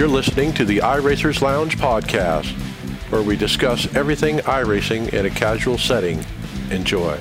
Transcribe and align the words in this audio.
You're 0.00 0.08
listening 0.08 0.54
to 0.54 0.64
the 0.64 0.78
iRacers 0.78 1.42
Lounge 1.42 1.76
podcast, 1.76 2.52
where 3.12 3.22
we 3.22 3.36
discuss 3.36 3.94
everything 3.94 4.38
iRacing 4.38 5.12
in 5.12 5.26
a 5.26 5.30
casual 5.30 5.76
setting. 5.76 6.24
Enjoy. 6.70 7.18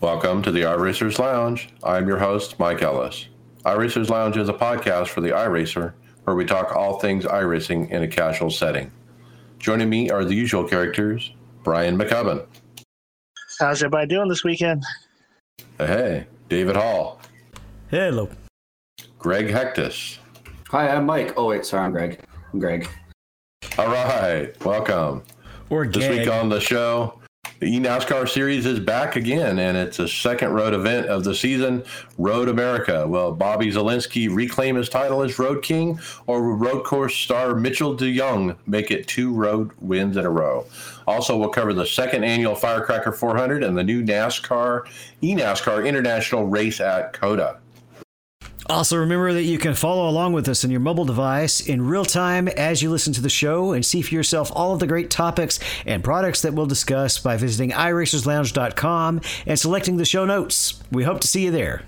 Welcome 0.00 0.42
to 0.42 0.52
the 0.52 0.62
iRacers 0.62 1.18
Lounge. 1.18 1.70
I'm 1.82 2.06
your 2.06 2.18
host, 2.18 2.56
Mike 2.60 2.82
Ellis. 2.82 3.26
iRacers 3.66 4.10
Lounge 4.10 4.36
is 4.36 4.48
a 4.48 4.54
podcast 4.54 5.08
for 5.08 5.22
the 5.22 5.30
iRacer 5.30 5.94
where 6.22 6.36
we 6.36 6.44
talk 6.44 6.76
all 6.76 7.00
things 7.00 7.24
iRacing 7.24 7.90
in 7.90 8.04
a 8.04 8.08
casual 8.08 8.48
setting. 8.48 8.92
Joining 9.58 9.90
me 9.90 10.08
are 10.10 10.24
the 10.24 10.36
usual 10.36 10.62
characters 10.62 11.32
Brian 11.64 11.98
Maccubbin. 11.98 12.46
How's 13.62 13.80
everybody 13.80 14.08
doing 14.08 14.28
this 14.28 14.42
weekend? 14.42 14.82
Hey, 15.78 16.26
David 16.48 16.74
Hall. 16.74 17.20
Hello. 17.92 18.28
Greg 19.20 19.50
Hecktus. 19.50 20.18
Hi, 20.70 20.88
I'm 20.88 21.06
Mike. 21.06 21.34
Oh, 21.36 21.46
wait, 21.46 21.64
sorry, 21.64 21.84
I'm 21.84 21.92
Greg. 21.92 22.18
I'm 22.52 22.58
Greg. 22.58 22.88
All 23.78 23.86
right, 23.86 24.52
welcome. 24.64 25.22
Or 25.70 25.86
This 25.86 26.08
week 26.08 26.28
on 26.28 26.48
the 26.48 26.58
show, 26.58 27.20
the 27.20 27.21
eNASCAR 27.62 28.28
series 28.28 28.66
is 28.66 28.80
back 28.80 29.14
again, 29.14 29.58
and 29.60 29.76
it's 29.76 30.00
a 30.00 30.08
second 30.08 30.50
road 30.50 30.74
event 30.74 31.06
of 31.06 31.22
the 31.22 31.34
season, 31.34 31.84
Road 32.18 32.48
America. 32.48 33.06
Will 33.06 33.32
Bobby 33.32 33.70
Zalenski 33.70 34.28
reclaim 34.34 34.74
his 34.74 34.88
title 34.88 35.22
as 35.22 35.38
Road 35.38 35.62
King, 35.62 36.00
or 36.26 36.42
will 36.42 36.56
road 36.56 36.84
course 36.84 37.14
star 37.14 37.54
Mitchell 37.54 37.96
deJong 37.96 38.56
make 38.66 38.90
it 38.90 39.06
two 39.06 39.32
road 39.32 39.70
wins 39.80 40.16
in 40.16 40.26
a 40.26 40.30
row? 40.30 40.66
Also, 41.06 41.36
we'll 41.36 41.48
cover 41.48 41.72
the 41.72 41.86
second 41.86 42.24
annual 42.24 42.56
Firecracker 42.56 43.12
400 43.12 43.62
and 43.62 43.78
the 43.78 43.84
new 43.84 44.02
NASCAR 44.02 44.82
eNASCAR 45.22 45.86
International 45.86 46.46
race 46.46 46.80
at 46.80 47.12
COTA. 47.12 47.58
Also, 48.72 48.96
remember 48.96 49.34
that 49.34 49.42
you 49.42 49.58
can 49.58 49.74
follow 49.74 50.08
along 50.08 50.32
with 50.32 50.48
us 50.48 50.64
on 50.64 50.70
your 50.70 50.80
mobile 50.80 51.04
device 51.04 51.60
in 51.60 51.86
real 51.86 52.06
time 52.06 52.48
as 52.48 52.80
you 52.80 52.88
listen 52.88 53.12
to 53.12 53.20
the 53.20 53.28
show 53.28 53.72
and 53.72 53.84
see 53.84 54.00
for 54.00 54.14
yourself 54.14 54.50
all 54.54 54.72
of 54.72 54.80
the 54.80 54.86
great 54.86 55.10
topics 55.10 55.60
and 55.84 56.02
products 56.02 56.40
that 56.40 56.54
we'll 56.54 56.64
discuss 56.64 57.18
by 57.18 57.36
visiting 57.36 57.70
iRacersLounge.com 57.72 59.20
and 59.44 59.58
selecting 59.58 59.98
the 59.98 60.06
show 60.06 60.24
notes. 60.24 60.82
We 60.90 61.04
hope 61.04 61.20
to 61.20 61.28
see 61.28 61.44
you 61.44 61.50
there. 61.50 61.82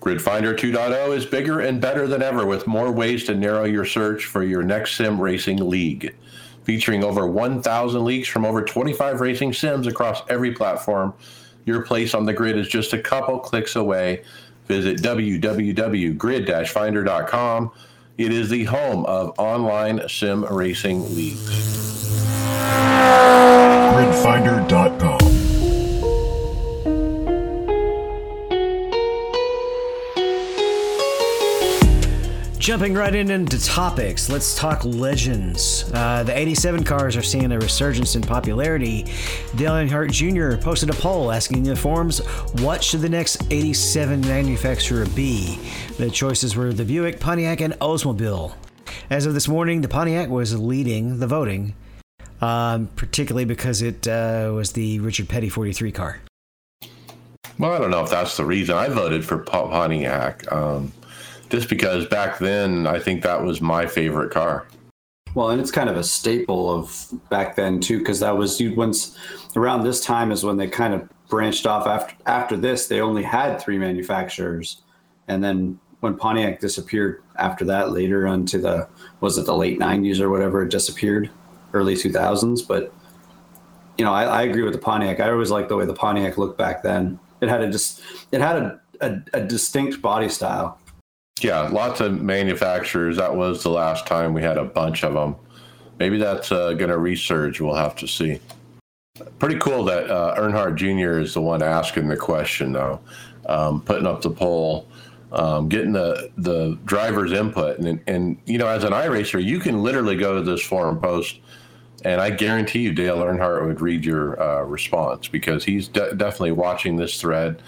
GridFinder 0.00 0.58
2.0 0.58 1.16
is 1.16 1.24
bigger 1.24 1.60
and 1.60 1.80
better 1.80 2.08
than 2.08 2.20
ever 2.20 2.44
with 2.44 2.66
more 2.66 2.90
ways 2.90 3.22
to 3.26 3.34
narrow 3.36 3.64
your 3.64 3.84
search 3.84 4.24
for 4.24 4.42
your 4.42 4.64
next 4.64 4.96
sim 4.96 5.20
racing 5.20 5.58
league. 5.58 6.16
Featuring 6.64 7.04
over 7.04 7.28
1,000 7.28 8.04
leagues 8.04 8.26
from 8.26 8.44
over 8.44 8.60
25 8.60 9.20
racing 9.20 9.52
sims 9.52 9.86
across 9.86 10.22
every 10.28 10.50
platform, 10.50 11.14
your 11.64 11.82
place 11.82 12.12
on 12.12 12.26
the 12.26 12.32
grid 12.32 12.58
is 12.58 12.68
just 12.68 12.92
a 12.92 12.98
couple 13.00 13.38
clicks 13.38 13.76
away. 13.76 14.22
Visit 14.66 14.98
www.grid-finder.com. 14.98 17.72
It 18.16 18.32
is 18.32 18.48
the 18.48 18.64
home 18.64 19.04
of 19.06 19.34
online 19.38 20.08
sim 20.08 20.44
racing 20.44 21.14
leagues. 21.14 21.74
gridfinder.com. 23.94 25.23
Jumping 32.64 32.94
right 32.94 33.14
in 33.14 33.30
into 33.30 33.62
topics, 33.62 34.30
let's 34.30 34.54
talk 34.54 34.86
legends. 34.86 35.84
Uh, 35.92 36.22
the 36.22 36.34
87 36.34 36.82
cars 36.82 37.14
are 37.14 37.22
seeing 37.22 37.52
a 37.52 37.58
resurgence 37.58 38.16
in 38.16 38.22
popularity. 38.22 39.02
Dale 39.54 39.72
Earnhardt 39.72 40.10
Jr. 40.10 40.56
posted 40.56 40.88
a 40.88 40.94
poll 40.94 41.30
asking 41.30 41.64
the 41.64 41.76
forums, 41.76 42.20
what 42.62 42.82
should 42.82 43.02
the 43.02 43.08
next 43.10 43.42
87 43.52 44.22
manufacturer 44.22 45.04
be? 45.14 45.58
The 45.98 46.10
choices 46.10 46.56
were 46.56 46.72
the 46.72 46.86
Buick, 46.86 47.20
Pontiac, 47.20 47.60
and 47.60 47.74
Oldsmobile. 47.80 48.54
As 49.10 49.26
of 49.26 49.34
this 49.34 49.46
morning, 49.46 49.82
the 49.82 49.88
Pontiac 49.88 50.30
was 50.30 50.58
leading 50.58 51.18
the 51.18 51.26
voting, 51.26 51.74
um, 52.40 52.88
particularly 52.96 53.44
because 53.44 53.82
it 53.82 54.08
uh, 54.08 54.52
was 54.54 54.72
the 54.72 55.00
Richard 55.00 55.28
Petty 55.28 55.50
43 55.50 55.92
car. 55.92 56.20
Well, 57.58 57.74
I 57.74 57.78
don't 57.78 57.90
know 57.90 58.02
if 58.02 58.08
that's 58.08 58.38
the 58.38 58.46
reason. 58.46 58.74
I 58.74 58.88
voted 58.88 59.22
for 59.22 59.36
Pontiac. 59.36 60.50
Um, 60.50 60.94
just 61.54 61.68
because 61.68 62.04
back 62.06 62.38
then 62.38 62.84
I 62.84 62.98
think 62.98 63.22
that 63.22 63.44
was 63.44 63.60
my 63.60 63.86
favorite 63.86 64.32
car. 64.32 64.66
Well, 65.36 65.50
and 65.50 65.60
it's 65.60 65.70
kind 65.70 65.88
of 65.88 65.96
a 65.96 66.02
staple 66.02 66.68
of 66.68 67.12
back 67.30 67.54
then 67.54 67.78
too, 67.78 67.98
because 67.98 68.18
that 68.20 68.36
was 68.36 68.60
you 68.60 68.74
once 68.74 69.16
around 69.54 69.84
this 69.84 70.04
time 70.04 70.32
is 70.32 70.44
when 70.44 70.56
they 70.56 70.66
kind 70.66 70.94
of 70.94 71.08
branched 71.28 71.64
off. 71.64 71.86
After 71.86 72.16
after 72.26 72.56
this, 72.56 72.88
they 72.88 73.00
only 73.00 73.22
had 73.22 73.58
three 73.60 73.78
manufacturers, 73.78 74.82
and 75.28 75.44
then 75.44 75.78
when 76.00 76.16
Pontiac 76.16 76.58
disappeared 76.58 77.22
after 77.36 77.64
that, 77.66 77.92
later 77.92 78.26
onto 78.26 78.60
the 78.60 78.88
was 79.20 79.38
it 79.38 79.46
the 79.46 79.56
late 79.56 79.78
'90s 79.78 80.18
or 80.18 80.30
whatever, 80.30 80.62
it 80.62 80.70
disappeared, 80.70 81.30
early 81.72 81.94
2000s. 81.94 82.66
But 82.66 82.92
you 83.96 84.04
know, 84.04 84.12
I, 84.12 84.24
I 84.24 84.42
agree 84.42 84.62
with 84.62 84.72
the 84.72 84.80
Pontiac. 84.80 85.20
I 85.20 85.30
always 85.30 85.52
liked 85.52 85.68
the 85.68 85.76
way 85.76 85.86
the 85.86 85.94
Pontiac 85.94 86.36
looked 86.36 86.58
back 86.58 86.82
then. 86.82 87.20
It 87.40 87.48
had 87.48 87.62
a 87.62 87.70
just 87.70 88.02
it 88.32 88.40
had 88.40 88.56
a, 88.56 88.80
a, 89.00 89.18
a 89.34 89.40
distinct 89.40 90.02
body 90.02 90.28
style 90.28 90.80
yeah, 91.40 91.68
lots 91.68 92.00
of 92.00 92.20
manufacturers. 92.20 93.16
That 93.16 93.34
was 93.34 93.62
the 93.62 93.70
last 93.70 94.06
time 94.06 94.34
we 94.34 94.42
had 94.42 94.56
a 94.56 94.64
bunch 94.64 95.02
of 95.02 95.14
them. 95.14 95.36
Maybe 95.98 96.18
that's 96.18 96.50
uh, 96.52 96.72
going 96.74 96.90
to 96.90 96.96
resurge. 96.96 97.60
We'll 97.60 97.74
have 97.74 97.96
to 97.96 98.08
see. 98.08 98.40
Pretty 99.38 99.58
cool 99.58 99.84
that 99.84 100.10
uh, 100.10 100.34
Earnhardt 100.36 100.76
Jr. 100.76 101.20
is 101.20 101.34
the 101.34 101.40
one 101.40 101.62
asking 101.62 102.08
the 102.08 102.16
question, 102.16 102.72
though, 102.72 102.98
um, 103.46 103.80
putting 103.80 104.06
up 104.06 104.22
the 104.22 104.30
poll, 104.30 104.88
um, 105.30 105.68
getting 105.68 105.92
the 105.92 106.30
the 106.36 106.76
driver's 106.84 107.32
input, 107.32 107.78
and 107.78 108.00
and 108.08 108.36
you 108.46 108.58
know, 108.58 108.66
as 108.66 108.82
an 108.82 108.92
iRacer, 108.92 109.42
you 109.42 109.60
can 109.60 109.82
literally 109.82 110.16
go 110.16 110.34
to 110.34 110.42
this 110.42 110.62
forum 110.62 111.00
post, 111.00 111.38
and 112.04 112.20
I 112.20 112.30
guarantee 112.30 112.80
you, 112.80 112.92
Dale 112.92 113.18
Earnhardt 113.18 113.64
would 113.66 113.80
read 113.80 114.04
your 114.04 114.40
uh, 114.42 114.62
response 114.62 115.28
because 115.28 115.64
he's 115.64 115.86
de- 115.86 116.14
definitely 116.16 116.52
watching 116.52 116.96
this 116.96 117.20
thread. 117.20 117.62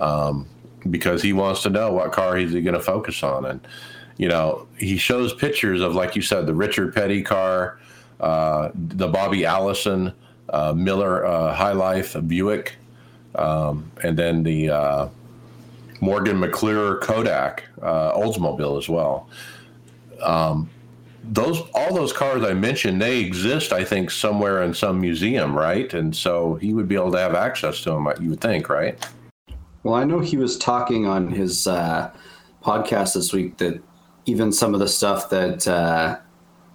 Um, 0.00 0.46
because 0.90 1.22
he 1.22 1.32
wants 1.32 1.62
to 1.62 1.70
know 1.70 1.92
what 1.92 2.12
car 2.12 2.36
he's 2.36 2.52
going 2.52 2.64
to 2.72 2.80
focus 2.80 3.22
on. 3.22 3.44
And, 3.46 3.60
you 4.16 4.28
know, 4.28 4.66
he 4.76 4.96
shows 4.96 5.34
pictures 5.34 5.80
of, 5.80 5.94
like 5.94 6.16
you 6.16 6.22
said, 6.22 6.46
the 6.46 6.54
Richard 6.54 6.94
Petty 6.94 7.22
car, 7.22 7.78
uh, 8.20 8.70
the 8.74 9.08
Bobby 9.08 9.44
Allison 9.44 10.12
uh, 10.50 10.72
Miller 10.72 11.24
uh, 11.24 11.54
High 11.54 11.72
Life 11.72 12.16
Buick, 12.26 12.76
um, 13.34 13.90
and 14.02 14.16
then 14.16 14.42
the 14.42 14.70
uh, 14.70 15.08
Morgan 16.00 16.38
McClure 16.38 16.98
Kodak 16.98 17.64
uh, 17.80 18.12
Oldsmobile 18.12 18.78
as 18.78 18.88
well. 18.88 19.28
Um, 20.20 20.68
those 21.24 21.62
all 21.74 21.94
those 21.94 22.12
cars 22.12 22.44
I 22.44 22.52
mentioned, 22.52 23.00
they 23.00 23.20
exist, 23.20 23.72
I 23.72 23.84
think, 23.84 24.10
somewhere 24.10 24.62
in 24.62 24.74
some 24.74 25.00
museum, 25.00 25.56
right? 25.56 25.92
And 25.94 26.14
so 26.14 26.56
he 26.56 26.74
would 26.74 26.88
be 26.88 26.96
able 26.96 27.12
to 27.12 27.18
have 27.18 27.34
access 27.34 27.80
to 27.82 27.90
them. 27.90 28.08
You 28.20 28.30
would 28.30 28.40
think, 28.40 28.68
right? 28.68 28.98
Well, 29.82 29.94
I 29.94 30.04
know 30.04 30.20
he 30.20 30.36
was 30.36 30.56
talking 30.56 31.06
on 31.06 31.28
his 31.28 31.66
uh, 31.66 32.12
podcast 32.62 33.14
this 33.14 33.32
week 33.32 33.58
that 33.58 33.82
even 34.26 34.52
some 34.52 34.74
of 34.74 34.80
the 34.80 34.88
stuff 34.88 35.30
that 35.30 35.66
uh, 35.66 36.18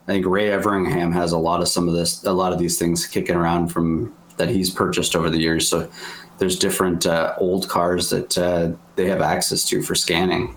I 0.07 0.11
think 0.11 0.25
Ray 0.25 0.47
Evernham 0.47 1.13
has 1.13 1.31
a 1.31 1.37
lot 1.37 1.61
of 1.61 1.67
some 1.67 1.87
of 1.87 1.95
this, 1.95 2.23
a 2.23 2.33
lot 2.33 2.53
of 2.53 2.59
these 2.59 2.77
things 2.77 3.05
kicking 3.05 3.35
around 3.35 3.69
from 3.69 4.13
that 4.37 4.49
he's 4.49 4.69
purchased 4.69 5.15
over 5.15 5.29
the 5.29 5.39
years. 5.39 5.67
So 5.67 5.89
there's 6.37 6.59
different 6.59 7.05
uh, 7.05 7.33
old 7.37 7.67
cars 7.69 8.09
that 8.09 8.37
uh, 8.37 8.71
they 8.95 9.07
have 9.07 9.21
access 9.21 9.63
to 9.69 9.81
for 9.81 9.95
scanning. 9.95 10.55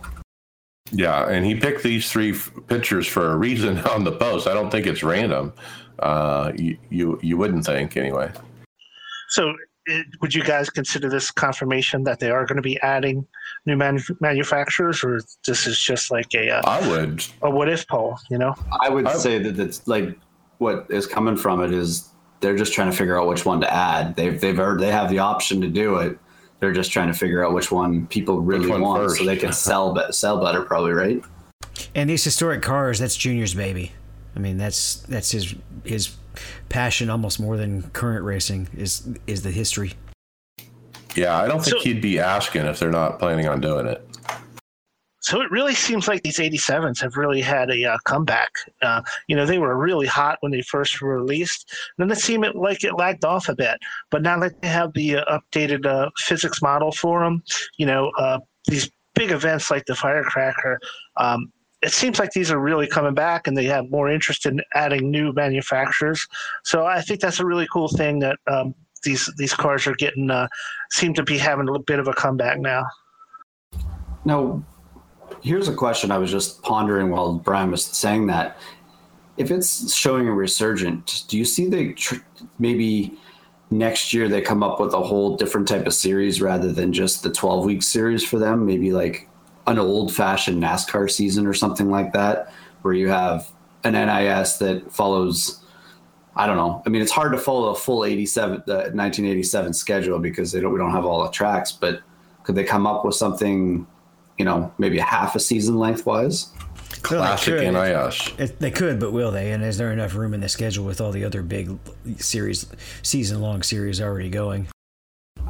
Yeah, 0.93 1.29
and 1.29 1.47
he 1.47 1.55
picked 1.55 1.83
these 1.83 2.11
three 2.11 2.33
f- 2.33 2.53
pictures 2.67 3.07
for 3.07 3.33
a 3.33 3.37
reason 3.37 3.79
on 3.91 4.05
the 4.05 4.13
post. 4.13 4.47
I 4.47 4.55
don't 4.55 4.71
think 4.71 4.87
it's 4.87 5.03
random. 5.03 5.53
Uh, 6.01 6.53
you, 6.57 6.79
you 6.89 7.21
you 7.23 7.37
wouldn't 7.37 7.65
think 7.65 7.97
anyway. 7.97 8.33
So 9.29 9.55
it, 9.91 10.07
would 10.21 10.35
you 10.35 10.43
guys 10.43 10.71
consider 10.71 11.09
this 11.09 11.31
confirmation 11.31 12.05
that 12.05 12.21
they 12.21 12.31
are 12.31 12.47
going 12.47 12.57
to 12.57 12.63
be 12.63 12.81
adding 12.81 13.27
new 13.67 13.77
manufacturers, 13.77 15.03
or 15.03 15.21
this 15.47 15.67
is 15.67 15.79
just 15.79 16.11
like 16.11 16.33
a 16.35 16.51
uh, 16.51 16.63
I 16.65 16.89
would 16.89 17.25
a 17.43 17.51
what 17.51 17.69
if 17.69 17.87
poll? 17.89 18.19
You 18.31 18.39
know, 18.39 18.55
I 18.81 18.89
would 18.89 19.07
I, 19.07 19.15
say 19.15 19.39
that 19.39 19.59
it's 19.59 19.87
like 19.87 20.19
what 20.59 20.87
is 20.91 21.07
coming 21.07 21.37
from 21.37 21.63
it 21.63 21.73
is 21.73 22.09
they're 22.41 22.57
just 22.57 22.73
trying 22.73 22.91
to 22.91 22.97
figure 22.97 23.21
out 23.21 23.27
which 23.27 23.45
one 23.45 23.61
to 23.61 23.73
add. 23.73 24.17
They've 24.17 24.41
they've 24.41 24.57
heard 24.57 24.81
they 24.81 24.93
have 24.93 25.11
the 25.11 25.19
option 25.19 25.61
to 25.61 25.69
do 25.69 25.97
it. 25.97 26.19
They're 26.61 26.73
just 26.73 26.93
trying 26.93 27.09
to 27.09 27.15
figure 27.15 27.45
out 27.45 27.55
which 27.55 27.73
one 27.73 28.07
people 28.07 28.41
really 28.41 28.69
one 28.69 28.83
want, 28.83 29.03
first. 29.03 29.19
so 29.19 29.25
they 29.25 29.37
can 29.37 29.53
sell 29.53 29.95
be- 29.95 30.13
sell 30.13 30.43
better, 30.43 30.63
probably, 30.63 30.93
right? 30.93 31.23
And 31.95 32.09
these 32.09 32.23
historic 32.23 32.63
cars, 32.63 32.99
that's 32.99 33.17
Junior's 33.17 33.55
baby. 33.55 33.93
I 34.37 34.39
mean, 34.39 34.57
that's 34.57 34.97
that's 35.03 35.31
his 35.31 35.55
his 35.85 36.17
passion 36.69 37.11
almost 37.11 37.41
more 37.41 37.57
than 37.57 37.83
current 37.91 38.25
racing 38.25 38.69
is 38.77 39.09
is 39.27 39.43
the 39.43 39.51
history. 39.51 39.95
Yeah, 41.17 41.37
I 41.37 41.49
don't 41.49 41.63
think 41.63 41.79
so, 41.79 41.83
he'd 41.83 42.01
be 42.01 42.21
asking 42.21 42.67
if 42.67 42.79
they're 42.79 42.91
not 42.91 43.19
planning 43.19 43.49
on 43.49 43.61
doing 43.61 43.87
it. 43.87 44.07
so 45.21 45.41
it 45.41 45.51
really 45.51 45.75
seems 45.75 46.07
like 46.07 46.23
these 46.23 46.39
87s 46.39 47.01
have 47.01 47.17
really 47.17 47.41
had 47.41 47.69
a 47.71 47.85
uh, 47.85 47.99
comeback. 48.05 48.53
Uh, 48.81 49.03
you 49.27 49.35
know, 49.35 49.45
they 49.45 49.59
were 49.59 49.77
really 49.77 50.07
hot 50.07 50.39
when 50.41 50.53
they 50.53 50.63
first 50.63 51.01
were 51.01 51.17
released. 51.17 51.75
Then 51.99 52.11
it 52.11 52.19
seemed 52.19 52.47
like 52.55 52.85
it 52.85 52.95
lagged 52.95 53.25
off 53.25 53.49
a 53.49 53.57
bit. 53.57 53.79
But 54.11 54.23
now 54.23 54.39
that 54.39 54.61
they 54.63 54.69
have 54.69 54.93
the 54.93 55.17
uh, 55.17 55.39
updated 55.39 55.85
uh, 55.85 56.11
physics 56.17 56.63
model 56.63 56.93
for 56.93 57.25
them, 57.25 57.43
you 57.77 57.87
know, 57.87 58.13
uh, 58.17 58.39
these 58.67 58.89
big 59.15 59.33
events 59.33 59.71
like 59.71 59.87
the 59.87 59.97
Firecracker, 59.97 60.79
um, 61.17 61.53
it 61.83 61.93
seems 61.93 62.19
like 62.19 62.33
these 62.33 62.51
are 62.51 62.59
really 62.59 62.87
coming 62.87 63.15
back 63.15 63.47
and 63.47 63.57
they 63.57 63.65
have 63.65 63.91
more 63.91 64.09
interest 64.09 64.47
in 64.47 64.61
adding 64.75 65.11
new 65.11 65.33
manufacturers. 65.33 66.27
So 66.65 66.85
I 66.85 67.01
think 67.01 67.21
that's 67.21 67.41
a 67.41 67.47
really 67.47 67.67
cool 67.73 67.89
thing 67.89 68.19
that 68.19 68.39
um, 68.47 68.75
these 69.03 69.33
these 69.39 69.55
cars 69.55 69.87
are 69.87 69.95
getting 69.95 70.31
uh, 70.31 70.49
seem 70.91 71.15
to 71.15 71.23
be 71.23 71.39
having 71.39 71.69
a 71.69 71.79
bit 71.79 71.99
of 71.99 72.07
a 72.07 72.13
comeback 72.13 72.59
now. 72.59 72.85
Now, 74.27 74.63
here's 75.43 75.69
a 75.69 75.75
question 75.75 76.11
I 76.11 76.19
was 76.19 76.31
just 76.31 76.63
pondering 76.63 77.11
while 77.11 77.35
Brian 77.35 77.71
was 77.71 77.85
saying 77.85 78.27
that. 78.27 78.59
If 79.39 79.51
it's 79.51 79.95
showing 79.95 80.29
a 80.29 80.35
resurgent, 80.35 81.25
do 81.29 81.39
you 81.39 81.47
see 81.47 81.67
the 81.67 81.95
tr- 81.95 82.17
maybe 82.59 83.19
next 83.71 84.13
year 84.13 84.29
they 84.29 84.43
come 84.43 84.63
up 84.63 84.79
with 84.81 84.93
a 84.93 85.01
whole 85.01 85.37
different 85.37 85.67
type 85.67 85.87
of 85.87 85.95
series 85.95 86.43
rather 86.43 86.71
than 86.71 86.93
just 86.93 87.23
the 87.23 87.31
12 87.31 87.65
week 87.65 87.83
series 87.83 88.23
for 88.23 88.39
them? 88.39 88.67
Maybe 88.67 88.93
like 88.93 89.30
an 89.79 89.79
old 89.79 90.15
fashioned 90.15 90.63
NASCAR 90.63 91.11
season 91.11 91.47
or 91.47 91.55
something 91.55 91.91
like 91.91 92.13
that, 92.13 92.53
where 92.83 92.95
you 92.95 93.09
have 93.09 93.49
an 93.85 93.93
NIS 93.93 94.59
that 94.59 94.93
follows. 94.93 95.57
I 96.37 96.47
don't 96.47 96.57
know. 96.57 96.81
I 96.87 96.89
mean, 96.91 97.03
it's 97.03 97.11
hard 97.11 97.33
to 97.33 97.39
follow 97.39 97.71
a 97.71 97.75
full 97.75 98.05
87, 98.05 98.59
uh, 98.59 98.63
the 98.65 98.75
1987 98.75 99.75
schedule 99.75 100.19
because 100.21 100.53
they 100.53 100.61
don't, 100.61 100.73
we 100.73 100.79
don't 100.79 100.93
have 100.93 101.05
all 101.05 101.25
the 101.25 101.31
tracks, 101.31 101.73
but 101.73 102.03
could 102.45 102.55
they 102.55 102.63
come 102.63 102.87
up 102.87 103.05
with 103.05 103.17
something 103.17 103.87
you 104.41 104.47
know, 104.47 104.73
maybe 104.79 104.97
a 104.97 105.03
half 105.03 105.37
a 105.37 105.39
season 105.39 105.79
lengthwise. 105.79 106.49
Classic 107.03 107.59
they 107.59 107.71
NIS. 107.71 108.31
It, 108.39 108.59
they 108.59 108.71
could, 108.71 108.99
but 108.99 109.13
will 109.13 109.31
they? 109.31 109.53
And 109.53 109.63
is 109.63 109.77
there 109.77 109.93
enough 109.93 110.15
room 110.15 110.33
in 110.33 110.41
the 110.41 110.49
schedule 110.49 110.87
with 110.87 110.99
all 110.99 111.13
the 111.13 111.27
other 111.27 111.43
big 111.43 111.79
series, 112.17 112.67
season 113.03 113.43
long 113.43 113.63
series 113.63 114.01
already 114.01 114.31
going? 114.31 114.67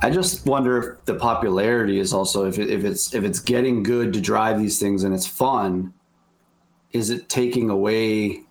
I 0.02 0.11
just 0.11 0.47
wonder 0.47 0.79
if 0.79 1.05
the 1.05 1.14
popularity 1.14 1.99
is 1.99 2.12
also 2.12 2.47
if, 2.47 2.58
it, 2.58 2.70
if 2.70 2.85
it's 2.85 3.14
if 3.14 3.23
it's 3.23 3.38
getting 3.38 3.82
good 3.82 4.12
to 4.14 4.20
drive 4.20 4.58
these 4.58 4.79
things 4.79 5.05
and 5.05 5.14
it's 5.14 5.26
fun, 5.26 5.93
is 6.93 7.11
it 7.11 7.29
taking 7.29 7.69
away 7.69 8.43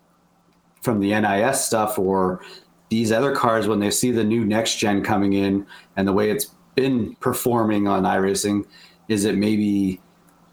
from 0.82 1.00
the 1.00 1.20
NIS 1.20 1.66
stuff 1.66 1.98
or 1.98 2.42
these 2.90 3.12
other 3.12 3.36
cars 3.36 3.68
when 3.68 3.80
they 3.80 3.92
see 3.92 4.12
the 4.12 4.24
new 4.24 4.46
next 4.46 4.76
gen 4.76 5.04
coming 5.04 5.34
in 5.34 5.66
and 5.96 6.08
the 6.08 6.14
way 6.14 6.30
it's 6.30 6.52
been 6.76 7.16
performing 7.16 7.88
on 7.88 8.04
iRacing, 8.04 8.66
is 9.08 9.26
it 9.26 9.36
maybe 9.36 10.00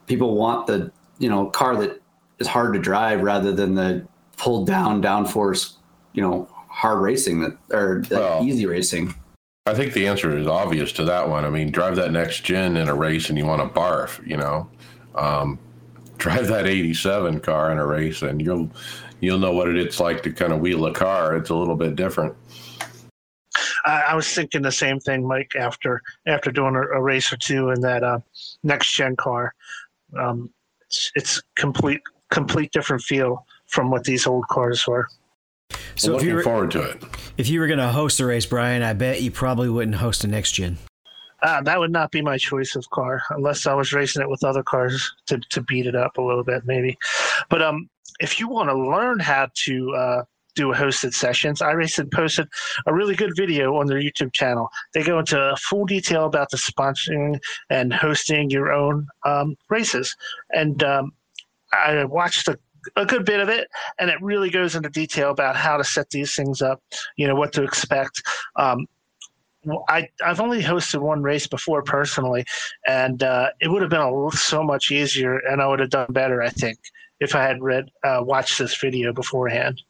people 0.06 0.34
want 0.34 0.66
the 0.66 0.90
you 1.18 1.28
know 1.28 1.46
car 1.46 1.76
that 1.76 2.00
is 2.38 2.46
hard 2.46 2.72
to 2.72 2.80
drive 2.80 3.22
rather 3.22 3.52
than 3.52 3.74
the 3.74 4.06
pulled 4.36 4.66
down 4.66 5.02
downforce 5.02 5.74
you 6.12 6.22
know 6.22 6.48
hard 6.68 7.00
racing 7.00 7.40
that 7.40 7.56
or 7.70 8.02
well, 8.10 8.44
easy 8.44 8.66
racing 8.66 9.14
i 9.66 9.74
think 9.74 9.92
the 9.92 10.06
answer 10.06 10.36
is 10.36 10.46
obvious 10.46 10.92
to 10.92 11.04
that 11.04 11.28
one 11.28 11.44
i 11.44 11.50
mean 11.50 11.70
drive 11.70 11.96
that 11.96 12.12
next 12.12 12.40
gen 12.44 12.76
in 12.76 12.88
a 12.88 12.94
race 12.94 13.28
and 13.28 13.38
you 13.38 13.46
want 13.46 13.62
to 13.62 13.78
barf 13.78 14.24
you 14.26 14.36
know 14.36 14.68
um, 15.14 15.58
drive 16.18 16.46
that 16.48 16.66
87 16.66 17.40
car 17.40 17.72
in 17.72 17.78
a 17.78 17.86
race 17.86 18.22
and 18.22 18.40
you'll 18.40 18.70
you'll 19.20 19.38
know 19.38 19.52
what 19.52 19.68
it's 19.68 20.00
like 20.00 20.22
to 20.22 20.32
kind 20.32 20.52
of 20.52 20.60
wheel 20.60 20.86
a 20.86 20.92
car 20.92 21.36
it's 21.36 21.50
a 21.50 21.54
little 21.54 21.76
bit 21.76 21.96
different 21.96 22.34
I, 23.86 24.14
was 24.14 24.32
thinking 24.32 24.62
the 24.62 24.72
same 24.72 24.98
thing, 24.98 25.26
Mike. 25.26 25.52
After 25.56 26.02
after 26.26 26.50
doing 26.50 26.74
a, 26.74 26.80
a 26.80 27.00
race 27.00 27.32
or 27.32 27.36
two 27.36 27.70
in 27.70 27.80
that 27.82 28.02
uh, 28.02 28.18
next 28.64 28.92
gen 28.94 29.16
car, 29.16 29.54
um, 30.18 30.50
it's, 30.86 31.12
it's 31.14 31.42
complete 31.54 32.00
complete 32.30 32.72
different 32.72 33.02
feel 33.02 33.46
from 33.66 33.90
what 33.90 34.04
these 34.04 34.26
old 34.26 34.46
cars 34.48 34.86
were. 34.86 35.08
So 35.96 36.12
looking 36.12 36.34
were, 36.34 36.42
forward 36.42 36.70
to 36.72 36.82
it. 36.82 37.02
If 37.38 37.48
you 37.48 37.60
were 37.60 37.66
going 37.66 37.78
to 37.78 37.88
host 37.88 38.20
a 38.20 38.26
race, 38.26 38.46
Brian, 38.46 38.82
I 38.82 38.92
bet 38.92 39.22
you 39.22 39.30
probably 39.30 39.68
wouldn't 39.68 39.96
host 39.96 40.24
a 40.24 40.28
next 40.28 40.52
gen. 40.52 40.78
Uh, 41.42 41.62
that 41.62 41.78
would 41.78 41.92
not 41.92 42.10
be 42.10 42.22
my 42.22 42.38
choice 42.38 42.76
of 42.76 42.88
car 42.90 43.22
unless 43.30 43.66
I 43.66 43.74
was 43.74 43.92
racing 43.92 44.22
it 44.22 44.28
with 44.28 44.44
other 44.44 44.62
cars 44.62 45.14
to, 45.26 45.38
to 45.50 45.62
beat 45.62 45.86
it 45.86 45.94
up 45.94 46.18
a 46.18 46.22
little 46.22 46.44
bit, 46.44 46.64
maybe. 46.64 46.98
But 47.48 47.62
um, 47.62 47.88
if 48.20 48.40
you 48.40 48.48
want 48.48 48.68
to 48.70 48.74
learn 48.74 49.20
how 49.20 49.48
to 49.64 49.94
uh, 49.94 50.22
do 50.56 50.72
a 50.72 50.74
hosted 50.74 51.14
sessions. 51.14 51.60
iRacing 51.60 52.12
posted 52.12 52.48
a 52.86 52.94
really 52.94 53.14
good 53.14 53.36
video 53.36 53.76
on 53.76 53.86
their 53.86 54.00
YouTube 54.00 54.32
channel. 54.32 54.68
They 54.94 55.04
go 55.04 55.20
into 55.20 55.54
full 55.60 55.84
detail 55.84 56.24
about 56.24 56.50
the 56.50 56.56
sponsoring 56.56 57.38
and 57.70 57.92
hosting 57.92 58.50
your 58.50 58.72
own 58.72 59.06
um, 59.24 59.54
races. 59.68 60.16
And 60.50 60.82
um, 60.82 61.12
I 61.72 62.04
watched 62.04 62.48
a, 62.48 62.58
a 62.94 63.06
good 63.06 63.24
bit 63.24 63.40
of 63.40 63.48
it, 63.48 63.68
and 63.98 64.10
it 64.10 64.20
really 64.22 64.50
goes 64.50 64.74
into 64.76 64.88
detail 64.88 65.30
about 65.30 65.56
how 65.56 65.76
to 65.76 65.84
set 65.84 66.10
these 66.10 66.34
things 66.34 66.62
up, 66.62 66.82
you 67.16 67.26
know, 67.26 67.34
what 67.34 67.52
to 67.54 67.62
expect. 67.62 68.22
Um, 68.56 68.86
I, 69.88 70.08
I've 70.24 70.40
only 70.40 70.62
hosted 70.62 71.00
one 71.00 71.22
race 71.22 71.46
before 71.46 71.82
personally, 71.82 72.44
and 72.86 73.22
uh, 73.22 73.48
it 73.60 73.68
would 73.68 73.82
have 73.82 73.90
been 73.90 74.00
a, 74.00 74.30
so 74.36 74.62
much 74.62 74.90
easier, 74.90 75.38
and 75.38 75.60
I 75.60 75.66
would 75.66 75.80
have 75.80 75.90
done 75.90 76.12
better, 76.12 76.42
I 76.42 76.50
think, 76.50 76.78
if 77.20 77.34
I 77.34 77.42
had 77.42 77.62
read 77.62 77.90
uh, 78.04 78.20
watched 78.22 78.58
this 78.58 78.78
video 78.78 79.12
beforehand. 79.12 79.82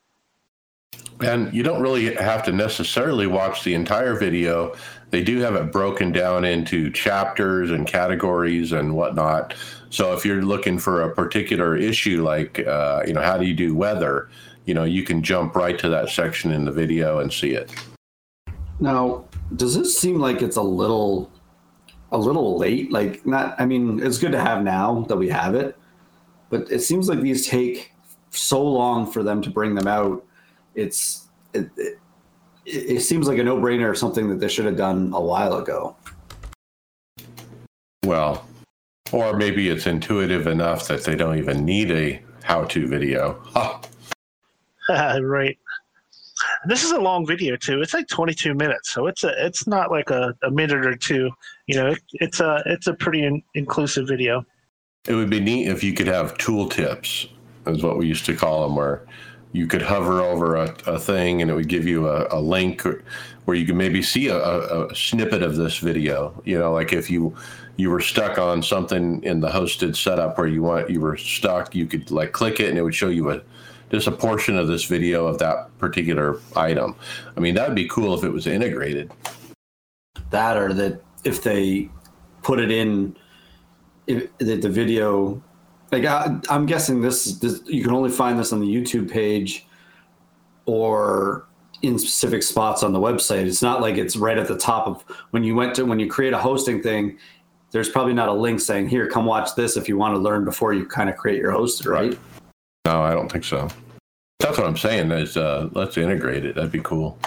And 1.20 1.52
you 1.52 1.62
don't 1.62 1.80
really 1.80 2.14
have 2.14 2.42
to 2.44 2.52
necessarily 2.52 3.26
watch 3.26 3.64
the 3.64 3.74
entire 3.74 4.14
video. 4.14 4.74
They 5.10 5.22
do 5.22 5.40
have 5.40 5.54
it 5.54 5.72
broken 5.72 6.12
down 6.12 6.44
into 6.44 6.90
chapters 6.90 7.70
and 7.70 7.86
categories 7.86 8.72
and 8.72 8.94
whatnot. 8.94 9.54
So 9.90 10.12
if 10.12 10.24
you're 10.24 10.42
looking 10.42 10.78
for 10.78 11.02
a 11.02 11.14
particular 11.14 11.76
issue, 11.76 12.22
like 12.22 12.66
uh, 12.66 13.02
you 13.06 13.12
know, 13.12 13.22
how 13.22 13.38
do 13.38 13.46
you 13.46 13.54
do 13.54 13.74
weather, 13.74 14.28
you 14.64 14.74
know, 14.74 14.84
you 14.84 15.02
can 15.02 15.22
jump 15.22 15.54
right 15.54 15.78
to 15.78 15.88
that 15.88 16.08
section 16.08 16.52
in 16.52 16.64
the 16.64 16.72
video 16.72 17.20
and 17.20 17.32
see 17.32 17.52
it. 17.52 17.72
Now, 18.80 19.24
does 19.54 19.76
this 19.76 19.98
seem 19.98 20.18
like 20.18 20.42
it's 20.42 20.56
a 20.56 20.62
little, 20.62 21.30
a 22.12 22.18
little 22.18 22.58
late? 22.58 22.92
Like, 22.92 23.24
not. 23.24 23.58
I 23.58 23.64
mean, 23.64 24.00
it's 24.02 24.18
good 24.18 24.32
to 24.32 24.40
have 24.40 24.62
now 24.62 25.06
that 25.08 25.16
we 25.16 25.28
have 25.28 25.54
it, 25.54 25.76
but 26.50 26.70
it 26.70 26.80
seems 26.80 27.08
like 27.08 27.20
these 27.20 27.46
take 27.46 27.92
so 28.30 28.62
long 28.62 29.10
for 29.10 29.22
them 29.22 29.40
to 29.40 29.48
bring 29.48 29.74
them 29.74 29.86
out 29.86 30.22
it's 30.76 31.28
it, 31.54 31.70
it, 31.76 31.98
it 32.66 33.00
seems 33.00 33.26
like 33.26 33.38
a 33.38 33.44
no-brainer 33.44 33.90
or 33.90 33.94
something 33.94 34.28
that 34.28 34.38
they 34.38 34.48
should 34.48 34.66
have 34.66 34.76
done 34.76 35.12
a 35.14 35.20
while 35.20 35.54
ago. 35.54 35.96
Well, 38.04 38.46
or 39.12 39.36
maybe 39.36 39.68
it's 39.68 39.86
intuitive 39.86 40.46
enough 40.46 40.88
that 40.88 41.04
they 41.04 41.14
don't 41.14 41.38
even 41.38 41.64
need 41.64 41.90
a 41.90 42.20
how-to 42.42 42.86
video. 42.86 43.40
Huh. 43.44 43.78
right. 45.22 45.58
This 46.66 46.84
is 46.84 46.90
a 46.90 47.00
long 47.00 47.26
video 47.26 47.56
too. 47.56 47.80
It's 47.80 47.94
like 47.94 48.08
22 48.08 48.54
minutes, 48.54 48.92
so 48.92 49.06
it's 49.06 49.24
a 49.24 49.32
it's 49.44 49.66
not 49.66 49.90
like 49.90 50.10
a, 50.10 50.34
a 50.42 50.50
minute 50.50 50.84
or 50.84 50.94
two. 50.94 51.30
You 51.66 51.76
know, 51.76 51.86
it, 51.92 52.02
it's 52.14 52.40
a 52.40 52.62
it's 52.66 52.86
a 52.86 52.94
pretty 52.94 53.24
in, 53.24 53.42
inclusive 53.54 54.06
video. 54.06 54.44
It 55.08 55.14
would 55.14 55.30
be 55.30 55.40
neat 55.40 55.68
if 55.68 55.82
you 55.82 55.94
could 55.94 56.08
have 56.08 56.36
tool 56.36 56.68
tips, 56.68 57.26
is 57.66 57.82
what 57.82 57.96
we 57.96 58.06
used 58.06 58.26
to 58.26 58.34
call 58.34 58.64
them, 58.64 58.76
where 58.76 59.06
you 59.52 59.66
could 59.66 59.82
hover 59.82 60.20
over 60.20 60.56
a, 60.56 60.74
a 60.86 60.98
thing 60.98 61.40
and 61.40 61.50
it 61.50 61.54
would 61.54 61.68
give 61.68 61.86
you 61.86 62.08
a, 62.08 62.26
a 62.30 62.40
link 62.40 62.82
where 63.46 63.56
you 63.56 63.64
could 63.64 63.76
maybe 63.76 64.02
see 64.02 64.28
a, 64.28 64.36
a, 64.36 64.94
snippet 64.94 65.42
of 65.42 65.56
this 65.56 65.78
video. 65.78 66.40
You 66.44 66.58
know, 66.58 66.72
like 66.72 66.92
if 66.92 67.08
you 67.08 67.34
you 67.76 67.90
were 67.90 68.00
stuck 68.00 68.38
on 68.38 68.62
something 68.62 69.22
in 69.22 69.40
the 69.40 69.48
hosted 69.48 69.96
setup 69.96 70.38
where 70.38 70.46
you 70.46 70.62
want 70.62 70.90
you 70.90 71.00
were 71.00 71.16
stuck, 71.16 71.74
you 71.74 71.86
could 71.86 72.10
like 72.10 72.32
click 72.32 72.60
it 72.60 72.68
and 72.68 72.78
it 72.78 72.82
would 72.82 72.94
show 72.94 73.08
you 73.08 73.30
a 73.30 73.42
just 73.90 74.06
a 74.06 74.12
portion 74.12 74.58
of 74.58 74.66
this 74.66 74.84
video 74.84 75.26
of 75.26 75.38
that 75.38 75.76
particular 75.78 76.40
item. 76.56 76.96
I 77.36 77.40
mean, 77.40 77.54
that 77.54 77.68
would 77.68 77.76
be 77.76 77.88
cool 77.88 78.14
if 78.14 78.24
it 78.24 78.30
was 78.30 78.46
integrated. 78.46 79.12
That 80.30 80.56
or 80.56 80.72
that 80.74 81.02
if 81.24 81.42
they 81.42 81.88
put 82.42 82.58
it 82.58 82.70
in 82.70 83.16
if, 84.06 84.36
the, 84.38 84.56
the 84.56 84.68
video 84.68 85.42
like 85.92 86.04
I, 86.04 86.38
am 86.50 86.66
guessing 86.66 87.00
this, 87.00 87.24
this 87.38 87.62
you 87.66 87.82
can 87.82 87.92
only 87.92 88.10
find 88.10 88.38
this 88.38 88.52
on 88.52 88.60
the 88.60 88.66
YouTube 88.66 89.10
page 89.10 89.66
or 90.64 91.46
in 91.82 91.98
specific 91.98 92.42
spots 92.42 92.82
on 92.82 92.92
the 92.92 92.98
website. 92.98 93.46
It's 93.46 93.62
not 93.62 93.80
like 93.80 93.96
it's 93.96 94.16
right 94.16 94.38
at 94.38 94.48
the 94.48 94.56
top 94.56 94.86
of 94.86 95.02
when 95.30 95.44
you 95.44 95.54
went 95.54 95.74
to 95.76 95.84
when 95.84 95.98
you 95.98 96.08
create 96.08 96.32
a 96.32 96.38
hosting 96.38 96.82
thing. 96.82 97.18
There's 97.76 97.90
probably 97.90 98.14
not 98.14 98.30
a 98.30 98.32
link 98.32 98.58
saying 98.60 98.88
here, 98.88 99.06
come 99.06 99.26
watch 99.26 99.54
this 99.54 99.76
if 99.76 99.86
you 99.86 99.98
want 99.98 100.14
to 100.14 100.18
learn 100.18 100.46
before 100.46 100.72
you 100.72 100.86
kind 100.86 101.10
of 101.10 101.16
create 101.18 101.38
your 101.38 101.50
host, 101.50 101.84
right? 101.84 102.18
No, 102.86 103.02
I 103.02 103.12
don't 103.12 103.30
think 103.30 103.44
so. 103.44 103.68
That's 104.40 104.56
what 104.56 104.66
I'm 104.66 104.78
saying. 104.78 105.10
Is 105.10 105.36
uh, 105.36 105.68
let's 105.72 105.98
integrate 105.98 106.46
it. 106.46 106.54
That'd 106.54 106.72
be 106.72 106.80
cool. 106.80 107.18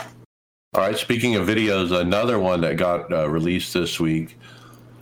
All 0.74 0.82
right. 0.82 0.98
Speaking 0.98 1.36
of 1.36 1.48
videos, 1.48 1.92
another 1.92 2.40
one 2.40 2.62
that 2.62 2.78
got 2.78 3.14
uh, 3.14 3.30
released 3.30 3.76
this 3.76 4.00
week 4.00 4.38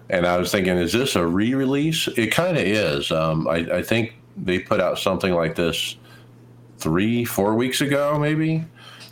and 0.10 0.26
I 0.26 0.38
was 0.38 0.52
thinking, 0.52 0.78
is 0.78 0.94
this 0.94 1.16
a 1.16 1.26
re-release? 1.26 2.08
It 2.10 2.28
kind 2.28 2.58
of 2.58 2.64
is. 2.64 3.12
Um, 3.12 3.48
I, 3.48 3.56
I, 3.56 3.82
think 3.82 4.16
they 4.38 4.60
put 4.60 4.80
out 4.80 5.00
something 5.00 5.34
like 5.34 5.56
this 5.56 5.98
three, 6.78 7.26
four 7.26 7.56
weeks 7.56 7.82
ago, 7.82 8.18
maybe. 8.20 8.64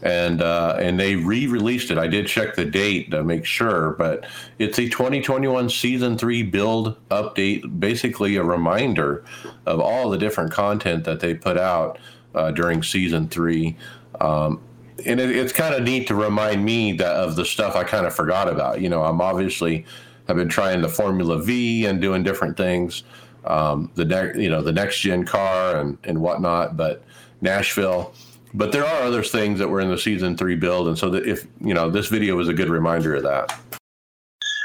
And 0.01 0.41
uh, 0.41 0.77
and 0.79 0.99
they 0.99 1.15
re-released 1.15 1.91
it. 1.91 1.97
I 1.97 2.07
did 2.07 2.27
check 2.27 2.55
the 2.55 2.65
date 2.65 3.11
to 3.11 3.23
make 3.23 3.45
sure, 3.45 3.91
but 3.91 4.25
it's 4.59 4.77
a 4.77 4.87
2021 4.87 5.69
season 5.69 6.17
three 6.17 6.43
build 6.43 6.97
update, 7.09 7.79
basically 7.79 8.35
a 8.35 8.43
reminder 8.43 9.23
of 9.65 9.79
all 9.79 10.09
the 10.09 10.17
different 10.17 10.51
content 10.51 11.05
that 11.05 11.19
they 11.19 11.33
put 11.33 11.57
out 11.57 11.99
uh, 12.33 12.51
during 12.51 12.83
season 12.83 13.27
three. 13.27 13.77
Um, 14.19 14.61
and 15.05 15.19
it, 15.19 15.35
it's 15.35 15.53
kind 15.53 15.73
of 15.73 15.83
neat 15.83 16.07
to 16.07 16.15
remind 16.15 16.63
me 16.63 16.93
that 16.93 17.15
of 17.15 17.35
the 17.35 17.45
stuff 17.45 17.75
I 17.75 17.83
kind 17.83 18.05
of 18.05 18.15
forgot 18.15 18.47
about. 18.47 18.81
You 18.81 18.89
know, 18.89 19.03
I'm 19.03 19.21
obviously 19.21 19.85
have 20.27 20.37
been 20.37 20.49
trying 20.49 20.81
the 20.81 20.89
Formula 20.89 21.41
V 21.41 21.85
and 21.85 22.01
doing 22.01 22.23
different 22.23 22.57
things, 22.57 23.03
um, 23.45 23.91
the 23.95 24.05
ne- 24.05 24.41
you 24.43 24.49
know 24.49 24.61
the 24.61 24.71
next 24.71 24.99
gen 24.99 25.25
car 25.25 25.77
and 25.77 25.97
and 26.03 26.21
whatnot, 26.21 26.77
but 26.77 27.03
Nashville. 27.41 28.13
But 28.55 28.71
there 28.71 28.85
are 28.85 29.03
other 29.03 29.21
things 29.21 29.59
that 29.59 29.67
were 29.67 29.81
in 29.81 29.89
the 29.89 29.97
season 29.97 30.37
three 30.37 30.55
build, 30.55 30.87
and 30.87 30.97
so 30.97 31.09
that 31.09 31.27
if 31.27 31.45
you 31.59 31.73
know 31.73 31.89
this 31.89 32.07
video 32.07 32.39
is 32.39 32.47
a 32.47 32.53
good 32.53 32.69
reminder 32.69 33.15
of 33.15 33.23
that. 33.23 33.57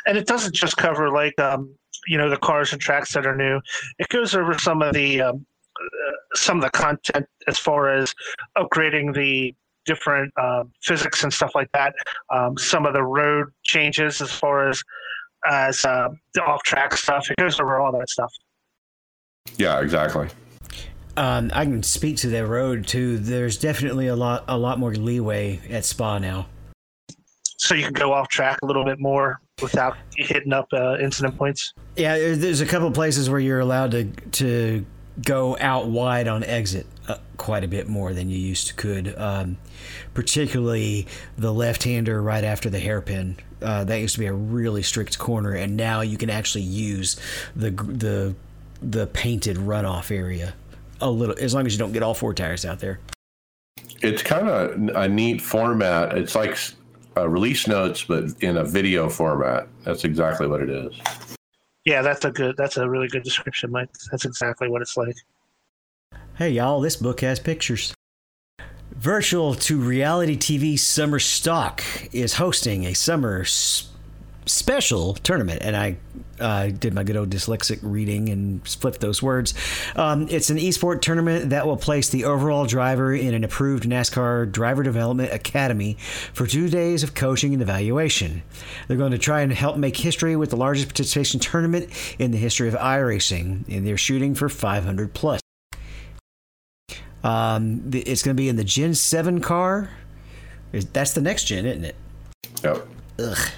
And 0.07 0.17
it 0.17 0.27
doesn't 0.27 0.55
just 0.55 0.77
cover 0.77 1.11
like 1.11 1.39
um, 1.41 1.75
you 2.07 2.17
know 2.17 2.31
the 2.31 2.37
cars 2.37 2.73
and 2.73 2.81
tracks 2.81 3.13
that 3.15 3.27
are 3.27 3.37
new. 3.37 3.61
It 3.99 4.09
goes 4.09 4.35
over 4.35 4.57
some 4.59 4.81
of 4.81 4.95
the 4.95 5.23
um, 5.23 5.45
uh, 5.81 6.37
some 6.37 6.59
of 6.59 6.63
the 6.63 6.71
content 6.71 7.27
as 7.49 7.59
far 7.59 7.93
as 7.93 8.15
upgrading 8.57 9.15
the 9.15 9.55
different 9.87 10.33
uh, 10.37 10.65
physics 10.83 11.25
and 11.25 11.33
stuff 11.33 11.53
like 11.57 11.71
that. 11.73 11.95
Um, 12.33 12.57
some 12.57 12.87
of 12.87 12.93
the 12.93 13.03
road 13.03 13.49
changes 13.65 14.21
as 14.21 14.31
far 14.31 14.69
as 14.69 14.83
as 15.51 15.85
uh, 15.85 16.11
the 16.35 16.43
off 16.45 16.63
track 16.63 16.97
stuff. 16.97 17.29
It 17.29 17.39
goes 17.39 17.59
over 17.59 17.81
all 17.81 17.91
that 17.99 18.09
stuff. 18.09 18.33
Yeah, 19.57 19.81
exactly. 19.81 20.29
Um, 21.17 21.51
I 21.55 21.65
can 21.65 21.83
speak 21.83 22.19
to 22.19 22.29
the 22.29 22.47
road 22.47 22.87
too. 22.87 23.19
There's 23.19 23.59
definitely 23.59 24.07
a 24.07 24.17
lot 24.17 24.45
a 24.49 24.57
lot 24.57 24.79
more 24.79 24.95
leeway 24.95 25.61
at 25.69 25.85
Spa 25.85 26.19
now. 26.19 26.47
So 27.57 27.75
you 27.75 27.85
can 27.85 27.93
go 27.93 28.13
off 28.13 28.29
track 28.29 28.59
a 28.63 28.67
little 28.67 28.85
bit 28.85 28.99
more 28.99 29.41
without 29.61 29.97
hitting 30.17 30.53
up 30.53 30.69
uh, 30.73 30.97
incident 30.99 31.37
points. 31.37 31.75
Yeah, 31.97 32.17
there's 32.35 32.61
a 32.63 32.67
couple 32.67 32.91
places 32.91 33.29
where 33.29 33.41
you're 33.41 33.61
allowed 33.61 33.91
to 33.91 34.05
to 34.05 34.87
go 35.23 35.57
out 35.61 35.89
wide 35.89 36.29
on 36.29 36.43
exit 36.45 36.87
uh, 37.09 37.19
quite 37.37 37.65
a 37.65 37.69
bit 37.69 37.89
more 37.89 38.15
than 38.15 38.31
you 38.31 38.39
used 38.39 38.69
to 38.69 38.75
could. 38.75 39.15
Um, 39.19 39.59
particularly 40.15 41.07
the 41.37 41.53
left-hander 41.53 42.23
right 42.23 42.45
after 42.45 42.71
the 42.71 42.79
hairpin. 42.79 43.37
Uh, 43.61 43.85
that 43.85 44.01
used 44.01 44.15
to 44.15 44.21
be 44.21 44.27
a 44.27 44.33
really 44.33 44.83
strict 44.83 45.19
corner, 45.19 45.53
and 45.53 45.77
now 45.77 46.01
you 46.01 46.17
can 46.17 46.31
actually 46.31 46.63
use 46.65 47.21
the 47.55 47.71
the 47.71 48.35
the 48.81 49.07
painted 49.09 49.59
runoff 49.59 50.11
area 50.11 50.55
a 51.01 51.11
little, 51.11 51.37
as 51.41 51.55
long 51.55 51.67
as 51.67 51.73
you 51.73 51.79
don't 51.79 51.93
get 51.93 52.03
all 52.03 52.15
four 52.15 52.35
tires 52.35 52.65
out 52.65 52.81
there. 52.81 53.01
It's 54.03 54.23
kind 54.23 54.49
of 54.49 54.97
a 54.97 55.09
neat 55.09 55.41
format. 55.41 56.17
It's 56.17 56.35
like 56.35 56.57
uh, 57.17 57.29
release 57.29 57.67
notes, 57.67 58.05
but 58.05 58.25
in 58.41 58.57
a 58.57 58.65
video 58.65 59.09
format. 59.09 59.69
That's 59.85 60.05
exactly 60.05 60.47
what 60.47 60.61
it 60.63 60.71
is. 60.71 60.95
Yeah, 61.85 62.03
that's 62.03 62.25
a 62.25 62.31
good. 62.31 62.57
That's 62.57 62.77
a 62.77 62.89
really 62.89 63.09
good 63.09 63.23
description, 63.23 63.71
Mike. 63.71 63.89
That's 64.11 64.25
exactly 64.25 64.69
what 64.69 64.83
it's 64.83 64.97
like. 64.97 65.17
Hey, 66.37 66.51
y'all! 66.51 66.81
This 66.81 66.97
book 66.97 67.21
has 67.21 67.41
pictures. 67.41 67.95
Virtual 68.93 69.55
to 69.55 69.79
Reality 69.79 70.37
TV 70.37 70.79
Summer 70.79 71.19
Stock 71.19 71.83
is 72.13 72.35
hosting 72.35 72.85
a 72.85 72.95
summer 72.95 73.45
special 74.51 75.15
tournament, 75.15 75.63
and 75.63 75.77
I 75.77 75.97
uh, 76.41 76.69
did 76.69 76.95
my 76.95 77.05
good 77.05 77.17
old 77.17 77.31
dyslexic 77.31 77.79
reading 77.83 78.29
and 78.29 78.67
flipped 78.67 79.01
those 79.01 79.23
words. 79.23 79.55
Um, 79.97 80.27
it's 80.31 80.51
an 80.51 80.57
esport 80.57 81.01
tournament 81.01 81.51
that 81.51 81.67
will 81.67 81.77
place 81.77 82.09
the 82.09 82.25
overall 82.25 82.67
driver 82.67 83.15
in 83.15 83.35
an 83.35 83.45
approved 83.45 83.85
NASCAR 83.85 84.51
Driver 84.51 84.83
Development 84.83 85.33
Academy 85.33 85.95
for 86.33 86.47
two 86.47 86.69
days 86.69 87.03
of 87.03 87.15
coaching 87.15 87.53
and 87.53 87.63
evaluation. 87.63 88.43
They're 88.89 88.97
going 88.97 89.13
to 89.13 89.19
try 89.19 89.43
and 89.43 89.53
help 89.53 89.77
make 89.77 89.97
history 89.97 90.37
with 90.37 90.51
the 90.51 90.57
largest 90.57 90.89
participation 90.89 91.41
tournament 91.41 91.89
in 92.19 92.31
the 92.31 92.39
history 92.39 92.69
of 92.69 92.75
iRacing, 92.75 93.69
and 93.69 93.87
they're 93.87 93.97
shooting 93.97 94.35
for 94.35 94.49
500 94.49 95.15
plus. 95.15 95.41
Um, 97.23 97.91
it's 97.93 98.23
going 98.23 98.37
to 98.37 98.41
be 98.41 98.49
in 98.49 98.57
the 98.57 98.65
Gen 98.65 98.95
7 98.95 99.41
car. 99.41 99.91
That's 100.73 101.13
the 101.13 101.21
next 101.21 101.45
gen, 101.45 101.67
isn't 101.67 101.85
it? 101.85 101.97
Yep. 102.63 102.87
Ugh. 103.21 103.51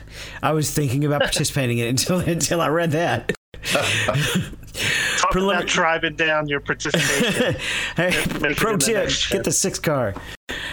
I 0.42 0.52
was 0.52 0.71
thinking 0.71 1.04
about 1.04 1.21
participating 1.21 1.78
in 1.78 1.87
it 1.87 1.90
until 1.90 2.19
until 2.28 2.61
I 2.61 2.69
read 2.69 2.92
that. 2.92 3.33
Talk 3.62 5.33
Prelim- 5.33 5.52
about 5.52 5.66
driving 5.66 6.16
down 6.16 6.49
your 6.49 6.61
participation. 6.61 7.54
hey, 7.97 8.12
pro 8.57 8.76
tip: 8.76 9.11
get 9.31 9.45
the 9.45 9.52
six 9.52 9.78
car. 9.78 10.14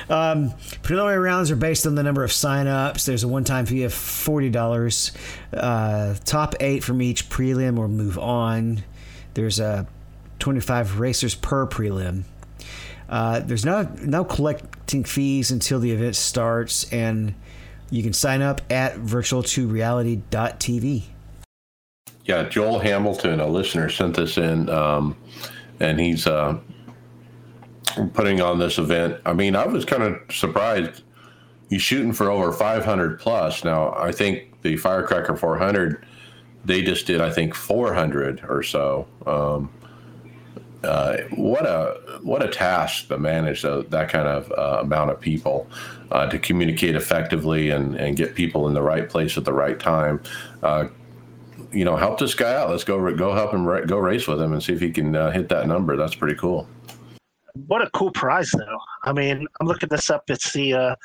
Um, 0.10 0.54
preliminary 0.82 1.20
rounds 1.20 1.52
are 1.52 1.56
based 1.56 1.86
on 1.86 1.96
the 1.96 2.02
number 2.04 2.24
of 2.24 2.32
sign-ups. 2.32 3.06
There's 3.06 3.24
a 3.24 3.28
one-time 3.28 3.66
fee 3.66 3.84
of 3.84 3.94
forty 3.94 4.50
dollars. 4.50 5.12
Uh, 5.54 6.16
top 6.26 6.56
eight 6.60 6.84
from 6.84 7.02
each 7.02 7.30
prelim 7.30 7.76
will 7.76 7.88
move 7.88 8.18
on. 8.18 8.84
There's 9.36 9.60
a 9.60 9.86
twenty-five 10.40 11.00
racers 11.00 11.36
per 11.36 11.68
prelim. 11.68 12.24
Uh, 13.08 13.40
there's 13.42 13.66
no 13.66 13.84
no 14.02 14.24
collecting 14.24 15.04
fees 15.04 15.52
until 15.52 15.80
the 15.80 15.92
event 15.92 16.16
starts, 16.16 16.92
and 16.92 17.36
you 17.92 18.04
can 18.04 18.14
sign 18.14 18.42
up 18.42 18.62
at 18.72 18.96
virtual2reality.tv. 18.96 21.04
Yeah, 22.26 22.44
Joel 22.44 22.80
Hamilton, 22.80 23.40
a 23.40 23.48
listener, 23.48 23.90
sent 23.90 24.16
this 24.16 24.38
in, 24.38 24.70
um, 24.70 25.16
and 25.80 26.00
he's 26.00 26.28
uh, 26.28 26.60
putting 28.14 28.42
on 28.42 28.60
this 28.60 28.78
event. 28.78 29.20
I 29.26 29.34
mean, 29.34 29.56
I 29.56 29.66
was 29.66 29.86
kind 29.86 30.04
of 30.04 30.20
surprised. 30.30 31.02
He's 31.70 31.82
shooting 31.82 32.14
for 32.14 32.30
over 32.30 32.52
500 32.52 33.20
plus. 33.20 33.64
Now, 33.64 33.94
I 33.94 34.12
think 34.12 34.62
the 34.62 34.78
Firecracker 34.78 35.36
400, 35.36 36.06
they 36.66 36.84
just 36.84 37.08
did, 37.08 37.22
I 37.22 37.32
think, 37.32 37.56
400 37.56 38.46
or 38.48 38.62
so. 38.62 39.08
Um, 39.26 39.72
uh, 40.84 41.18
what 41.36 41.66
a 41.66 42.20
what 42.22 42.44
a 42.44 42.48
task 42.48 43.10
to 43.10 43.18
manage 43.18 43.64
that 43.64 44.10
kind 44.10 44.28
of 44.28 44.52
uh, 44.52 44.80
amount 44.82 45.12
of 45.12 45.20
people 45.20 45.68
uh, 46.12 46.28
to 46.28 46.40
communicate 46.40 46.96
effectively 46.96 47.70
and, 47.70 47.96
and 47.96 48.16
get 48.16 48.36
people 48.36 48.68
in 48.68 48.74
the 48.74 48.82
right 48.82 49.10
place 49.10 49.38
at 49.38 49.46
the 49.46 49.54
right 49.54 49.80
time. 49.80 50.22
Uh, 50.64 50.88
you 51.72 51.84
know, 51.84 51.96
help 51.98 52.18
this 52.18 52.34
guy 52.34 52.56
out. 52.56 52.70
Let's 52.70 52.84
go 52.84 53.16
go 53.16 53.34
help 53.34 53.54
him 53.54 53.66
go 53.88 53.98
race 53.98 54.28
with 54.28 54.42
him 54.42 54.54
and 54.54 54.64
see 54.64 54.74
if 54.74 54.80
he 54.80 54.92
can 54.92 55.16
uh, 55.16 55.32
hit 55.32 55.50
that 55.50 55.68
number. 55.68 55.98
That's 55.98 56.16
pretty 56.16 56.36
cool. 56.36 56.68
What 57.68 57.82
a 57.82 57.90
cool 57.92 58.12
prize, 58.12 58.52
though. 58.52 58.80
I 59.04 59.12
mean, 59.12 59.46
I'm 59.60 59.68
looking 59.68 59.90
this 59.90 60.10
up. 60.10 60.30
It's 60.30 60.54
the 60.54 60.96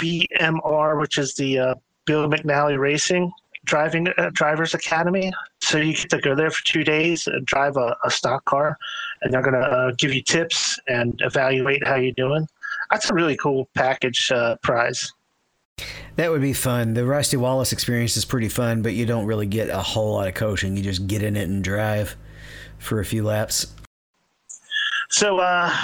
BMR, 0.00 1.00
which 1.00 1.16
is 1.18 1.34
the 1.34 1.76
Bill 2.06 2.28
McAnally 2.28 2.78
Racing 2.78 3.32
driving 3.64 4.08
drivers 4.32 4.74
academy 4.74 5.32
so 5.60 5.78
you 5.78 5.94
get 5.94 6.10
to 6.10 6.20
go 6.20 6.34
there 6.34 6.50
for 6.50 6.64
two 6.64 6.82
days 6.82 7.26
and 7.26 7.46
drive 7.46 7.76
a, 7.76 7.96
a 8.04 8.10
stock 8.10 8.44
car 8.44 8.76
and 9.22 9.32
they're 9.32 9.42
going 9.42 9.54
to 9.54 9.60
uh, 9.60 9.92
give 9.98 10.12
you 10.12 10.22
tips 10.22 10.78
and 10.88 11.20
evaluate 11.24 11.86
how 11.86 11.96
you're 11.96 12.12
doing. 12.12 12.46
That's 12.90 13.10
a 13.10 13.14
really 13.14 13.36
cool 13.36 13.68
package 13.74 14.30
uh, 14.30 14.56
prize. 14.62 15.12
That 16.16 16.30
would 16.30 16.42
be 16.42 16.52
fun. 16.52 16.94
The 16.94 17.06
rusty 17.06 17.36
wallace 17.36 17.72
experience 17.72 18.16
is 18.16 18.24
pretty 18.24 18.48
fun 18.48 18.82
but 18.82 18.92
you 18.92 19.06
don't 19.06 19.24
really 19.26 19.46
get 19.46 19.70
a 19.70 19.78
whole 19.78 20.12
lot 20.14 20.28
of 20.28 20.34
coaching. 20.34 20.76
You 20.76 20.82
just 20.82 21.06
get 21.06 21.22
in 21.22 21.36
it 21.36 21.48
and 21.48 21.64
drive 21.64 22.16
for 22.78 23.00
a 23.00 23.04
few 23.04 23.24
laps. 23.24 23.66
So 25.10 25.38
uh 25.38 25.74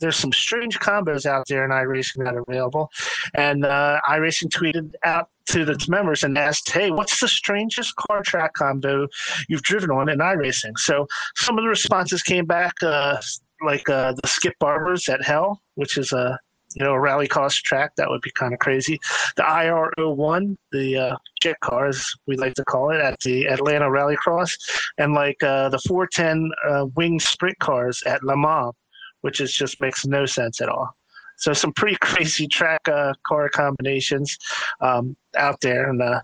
there's 0.00 0.16
some 0.16 0.32
strange 0.32 0.78
combos 0.80 1.26
out 1.26 1.46
there 1.48 1.64
in 1.64 1.70
iRacing 1.70 2.24
that 2.24 2.34
are 2.34 2.44
available. 2.48 2.90
And 3.34 3.64
uh, 3.64 4.00
iRacing 4.08 4.48
tweeted 4.48 4.92
out 5.04 5.28
to 5.46 5.70
its 5.70 5.88
members 5.88 6.22
and 6.22 6.36
asked, 6.36 6.70
hey, 6.70 6.90
what's 6.90 7.20
the 7.20 7.28
strangest 7.28 7.94
car 7.96 8.22
track 8.22 8.54
combo 8.54 9.08
you've 9.48 9.62
driven 9.62 9.90
on 9.90 10.08
in 10.08 10.18
iRacing? 10.18 10.78
So 10.78 11.06
some 11.36 11.58
of 11.58 11.64
the 11.64 11.68
responses 11.68 12.22
came 12.22 12.44
back, 12.44 12.74
uh, 12.82 13.20
like 13.64 13.88
uh, 13.88 14.12
the 14.12 14.28
Skip 14.28 14.54
Barbers 14.60 15.08
at 15.08 15.24
Hell, 15.24 15.60
which 15.74 15.98
is 15.98 16.12
a 16.12 16.38
you 16.74 16.84
know, 16.84 16.94
a 16.94 16.98
rallycross 16.98 17.54
track. 17.62 17.92
That 17.96 18.08
would 18.10 18.20
be 18.20 18.30
kind 18.32 18.52
of 18.52 18.60
crazy. 18.60 18.98
The 19.36 19.42
IR01, 19.42 20.56
the 20.70 20.96
uh, 20.96 21.16
jet 21.42 21.58
cars, 21.60 22.06
we 22.26 22.36
like 22.36 22.54
to 22.54 22.64
call 22.64 22.90
it, 22.90 23.00
at 23.00 23.18
the 23.20 23.46
Atlanta 23.48 23.86
Rallycross, 23.86 24.52
and 24.98 25.14
like 25.14 25.42
uh, 25.42 25.70
the 25.70 25.78
410 25.78 26.50
uh, 26.68 26.86
wing 26.94 27.20
sprint 27.20 27.58
cars 27.58 28.02
at 28.04 28.22
Le 28.22 28.36
Mans 28.36 28.74
which 29.20 29.40
is 29.40 29.52
just 29.52 29.80
makes 29.80 30.06
no 30.06 30.26
sense 30.26 30.60
at 30.60 30.68
all. 30.68 30.96
So 31.36 31.52
some 31.52 31.72
pretty 31.72 31.96
crazy 32.00 32.46
track 32.46 32.80
uh, 32.88 33.14
car 33.26 33.48
combinations 33.48 34.38
um, 34.80 35.16
out 35.36 35.60
there, 35.60 35.88
and 35.90 36.02
uh, 36.02 36.20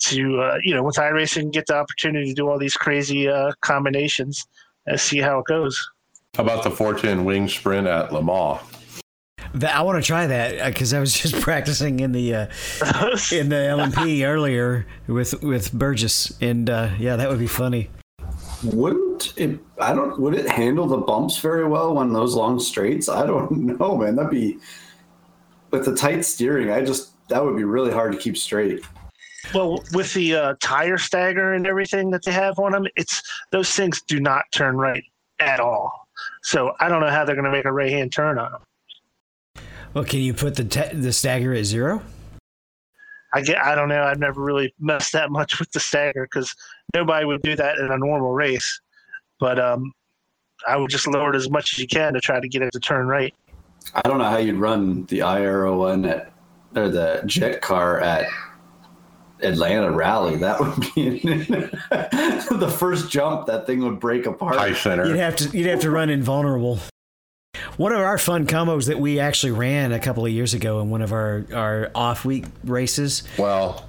to 0.00 0.40
uh, 0.40 0.58
you 0.62 0.74
know, 0.74 0.82
with 0.82 0.96
iRacing, 0.96 1.52
get 1.52 1.66
the 1.66 1.76
opportunity 1.76 2.28
to 2.28 2.34
do 2.34 2.48
all 2.48 2.58
these 2.58 2.74
crazy 2.74 3.28
uh, 3.28 3.52
combinations 3.60 4.44
and 4.86 4.98
see 4.98 5.18
how 5.18 5.38
it 5.38 5.46
goes. 5.46 5.78
How 6.34 6.42
about 6.44 6.64
the 6.64 6.70
410 6.70 7.24
wing 7.24 7.48
sprint 7.48 7.86
at 7.86 8.12
Le 8.12 8.22
Mans? 8.22 8.60
I 9.60 9.82
want 9.82 10.02
to 10.02 10.06
try 10.06 10.26
that 10.26 10.72
because 10.72 10.94
uh, 10.94 10.96
I 10.96 11.00
was 11.00 11.12
just 11.20 11.40
practicing 11.40 12.00
in 12.00 12.12
the 12.12 12.34
uh, 12.34 12.46
in 13.32 13.48
the 13.48 13.56
LMP 13.56 14.26
earlier 14.26 14.86
with 15.06 15.42
with 15.42 15.72
Burgess, 15.72 16.32
and 16.40 16.68
uh, 16.70 16.90
yeah, 16.98 17.16
that 17.16 17.28
would 17.28 17.38
be 17.38 17.46
funny. 17.46 17.90
Wouldn't 18.64 19.34
it? 19.36 19.58
I 19.78 19.94
don't. 19.94 20.18
Would 20.20 20.34
it 20.34 20.48
handle 20.48 20.86
the 20.86 20.98
bumps 20.98 21.38
very 21.38 21.66
well 21.66 21.98
on 21.98 22.12
those 22.12 22.34
long 22.34 22.60
straights? 22.60 23.08
I 23.08 23.26
don't 23.26 23.50
know, 23.78 23.96
man. 23.96 24.16
That'd 24.16 24.30
be 24.30 24.58
with 25.72 25.86
the 25.86 25.96
tight 25.96 26.24
steering, 26.24 26.70
I 26.70 26.84
just 26.84 27.10
that 27.28 27.42
would 27.42 27.56
be 27.56 27.64
really 27.64 27.90
hard 27.90 28.12
to 28.12 28.18
keep 28.18 28.36
straight. 28.36 28.84
Well, 29.52 29.82
with 29.92 30.14
the 30.14 30.36
uh, 30.36 30.54
tire 30.60 30.98
stagger 30.98 31.54
and 31.54 31.66
everything 31.66 32.10
that 32.10 32.24
they 32.24 32.30
have 32.30 32.58
on 32.60 32.72
them, 32.72 32.86
it's 32.94 33.22
those 33.50 33.70
things 33.70 34.00
do 34.02 34.20
not 34.20 34.44
turn 34.54 34.76
right 34.76 35.02
at 35.40 35.58
all. 35.58 36.06
So 36.42 36.74
I 36.78 36.88
don't 36.88 37.00
know 37.00 37.10
how 37.10 37.24
they're 37.24 37.34
going 37.34 37.46
to 37.46 37.50
make 37.50 37.64
a 37.64 37.72
right 37.72 37.90
hand 37.90 38.12
turn 38.12 38.38
on 38.38 38.52
them. 38.52 39.64
Well, 39.94 40.04
can 40.04 40.20
you 40.20 40.32
put 40.32 40.54
the 40.54 40.64
te- 40.64 40.94
the 40.94 41.12
stagger 41.12 41.52
at 41.54 41.64
zero? 41.64 42.02
I 43.32 43.40
get. 43.40 43.58
I 43.58 43.74
don't 43.74 43.88
know. 43.88 44.02
I've 44.02 44.18
never 44.18 44.42
really 44.42 44.74
messed 44.78 45.12
that 45.12 45.30
much 45.30 45.58
with 45.58 45.70
the 45.72 45.80
stagger 45.80 46.28
because 46.30 46.54
nobody 46.94 47.24
would 47.24 47.42
do 47.42 47.56
that 47.56 47.78
in 47.78 47.90
a 47.90 47.98
normal 47.98 48.32
race. 48.32 48.80
But 49.40 49.58
um, 49.58 49.92
I 50.66 50.76
would 50.76 50.90
just 50.90 51.06
lower 51.06 51.32
it 51.32 51.36
as 51.36 51.50
much 51.50 51.72
as 51.72 51.78
you 51.78 51.86
can 51.86 52.12
to 52.14 52.20
try 52.20 52.40
to 52.40 52.48
get 52.48 52.62
it 52.62 52.72
to 52.72 52.80
turn 52.80 53.06
right. 53.06 53.34
I 53.94 54.02
don't 54.02 54.18
know 54.18 54.24
how 54.24 54.38
you'd 54.38 54.56
run 54.56 55.06
the 55.06 55.22
IRO 55.22 55.78
one 55.78 56.04
at 56.04 56.32
or 56.74 56.88
the 56.88 57.22
jet 57.26 57.60
car 57.60 58.00
at 58.00 58.26
Atlanta 59.42 59.90
Rally. 59.90 60.36
That 60.36 60.60
would 60.60 60.80
be 60.94 61.18
the 61.20 62.74
first 62.78 63.10
jump. 63.10 63.46
That 63.46 63.66
thing 63.66 63.80
would 63.80 64.00
break 64.00 64.26
apart. 64.26 64.56
High 64.56 64.74
center. 64.74 65.06
You'd 65.06 65.16
have 65.16 65.36
to 65.36 65.56
you'd 65.56 65.66
have 65.66 65.80
to 65.80 65.90
run 65.90 66.10
invulnerable. 66.10 66.78
One 67.78 67.92
of 67.92 68.00
our 68.00 68.18
fun 68.18 68.46
combos 68.46 68.86
that 68.88 68.98
we 69.00 69.18
actually 69.18 69.52
ran 69.52 69.92
a 69.92 69.98
couple 69.98 70.24
of 70.26 70.32
years 70.32 70.52
ago 70.54 70.80
in 70.80 70.90
one 70.90 71.02
of 71.02 71.12
our 71.12 71.44
our 71.54 71.90
off 71.94 72.24
week 72.24 72.44
races. 72.64 73.22
Well, 73.38 73.88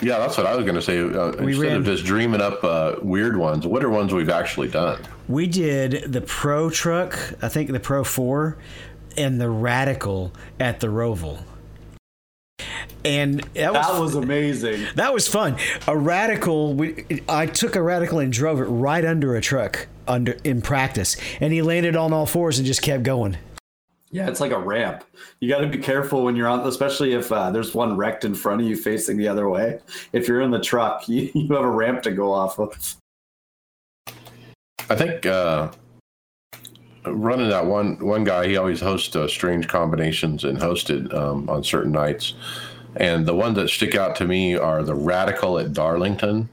yeah, 0.00 0.18
that's 0.18 0.36
what 0.36 0.46
I 0.46 0.54
was 0.54 0.64
going 0.64 0.76
to 0.76 0.82
say. 0.82 0.98
Uh, 1.00 1.32
We 1.42 1.52
instead 1.52 1.68
ran- 1.68 1.76
of 1.76 1.84
just 1.84 2.04
dreaming 2.04 2.40
up 2.40 2.62
uh, 2.62 2.96
weird 3.02 3.36
ones, 3.36 3.66
what 3.66 3.82
are 3.84 3.90
ones 3.90 4.12
we've 4.14 4.28
actually 4.30 4.68
done? 4.68 5.00
We 5.28 5.46
did 5.46 6.12
the 6.12 6.20
Pro 6.20 6.70
truck, 6.70 7.18
I 7.42 7.48
think 7.48 7.70
the 7.72 7.80
Pro 7.80 8.04
4, 8.04 8.56
and 9.16 9.40
the 9.40 9.50
Radical 9.50 10.32
at 10.60 10.80
the 10.80 10.86
Roval. 10.86 11.40
And 13.04 13.40
that 13.54 13.72
was, 13.72 13.86
that 13.86 14.00
was 14.00 14.14
amazing. 14.16 14.86
that 14.96 15.12
was 15.14 15.26
fun. 15.28 15.56
A 15.86 15.96
Radical, 15.96 16.74
we, 16.74 17.04
I 17.28 17.46
took 17.46 17.74
a 17.76 17.82
Radical 17.82 18.18
and 18.20 18.32
drove 18.32 18.60
it 18.60 18.64
right 18.64 19.04
under 19.04 19.34
a 19.36 19.40
truck 19.40 19.86
under 20.08 20.36
in 20.44 20.62
practice, 20.62 21.16
and 21.40 21.52
he 21.52 21.62
landed 21.62 21.96
on 21.96 22.12
all 22.12 22.26
fours 22.26 22.58
and 22.58 22.66
just 22.66 22.82
kept 22.82 23.02
going. 23.02 23.36
Yeah, 24.10 24.28
it's 24.28 24.40
like 24.40 24.52
a 24.52 24.58
ramp. 24.58 25.04
You 25.40 25.48
got 25.50 25.60
to 25.60 25.66
be 25.66 25.78
careful 25.78 26.24
when 26.24 26.34
you're 26.34 26.48
on, 26.48 26.60
especially 26.60 27.12
if 27.12 27.30
uh, 27.30 27.50
there's 27.50 27.74
one 27.74 27.96
wrecked 27.96 28.24
in 28.24 28.34
front 28.34 28.62
of 28.62 28.66
you 28.66 28.74
facing 28.74 29.18
the 29.18 29.28
other 29.28 29.48
way. 29.48 29.80
If 30.12 30.26
you're 30.26 30.40
in 30.40 30.50
the 30.50 30.60
truck, 30.60 31.08
you, 31.08 31.30
you 31.34 31.54
have 31.54 31.64
a 31.64 31.70
ramp 31.70 32.02
to 32.02 32.10
go 32.10 32.32
off 32.32 32.58
of. 32.58 32.96
I 34.90 34.96
think 34.96 35.26
uh, 35.26 35.70
running 37.04 37.50
that 37.50 37.66
one 37.66 37.98
one 37.98 38.24
guy, 38.24 38.48
he 38.48 38.56
always 38.56 38.80
hosts 38.80 39.14
uh, 39.14 39.28
strange 39.28 39.68
combinations 39.68 40.44
and 40.44 40.58
hosted 40.58 41.12
um, 41.12 41.48
on 41.50 41.62
certain 41.62 41.92
nights. 41.92 42.34
And 42.96 43.26
the 43.26 43.34
ones 43.34 43.56
that 43.56 43.68
stick 43.68 43.94
out 43.94 44.16
to 44.16 44.24
me 44.24 44.56
are 44.56 44.82
the 44.82 44.94
Radical 44.94 45.58
at 45.58 45.74
Darlington, 45.74 46.48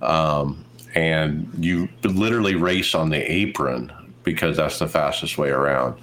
um, 0.00 0.64
and 0.96 1.48
you 1.60 1.88
literally 2.02 2.54
race 2.54 2.94
on 2.94 3.10
the 3.10 3.30
apron 3.30 3.92
because 4.24 4.56
that's 4.56 4.80
the 4.80 4.88
fastest 4.88 5.38
way 5.38 5.50
around, 5.50 5.94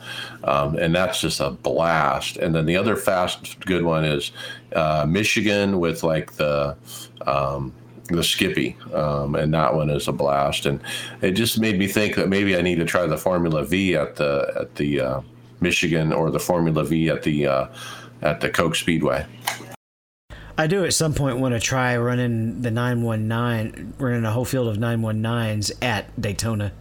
um, 0.46 0.78
and 0.78 0.96
that's 0.96 1.20
just 1.20 1.42
a 1.42 1.50
blast. 1.50 2.38
And 2.38 2.56
then 2.56 2.66
the 2.66 2.78
other 2.78 2.96
fast 2.96 3.60
good 3.66 3.84
one 3.84 4.06
is 4.06 4.32
uh, 4.74 5.06
Michigan 5.10 5.80
with 5.80 6.04
like 6.04 6.34
the 6.34 6.78
um, 7.26 7.74
the 8.06 8.24
Skippy, 8.24 8.78
um, 8.94 9.36
and 9.36 9.54
that 9.54 9.74
one 9.74 9.90
is 9.90 10.08
a 10.08 10.14
blast. 10.14 10.68
And 10.68 10.80
it 11.22 11.32
just 11.32 11.60
made 11.60 11.78
me 11.78 11.88
think 11.88 12.16
that 12.16 12.30
maybe 12.30 12.56
I 12.56 12.62
need 12.62 12.76
to 12.76 12.86
try 12.86 13.08
the 13.08 13.18
Formula 13.18 13.66
V 13.66 13.96
at 13.96 14.16
the 14.16 14.54
at 14.56 14.76
the 14.76 15.02
uh, 15.02 15.22
Michigan 15.60 16.14
or 16.14 16.30
the 16.30 16.40
Formula 16.40 16.84
V 16.84 17.10
at 17.10 17.24
the 17.24 17.48
uh, 17.48 17.68
at 18.22 18.42
the 18.42 18.50
Coke 18.50 18.76
Speedway. 18.76 19.26
I 20.58 20.68
do 20.68 20.86
at 20.86 20.94
some 20.94 21.14
point 21.14 21.40
want 21.40 21.54
to 21.56 21.60
try 21.60 21.98
running 21.98 22.62
the 22.62 22.70
919, 22.70 23.96
running 23.98 24.24
a 24.24 24.32
whole 24.32 24.46
field 24.46 24.68
of 24.68 24.78
919s 24.78 25.72
at 25.82 26.20
Daytona, 26.22 26.72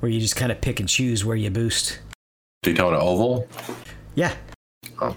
where 0.00 0.12
you 0.12 0.20
just 0.20 0.36
kind 0.36 0.52
of 0.52 0.60
pick 0.60 0.78
and 0.78 0.88
choose 0.88 1.24
where 1.24 1.36
you 1.36 1.50
boost. 1.50 2.00
Daytona 2.62 2.98
Oval. 2.98 3.48
Yeah, 4.14 4.34
Oh. 5.00 5.16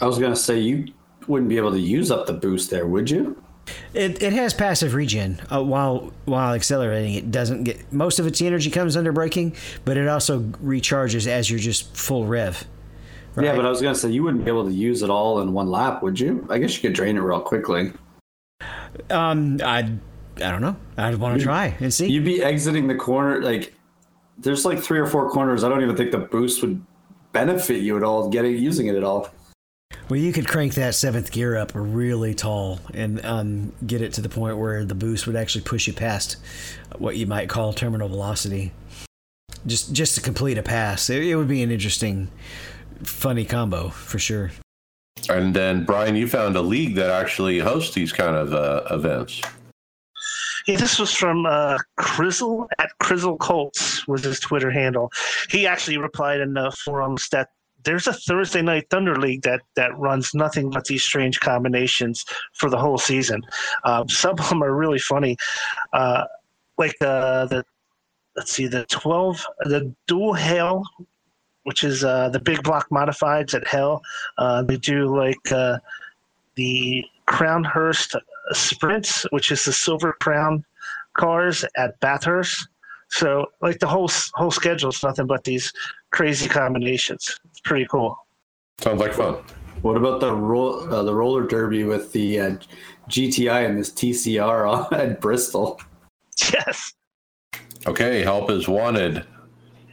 I 0.00 0.06
was 0.06 0.18
gonna 0.18 0.36
say 0.36 0.58
you 0.58 0.86
wouldn't 1.26 1.48
be 1.48 1.56
able 1.56 1.72
to 1.72 1.78
use 1.78 2.10
up 2.10 2.26
the 2.26 2.32
boost 2.32 2.70
there, 2.70 2.86
would 2.86 3.10
you? 3.10 3.42
It, 3.92 4.22
it 4.22 4.32
has 4.32 4.54
passive 4.54 4.94
regen 4.94 5.40
uh, 5.52 5.62
while 5.62 6.12
while 6.24 6.54
accelerating. 6.54 7.14
It 7.14 7.30
doesn't 7.30 7.64
get 7.64 7.92
most 7.92 8.18
of 8.18 8.26
its 8.26 8.40
energy 8.40 8.70
comes 8.70 8.96
under 8.96 9.12
braking, 9.12 9.54
but 9.84 9.96
it 9.96 10.08
also 10.08 10.40
recharges 10.40 11.26
as 11.26 11.50
you're 11.50 11.60
just 11.60 11.94
full 11.96 12.26
rev. 12.26 12.64
Yeah, 13.44 13.56
but 13.56 13.66
I 13.66 13.70
was 13.70 13.80
gonna 13.80 13.94
say 13.94 14.10
you 14.10 14.22
wouldn't 14.22 14.44
be 14.44 14.50
able 14.50 14.64
to 14.64 14.72
use 14.72 15.02
it 15.02 15.10
all 15.10 15.40
in 15.40 15.52
one 15.52 15.70
lap, 15.70 16.02
would 16.02 16.18
you? 16.18 16.46
I 16.50 16.58
guess 16.58 16.74
you 16.76 16.82
could 16.82 16.94
drain 16.94 17.16
it 17.16 17.20
real 17.20 17.40
quickly. 17.40 17.92
Um, 19.10 19.60
I 19.62 19.78
I 20.36 20.50
don't 20.50 20.62
know. 20.62 20.76
I'd 20.96 21.16
want 21.16 21.38
to 21.38 21.44
try 21.44 21.74
and 21.80 21.92
see. 21.92 22.08
You'd 22.08 22.24
be 22.24 22.42
exiting 22.42 22.86
the 22.86 22.94
corner 22.94 23.42
like 23.42 23.74
there's 24.38 24.64
like 24.64 24.80
three 24.80 24.98
or 24.98 25.06
four 25.06 25.30
corners. 25.30 25.64
I 25.64 25.68
don't 25.68 25.82
even 25.82 25.96
think 25.96 26.12
the 26.12 26.18
boost 26.18 26.62
would 26.62 26.84
benefit 27.32 27.82
you 27.82 27.96
at 27.96 28.02
all 28.02 28.28
getting 28.28 28.56
using 28.56 28.86
it 28.88 28.96
at 28.96 29.04
all. 29.04 29.28
Well, 30.08 30.18
you 30.18 30.32
could 30.32 30.48
crank 30.48 30.74
that 30.74 30.96
seventh 30.96 31.30
gear 31.30 31.56
up 31.56 31.70
really 31.74 32.34
tall 32.34 32.80
and 32.92 33.24
um, 33.24 33.72
get 33.86 34.02
it 34.02 34.12
to 34.14 34.20
the 34.20 34.28
point 34.28 34.56
where 34.56 34.84
the 34.84 34.94
boost 34.94 35.26
would 35.26 35.36
actually 35.36 35.62
push 35.62 35.86
you 35.86 35.92
past 35.92 36.36
what 36.98 37.16
you 37.16 37.26
might 37.26 37.48
call 37.48 37.72
terminal 37.72 38.08
velocity. 38.08 38.72
Just 39.66 39.92
just 39.92 40.14
to 40.16 40.20
complete 40.20 40.58
a 40.58 40.62
pass, 40.62 41.10
it, 41.10 41.22
it 41.22 41.36
would 41.36 41.48
be 41.48 41.62
an 41.62 41.70
interesting, 41.70 42.28
funny 43.02 43.44
combo 43.44 43.88
for 43.88 44.18
sure. 44.18 44.50
And 45.28 45.54
then 45.54 45.84
Brian, 45.84 46.16
you 46.16 46.26
found 46.26 46.56
a 46.56 46.62
league 46.62 46.94
that 46.94 47.10
actually 47.10 47.58
hosts 47.58 47.94
these 47.94 48.12
kind 48.12 48.36
of 48.36 48.54
uh, 48.54 48.82
events. 48.90 49.42
Yeah, 50.66 50.76
this 50.76 50.98
was 50.98 51.12
from 51.12 51.46
uh, 51.46 51.78
Crizzle 51.98 52.66
at 52.78 52.90
Crizzle 53.02 53.38
Colts 53.38 54.06
was 54.06 54.24
his 54.24 54.40
Twitter 54.40 54.70
handle. 54.70 55.10
He 55.48 55.66
actually 55.66 55.96
replied 55.96 56.40
in 56.40 56.54
the 56.54 56.70
forums 56.84 57.28
that 57.32 57.48
there's 57.84 58.06
a 58.06 58.12
Thursday 58.12 58.62
night 58.62 58.86
Thunder 58.90 59.16
League 59.16 59.42
that 59.42 59.62
that 59.76 59.96
runs 59.98 60.34
nothing 60.34 60.70
but 60.70 60.84
these 60.84 61.02
strange 61.02 61.40
combinations 61.40 62.24
for 62.52 62.68
the 62.68 62.76
whole 62.76 62.98
season. 62.98 63.42
Um, 63.84 64.08
some 64.08 64.38
of 64.38 64.48
them 64.48 64.62
are 64.62 64.74
really 64.74 64.98
funny, 64.98 65.36
uh, 65.92 66.24
like 66.76 66.94
uh, 67.00 67.46
the 67.46 67.64
let's 68.36 68.52
see 68.52 68.66
the 68.66 68.84
twelve 68.86 69.44
the 69.60 69.94
dual 70.06 70.34
hail, 70.34 70.84
which 71.64 71.84
is 71.84 72.04
uh, 72.04 72.28
the 72.30 72.40
big 72.40 72.62
block 72.62 72.88
modifieds 72.90 73.54
at 73.54 73.66
Hell. 73.66 74.02
Uh, 74.38 74.62
they 74.62 74.76
do 74.76 75.14
like 75.14 75.52
uh, 75.52 75.78
the 76.54 77.04
Crownhurst 77.26 78.16
sprints, 78.52 79.24
which 79.30 79.50
is 79.50 79.64
the 79.64 79.72
silver 79.72 80.14
crown 80.20 80.64
cars 81.14 81.64
at 81.76 81.98
Bathurst. 82.00 82.68
So 83.08 83.46
like 83.60 83.78
the 83.80 83.86
whole 83.86 84.10
whole 84.34 84.50
schedule 84.50 84.90
is 84.90 85.02
nothing 85.02 85.26
but 85.26 85.44
these 85.44 85.72
crazy 86.10 86.48
combinations. 86.48 87.38
It's 87.50 87.60
pretty 87.60 87.86
cool. 87.86 88.16
Sounds 88.80 89.00
like 89.00 89.12
fun. 89.12 89.36
What 89.82 89.96
about 89.96 90.20
the 90.20 90.34
roll 90.34 90.92
uh, 90.92 91.02
the 91.02 91.14
roller 91.14 91.46
derby 91.46 91.84
with 91.84 92.12
the 92.12 92.40
uh, 92.40 92.56
GTI 93.08 93.66
and 93.66 93.78
this 93.78 93.90
TCR 93.90 94.92
at 94.98 95.20
Bristol? 95.20 95.80
Yes. 96.52 96.92
Okay, 97.86 98.22
help 98.22 98.50
is 98.50 98.68
wanted. 98.68 99.24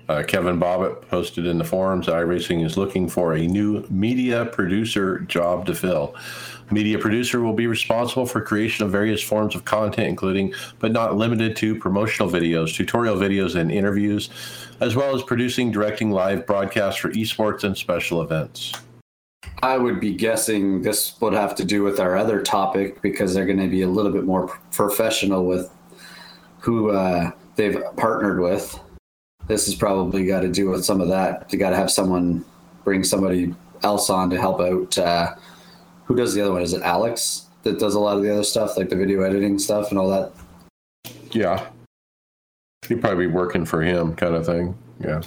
Uh, 0.10 0.24
Kevin 0.24 0.58
Bobbitt 0.58 1.02
posted 1.10 1.46
in 1.46 1.58
the 1.58 1.65
forums 1.65 2.08
iRacing 2.08 2.65
is 2.65 2.78
looking 2.78 3.10
for 3.10 3.34
a 3.34 3.46
new 3.46 3.86
media 3.89 4.46
producer 4.46 5.20
job 5.20 5.65
to 5.65 5.76
fill. 5.76 6.15
Media 6.72 6.98
producer 6.98 7.41
will 7.41 7.54
be 7.54 7.67
responsible 7.67 8.26
for 8.26 8.41
creation 8.41 8.86
of 8.86 8.91
various 8.91 9.22
forms 9.22 9.54
of 9.54 9.65
content, 9.65 10.08
including 10.08 10.54
but 10.80 10.91
not 10.91 11.15
limited 11.15 11.56
to 11.58 11.78
promotional 11.78 12.30
videos, 12.30 12.74
tutorial 12.74 13.17
videos, 13.17 13.56
and 13.56 13.72
interviews, 13.72 14.30
as 14.80 14.96
well 14.96 15.13
as 15.13 15.24
producing, 15.24 15.72
directing 15.72 16.12
live 16.12 16.46
broadcasts 16.46 17.00
for 17.00 17.10
esports 17.12 17.63
and 17.63 17.78
special 17.78 18.22
events. 18.22 18.74
I 19.63 19.78
would 19.78 20.00
be 20.00 20.13
guessing 20.13 20.84
this 20.84 21.20
would 21.20 21.34
have 21.34 21.56
to 21.56 21.65
do 21.65 21.84
with 21.84 22.00
our 22.00 22.15
other 22.15 22.41
topic 22.41 23.02
because 23.02 23.34
they're 23.34 23.46
going 23.46 23.60
to 23.60 23.67
be 23.67 23.82
a 23.82 23.88
little 23.88 24.12
bit 24.12 24.24
more 24.24 24.48
professional 24.72 25.46
with 25.46 25.70
who 26.60 26.91
uh, 26.91 27.32
they've 27.56 27.82
partnered 27.96 28.39
with. 28.39 28.80
This 29.47 29.65
has 29.65 29.75
probably 29.75 30.25
got 30.25 30.41
to 30.41 30.49
do 30.49 30.69
with 30.69 30.83
some 30.83 31.01
of 31.01 31.07
that. 31.10 31.51
You 31.51 31.60
got 31.60 31.71
to 31.71 31.75
have 31.75 31.89
someone 31.89 32.43
bring 32.83 33.03
somebody 33.03 33.53
else 33.83 34.10
on 34.10 34.29
to 34.29 34.39
help 34.39 34.60
out. 34.60 34.97
Uh, 34.97 35.36
who 36.05 36.15
does 36.15 36.33
the 36.33 36.41
other 36.41 36.51
one? 36.51 36.62
Is 36.62 36.73
it 36.73 36.81
Alex 36.81 37.45
that 37.63 37.79
does 37.79 37.95
a 37.95 37.99
lot 37.99 38.17
of 38.17 38.23
the 38.23 38.31
other 38.31 38.43
stuff, 38.43 38.77
like 38.77 38.89
the 38.89 38.95
video 38.95 39.21
editing 39.21 39.60
stuff 39.60 39.89
and 39.89 39.99
all 39.99 40.10
that? 40.10 40.31
Yeah. 41.31 41.67
You'd 42.88 43.01
probably 43.01 43.27
be 43.27 43.33
working 43.33 43.65
for 43.65 43.81
him, 43.81 44.15
kind 44.15 44.36
of 44.36 44.45
thing. 44.45 44.77
Yeah. 44.99 45.21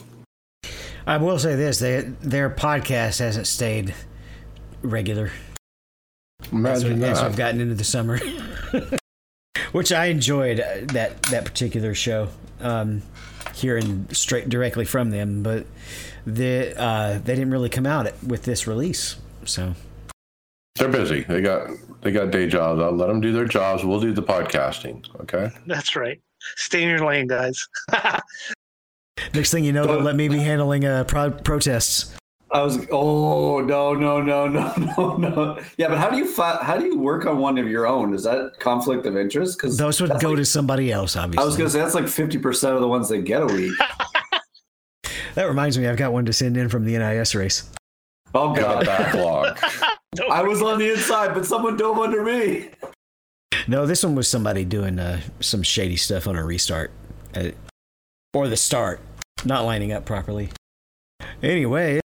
I 1.07 1.17
will 1.17 1.39
say 1.39 1.57
this: 1.57 1.79
they, 1.79 2.01
their 2.01 2.51
podcast 2.51 3.19
hasn't 3.19 3.47
stayed 3.47 3.95
regular 4.83 5.31
as, 6.43 6.53
Imagine 6.53 7.01
we, 7.01 7.07
as 7.07 7.23
we've 7.23 7.37
gotten 7.37 7.61
into 7.61 7.75
the 7.75 7.85
summer, 7.85 8.19
which 9.73 9.93
I 9.93 10.07
enjoyed 10.07 10.61
uh, 10.61 10.93
that 10.93 11.23
that 11.25 11.45
particular 11.45 11.95
show. 11.95 12.29
Um, 12.61 13.03
hearing 13.55 14.09
straight 14.13 14.49
directly 14.49 14.85
from 14.85 15.11
them, 15.11 15.43
but 15.43 15.67
they 16.27 16.75
uh, 16.75 17.19
they 17.19 17.35
didn't 17.35 17.51
really 17.51 17.69
come 17.69 17.87
out 17.87 18.11
with 18.23 18.45
this 18.45 18.67
release. 18.67 19.17
So 19.45 19.75
they're 20.77 20.89
busy. 20.89 21.23
They 21.23 21.41
got 21.41 21.71
they 22.03 22.13
got 22.13 22.31
day 22.31 22.49
jobs. 22.49 22.81
I'll 22.81 22.93
let 22.93 23.09
them 23.09 23.21
do 23.21 23.33
their 23.33 23.45
jobs. 23.45 23.85
We'll 23.85 24.01
do 24.01 24.13
the 24.13 24.23
podcasting. 24.23 25.05
Okay. 25.21 25.51
That's 25.67 25.97
right. 25.97 26.21
Stay 26.57 26.83
in 26.83 26.89
your 26.89 27.05
lane, 27.05 27.27
guys. 27.27 27.69
Next 29.35 29.51
thing 29.51 29.65
you 29.65 29.73
know, 29.73 29.87
they'll 29.87 30.01
let 30.01 30.17
me 30.17 30.29
be 30.29 30.39
handling 30.39 30.85
uh, 30.87 31.05
pro- 31.05 31.31
protests. 31.31 32.17
I 32.53 32.63
was 32.63 32.85
oh 32.91 33.61
no 33.61 33.95
no 33.95 34.21
no 34.21 34.49
no 34.49 34.75
no 34.77 35.17
no. 35.17 35.59
Yeah 35.77 35.89
but 35.89 35.99
how 35.99 36.11
do 36.11 36.17
you 36.17 36.27
fi- 36.27 36.59
how 36.63 36.77
do 36.77 36.85
you 36.85 36.99
work 36.99 37.25
on 37.25 37.39
one 37.39 37.59
of 37.59 37.69
your 37.69 37.87
own? 37.87 38.13
Is 38.13 38.25
that 38.25 38.59
conflict 38.59 39.07
of 39.07 39.17
interest? 39.17 39.57
Because 39.57 39.77
those 39.77 40.01
would 40.01 40.11
go 40.21 40.31
like, 40.31 40.39
to 40.39 40.45
somebody 40.45 40.91
else 40.91 41.17
obviously 41.17 41.43
I 41.43 41.47
was 41.47 41.57
gonna 41.57 41.71
say 41.71 41.79
that's 41.79 41.95
like 41.95 42.09
fifty 42.09 42.39
percent 42.39 42.75
of 42.75 42.81
the 42.81 42.89
ones 42.89 43.09
that 43.09 43.19
get 43.19 43.43
a 43.43 43.47
week. 43.47 43.73
That 45.37 45.45
reminds 45.45 45.79
me 45.79 45.87
I've 45.87 45.97
got 45.97 46.13
one 46.13 46.25
to 46.27 46.33
send 46.33 46.57
in 46.57 46.69
from 46.69 46.85
the 46.85 46.99
NIS 46.99 47.37
race. 47.37 47.71
Oh 48.35 48.53
god. 48.53 48.85
Backlog. 48.85 49.57
I 50.31 50.43
was 50.43 50.61
on 50.61 50.81
the 50.81 50.91
inside 50.91 51.35
but 51.35 51.47
someone 51.47 51.77
dove 51.77 52.01
under 52.01 52.25
me. 52.25 52.71
No 53.69 53.87
this 53.87 54.03
one 54.03 54.17
was 54.17 54.27
somebody 54.27 54.65
doing 54.65 54.99
uh, 54.99 55.21
some 55.39 55.63
shady 55.63 55.97
stuff 55.97 56.27
on 56.27 56.35
a 56.35 56.45
restart 56.45 56.91
uh, 57.37 57.51
or 58.35 58.49
the 58.49 58.57
start 58.57 59.01
not 59.45 59.65
lining 59.65 59.93
up 59.93 60.05
properly. 60.05 60.51
Anyway 61.45 62.00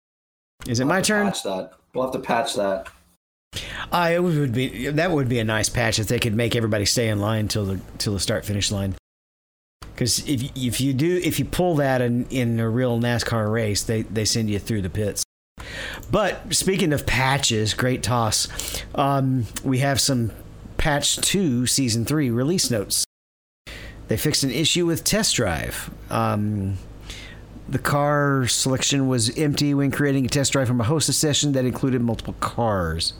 is 0.66 0.80
it 0.80 0.84
we'll 0.84 0.94
my 0.94 1.00
turn? 1.00 1.26
Patch 1.26 1.42
that. 1.42 1.72
We'll 1.94 2.04
have 2.04 2.12
to 2.12 2.20
patch 2.20 2.54
that. 2.54 2.88
Uh, 3.90 4.10
it 4.14 4.22
would 4.22 4.54
be 4.54 4.88
that 4.88 5.10
would 5.10 5.28
be 5.28 5.38
a 5.38 5.44
nice 5.44 5.68
patch 5.68 5.98
if 5.98 6.06
they 6.06 6.18
could 6.18 6.34
make 6.34 6.56
everybody 6.56 6.86
stay 6.86 7.08
in 7.08 7.20
line 7.20 7.48
till 7.48 7.66
the 7.66 7.80
till 7.98 8.14
the 8.14 8.20
start 8.20 8.44
finish 8.44 8.72
line. 8.72 8.94
Because 9.94 10.26
if 10.26 10.42
if 10.56 10.80
you 10.80 10.94
do 10.94 11.20
if 11.22 11.38
you 11.38 11.44
pull 11.44 11.74
that 11.76 12.00
in 12.00 12.26
in 12.30 12.58
a 12.58 12.68
real 12.68 12.98
NASCAR 12.98 13.52
race, 13.52 13.82
they 13.82 14.02
they 14.02 14.24
send 14.24 14.48
you 14.48 14.58
through 14.58 14.82
the 14.82 14.90
pits. 14.90 15.24
But 16.10 16.54
speaking 16.54 16.92
of 16.92 17.06
patches, 17.06 17.74
great 17.74 18.02
toss. 18.02 18.48
Um, 18.94 19.46
we 19.62 19.78
have 19.78 20.00
some 20.00 20.32
patch 20.78 21.16
two 21.18 21.66
season 21.66 22.04
three 22.04 22.30
release 22.30 22.70
notes. 22.70 23.04
They 24.08 24.16
fixed 24.16 24.42
an 24.44 24.50
issue 24.50 24.86
with 24.86 25.04
test 25.04 25.36
drive. 25.36 25.90
Um, 26.10 26.78
the 27.72 27.78
car 27.78 28.46
selection 28.48 29.08
was 29.08 29.36
empty 29.38 29.72
when 29.72 29.90
creating 29.90 30.26
a 30.26 30.28
test 30.28 30.52
drive 30.52 30.68
from 30.68 30.78
a 30.78 30.84
hostess 30.84 31.16
session 31.16 31.52
that 31.52 31.64
included 31.64 32.02
multiple 32.02 32.34
cars. 32.38 33.14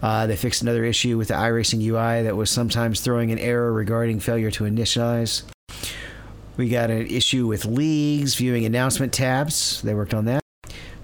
Uh, 0.00 0.28
they 0.28 0.36
fixed 0.36 0.62
another 0.62 0.84
issue 0.84 1.18
with 1.18 1.26
the 1.26 1.34
iRacing 1.34 1.82
UI 1.82 2.22
that 2.22 2.36
was 2.36 2.50
sometimes 2.50 3.00
throwing 3.00 3.32
an 3.32 3.38
error 3.40 3.72
regarding 3.72 4.20
failure 4.20 4.48
to 4.52 4.62
initialize. 4.62 5.42
We 6.56 6.68
got 6.68 6.90
an 6.90 7.04
issue 7.08 7.48
with 7.48 7.64
leagues, 7.64 8.36
viewing 8.36 8.64
announcement 8.64 9.12
tabs. 9.12 9.82
They 9.82 9.92
worked 9.92 10.14
on 10.14 10.24
that. 10.26 10.44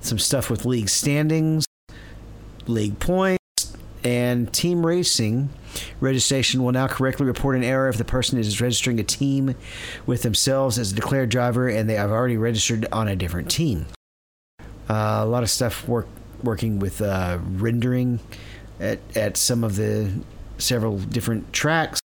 Some 0.01 0.21
stuff 0.21 0.49
with 0.49 0.65
league 0.65 0.89
standings, 0.89 1.67
league 2.69 3.01
points, 3.01 3.77
and 4.05 4.53
team 4.53 4.87
racing 4.87 5.49
registration 6.01 6.63
will 6.63 6.73
now 6.73 6.87
correctly 6.87 7.27
report 7.27 7.57
an 7.57 7.65
error 7.65 7.89
if 7.89 7.97
the 7.97 8.05
person 8.05 8.39
is 8.39 8.61
registering 8.61 9.01
a 9.01 9.05
team 9.05 9.55
with 10.07 10.23
themselves 10.23 10.79
as 10.79 10.93
a 10.93 10.95
declared 10.95 11.29
driver 11.29 11.69
and 11.69 11.89
they 11.89 11.95
have 11.95 12.11
already 12.11 12.37
registered 12.37 12.87
on 12.93 13.09
a 13.09 13.17
different 13.17 13.51
team. 13.51 13.87
Uh, 14.89 15.21
a 15.23 15.27
lot 15.27 15.43
of 15.43 15.51
stuff 15.51 15.87
work 15.89 16.07
working 16.43 16.79
with 16.79 17.01
uh, 17.01 17.39
rendering 17.53 18.21
at, 18.79 18.99
at 19.17 19.37
some 19.37 19.65
of 19.65 19.77
the 19.77 20.13
several 20.59 20.99
different 20.99 21.53
tracks, 21.53 22.01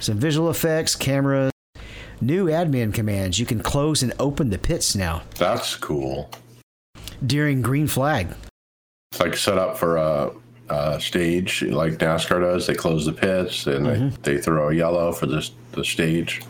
some 0.00 0.18
visual 0.18 0.50
effects, 0.50 0.94
cameras, 0.94 1.50
new 2.20 2.46
admin 2.46 2.94
commands. 2.94 3.38
You 3.38 3.46
can 3.46 3.60
close 3.60 4.02
and 4.02 4.12
open 4.18 4.50
the 4.50 4.58
pits 4.58 4.94
now. 4.94 5.22
That's 5.36 5.74
cool. 5.76 6.30
During 7.24 7.62
green 7.62 7.86
flag. 7.86 8.28
It's 9.10 9.20
like 9.20 9.36
set 9.36 9.58
up 9.58 9.76
for 9.76 9.96
a 9.96 10.30
uh, 10.72 10.98
stage 10.98 11.62
like 11.62 11.94
NASCAR 11.94 12.40
does. 12.40 12.66
They 12.66 12.74
close 12.74 13.04
the 13.04 13.12
pits 13.12 13.66
and 13.66 13.86
mm-hmm. 13.86 14.22
they, 14.22 14.36
they, 14.36 14.40
throw 14.40 14.70
a 14.70 14.74
yellow 14.74 15.12
for 15.12 15.26
this 15.26 15.52
the 15.72 15.84
stage. 15.84 16.40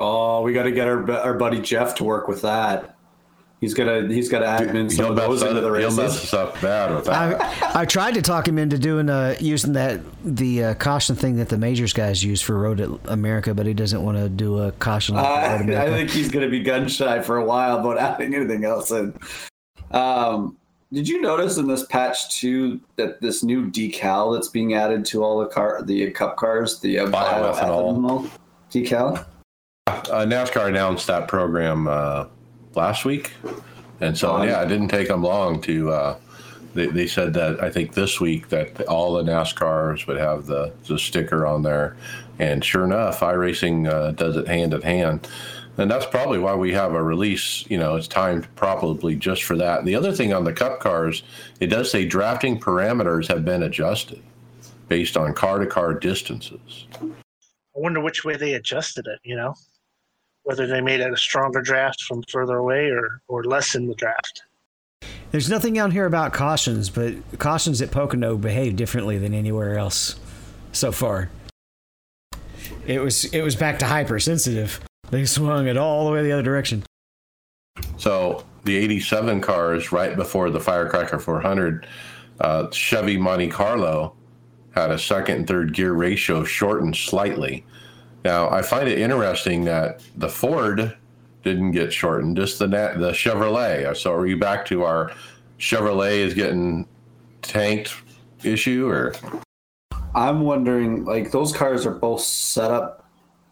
Oh, 0.00 0.42
we 0.42 0.52
got 0.52 0.64
to 0.64 0.72
get 0.72 0.88
our 0.88 1.10
our 1.12 1.34
buddy 1.34 1.60
Jeff 1.60 1.94
to 1.96 2.04
work 2.04 2.26
with 2.26 2.42
that. 2.42 2.96
He's 3.60 3.72
gonna 3.72 4.08
he's 4.08 4.28
gonna 4.28 4.44
admin 4.44 4.90
some 4.92 5.12
of 5.12 5.16
those 5.16 5.42
into 5.42 5.60
the 5.60 5.70
races. 5.70 5.94
He'll 5.94 6.04
mess 6.04 6.22
us 6.24 6.34
up 6.34 6.60
bad 6.60 6.94
with 6.94 7.06
that. 7.06 7.40
I, 7.40 7.82
I 7.82 7.84
tried 7.84 8.14
to 8.14 8.22
talk 8.22 8.46
him 8.46 8.58
into 8.58 8.78
doing 8.78 9.08
uh 9.08 9.36
using 9.40 9.72
that 9.74 10.00
the 10.22 10.64
uh, 10.64 10.74
caution 10.74 11.16
thing 11.16 11.36
that 11.36 11.48
the 11.48 11.56
majors 11.56 11.92
guys 11.92 12.22
use 12.22 12.42
for 12.42 12.58
Road 12.58 13.00
America, 13.06 13.54
but 13.54 13.64
he 13.64 13.72
doesn't 13.72 14.02
want 14.02 14.18
to 14.18 14.28
do 14.28 14.58
a 14.58 14.72
caution. 14.72 15.14
Like 15.14 15.24
uh, 15.24 15.80
I 15.80 15.86
think 15.88 16.10
he's 16.10 16.30
gonna 16.30 16.50
be 16.50 16.62
gun 16.62 16.88
shy 16.88 17.22
for 17.22 17.36
a 17.36 17.44
while 17.44 17.78
about 17.78 17.96
adding 17.96 18.34
anything 18.34 18.64
else 18.64 18.90
in. 18.90 19.14
Um, 19.92 20.58
did 20.94 21.08
you 21.08 21.20
notice 21.20 21.58
in 21.58 21.66
this 21.66 21.84
patch 21.86 22.30
too 22.38 22.80
that 22.96 23.20
this 23.20 23.42
new 23.42 23.68
decal 23.68 24.34
that's 24.34 24.48
being 24.48 24.74
added 24.74 25.04
to 25.06 25.24
all 25.24 25.40
the 25.40 25.46
car, 25.46 25.82
the 25.82 26.08
Cup 26.12 26.36
cars, 26.36 26.78
the 26.80 27.00
uh, 27.00 27.06
bioethanol 27.06 28.30
decal? 28.70 29.26
Uh, 29.86 30.24
NASCAR 30.24 30.68
announced 30.68 31.08
that 31.08 31.26
program 31.26 31.88
uh, 31.88 32.26
last 32.74 33.04
week, 33.04 33.32
and 34.00 34.16
so 34.16 34.42
yeah, 34.44 34.62
it 34.62 34.68
didn't 34.68 34.88
take 34.88 35.08
them 35.08 35.22
long 35.22 35.60
to. 35.62 35.90
Uh, 35.90 36.16
they, 36.74 36.86
they 36.86 37.06
said 37.06 37.34
that 37.34 37.62
I 37.62 37.70
think 37.70 37.94
this 37.94 38.20
week 38.20 38.48
that 38.48 38.80
all 38.86 39.14
the 39.14 39.22
NASCARs 39.22 40.06
would 40.06 40.16
have 40.16 40.46
the, 40.46 40.72
the 40.86 40.98
sticker 40.98 41.44
on 41.44 41.62
there, 41.62 41.96
and 42.38 42.64
sure 42.64 42.84
enough, 42.84 43.20
iRacing 43.20 43.88
uh, 43.88 44.12
does 44.12 44.36
it 44.36 44.46
hand 44.46 44.72
in 44.74 44.82
hand 44.82 45.28
and 45.76 45.90
that's 45.90 46.06
probably 46.06 46.38
why 46.38 46.54
we 46.54 46.72
have 46.72 46.92
a 46.92 47.02
release 47.02 47.64
you 47.68 47.78
know 47.78 47.96
it's 47.96 48.08
timed 48.08 48.46
probably 48.56 49.16
just 49.16 49.42
for 49.42 49.56
that. 49.56 49.80
And 49.80 49.88
the 49.88 49.94
other 49.94 50.12
thing 50.12 50.32
on 50.32 50.44
the 50.44 50.52
cup 50.52 50.80
cars 50.80 51.22
it 51.60 51.68
does 51.68 51.90
say 51.90 52.04
drafting 52.04 52.58
parameters 52.58 53.28
have 53.28 53.44
been 53.44 53.62
adjusted 53.62 54.22
based 54.88 55.16
on 55.16 55.34
car 55.34 55.58
to 55.58 55.66
car 55.66 55.94
distances. 55.94 56.86
I 57.02 57.80
wonder 57.80 58.00
which 58.00 58.24
way 58.24 58.36
they 58.36 58.54
adjusted 58.54 59.06
it 59.06 59.20
you 59.24 59.36
know? 59.36 59.54
Whether 60.42 60.66
they 60.66 60.80
made 60.80 61.00
it 61.00 61.12
a 61.12 61.16
stronger 61.16 61.62
draft 61.62 62.02
from 62.02 62.22
further 62.30 62.56
away 62.56 62.90
or 62.90 63.20
or 63.28 63.44
lessen 63.44 63.88
the 63.88 63.94
draft. 63.94 64.42
There's 65.30 65.50
nothing 65.50 65.78
out 65.78 65.92
here 65.92 66.06
about 66.06 66.32
cautions 66.32 66.90
but 66.90 67.14
cautions 67.38 67.82
at 67.82 67.90
pocono 67.90 68.36
behave 68.36 68.76
differently 68.76 69.18
than 69.18 69.34
anywhere 69.34 69.76
else 69.78 70.20
so 70.72 70.92
far. 70.92 71.30
It 72.86 73.00
was 73.00 73.24
it 73.26 73.42
was 73.42 73.56
back 73.56 73.78
to 73.80 73.86
hypersensitive 73.86 74.80
they 75.10 75.24
swung 75.24 75.66
it 75.66 75.76
all 75.76 76.06
the 76.06 76.12
way 76.12 76.22
the 76.22 76.32
other 76.32 76.42
direction. 76.42 76.82
So 77.96 78.44
the 78.64 78.76
87 78.76 79.40
cars 79.40 79.92
right 79.92 80.16
before 80.16 80.50
the 80.50 80.60
Firecracker 80.60 81.18
400, 81.18 81.86
uh, 82.40 82.70
Chevy 82.70 83.16
Monte 83.16 83.48
Carlo 83.48 84.14
had 84.74 84.90
a 84.90 84.98
second 84.98 85.36
and 85.36 85.46
third 85.46 85.72
gear 85.72 85.92
ratio 85.92 86.44
shortened 86.44 86.96
slightly. 86.96 87.64
Now, 88.24 88.50
I 88.50 88.62
find 88.62 88.88
it 88.88 88.98
interesting 88.98 89.64
that 89.64 90.02
the 90.16 90.28
Ford 90.28 90.96
didn't 91.42 91.72
get 91.72 91.92
shortened, 91.92 92.36
just 92.36 92.58
the 92.58 92.66
the 92.66 93.12
Chevrolet. 93.12 93.96
So 93.96 94.12
are 94.12 94.26
you 94.26 94.38
back 94.38 94.64
to 94.66 94.82
our 94.82 95.12
Chevrolet 95.58 96.18
is 96.18 96.34
getting 96.34 96.88
tanked 97.42 97.94
issue 98.42 98.88
or? 98.88 99.14
I'm 100.14 100.40
wondering, 100.40 101.04
like 101.04 101.30
those 101.30 101.52
cars 101.52 101.86
are 101.86 101.94
both 101.94 102.20
set 102.22 102.70
up 102.70 103.03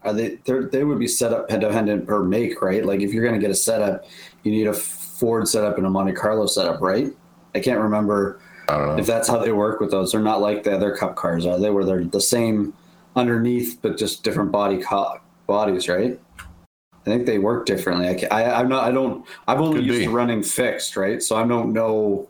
are 0.04 0.12
they 0.12 0.38
they 0.44 0.84
would 0.84 0.98
be 0.98 1.08
set 1.08 1.32
up 1.32 1.48
dependent 1.48 2.06
per 2.06 2.22
make, 2.22 2.60
right? 2.60 2.84
Like 2.84 3.00
if 3.00 3.12
you're 3.12 3.24
going 3.24 3.38
to 3.38 3.40
get 3.40 3.50
a 3.50 3.54
setup, 3.54 4.04
you 4.42 4.52
need 4.52 4.66
a 4.66 4.74
Ford 4.74 5.46
setup 5.48 5.78
and 5.78 5.86
a 5.86 5.90
Monte 5.90 6.12
Carlo 6.12 6.46
setup, 6.46 6.80
right? 6.80 7.12
I 7.54 7.60
can't 7.60 7.80
remember 7.80 8.40
I 8.68 8.98
if 8.98 9.06
that's 9.06 9.28
how 9.28 9.38
they 9.38 9.52
work 9.52 9.80
with 9.80 9.90
those. 9.90 10.12
They're 10.12 10.20
not 10.20 10.40
like 10.40 10.64
the 10.64 10.74
other 10.74 10.96
Cup 10.96 11.16
cars, 11.16 11.46
are 11.46 11.58
they? 11.58 11.70
Where 11.70 11.84
they're 11.84 12.04
the 12.04 12.20
same 12.20 12.74
underneath, 13.14 13.78
but 13.82 13.96
just 13.96 14.24
different 14.24 14.50
body 14.50 14.78
co- 14.78 15.20
bodies, 15.46 15.88
right? 15.88 16.18
I 16.38 17.04
think 17.04 17.26
they 17.26 17.38
work 17.38 17.66
differently. 17.66 18.26
I, 18.30 18.42
I 18.42 18.60
am 18.60 18.68
not. 18.68 18.84
I 18.84 18.92
don't. 18.92 19.26
I've 19.48 19.60
only 19.60 19.78
Could 19.78 19.86
used 19.86 19.98
be. 20.00 20.04
to 20.06 20.10
running 20.10 20.42
fixed, 20.42 20.96
right? 20.96 21.22
So 21.22 21.36
I 21.36 21.46
don't 21.46 21.72
know 21.72 22.28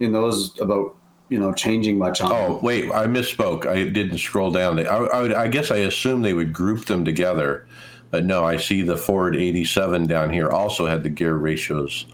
in 0.00 0.12
those 0.12 0.58
about 0.60 0.96
you 1.28 1.38
know 1.38 1.52
changing 1.52 1.98
much 1.98 2.20
on. 2.20 2.32
Oh 2.32 2.60
wait, 2.62 2.90
I 2.92 3.06
misspoke. 3.06 3.66
I 3.66 3.88
didn't 3.88 4.18
scroll 4.18 4.50
down. 4.50 4.78
I, 4.80 4.84
I, 4.84 5.22
would, 5.22 5.32
I 5.32 5.48
guess 5.48 5.70
I 5.70 5.78
assumed 5.78 6.24
they 6.24 6.34
would 6.34 6.52
group 6.52 6.86
them 6.86 7.04
together, 7.04 7.66
but 8.10 8.24
no. 8.24 8.44
I 8.44 8.56
see 8.56 8.82
the 8.82 8.96
Ford 8.96 9.36
87 9.36 10.06
down 10.06 10.30
here 10.30 10.50
also 10.50 10.86
had 10.86 11.02
the 11.02 11.10
gear 11.10 11.34
ratios 11.34 12.06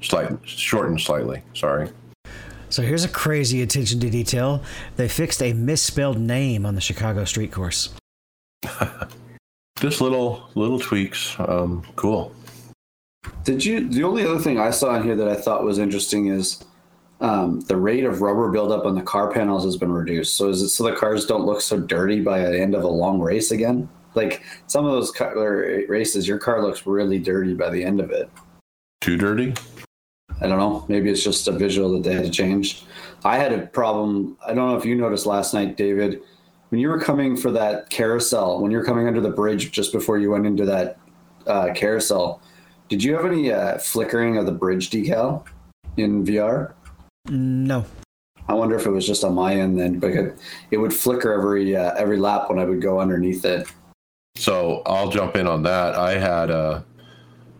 slight 0.00 0.30
shortened 0.44 1.00
slightly. 1.00 1.42
Sorry. 1.54 1.90
So 2.68 2.82
here's 2.82 3.04
a 3.04 3.08
crazy 3.08 3.62
attention 3.62 3.98
to 4.00 4.10
detail. 4.10 4.62
They 4.94 5.08
fixed 5.08 5.42
a 5.42 5.52
misspelled 5.52 6.18
name 6.18 6.64
on 6.64 6.76
the 6.76 6.80
Chicago 6.80 7.24
street 7.24 7.50
course. 7.50 7.90
Just 9.80 10.00
little 10.00 10.48
little 10.54 10.78
tweaks. 10.78 11.34
Um, 11.38 11.82
cool. 11.96 12.34
Did 13.44 13.64
you? 13.64 13.88
The 13.88 14.04
only 14.04 14.24
other 14.24 14.38
thing 14.38 14.60
I 14.60 14.70
saw 14.70 14.94
in 14.94 15.02
here 15.02 15.16
that 15.16 15.28
I 15.28 15.34
thought 15.34 15.64
was 15.64 15.78
interesting 15.78 16.26
is 16.26 16.62
um, 17.20 17.60
the 17.60 17.76
rate 17.76 18.04
of 18.04 18.22
rubber 18.22 18.50
buildup 18.50 18.84
on 18.84 18.94
the 18.94 19.02
car 19.02 19.30
panels 19.30 19.64
has 19.64 19.76
been 19.76 19.92
reduced. 19.92 20.36
So 20.36 20.48
is 20.48 20.62
it 20.62 20.68
so 20.70 20.84
the 20.84 20.92
cars 20.92 21.26
don't 21.26 21.44
look 21.44 21.60
so 21.60 21.78
dirty 21.78 22.20
by 22.20 22.40
the 22.40 22.60
end 22.60 22.74
of 22.74 22.84
a 22.84 22.88
long 22.88 23.20
race 23.20 23.50
again? 23.50 23.88
like 24.14 24.42
some 24.66 24.84
of 24.84 24.92
those 24.92 25.10
car 25.10 25.36
races, 25.88 26.26
your 26.26 26.38
car 26.38 26.62
looks 26.62 26.86
really 26.86 27.18
dirty 27.18 27.54
by 27.54 27.70
the 27.70 27.82
end 27.82 28.00
of 28.00 28.10
it. 28.10 28.30
Too 29.00 29.16
dirty? 29.16 29.54
I 30.40 30.46
don't 30.46 30.58
know. 30.58 30.84
Maybe 30.88 31.10
it's 31.10 31.22
just 31.22 31.48
a 31.48 31.52
visual 31.52 31.92
that 31.92 32.02
they 32.02 32.14
had 32.14 32.24
to 32.24 32.30
change. 32.30 32.84
I 33.24 33.36
had 33.36 33.52
a 33.52 33.66
problem. 33.66 34.36
I 34.44 34.54
don't 34.54 34.68
know 34.68 34.76
if 34.76 34.84
you 34.84 34.94
noticed 34.94 35.26
last 35.26 35.52
night, 35.52 35.76
David, 35.76 36.22
when 36.70 36.80
you 36.80 36.88
were 36.88 37.00
coming 37.00 37.36
for 37.36 37.50
that 37.50 37.90
carousel, 37.90 38.60
when 38.60 38.70
you 38.70 38.78
were 38.78 38.84
coming 38.84 39.06
under 39.06 39.20
the 39.20 39.30
bridge 39.30 39.70
just 39.70 39.92
before 39.92 40.18
you 40.18 40.30
went 40.30 40.46
into 40.46 40.64
that 40.64 40.98
uh, 41.46 41.72
carousel, 41.74 42.40
did 42.88 43.04
you 43.04 43.14
have 43.14 43.26
any 43.26 43.52
uh, 43.52 43.78
flickering 43.78 44.36
of 44.36 44.46
the 44.46 44.52
bridge 44.52 44.90
decal 44.90 45.44
in 45.96 46.24
VR? 46.24 46.72
No. 47.28 47.84
I 48.48 48.54
wonder 48.54 48.74
if 48.76 48.86
it 48.86 48.90
was 48.90 49.06
just 49.06 49.22
on 49.22 49.34
my 49.34 49.54
end 49.54 49.78
then, 49.78 49.98
but 49.98 50.10
it 50.70 50.76
would 50.76 50.92
flicker 50.92 51.32
every 51.32 51.76
uh, 51.76 51.92
every 51.94 52.18
lap 52.18 52.48
when 52.48 52.58
I 52.58 52.64
would 52.64 52.82
go 52.82 53.00
underneath 53.00 53.44
it. 53.44 53.68
So 54.36 54.82
I'll 54.86 55.10
jump 55.10 55.36
in 55.36 55.46
on 55.46 55.62
that. 55.64 55.94
I 55.94 56.18
had 56.18 56.50
uh, 56.50 56.82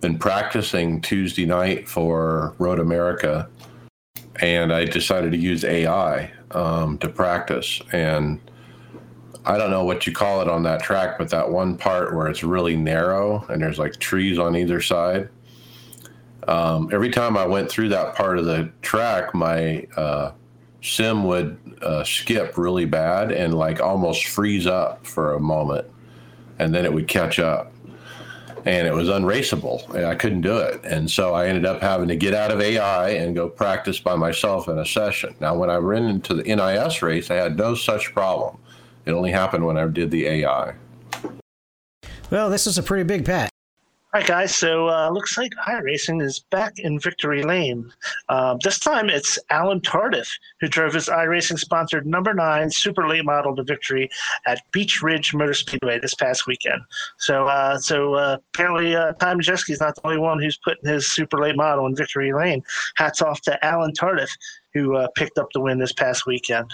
been 0.01 0.18
practicing 0.18 1.01
Tuesday 1.01 1.46
night 1.46 1.88
for 1.88 2.55
Road 2.59 2.81
America, 2.81 3.49
and 4.40 4.73
I 4.73 4.85
decided 4.85 5.33
to 5.33 5.38
use 5.38 5.64
AI 5.64 6.33
um, 6.53 6.99
to 6.99 7.09
practice. 7.09 7.81
And 7.92 8.40
I 9.44 9.59
don't 9.59 9.70
know 9.70 9.85
what 9.85 10.07
you 10.07 10.12
call 10.12 10.40
it 10.42 10.49
on 10.49 10.62
that 10.64 10.83
track, 10.83 11.18
but 11.18 11.31
that 11.31 11.51
one 11.51 11.77
part 11.77 12.14
where 12.14 12.29
it's 12.29 12.42
really 12.42 12.77
narrow 12.77 13.44
and 13.49 13.62
there's 13.62 13.79
like 13.79 13.99
trees 13.99 14.38
on 14.38 14.57
either 14.57 14.81
side. 14.81 15.29
Um, 16.50 16.90
every 16.92 17.10
time 17.10 17.36
I 17.36 17.46
went 17.46 17.70
through 17.70 17.90
that 17.90 18.16
part 18.16 18.36
of 18.36 18.44
the 18.44 18.72
track, 18.82 19.34
my 19.34 19.86
uh, 19.96 20.32
sim 20.82 21.22
would 21.24 21.56
uh, 21.80 22.02
skip 22.02 22.58
really 22.58 22.86
bad 22.86 23.30
and 23.30 23.54
like 23.54 23.80
almost 23.80 24.26
freeze 24.26 24.66
up 24.66 25.06
for 25.06 25.34
a 25.34 25.40
moment, 25.40 25.86
and 26.58 26.74
then 26.74 26.84
it 26.84 26.92
would 26.92 27.06
catch 27.06 27.38
up, 27.38 27.72
and 28.64 28.88
it 28.88 28.92
was 28.92 29.08
unraceable. 29.08 29.94
I 30.04 30.16
couldn't 30.16 30.40
do 30.40 30.58
it, 30.58 30.84
and 30.84 31.08
so 31.08 31.34
I 31.34 31.46
ended 31.46 31.66
up 31.66 31.80
having 31.80 32.08
to 32.08 32.16
get 32.16 32.34
out 32.34 32.50
of 32.50 32.60
AI 32.60 33.10
and 33.10 33.32
go 33.36 33.48
practice 33.48 34.00
by 34.00 34.16
myself 34.16 34.66
in 34.66 34.76
a 34.76 34.84
session. 34.84 35.36
Now, 35.38 35.54
when 35.54 35.70
I 35.70 35.76
ran 35.76 36.02
into 36.06 36.34
the 36.34 36.42
NIS 36.42 37.00
race, 37.00 37.30
I 37.30 37.36
had 37.36 37.56
no 37.56 37.76
such 37.76 38.12
problem. 38.12 38.58
It 39.06 39.12
only 39.12 39.30
happened 39.30 39.64
when 39.64 39.78
I 39.78 39.86
did 39.86 40.10
the 40.10 40.26
AI. 40.26 40.74
Well, 42.28 42.50
this 42.50 42.66
is 42.66 42.76
a 42.76 42.82
pretty 42.82 43.04
big 43.04 43.24
patch. 43.24 43.50
All 44.12 44.18
right, 44.18 44.27
guys. 44.27 44.57
So 44.57 44.88
uh, 44.88 45.09
looks 45.11 45.38
like 45.38 45.53
iRacing 45.68 46.20
is 46.20 46.40
back 46.40 46.81
in 46.81 46.99
victory 46.99 47.44
lane. 47.44 47.92
Uh, 48.29 48.57
this 48.61 48.81
time 48.81 49.09
it's 49.09 49.38
Alan 49.51 49.81
Tardiff 49.83 50.29
who 50.61 50.66
drove 50.66 50.94
his 50.94 51.07
iRacing 51.07 51.61
sponsored 51.61 52.09
number 52.09 52.35
nine 52.35 52.73
super 52.73 53.07
late 53.07 53.25
model 53.25 53.55
to 53.55 53.62
victory 53.62 54.11
at 54.46 54.62
Beech 54.73 55.01
Ridge 55.01 55.33
Motor 55.33 55.55
Speedway 55.55 56.01
this 56.01 56.14
past 56.14 56.49
weekend. 56.49 56.83
So, 57.18 57.46
uh, 57.46 57.79
so 57.79 58.14
uh, 58.14 58.38
apparently, 58.53 58.96
uh, 58.96 59.12
Tom 59.12 59.38
Majeski 59.38 59.70
is 59.70 59.81
not 59.81 59.94
the 59.94 60.05
only 60.05 60.18
one 60.18 60.40
who's 60.40 60.57
putting 60.57 60.90
his 60.90 61.07
super 61.07 61.38
late 61.38 61.55
model 61.55 61.87
in 61.87 61.94
victory 61.94 62.33
lane. 62.33 62.64
Hats 62.96 63.23
off 63.23 63.40
to 63.42 63.64
Alan 63.64 63.92
Tardiff 63.92 64.31
who 64.75 64.96
uh, 64.96 65.07
picked 65.14 65.38
up 65.38 65.46
the 65.55 65.61
win 65.61 65.79
this 65.79 65.92
past 65.92 66.27
weekend. 66.27 66.68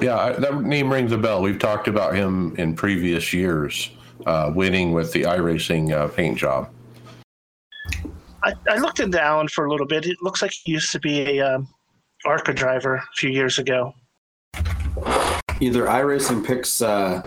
Yeah, 0.00 0.32
that 0.32 0.62
name 0.62 0.90
rings 0.90 1.12
a 1.12 1.18
bell. 1.18 1.42
We've 1.42 1.58
talked 1.58 1.88
about 1.88 2.14
him 2.14 2.56
in 2.56 2.74
previous 2.74 3.34
years 3.34 3.90
uh, 4.26 4.52
winning 4.54 4.92
with 4.92 5.12
the 5.12 5.22
iRacing 5.22 5.92
uh, 5.92 6.08
paint 6.08 6.38
job. 6.38 6.70
I, 8.42 8.54
I, 8.68 8.76
looked 8.76 9.00
into 9.00 9.22
Alan 9.22 9.48
for 9.48 9.66
a 9.66 9.70
little 9.70 9.86
bit. 9.86 10.06
It 10.06 10.16
looks 10.22 10.40
like 10.40 10.52
he 10.52 10.72
used 10.72 10.92
to 10.92 10.98
be 10.98 11.38
a 11.38 11.56
um, 11.56 11.68
ARCA 12.24 12.54
driver 12.54 12.94
a 12.96 13.04
few 13.16 13.30
years 13.30 13.58
ago. 13.58 13.94
Either 15.60 15.84
iRacing 15.86 16.46
picks 16.46 16.80
uh, 16.80 17.22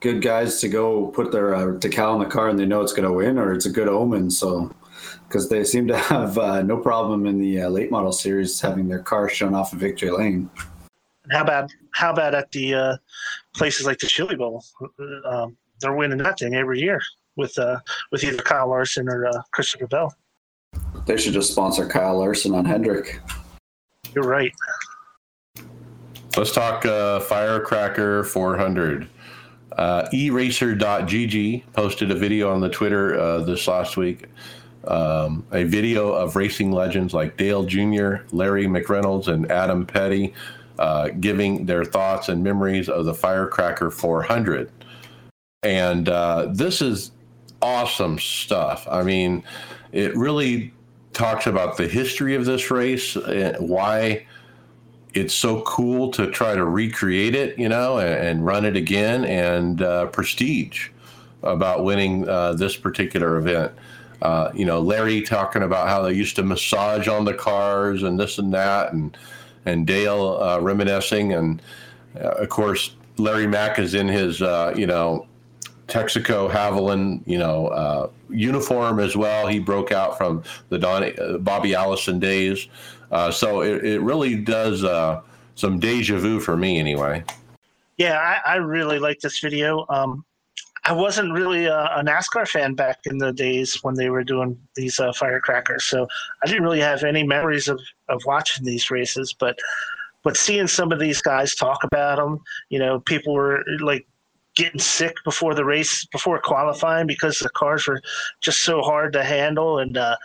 good 0.00 0.20
guys 0.20 0.60
to 0.60 0.68
go 0.68 1.06
put 1.08 1.32
their 1.32 1.54
uh, 1.54 1.64
decal 1.78 2.14
in 2.14 2.20
the 2.20 2.26
car 2.26 2.48
and 2.48 2.58
they 2.58 2.66
know 2.66 2.82
it's 2.82 2.92
going 2.92 3.08
to 3.08 3.12
win, 3.12 3.38
or 3.38 3.52
it's 3.52 3.66
a 3.66 3.70
good 3.70 3.88
omen. 3.88 4.30
So, 4.30 4.70
because 5.28 5.48
they 5.48 5.64
seem 5.64 5.86
to 5.88 5.96
have 6.12 6.36
uh, 6.38 6.62
no 6.62 6.76
problem 6.76 7.26
in 7.26 7.38
the 7.38 7.62
uh, 7.62 7.68
late 7.68 7.90
model 7.90 8.12
series 8.12 8.60
having 8.60 8.88
their 8.88 9.00
car 9.00 9.28
shown 9.28 9.54
off 9.54 9.72
of 9.72 9.78
victory 9.78 10.10
lane. 10.10 10.50
How 11.30 11.42
about 11.42 11.72
how 11.92 12.12
about 12.12 12.34
at 12.34 12.52
the 12.52 12.74
uh, 12.74 12.96
places 13.54 13.86
like 13.86 13.98
the 13.98 14.06
Chili 14.06 14.36
Bowl? 14.36 14.64
Um, 15.24 15.56
they're 15.80 15.94
winning 15.94 16.18
that 16.18 16.38
thing 16.38 16.54
every 16.54 16.80
year 16.80 17.00
with 17.36 17.58
uh, 17.58 17.80
with 18.10 18.24
either 18.24 18.42
Kyle 18.42 18.68
Larson 18.68 19.08
or 19.08 19.26
uh, 19.26 19.42
Christopher 19.52 19.86
Bell. 19.86 20.14
They 21.06 21.16
should 21.16 21.34
just 21.34 21.52
sponsor 21.52 21.86
Kyle 21.86 22.18
Larson 22.18 22.54
on 22.54 22.64
Hendrick. 22.64 23.20
You're 24.14 24.24
right. 24.24 24.52
Let's 26.36 26.52
talk 26.52 26.84
uh, 26.84 27.20
Firecracker 27.20 28.24
400. 28.24 29.08
Uh, 29.72 30.08
eracer.gg 30.12 31.62
posted 31.72 32.10
a 32.10 32.14
video 32.14 32.52
on 32.52 32.60
the 32.60 32.68
Twitter 32.68 33.18
uh, 33.18 33.38
this 33.40 33.66
last 33.68 33.96
week. 33.96 34.26
Um, 34.86 35.44
a 35.52 35.64
video 35.64 36.12
of 36.12 36.36
racing 36.36 36.72
legends 36.72 37.12
like 37.12 37.36
Dale 37.36 37.64
Jr., 37.64 38.16
Larry 38.32 38.66
McReynolds, 38.66 39.28
and 39.28 39.50
Adam 39.50 39.84
Petty 39.84 40.32
uh, 40.78 41.08
giving 41.20 41.66
their 41.66 41.84
thoughts 41.84 42.28
and 42.28 42.42
memories 42.42 42.88
of 42.88 43.04
the 43.04 43.14
Firecracker 43.14 43.90
400 43.90 44.70
and 45.66 46.08
uh, 46.08 46.46
this 46.50 46.80
is 46.80 47.10
awesome 47.60 48.18
stuff. 48.20 48.86
I 48.88 49.02
mean, 49.02 49.42
it 49.90 50.16
really 50.16 50.72
talks 51.12 51.46
about 51.46 51.76
the 51.76 51.88
history 51.88 52.36
of 52.36 52.44
this 52.44 52.70
race, 52.70 53.16
and 53.16 53.56
why 53.68 54.26
it's 55.12 55.34
so 55.34 55.62
cool 55.62 56.10
to 56.12 56.30
try 56.30 56.54
to 56.54 56.64
recreate 56.64 57.34
it, 57.34 57.58
you 57.58 57.68
know, 57.68 57.98
and, 57.98 58.14
and 58.14 58.46
run 58.46 58.64
it 58.64 58.76
again, 58.76 59.24
and 59.24 59.82
uh, 59.82 60.06
prestige 60.06 60.90
about 61.42 61.82
winning 61.82 62.28
uh, 62.28 62.52
this 62.52 62.76
particular 62.76 63.36
event. 63.36 63.72
Uh, 64.22 64.50
you 64.54 64.64
know, 64.64 64.80
Larry 64.80 65.20
talking 65.20 65.62
about 65.62 65.88
how 65.88 66.02
they 66.02 66.12
used 66.12 66.36
to 66.36 66.42
massage 66.44 67.08
on 67.08 67.24
the 67.24 67.34
cars 67.34 68.04
and 68.04 68.20
this 68.20 68.38
and 68.38 68.54
that, 68.54 68.92
and 68.92 69.16
and 69.64 69.84
Dale 69.84 70.38
uh, 70.40 70.60
reminiscing, 70.60 71.32
and 71.32 71.60
uh, 72.20 72.28
of 72.28 72.48
course 72.50 72.94
Larry 73.18 73.48
Mack 73.48 73.80
is 73.80 73.94
in 73.94 74.06
his 74.06 74.40
uh, 74.40 74.72
you 74.76 74.86
know 74.86 75.26
Texaco 75.88 76.50
Havoline, 76.50 77.22
you 77.26 77.38
know, 77.38 77.68
uh, 77.68 78.10
uniform 78.28 78.98
as 78.98 79.16
well. 79.16 79.46
He 79.46 79.58
broke 79.58 79.92
out 79.92 80.18
from 80.18 80.42
the 80.68 80.78
Don, 80.78 81.04
uh, 81.04 81.38
Bobby 81.38 81.74
Allison 81.74 82.18
days. 82.18 82.68
Uh, 83.10 83.30
so 83.30 83.60
it, 83.60 83.84
it 83.84 84.00
really 84.00 84.36
does 84.36 84.82
uh, 84.82 85.20
some 85.54 85.78
deja 85.78 86.18
vu 86.18 86.40
for 86.40 86.56
me, 86.56 86.78
anyway. 86.78 87.22
Yeah, 87.98 88.18
I, 88.18 88.54
I 88.54 88.56
really 88.56 88.98
like 88.98 89.20
this 89.20 89.38
video. 89.38 89.86
Um, 89.88 90.24
I 90.84 90.92
wasn't 90.92 91.32
really 91.32 91.64
a, 91.66 91.78
a, 91.96 92.04
NASCAR 92.04 92.46
fan 92.46 92.74
back 92.74 93.00
in 93.06 93.18
the 93.18 93.32
days 93.32 93.82
when 93.82 93.94
they 93.94 94.08
were 94.08 94.22
doing 94.22 94.56
these 94.76 95.00
uh, 95.00 95.12
firecrackers, 95.12 95.84
so 95.84 96.06
I 96.42 96.46
didn't 96.46 96.62
really 96.62 96.80
have 96.80 97.02
any 97.02 97.24
memories 97.24 97.66
of, 97.66 97.80
of 98.08 98.22
watching 98.24 98.64
these 98.64 98.90
races. 98.90 99.34
But 99.38 99.58
but 100.22 100.36
seeing 100.36 100.68
some 100.68 100.92
of 100.92 101.00
these 101.00 101.20
guys 101.20 101.54
talk 101.54 101.82
about 101.82 102.18
them, 102.18 102.40
you 102.68 102.78
know, 102.78 103.00
people 103.00 103.34
were 103.34 103.64
like 103.80 104.06
getting 104.56 104.80
sick 104.80 105.14
before 105.24 105.54
the 105.54 105.64
race, 105.64 106.04
before 106.06 106.40
qualifying, 106.40 107.06
because 107.06 107.38
the 107.38 107.50
cars 107.50 107.86
were 107.86 108.02
just 108.40 108.62
so 108.62 108.82
hard 108.82 109.12
to 109.12 109.22
handle 109.22 109.78
and 109.78 109.96
uh, 109.96 110.16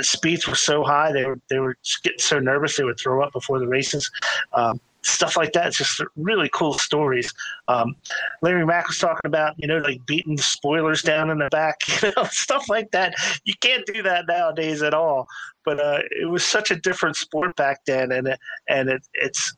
speeds 0.00 0.48
were 0.48 0.54
so 0.54 0.82
high. 0.82 1.12
They 1.12 1.26
were 1.26 1.38
they 1.50 1.58
were 1.58 1.76
getting 2.02 2.18
so 2.18 2.38
nervous 2.38 2.76
they 2.76 2.84
would 2.84 2.98
throw 2.98 3.22
up 3.22 3.32
before 3.32 3.58
the 3.58 3.68
races. 3.68 4.10
Um, 4.52 4.80
stuff 5.02 5.36
like 5.36 5.52
that. 5.52 5.68
It's 5.68 5.78
just 5.78 6.02
really 6.16 6.48
cool 6.52 6.74
stories. 6.74 7.32
Um, 7.68 7.94
Larry 8.42 8.64
Mack 8.64 8.88
was 8.88 8.98
talking 8.98 9.26
about, 9.26 9.54
you 9.58 9.68
know, 9.68 9.78
like 9.78 10.04
beating 10.06 10.36
the 10.36 10.42
spoilers 10.42 11.02
down 11.02 11.30
in 11.30 11.38
the 11.38 11.48
back, 11.50 11.80
you 12.02 12.12
know, 12.16 12.24
stuff 12.24 12.68
like 12.68 12.90
that. 12.92 13.14
You 13.44 13.54
can't 13.60 13.84
do 13.86 14.02
that 14.02 14.26
nowadays 14.26 14.82
at 14.82 14.94
all. 14.94 15.28
But 15.64 15.80
uh, 15.80 16.00
it 16.20 16.28
was 16.28 16.44
such 16.44 16.70
a 16.70 16.76
different 16.76 17.16
sport 17.16 17.56
back 17.56 17.84
then, 17.86 18.12
and 18.12 18.36
and 18.68 18.90
it, 18.90 19.06
it's 19.14 19.54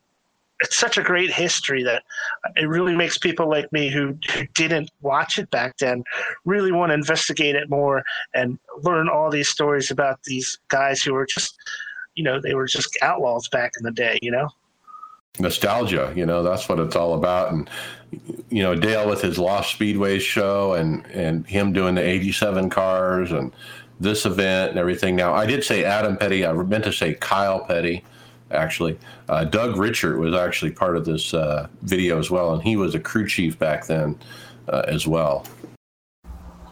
it's 0.61 0.77
such 0.77 0.97
a 0.97 1.03
great 1.03 1.31
history 1.31 1.83
that 1.83 2.03
it 2.57 2.67
really 2.69 2.97
makes 2.97 3.19
people 3.19 3.49
like 3.49 3.71
me 3.73 3.89
who, 3.89 4.17
didn't 4.55 4.91
watch 5.03 5.39
it 5.39 5.51
back 5.51 5.77
then 5.79 6.03
really 6.45 6.73
want 6.73 6.91
to 6.91 6.95
investigate 6.95 7.55
it 7.55 7.69
more 7.69 8.03
and 8.35 8.59
learn 8.83 9.09
all 9.09 9.31
these 9.31 9.49
stories 9.49 9.91
about 9.91 10.23
these 10.25 10.59
guys 10.69 11.03
who 11.03 11.13
were 11.13 11.27
just 11.27 11.57
you 12.15 12.23
know 12.23 12.41
they 12.41 12.55
were 12.55 12.67
just 12.67 12.97
outlaws 13.03 13.49
back 13.49 13.73
in 13.79 13.85
the 13.85 13.91
day 13.91 14.19
you 14.23 14.31
know? 14.31 14.49
Nostalgia 15.39 16.13
you 16.17 16.25
know 16.25 16.43
that's 16.43 16.69
what 16.69 16.79
it's 16.79 16.97
all 16.97 17.15
about. 17.15 17.53
And 17.53 17.69
you 18.51 18.63
know 18.63 18.75
dale 18.75 19.09
with 19.09 19.21
his 19.21 19.39
lost 19.39 19.79
speedways 19.79 20.21
show 20.21 20.75
and 20.75 21.05
and 21.07 21.47
him 21.47 21.73
doing 21.73 21.95
the 21.95 22.03
87 22.03 22.71
cars 22.71 23.33
and 23.33 23.53
this 24.01 24.27
event 24.27 24.71
and 24.71 24.79
everything. 24.79 25.17
Now 25.17 25.35
i 25.35 25.47
did 25.47 25.65
say 25.65 25.85
adam 25.85 26.17
petty. 26.17 26.47
I 26.47 26.53
meant 26.53 26.85
to 26.85 26.93
say 26.93 27.15
kyle 27.15 27.65
petty 27.65 28.05
actually. 28.51 28.99
Uh, 29.29 29.45
Doug 29.45 29.77
Richert 29.77 30.19
was 30.19 30.35
actually 30.35 30.71
part 30.71 30.97
of 30.97 31.05
this 31.05 31.35
uh, 31.35 31.69
video 31.83 32.19
as 32.19 32.31
well, 32.31 32.55
and 32.55 32.63
he 32.63 32.77
was 32.77 32.95
a 32.95 33.01
crew 33.01 33.27
chief 33.27 33.59
back 33.59 33.87
then 33.87 34.19
uh, 34.69 34.83
as 34.87 35.07
well. 35.07 35.45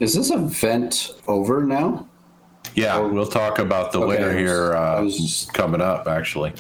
Is 0.01 0.15
this 0.15 0.31
event 0.31 1.13
over 1.29 1.63
now? 1.63 2.09
Yeah, 2.75 2.99
or, 2.99 3.09
we'll 3.09 3.27
talk 3.27 3.59
about 3.59 3.93
the 3.93 4.01
okay, 4.01 4.09
winner 4.09 4.29
was, 4.29 4.37
here 4.37 4.75
uh, 4.75 5.03
was, 5.03 5.49
coming 5.53 5.81
up, 5.81 6.09
actually. 6.09 6.53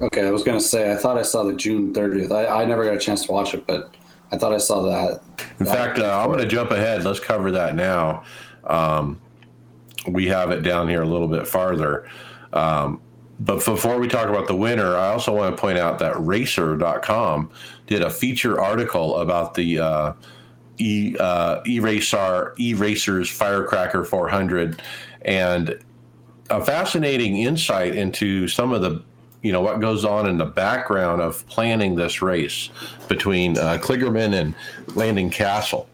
Okay, 0.00 0.26
I 0.26 0.30
was 0.30 0.42
going 0.42 0.58
to 0.58 0.64
say, 0.64 0.92
I 0.92 0.96
thought 0.96 1.18
I 1.18 1.22
saw 1.22 1.42
the 1.42 1.54
June 1.54 1.92
30th. 1.92 2.30
I, 2.30 2.62
I 2.62 2.64
never 2.64 2.84
got 2.84 2.94
a 2.94 3.00
chance 3.00 3.24
to 3.26 3.32
watch 3.32 3.54
it, 3.54 3.66
but 3.66 3.94
I 4.30 4.38
thought 4.38 4.52
I 4.52 4.58
saw 4.58 4.82
that. 4.82 5.22
In 5.58 5.66
that 5.66 5.74
fact, 5.76 5.98
uh, 5.98 6.20
I'm 6.20 6.28
going 6.28 6.40
to 6.40 6.46
jump 6.46 6.70
ahead. 6.70 7.04
Let's 7.04 7.20
cover 7.20 7.50
that 7.52 7.74
now. 7.74 8.24
Um, 8.64 9.20
we 10.06 10.26
have 10.26 10.50
it 10.50 10.60
down 10.62 10.88
here 10.88 11.02
a 11.02 11.06
little 11.06 11.28
bit 11.28 11.48
farther. 11.48 12.08
Um, 12.52 13.00
but 13.40 13.64
before 13.64 13.98
we 13.98 14.08
talk 14.08 14.28
about 14.28 14.46
the 14.46 14.56
winner, 14.56 14.96
I 14.96 15.08
also 15.08 15.34
want 15.34 15.54
to 15.54 15.60
point 15.60 15.78
out 15.78 15.98
that 15.98 16.18
Racer.com 16.18 17.50
did 17.86 18.02
a 18.02 18.10
feature 18.10 18.60
article 18.60 19.18
about 19.18 19.54
the 19.54 19.78
uh, 19.78 20.12
e 20.78 21.16
uh, 21.18 21.60
Eraser 21.66 22.54
Erasers 22.58 23.30
Firecracker 23.30 24.04
400 24.04 24.80
and 25.22 25.78
a 26.50 26.64
fascinating 26.64 27.38
insight 27.38 27.94
into 27.94 28.48
some 28.48 28.72
of 28.72 28.82
the 28.82 29.02
you 29.42 29.52
know 29.52 29.60
what 29.60 29.80
goes 29.80 30.04
on 30.04 30.26
in 30.26 30.38
the 30.38 30.46
background 30.46 31.20
of 31.20 31.46
planning 31.46 31.94
this 31.94 32.22
race 32.22 32.70
between 33.08 33.58
uh, 33.58 33.78
Kligerman 33.80 34.34
and 34.34 34.54
Landon 34.96 35.30
Cassill 35.30 35.86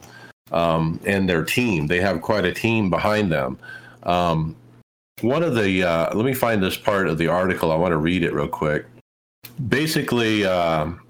um, 0.53 1.01
and 1.05 1.29
their 1.29 1.45
team. 1.45 1.87
They 1.87 2.01
have 2.01 2.23
quite 2.23 2.45
a 2.45 2.53
team 2.53 2.89
behind 2.89 3.33
them. 3.33 3.59
Um, 4.05 4.57
one 5.23 5.43
of 5.43 5.55
the 5.55 5.83
uh, 5.83 6.15
let 6.15 6.25
me 6.25 6.35
find 6.35 6.63
this 6.63 6.77
part 6.77 7.09
of 7.09 7.19
the 7.19 7.29
article. 7.29 7.73
I 7.73 7.77
want 7.77 7.93
to 7.93 7.99
read 7.99 8.23
it 8.25 8.33
real 8.33 8.49
quick. 8.49 8.87
Basically, 9.69 10.45
um, 10.45 11.01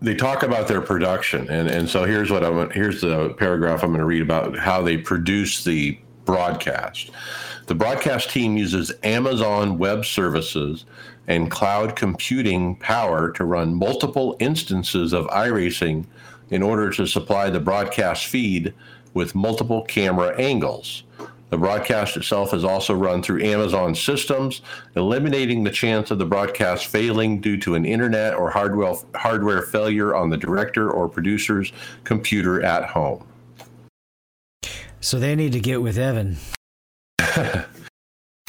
they 0.00 0.14
talk 0.14 0.42
about 0.42 0.68
their 0.68 0.80
production, 0.80 1.48
and 1.48 1.68
and 1.68 1.88
so 1.88 2.04
here's 2.04 2.30
what 2.30 2.44
I'm 2.44 2.70
here's 2.70 3.00
the 3.00 3.30
paragraph 3.38 3.82
I'm 3.82 3.90
going 3.90 4.00
to 4.00 4.06
read 4.06 4.22
about 4.22 4.56
how 4.58 4.82
they 4.82 4.96
produce 4.96 5.64
the 5.64 5.98
broadcast. 6.24 7.10
The 7.66 7.74
broadcast 7.74 8.30
team 8.30 8.56
uses 8.56 8.92
Amazon 9.02 9.78
Web 9.78 10.04
Services 10.04 10.84
and 11.26 11.50
cloud 11.50 11.96
computing 11.96 12.76
power 12.76 13.30
to 13.32 13.44
run 13.44 13.74
multiple 13.74 14.36
instances 14.40 15.14
of 15.14 15.26
iRacing 15.28 16.04
in 16.50 16.62
order 16.62 16.90
to 16.90 17.06
supply 17.06 17.48
the 17.48 17.60
broadcast 17.60 18.26
feed 18.26 18.74
with 19.14 19.34
multiple 19.34 19.82
camera 19.82 20.36
angles. 20.38 21.03
The 21.54 21.58
broadcast 21.58 22.16
itself 22.16 22.52
is 22.52 22.64
also 22.64 22.94
run 22.94 23.22
through 23.22 23.44
Amazon 23.44 23.94
systems, 23.94 24.60
eliminating 24.96 25.62
the 25.62 25.70
chance 25.70 26.10
of 26.10 26.18
the 26.18 26.24
broadcast 26.26 26.86
failing 26.88 27.40
due 27.40 27.56
to 27.58 27.76
an 27.76 27.84
internet 27.84 28.34
or 28.34 28.50
hardware, 28.50 28.96
hardware 29.14 29.62
failure 29.62 30.16
on 30.16 30.30
the 30.30 30.36
director 30.36 30.90
or 30.90 31.08
producer's 31.08 31.72
computer 32.02 32.60
at 32.64 32.86
home. 32.86 33.24
So 34.98 35.20
they 35.20 35.36
need 35.36 35.52
to 35.52 35.60
get 35.60 35.80
with 35.80 35.96
Evan. 35.96 36.38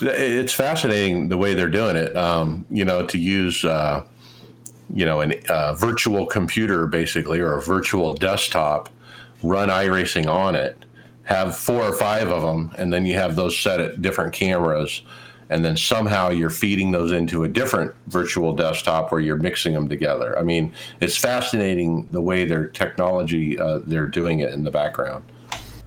it's 0.02 0.54
fascinating 0.54 1.30
the 1.30 1.38
way 1.38 1.54
they're 1.54 1.70
doing 1.70 1.98
it. 1.98 2.18
Um, 2.18 2.66
you 2.72 2.86
know, 2.86 3.06
to 3.06 3.20
use 3.20 3.64
uh, 3.64 4.04
you 4.92 5.06
know 5.06 5.22
a 5.22 5.40
uh, 5.48 5.76
virtual 5.76 6.26
computer 6.26 6.88
basically 6.88 7.40
or 7.40 7.54
a 7.54 7.62
virtual 7.62 8.16
desktop, 8.16 8.90
run 9.44 9.70
iRacing 9.70 10.26
on 10.26 10.56
it, 10.56 10.85
have 11.26 11.58
four 11.58 11.82
or 11.82 11.94
five 11.94 12.30
of 12.30 12.42
them, 12.42 12.74
and 12.78 12.94
then 12.94 13.06
you 13.06 13.16
have 13.16 13.36
those 13.36 13.58
set 13.58 13.80
at 13.80 14.02
different 14.02 14.34
cameras, 14.34 15.02
and 15.50 15.66
then 15.66 15.76
somehow 15.76 16.30
you're 16.30 16.50
feeding 16.50 16.92
those 16.92 17.12
into 17.12 17.44
a 17.44 17.48
different 17.48 17.94
virtual 18.08 18.54
desktop 18.54 19.12
where 19.12 19.22
you're 19.22 19.38
mixing 19.38 19.74
them 19.74 19.90
together. 19.90 20.38
I 20.38 20.44
mean, 20.44 20.74
it's 21.02 21.18
fascinating 21.18 22.08
the 22.12 22.22
way 22.22 22.46
their 22.46 22.68
technology 22.68 23.60
uh, 23.60 23.80
they're 23.86 24.08
doing 24.08 24.40
it 24.40 24.54
in 24.54 24.64
the 24.64 24.72
background. 24.72 25.24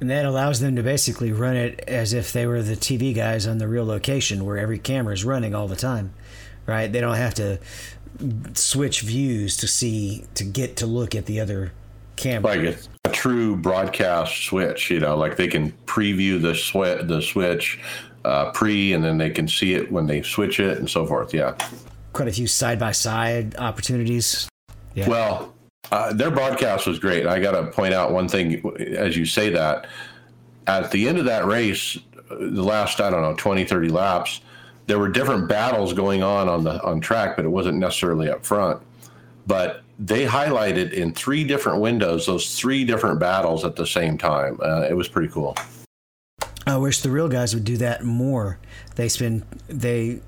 And 0.00 0.10
that 0.10 0.24
allows 0.24 0.60
them 0.60 0.76
to 0.76 0.82
basically 0.82 1.32
run 1.32 1.56
it 1.56 1.80
as 1.88 2.12
if 2.12 2.32
they 2.32 2.46
were 2.46 2.62
the 2.62 2.76
TV 2.76 3.14
guys 3.14 3.48
on 3.48 3.58
the 3.58 3.66
real 3.66 3.84
location 3.84 4.44
where 4.44 4.56
every 4.56 4.78
camera 4.78 5.12
is 5.12 5.24
running 5.24 5.56
all 5.56 5.66
the 5.66 5.76
time, 5.76 6.14
right? 6.66 6.92
They 6.92 7.00
don't 7.00 7.16
have 7.16 7.34
to 7.34 7.58
switch 8.54 9.00
views 9.00 9.56
to 9.56 9.66
see, 9.66 10.24
to 10.34 10.44
get 10.44 10.76
to 10.76 10.86
look 10.86 11.16
at 11.16 11.26
the 11.26 11.40
other 11.40 11.72
camera. 12.14 12.56
Like 12.56 12.76
a, 12.76 12.97
a 13.08 13.12
true 13.12 13.56
broadcast 13.56 14.44
switch, 14.44 14.90
you 14.90 15.00
know, 15.00 15.16
like 15.16 15.36
they 15.36 15.48
can 15.48 15.72
preview 15.86 16.40
the, 16.40 17.04
the 17.04 17.22
switch 17.22 17.78
uh, 18.24 18.50
pre 18.52 18.92
and 18.92 19.02
then 19.02 19.18
they 19.18 19.30
can 19.30 19.48
see 19.48 19.74
it 19.74 19.90
when 19.90 20.06
they 20.06 20.22
switch 20.22 20.60
it 20.60 20.78
and 20.78 20.88
so 20.88 21.06
forth. 21.06 21.32
Yeah. 21.32 21.56
Quite 22.12 22.28
a 22.28 22.32
few 22.32 22.46
side 22.46 22.78
by 22.78 22.92
side 22.92 23.56
opportunities. 23.56 24.48
Yeah. 24.94 25.08
Well, 25.08 25.54
uh, 25.90 26.12
their 26.12 26.30
broadcast 26.30 26.86
was 26.86 26.98
great. 26.98 27.26
I 27.26 27.40
got 27.40 27.52
to 27.52 27.70
point 27.70 27.94
out 27.94 28.12
one 28.12 28.28
thing 28.28 28.62
as 28.96 29.16
you 29.16 29.24
say 29.24 29.50
that. 29.50 29.86
At 30.66 30.90
the 30.90 31.08
end 31.08 31.18
of 31.18 31.24
that 31.24 31.46
race, 31.46 31.96
the 32.28 32.62
last, 32.62 33.00
I 33.00 33.08
don't 33.08 33.22
know, 33.22 33.34
20, 33.34 33.64
30 33.64 33.88
laps, 33.88 34.42
there 34.86 34.98
were 34.98 35.08
different 35.08 35.48
battles 35.48 35.94
going 35.94 36.22
on 36.22 36.48
on 36.48 36.64
the 36.64 36.82
on 36.82 37.00
track, 37.00 37.36
but 37.36 37.44
it 37.44 37.48
wasn't 37.48 37.78
necessarily 37.78 38.30
up 38.30 38.44
front. 38.44 38.82
But 39.46 39.82
they 39.98 40.24
highlighted 40.24 40.92
in 40.92 41.12
three 41.12 41.44
different 41.44 41.80
windows 41.80 42.26
those 42.26 42.56
three 42.58 42.84
different 42.84 43.18
battles 43.18 43.64
at 43.64 43.76
the 43.76 43.86
same 43.86 44.16
time. 44.16 44.58
Uh, 44.62 44.82
it 44.82 44.94
was 44.94 45.08
pretty 45.08 45.28
cool. 45.28 45.56
I 46.66 46.76
wish 46.76 47.00
the 47.00 47.10
real 47.10 47.28
guys 47.28 47.54
would 47.54 47.64
do 47.64 47.76
that 47.78 48.04
more. 48.04 48.58
They 48.96 49.08
spend 49.08 49.44
they 49.68 50.20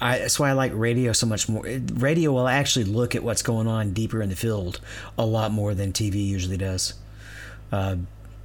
I, 0.00 0.18
that's 0.18 0.38
why 0.38 0.50
I 0.50 0.52
like 0.52 0.72
radio 0.74 1.12
so 1.12 1.26
much 1.26 1.48
more. 1.48 1.64
Radio 1.94 2.32
will 2.32 2.48
actually 2.48 2.84
look 2.84 3.14
at 3.14 3.22
what's 3.22 3.42
going 3.42 3.66
on 3.66 3.92
deeper 3.92 4.20
in 4.22 4.28
the 4.28 4.36
field 4.36 4.80
a 5.16 5.24
lot 5.24 5.52
more 5.52 5.74
than 5.74 5.92
TV 5.92 6.26
usually 6.26 6.58
does. 6.58 6.94
Uh, 7.72 7.96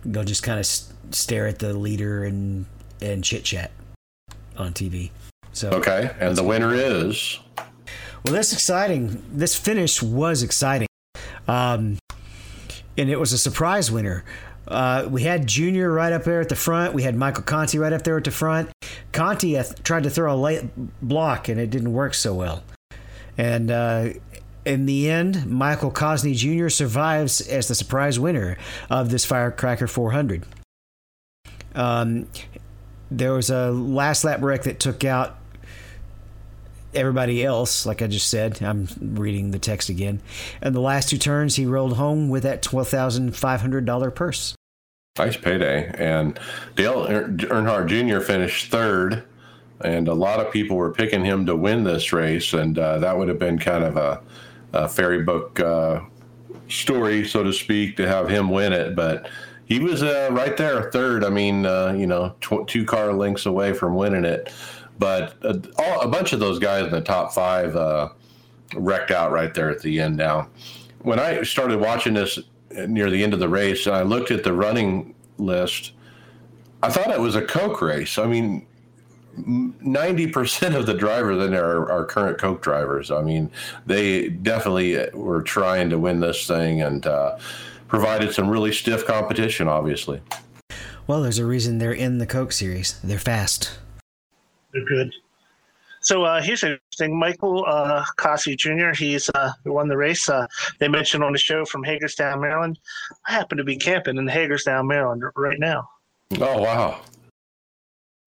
they'll 0.05 0.23
just 0.23 0.43
kind 0.43 0.59
of 0.59 0.65
stare 0.65 1.47
at 1.47 1.59
the 1.59 1.73
leader 1.73 2.23
and 2.23 2.65
and 3.01 3.23
chit 3.23 3.43
chat 3.43 3.71
on 4.57 4.73
TV. 4.73 5.11
So 5.53 5.71
okay, 5.71 6.15
and 6.19 6.35
the 6.35 6.43
winner 6.43 6.73
is. 6.73 7.39
Well, 8.23 8.33
that's 8.33 8.53
exciting. 8.53 9.23
This 9.31 9.55
finish 9.55 10.01
was 10.01 10.43
exciting, 10.43 10.87
um, 11.47 11.97
and 12.97 13.09
it 13.09 13.19
was 13.19 13.33
a 13.33 13.37
surprise 13.37 13.91
winner. 13.91 14.23
Uh, 14.67 15.07
we 15.09 15.23
had 15.23 15.47
Junior 15.47 15.91
right 15.91 16.13
up 16.13 16.23
there 16.23 16.39
at 16.39 16.49
the 16.49 16.55
front. 16.55 16.93
We 16.93 17.03
had 17.03 17.15
Michael 17.15 17.43
Conti 17.43 17.77
right 17.77 17.91
up 17.91 18.03
there 18.03 18.17
at 18.17 18.23
the 18.23 18.31
front. 18.31 18.69
Conti 19.11 19.57
uh, 19.57 19.63
tried 19.83 20.03
to 20.03 20.09
throw 20.09 20.33
a 20.33 20.37
late 20.37 20.63
block 21.01 21.49
and 21.49 21.59
it 21.59 21.69
didn't 21.69 21.91
work 21.91 22.13
so 22.13 22.33
well. 22.33 22.63
And 23.37 23.71
uh, 23.71 24.09
in 24.65 24.85
the 24.85 25.09
end, 25.09 25.45
Michael 25.47 25.91
Cosney 25.91 26.35
Jr. 26.35 26.69
survives 26.69 27.41
as 27.41 27.67
the 27.67 27.75
surprise 27.75 28.19
winner 28.19 28.57
of 28.89 29.09
this 29.09 29.25
Firecracker 29.25 29.87
400. 29.87 30.45
Um, 31.73 32.27
there 33.09 33.33
was 33.33 33.49
a 33.49 33.71
last 33.71 34.23
lap 34.23 34.41
wreck 34.41 34.63
that 34.63 34.79
took 34.79 35.03
out 35.03 35.37
everybody 36.93 37.43
else, 37.43 37.85
like 37.85 38.01
I 38.01 38.07
just 38.07 38.29
said. 38.29 38.61
I'm 38.61 38.87
reading 39.01 39.51
the 39.51 39.59
text 39.59 39.89
again. 39.89 40.21
And 40.61 40.75
the 40.75 40.81
last 40.81 41.09
two 41.09 41.17
turns, 41.17 41.55
he 41.55 41.65
rolled 41.65 41.97
home 41.97 42.29
with 42.29 42.43
that 42.43 42.61
$12,500 42.61 44.15
purse. 44.15 44.55
Nice 45.17 45.35
payday. 45.35 45.91
And 45.97 46.39
Dale 46.75 47.05
Earnhardt 47.05 47.87
Jr. 47.87 48.21
finished 48.21 48.71
third, 48.71 49.23
and 49.83 50.07
a 50.07 50.13
lot 50.13 50.39
of 50.39 50.53
people 50.53 50.77
were 50.77 50.91
picking 50.91 51.25
him 51.25 51.45
to 51.47 51.55
win 51.55 51.83
this 51.83 52.13
race, 52.13 52.53
and 52.53 52.79
uh, 52.79 52.97
that 52.99 53.17
would 53.17 53.27
have 53.27 53.39
been 53.39 53.59
kind 53.59 53.83
of 53.83 53.97
a, 53.97 54.21
a 54.71 54.87
fairy 54.87 55.23
book 55.23 55.59
uh, 55.59 55.99
story, 56.69 57.27
so 57.27 57.43
to 57.43 57.51
speak, 57.51 57.97
to 57.97 58.07
have 58.07 58.29
him 58.29 58.49
win 58.49 58.71
it. 58.71 58.95
But 58.95 59.27
he 59.65 59.79
was 59.79 60.01
uh, 60.01 60.29
right 60.31 60.55
there, 60.57 60.91
third. 60.91 61.23
I 61.23 61.29
mean, 61.29 61.65
uh, 61.65 61.93
you 61.97 62.07
know, 62.07 62.35
tw- 62.41 62.67
two 62.67 62.85
car 62.85 63.13
lengths 63.13 63.45
away 63.45 63.73
from 63.73 63.95
winning 63.95 64.25
it. 64.25 64.51
But 65.01 65.35
uh, 65.43 65.57
all, 65.79 66.01
a 66.01 66.07
bunch 66.07 66.31
of 66.31 66.39
those 66.39 66.59
guys 66.59 66.85
in 66.85 66.91
the 66.91 67.01
top 67.01 67.33
five 67.33 67.75
uh, 67.75 68.09
wrecked 68.75 69.09
out 69.09 69.31
right 69.31 69.51
there 69.51 69.71
at 69.71 69.81
the 69.81 69.99
end. 69.99 70.15
Now, 70.15 70.47
when 70.99 71.19
I 71.19 71.41
started 71.41 71.79
watching 71.79 72.13
this 72.13 72.37
near 72.87 73.09
the 73.09 73.23
end 73.23 73.33
of 73.33 73.39
the 73.39 73.49
race, 73.49 73.87
and 73.87 73.95
I 73.95 74.03
looked 74.03 74.29
at 74.31 74.43
the 74.43 74.53
running 74.53 75.15
list. 75.37 75.93
I 76.83 76.89
thought 76.89 77.11
it 77.11 77.19
was 77.19 77.35
a 77.35 77.41
Coke 77.41 77.81
race. 77.81 78.17
I 78.17 78.25
mean, 78.25 78.65
90% 79.37 80.75
of 80.75 80.85
the 80.85 80.93
drivers 80.93 81.43
in 81.43 81.51
there 81.51 81.65
are, 81.65 81.91
are, 81.91 82.05
current 82.05 82.37
Coke 82.37 82.61
drivers. 82.61 83.11
I 83.11 83.21
mean, 83.21 83.49
they 83.85 84.29
definitely 84.29 85.09
were 85.13 85.41
trying 85.41 85.89
to 85.89 85.97
win 85.97 86.19
this 86.19 86.47
thing 86.47 86.81
and 86.81 87.05
uh, 87.07 87.37
provided 87.87 88.33
some 88.33 88.49
really 88.49 88.71
stiff 88.71 89.05
competition, 89.05 89.67
obviously. 89.67 90.21
Well, 91.07 91.21
there's 91.21 91.39
a 91.39 91.45
reason 91.45 91.77
they're 91.77 91.93
in 91.93 92.17
the 92.17 92.27
Coke 92.27 92.51
series. 92.51 92.99
They're 93.01 93.19
fast. 93.19 93.79
They're 94.73 94.85
good. 94.85 95.13
So 96.01 96.23
uh, 96.23 96.41
here's 96.41 96.63
interesting. 96.63 97.17
Michael 97.17 97.63
uh, 97.67 98.03
Kossi 98.17 98.57
Jr. 98.57 98.91
He's 98.97 99.29
uh, 99.29 99.51
won 99.65 99.87
the 99.87 99.97
race. 99.97 100.27
Uh, 100.27 100.47
they 100.79 100.87
mentioned 100.87 101.23
on 101.23 101.31
the 101.31 101.37
show 101.37 101.63
from 101.63 101.83
Hagerstown, 101.83 102.41
Maryland. 102.41 102.79
I 103.27 103.33
happen 103.33 103.57
to 103.57 103.63
be 103.63 103.77
camping 103.77 104.17
in 104.17 104.27
Hagerstown, 104.27 104.87
Maryland 104.87 105.23
right 105.35 105.59
now. 105.59 105.87
Oh 106.39 106.61
wow! 106.61 107.01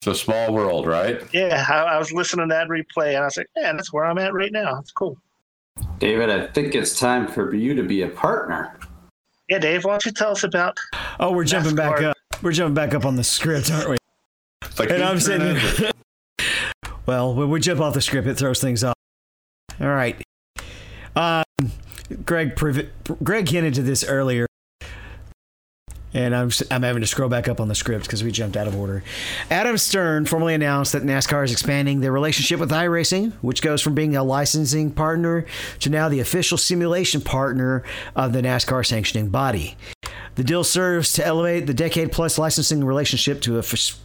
It's 0.01 0.07
a 0.07 0.15
small 0.15 0.53
world, 0.53 0.87
right? 0.87 1.23
Yeah, 1.33 1.65
I, 1.69 1.95
I 1.95 1.99
was 1.99 2.13
listening 2.13 2.49
to 2.49 2.55
that 2.55 2.69
replay, 2.69 3.09
and 3.15 3.19
I 3.19 3.25
was 3.25 3.37
like, 3.37 3.49
"Man, 3.57 3.77
that's 3.77 3.93
where 3.93 4.05
I'm 4.05 4.19
at 4.19 4.35
right 4.35 4.53
now. 4.53 4.79
It's 4.79 4.93
cool." 4.93 5.19
David, 5.99 6.31
I 6.31 6.47
think 6.47 6.77
it's 6.77 6.99
time 6.99 7.27
for 7.27 7.55
you 7.55 7.75
to 7.75 7.83
be 7.83 8.03
a 8.03 8.09
partner. 8.09 8.79
Yeah, 9.49 9.59
Dave, 9.59 9.85
why 9.85 9.93
don't 9.93 10.07
you 10.07 10.13
tell 10.13 10.31
us 10.31 10.45
about? 10.45 10.79
Oh, 11.19 11.33
we're 11.33 11.45
jumping 11.45 11.75
back 11.75 12.03
up. 12.03 12.17
We're 12.41 12.53
jumping 12.53 12.75
back 12.75 12.95
up 12.95 13.05
on 13.05 13.17
the 13.17 13.25
script, 13.25 13.73
aren't 13.73 13.91
we? 13.91 13.97
Like 14.79 14.91
and 14.91 15.03
I'm 15.03 15.19
sitting. 15.19 15.91
Well, 17.07 17.35
when 17.35 17.51
we 17.51 17.61
jump 17.61 17.81
off 17.81 17.95
the 17.95 18.01
script, 18.01 18.27
it 18.27 18.35
throws 18.37 18.61
things 18.61 18.83
off. 18.83 18.95
All 19.81 19.89
right. 19.89 20.23
Um, 21.17 21.45
Greg 22.25 22.55
Greg 23.23 23.49
hinted 23.49 23.75
to 23.75 23.83
this 23.83 24.05
earlier. 24.05 24.47
And 26.17 26.33
I'm, 26.33 26.51
I'm 26.71 26.85
having 26.85 27.01
to 27.01 27.09
scroll 27.09 27.29
back 27.29 27.49
up 27.49 27.61
on 27.61 27.67
the 27.67 27.75
script 27.75 28.05
because 28.05 28.23
we 28.23 28.31
jumped 28.31 28.57
out 28.57 28.69
of 28.69 28.77
order. 28.77 29.03
Adam 29.51 29.77
Stern 29.77 30.27
formally 30.27 30.55
announced 30.55 30.93
that 30.93 31.03
NASCAR 31.03 31.45
is 31.45 31.51
expanding 31.51 32.01
their 32.01 32.13
relationship 32.13 32.61
with 32.61 32.71
iRacing, 32.71 33.33
which 33.43 33.61
goes 33.61 33.83
from 33.83 33.97
being 33.97 34.15
a 34.15 34.23
licensing 34.23 34.93
partner 34.93 35.45
to 35.81 35.91
now 35.91 36.09
the 36.09 36.21
official 36.21 36.57
simulation 36.57 37.21
partner 37.21 37.83
of 38.15 38.33
the 38.33 38.43
NASCAR 38.43 38.87
sanctioning 38.87 39.29
body. 39.29 39.77
The 40.37 40.45
deal 40.45 40.65
serves 40.65 41.13
to 41.15 41.25
elevate 41.25 41.67
the 41.67 41.75
decade 41.75 42.11
plus 42.11 42.39
licensing 42.39 42.85
relationship 42.85 43.41
to 43.43 43.59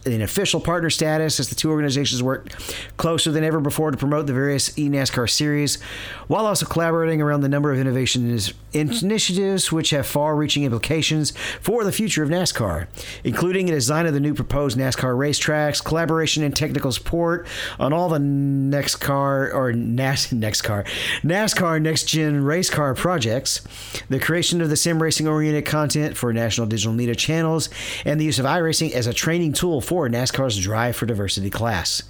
an 0.06 0.22
official 0.22 0.60
partner 0.60 0.90
status 0.90 1.40
as 1.40 1.48
the 1.48 1.54
two 1.54 1.70
organizations 1.70 2.22
work 2.22 2.48
closer 2.96 3.32
than 3.32 3.42
ever 3.42 3.60
before 3.60 3.90
to 3.90 3.96
promote 3.96 4.26
the 4.26 4.32
various 4.32 4.70
eNASCAR 4.70 5.28
series, 5.28 5.80
while 6.28 6.46
also 6.46 6.66
collaborating 6.66 7.20
around 7.20 7.40
the 7.40 7.48
number 7.48 7.72
of 7.72 7.78
innovations 7.78 8.52
initiatives 8.72 9.72
which 9.72 9.90
have 9.90 10.06
far 10.06 10.36
reaching 10.36 10.64
implications 10.64 11.32
for 11.60 11.84
the 11.84 11.92
future 11.92 12.22
of 12.22 12.28
NASCAR, 12.28 12.86
including 13.24 13.68
a 13.68 13.72
design 13.72 14.06
of 14.06 14.14
the 14.14 14.20
new 14.20 14.34
proposed 14.34 14.78
NASCAR 14.78 15.16
racetracks, 15.16 15.84
collaboration 15.84 16.42
and 16.42 16.54
technical 16.54 16.92
support 16.92 17.46
on 17.78 17.92
all 17.92 18.08
the 18.08 18.18
next 18.18 18.96
car 18.96 19.50
or 19.52 19.72
NAS, 19.72 20.32
next 20.40 20.62
car, 20.62 20.84
NASCAR 21.22 21.82
next 21.82 22.04
gen 22.04 22.44
race 22.44 22.70
car 22.70 22.94
projects, 22.94 23.62
the 24.08 24.20
creation 24.20 24.60
of 24.60 24.68
the 24.68 24.76
sim 24.76 25.02
racing 25.02 25.26
oriented 25.26 25.66
content 25.66 26.16
for 26.20 26.32
national 26.32 26.66
digital 26.68 26.92
media 26.92 27.14
channels, 27.14 27.70
and 28.04 28.20
the 28.20 28.24
use 28.24 28.38
of 28.38 28.44
iRacing 28.44 28.92
as 28.92 29.06
a 29.06 29.14
training 29.14 29.54
tool 29.54 29.80
for 29.80 30.08
NASCAR's 30.08 30.58
Drive 30.58 30.94
for 30.94 31.06
Diversity 31.06 31.50
class. 31.50 32.02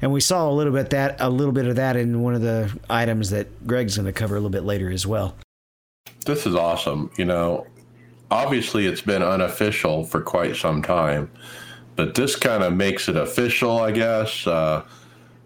And 0.00 0.12
we 0.12 0.20
saw 0.20 0.48
a 0.48 0.52
little 0.52 0.72
bit 0.72 0.90
that 0.90 1.16
a 1.20 1.28
little 1.28 1.52
bit 1.52 1.66
of 1.66 1.76
that 1.76 1.96
in 1.96 2.22
one 2.22 2.34
of 2.34 2.42
the 2.42 2.72
items 2.88 3.30
that 3.30 3.66
Greg's 3.66 3.96
going 3.96 4.06
to 4.06 4.12
cover 4.12 4.36
a 4.36 4.38
little 4.38 4.50
bit 4.50 4.64
later 4.64 4.90
as 4.90 5.06
well. 5.06 5.36
This 6.24 6.46
is 6.46 6.54
awesome. 6.54 7.10
You 7.18 7.24
know, 7.24 7.66
obviously 8.30 8.86
it's 8.86 9.00
been 9.00 9.22
unofficial 9.22 10.04
for 10.04 10.20
quite 10.20 10.56
some 10.56 10.82
time, 10.82 11.30
but 11.96 12.14
this 12.14 12.36
kind 12.36 12.62
of 12.62 12.72
makes 12.72 13.08
it 13.08 13.16
official, 13.16 13.78
I 13.78 13.92
guess. 13.92 14.46
Uh, 14.46 14.84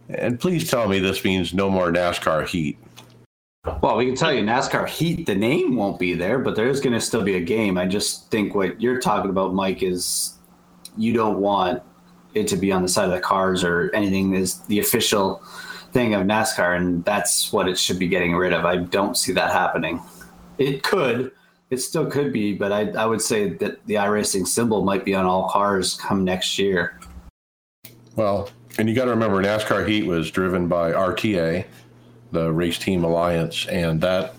and 0.08 0.40
please 0.40 0.70
tell 0.70 0.88
me 0.88 0.98
this 0.98 1.24
means 1.24 1.54
no 1.54 1.70
more 1.70 1.92
NASCAR 1.92 2.46
heat. 2.46 2.78
Well, 3.82 3.98
we 3.98 4.06
can 4.06 4.14
tell 4.14 4.32
you 4.32 4.42
NASCAR 4.42 4.88
Heat, 4.88 5.26
the 5.26 5.34
name 5.34 5.76
won't 5.76 5.98
be 5.98 6.14
there, 6.14 6.38
but 6.38 6.56
there's 6.56 6.80
going 6.80 6.94
to 6.94 7.00
still 7.00 7.22
be 7.22 7.36
a 7.36 7.40
game. 7.40 7.76
I 7.76 7.86
just 7.86 8.30
think 8.30 8.54
what 8.54 8.80
you're 8.80 9.00
talking 9.00 9.30
about, 9.30 9.52
Mike, 9.52 9.82
is 9.82 10.34
you 10.96 11.12
don't 11.12 11.40
want 11.40 11.82
it 12.32 12.48
to 12.48 12.56
be 12.56 12.72
on 12.72 12.82
the 12.82 12.88
side 12.88 13.04
of 13.04 13.10
the 13.10 13.20
cars 13.20 13.62
or 13.62 13.90
anything 13.94 14.34
is 14.34 14.60
the 14.62 14.78
official 14.78 15.42
thing 15.92 16.14
of 16.14 16.22
NASCAR, 16.22 16.74
and 16.76 17.04
that's 17.04 17.52
what 17.52 17.68
it 17.68 17.78
should 17.78 17.98
be 17.98 18.08
getting 18.08 18.34
rid 18.34 18.54
of. 18.54 18.64
I 18.64 18.76
don't 18.76 19.16
see 19.16 19.32
that 19.32 19.52
happening. 19.52 20.00
It 20.56 20.82
could, 20.82 21.32
it 21.68 21.78
still 21.78 22.06
could 22.06 22.32
be, 22.32 22.54
but 22.54 22.72
I, 22.72 22.90
I 22.90 23.04
would 23.04 23.20
say 23.20 23.50
that 23.54 23.84
the 23.86 23.94
iRacing 23.94 24.46
symbol 24.46 24.84
might 24.84 25.04
be 25.04 25.14
on 25.14 25.26
all 25.26 25.50
cars 25.50 25.96
come 25.96 26.24
next 26.24 26.58
year. 26.58 26.98
Well, 28.16 28.48
and 28.78 28.88
you 28.88 28.94
got 28.94 29.04
to 29.04 29.10
remember 29.10 29.42
NASCAR 29.42 29.86
Heat 29.86 30.06
was 30.06 30.30
driven 30.30 30.66
by 30.66 30.92
RTA, 30.92 31.66
the 32.32 32.52
Race 32.52 32.78
Team 32.78 33.04
Alliance, 33.04 33.66
and 33.66 34.00
that 34.00 34.34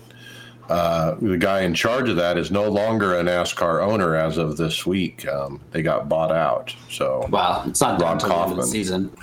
uh, 0.68 1.16
the 1.20 1.36
guy 1.36 1.62
in 1.62 1.74
charge 1.74 2.08
of 2.08 2.16
that 2.16 2.38
is 2.38 2.50
no 2.50 2.68
longer 2.70 3.18
a 3.18 3.22
NASCAR 3.22 3.82
owner 3.82 4.16
as 4.16 4.38
of 4.38 4.56
this 4.56 4.86
week. 4.86 5.26
Um, 5.28 5.60
they 5.70 5.82
got 5.82 6.08
bought 6.08 6.32
out. 6.32 6.74
So 6.88 7.26
wow, 7.30 7.64
it's 7.66 7.80
not 7.80 8.00
Rob 8.00 8.20
Kauffman 8.20 8.64
season. 8.64 9.14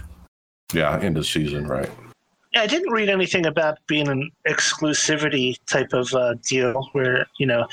Yeah, 0.73 0.99
into 0.99 1.23
season, 1.23 1.67
right? 1.67 1.89
Yeah, 2.53 2.61
I 2.61 2.67
didn't 2.67 2.91
read 2.91 3.09
anything 3.09 3.45
about 3.45 3.79
being 3.87 4.07
an 4.07 4.29
exclusivity 4.47 5.57
type 5.67 5.93
of 5.93 6.13
uh, 6.13 6.35
deal 6.47 6.89
where 6.91 7.25
you 7.37 7.45
know, 7.45 7.65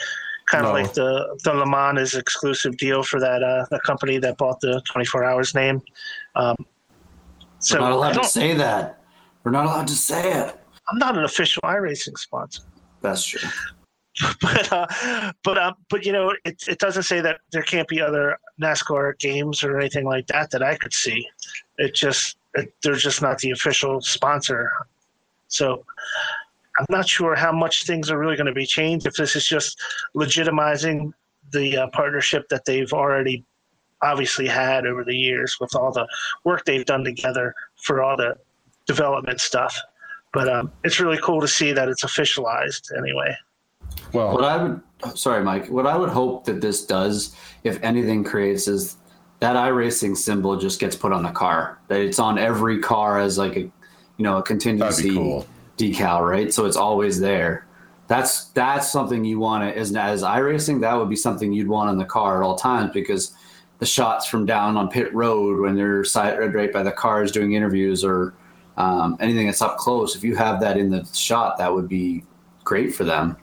kind 0.47 0.65
of 0.65 0.75
no. 0.75 0.81
like 0.81 0.95
the 0.95 1.39
the 1.45 1.53
Le 1.53 1.67
Mans 1.67 1.99
is 1.99 2.15
exclusive 2.15 2.77
deal 2.77 3.03
for 3.03 3.21
that 3.21 3.43
uh, 3.43 3.67
the 3.71 3.81
company 3.81 4.19
that 4.19 4.39
bought 4.39 4.61
the 4.61 4.81
24 4.91 5.25
Hours 5.25 5.55
name. 5.55 5.83
Um, 6.35 6.57
so 7.59 7.77
We're 7.77 7.81
not 7.81 7.93
allowed 7.93 8.13
to 8.15 8.25
say 8.25 8.55
that. 8.55 9.03
We're 9.45 9.53
not 9.53 9.67
allowed 9.67 9.89
to 9.89 9.95
say 9.95 10.33
it. 10.33 10.61
I'm 10.89 10.99
not 10.99 11.17
an 11.17 11.25
official 11.25 11.63
iRacing 11.63 12.19
sponsor. 12.19 12.63
That's 13.03 13.25
true. 13.25 13.49
but 14.41 14.73
uh, 14.73 14.87
but 15.45 15.59
uh, 15.59 15.75
but 15.91 16.07
you 16.07 16.13
know, 16.13 16.33
it 16.45 16.63
it 16.69 16.79
doesn't 16.79 17.03
say 17.03 17.21
that 17.21 17.41
there 17.53 17.63
can't 17.63 17.87
be 17.87 18.01
other 18.01 18.39
NASCAR 18.61 19.19
games 19.19 19.63
or 19.63 19.79
anything 19.79 20.07
like 20.07 20.27
that 20.29 20.51
that 20.53 20.63
I 20.63 20.77
could 20.77 20.95
see. 20.95 21.29
It 21.77 21.95
just 21.95 22.37
it, 22.55 22.73
they're 22.83 22.95
just 22.95 23.21
not 23.21 23.39
the 23.39 23.51
official 23.51 24.01
sponsor. 24.01 24.73
So 25.49 25.85
I'm 26.79 26.87
not 26.89 27.09
sure 27.09 27.35
how 27.35 27.53
much 27.53 27.85
things 27.85 28.11
are 28.11 28.19
really 28.19 28.37
going 28.37 28.47
to 28.47 28.53
be 28.53 28.67
changed 28.67 29.07
if 29.07 29.15
this 29.15 29.37
is 29.37 29.47
just 29.47 29.79
legitimizing 30.15 31.13
the 31.53 31.77
uh, 31.77 31.87
partnership 31.89 32.49
that 32.49 32.65
they've 32.65 32.93
already 32.93 33.45
obviously 34.03 34.47
had 34.47 34.87
over 34.87 35.05
the 35.05 35.17
years 35.17 35.57
with 35.61 35.75
all 35.75 35.93
the 35.93 36.07
work 36.45 36.65
they've 36.65 36.85
done 36.85 37.05
together 37.05 37.55
for 37.77 38.03
all 38.03 38.17
the 38.17 38.37
development 38.87 39.41
stuff. 39.41 39.79
But 40.33 40.49
um, 40.49 40.73
it's 40.85 41.01
really 41.01 41.19
cool 41.23 41.41
to 41.41 41.49
see 41.49 41.73
that 41.73 41.89
it's 41.89 42.05
officialized 42.05 42.97
anyway. 42.97 43.37
Well, 44.13 44.35
what 44.35 44.45
I 44.45 44.63
would, 44.63 44.81
sorry, 45.17 45.45
Mike, 45.45 45.69
what 45.69 45.87
I 45.87 45.97
would 45.97 46.11
hope 46.11 46.45
that 46.45 46.61
this 46.61 46.85
does, 46.85 47.35
if 47.65 47.83
anything 47.83 48.25
creates, 48.25 48.69
is 48.69 48.97
that 49.41 49.57
iRacing 49.57 50.17
symbol 50.17 50.57
just 50.57 50.81
gets 50.81 50.97
put 50.97 51.13
on 51.13 51.23
the 51.23 51.31
car. 51.31 51.79
That 51.89 52.01
it's 52.01 52.19
on 52.19 52.39
every 52.39 52.81
car 52.81 53.19
as 53.21 53.39
like 53.39 53.57
a, 53.57 53.61
you 53.61 53.73
know, 54.19 54.39
a 54.39 54.43
contingency 54.43 55.15
cool. 55.15 55.47
decal, 55.77 56.29
right? 56.29 56.53
So 56.53 56.67
it's 56.67 56.77
always 56.77 57.21
there. 57.21 57.67
That's 58.09 58.45
that's 58.51 58.91
something 58.91 59.25
you 59.25 59.41
want 59.41 59.65
to 59.65 59.79
as 59.79 59.95
as 59.95 60.23
iRacing. 60.23 60.81
That 60.81 60.95
would 60.95 61.09
be 61.09 61.17
something 61.17 61.53
you'd 61.53 61.69
want 61.69 61.91
on 61.91 61.99
the 61.99 62.05
car 62.05 62.43
at 62.43 62.47
all 62.47 62.57
times 62.57 62.93
because 62.93 63.35
the 63.79 63.87
shots 63.87 64.27
from 64.27 64.47
down 64.47 64.77
on 64.77 64.89
pit 64.89 65.13
road 65.13 65.61
when 65.61 65.75
they're 65.75 66.05
side 66.05 66.39
right 66.55 66.73
by 66.73 66.83
the 66.83 66.93
cars 66.93 67.33
doing 67.33 67.53
interviews 67.53 68.05
or 68.05 68.33
um, 68.77 69.17
anything 69.21 69.47
that's 69.47 69.63
up 69.63 69.79
close, 69.79 70.17
if 70.17 70.25
you 70.25 70.37
have 70.37 70.61
that 70.61 70.77
in 70.77 70.91
the 70.91 71.05
shot, 71.15 71.59
that 71.59 71.73
would 71.73 71.89
be 71.89 72.25
great 72.65 72.95
for 72.95 73.05
them. 73.05 73.37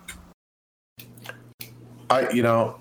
I, 2.10 2.30
you 2.30 2.44
know, 2.44 2.80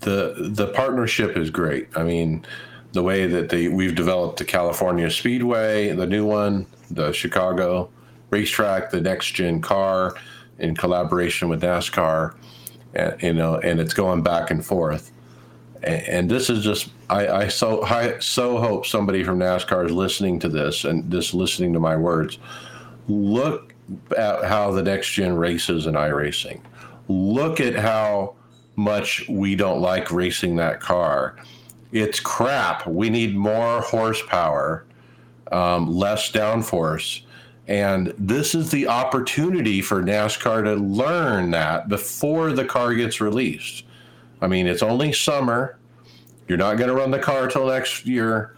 the 0.00 0.34
the 0.50 0.68
partnership 0.68 1.36
is 1.36 1.50
great. 1.50 1.88
I 1.96 2.04
mean, 2.04 2.44
the 2.92 3.02
way 3.02 3.26
that 3.26 3.48
they 3.48 3.68
we've 3.68 3.94
developed 3.94 4.38
the 4.38 4.44
California 4.44 5.10
Speedway, 5.10 5.90
the 5.92 6.06
new 6.06 6.26
one, 6.26 6.66
the 6.90 7.12
Chicago 7.12 7.90
racetrack, 8.30 8.90
the 8.90 9.00
next 9.00 9.32
gen 9.32 9.60
car, 9.60 10.14
in 10.58 10.74
collaboration 10.76 11.48
with 11.48 11.62
NASCAR, 11.62 12.34
and, 12.94 13.22
you 13.22 13.32
know, 13.32 13.58
and 13.58 13.80
it's 13.80 13.94
going 13.94 14.22
back 14.22 14.50
and 14.50 14.64
forth 14.64 15.10
and 15.84 16.30
this 16.30 16.48
is 16.48 16.64
just 16.64 16.90
I, 17.10 17.28
I 17.28 17.48
so 17.48 17.82
I 17.82 18.18
so 18.18 18.58
hope 18.58 18.86
somebody 18.86 19.22
from 19.22 19.38
NASCAR 19.38 19.86
is 19.86 19.92
listening 19.92 20.38
to 20.40 20.48
this 20.48 20.84
and 20.84 21.10
just 21.10 21.34
listening 21.34 21.72
to 21.74 21.80
my 21.80 21.96
words. 21.96 22.38
Look 23.08 23.74
at 24.16 24.44
how 24.44 24.70
the 24.72 24.82
next 24.82 25.10
gen 25.12 25.34
races 25.34 25.86
in 25.86 25.94
iRacing. 25.94 26.60
Look 27.08 27.60
at 27.60 27.74
how 27.74 28.34
much 28.76 29.28
we 29.28 29.54
don't 29.54 29.80
like 29.80 30.10
racing 30.10 30.56
that 30.56 30.80
car. 30.80 31.36
It's 31.92 32.18
crap. 32.18 32.86
We 32.86 33.10
need 33.10 33.36
more 33.36 33.82
horsepower, 33.82 34.86
um, 35.52 35.94
less 35.94 36.32
downforce. 36.32 37.22
And 37.68 38.12
this 38.18 38.54
is 38.54 38.70
the 38.70 38.88
opportunity 38.88 39.80
for 39.80 40.02
NASCAR 40.02 40.64
to 40.64 40.74
learn 40.74 41.50
that 41.52 41.88
before 41.88 42.52
the 42.52 42.64
car 42.64 42.94
gets 42.94 43.20
released. 43.20 43.84
I 44.44 44.46
mean, 44.46 44.66
it's 44.66 44.82
only 44.82 45.10
summer. 45.10 45.78
You're 46.48 46.58
not 46.58 46.76
going 46.76 46.88
to 46.88 46.94
run 46.94 47.10
the 47.10 47.18
car 47.18 47.48
till 47.48 47.66
next 47.66 48.04
year. 48.04 48.54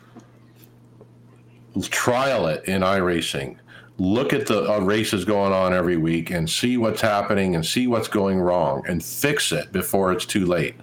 Trial 1.81 2.49
it 2.49 2.65
in 2.65 2.83
iRacing. 2.83 3.59
Look 3.99 4.33
at 4.33 4.47
the 4.47 4.69
uh, 4.69 4.81
races 4.81 5.25
going 5.25 5.53
on 5.53 5.73
every 5.73 5.97
week 5.97 6.31
and 6.31 6.51
see 6.51 6.77
what's 6.77 7.01
happening 7.01 7.55
and 7.55 7.65
see 7.65 7.87
what's 7.87 8.09
going 8.09 8.41
wrong 8.41 8.83
and 8.89 9.03
fix 9.03 9.53
it 9.53 9.71
before 9.71 10.11
it's 10.11 10.27
too 10.27 10.45
late. 10.45 10.75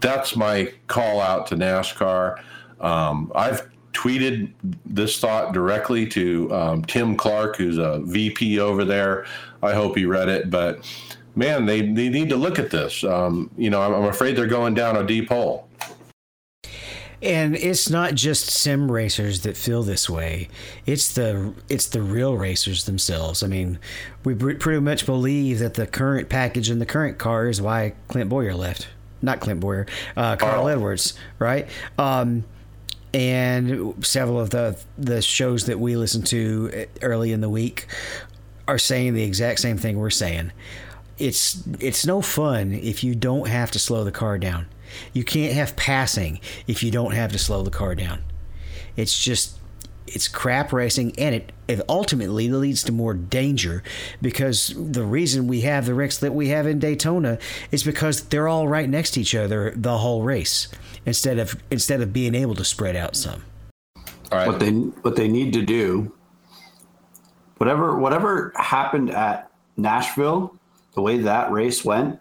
That's 0.00 0.36
my 0.36 0.72
call 0.86 1.20
out 1.20 1.48
to 1.48 1.56
NASCAR. 1.56 2.40
Um, 2.80 3.32
I've 3.34 3.68
tweeted 3.94 4.52
this 4.84 5.18
thought 5.18 5.54
directly 5.54 6.06
to 6.06 6.54
um, 6.54 6.84
Tim 6.84 7.16
Clark, 7.16 7.56
who's 7.56 7.78
a 7.78 8.00
VP 8.04 8.60
over 8.60 8.84
there. 8.84 9.26
I 9.60 9.74
hope 9.74 9.96
he 9.96 10.04
read 10.04 10.28
it, 10.28 10.50
but 10.50 10.86
man, 11.36 11.66
they, 11.66 11.82
they 11.82 12.08
need 12.08 12.30
to 12.30 12.36
look 12.36 12.58
at 12.58 12.70
this. 12.70 13.04
Um, 13.04 13.50
you 13.56 13.70
know, 13.70 13.80
I'm, 13.80 13.94
I'm, 13.94 14.04
afraid 14.04 14.34
they're 14.36 14.46
going 14.46 14.74
down 14.74 14.96
a 14.96 15.06
deep 15.06 15.28
hole. 15.28 15.68
And 17.22 17.54
it's 17.56 17.88
not 17.88 18.14
just 18.14 18.50
sim 18.50 18.90
racers 18.90 19.40
that 19.42 19.56
feel 19.56 19.82
this 19.82 20.08
way. 20.10 20.48
It's 20.84 21.14
the 21.14 21.54
it's 21.68 21.86
the 21.86 22.02
real 22.02 22.36
racers 22.36 22.84
themselves. 22.84 23.42
I 23.42 23.46
mean, 23.46 23.78
we 24.22 24.34
pretty 24.34 24.80
much 24.80 25.06
believe 25.06 25.58
that 25.60 25.74
the 25.74 25.86
current 25.86 26.28
package 26.28 26.68
in 26.68 26.78
the 26.78 26.84
current 26.84 27.16
car 27.16 27.48
is 27.48 27.60
why 27.60 27.94
Clint 28.08 28.28
Bowyer 28.28 28.54
left. 28.54 28.88
Not 29.22 29.40
Clint 29.40 29.60
Bowyer, 29.60 29.86
uh, 30.14 30.36
Carl 30.36 30.64
oh. 30.64 30.68
Edwards, 30.68 31.14
right? 31.38 31.66
Um, 31.96 32.44
and 33.14 34.04
several 34.04 34.38
of 34.38 34.50
the 34.50 34.78
the 34.98 35.22
shows 35.22 35.64
that 35.66 35.80
we 35.80 35.96
listen 35.96 36.20
to 36.24 36.86
early 37.00 37.32
in 37.32 37.40
the 37.40 37.48
week 37.48 37.86
are 38.68 38.78
saying 38.78 39.14
the 39.14 39.22
exact 39.22 39.60
same 39.60 39.78
thing 39.78 39.98
we're 39.98 40.10
saying 40.10 40.52
it's 41.18 41.62
it's 41.80 42.06
no 42.06 42.20
fun 42.20 42.72
if 42.72 43.02
you 43.02 43.14
don't 43.14 43.48
have 43.48 43.70
to 43.72 43.78
slow 43.78 44.04
the 44.04 44.12
car 44.12 44.38
down. 44.38 44.66
You 45.12 45.24
can't 45.24 45.52
have 45.54 45.76
passing 45.76 46.40
if 46.66 46.82
you 46.82 46.90
don't 46.90 47.12
have 47.12 47.32
to 47.32 47.38
slow 47.38 47.62
the 47.62 47.70
car 47.70 47.94
down. 47.94 48.22
It's 48.96 49.18
just 49.18 49.58
it's 50.06 50.28
crap 50.28 50.72
racing 50.72 51.12
and 51.18 51.34
it, 51.34 51.52
it 51.66 51.80
ultimately 51.88 52.48
leads 52.48 52.84
to 52.84 52.92
more 52.92 53.12
danger 53.12 53.82
because 54.22 54.72
the 54.76 55.02
reason 55.02 55.48
we 55.48 55.62
have 55.62 55.84
the 55.84 55.94
wrecks 55.94 56.18
that 56.18 56.32
we 56.32 56.48
have 56.48 56.64
in 56.66 56.78
Daytona 56.78 57.38
is 57.72 57.82
because 57.82 58.22
they're 58.28 58.46
all 58.46 58.68
right 58.68 58.88
next 58.88 59.12
to 59.12 59.20
each 59.20 59.34
other 59.34 59.72
the 59.74 59.98
whole 59.98 60.22
race 60.22 60.68
instead 61.04 61.38
of 61.38 61.56
instead 61.70 62.00
of 62.00 62.12
being 62.12 62.34
able 62.34 62.54
to 62.54 62.64
spread 62.64 62.94
out 62.94 63.16
some. 63.16 63.44
All 64.30 64.38
right. 64.38 64.46
What 64.46 64.60
they 64.60 64.70
what 64.70 65.16
they 65.16 65.28
need 65.28 65.52
to 65.54 65.62
do 65.62 66.12
whatever 67.58 67.96
whatever 67.96 68.52
happened 68.56 69.10
at 69.10 69.50
Nashville, 69.76 70.54
the 70.96 71.02
way 71.02 71.18
that 71.18 71.52
race 71.52 71.84
went 71.84 72.18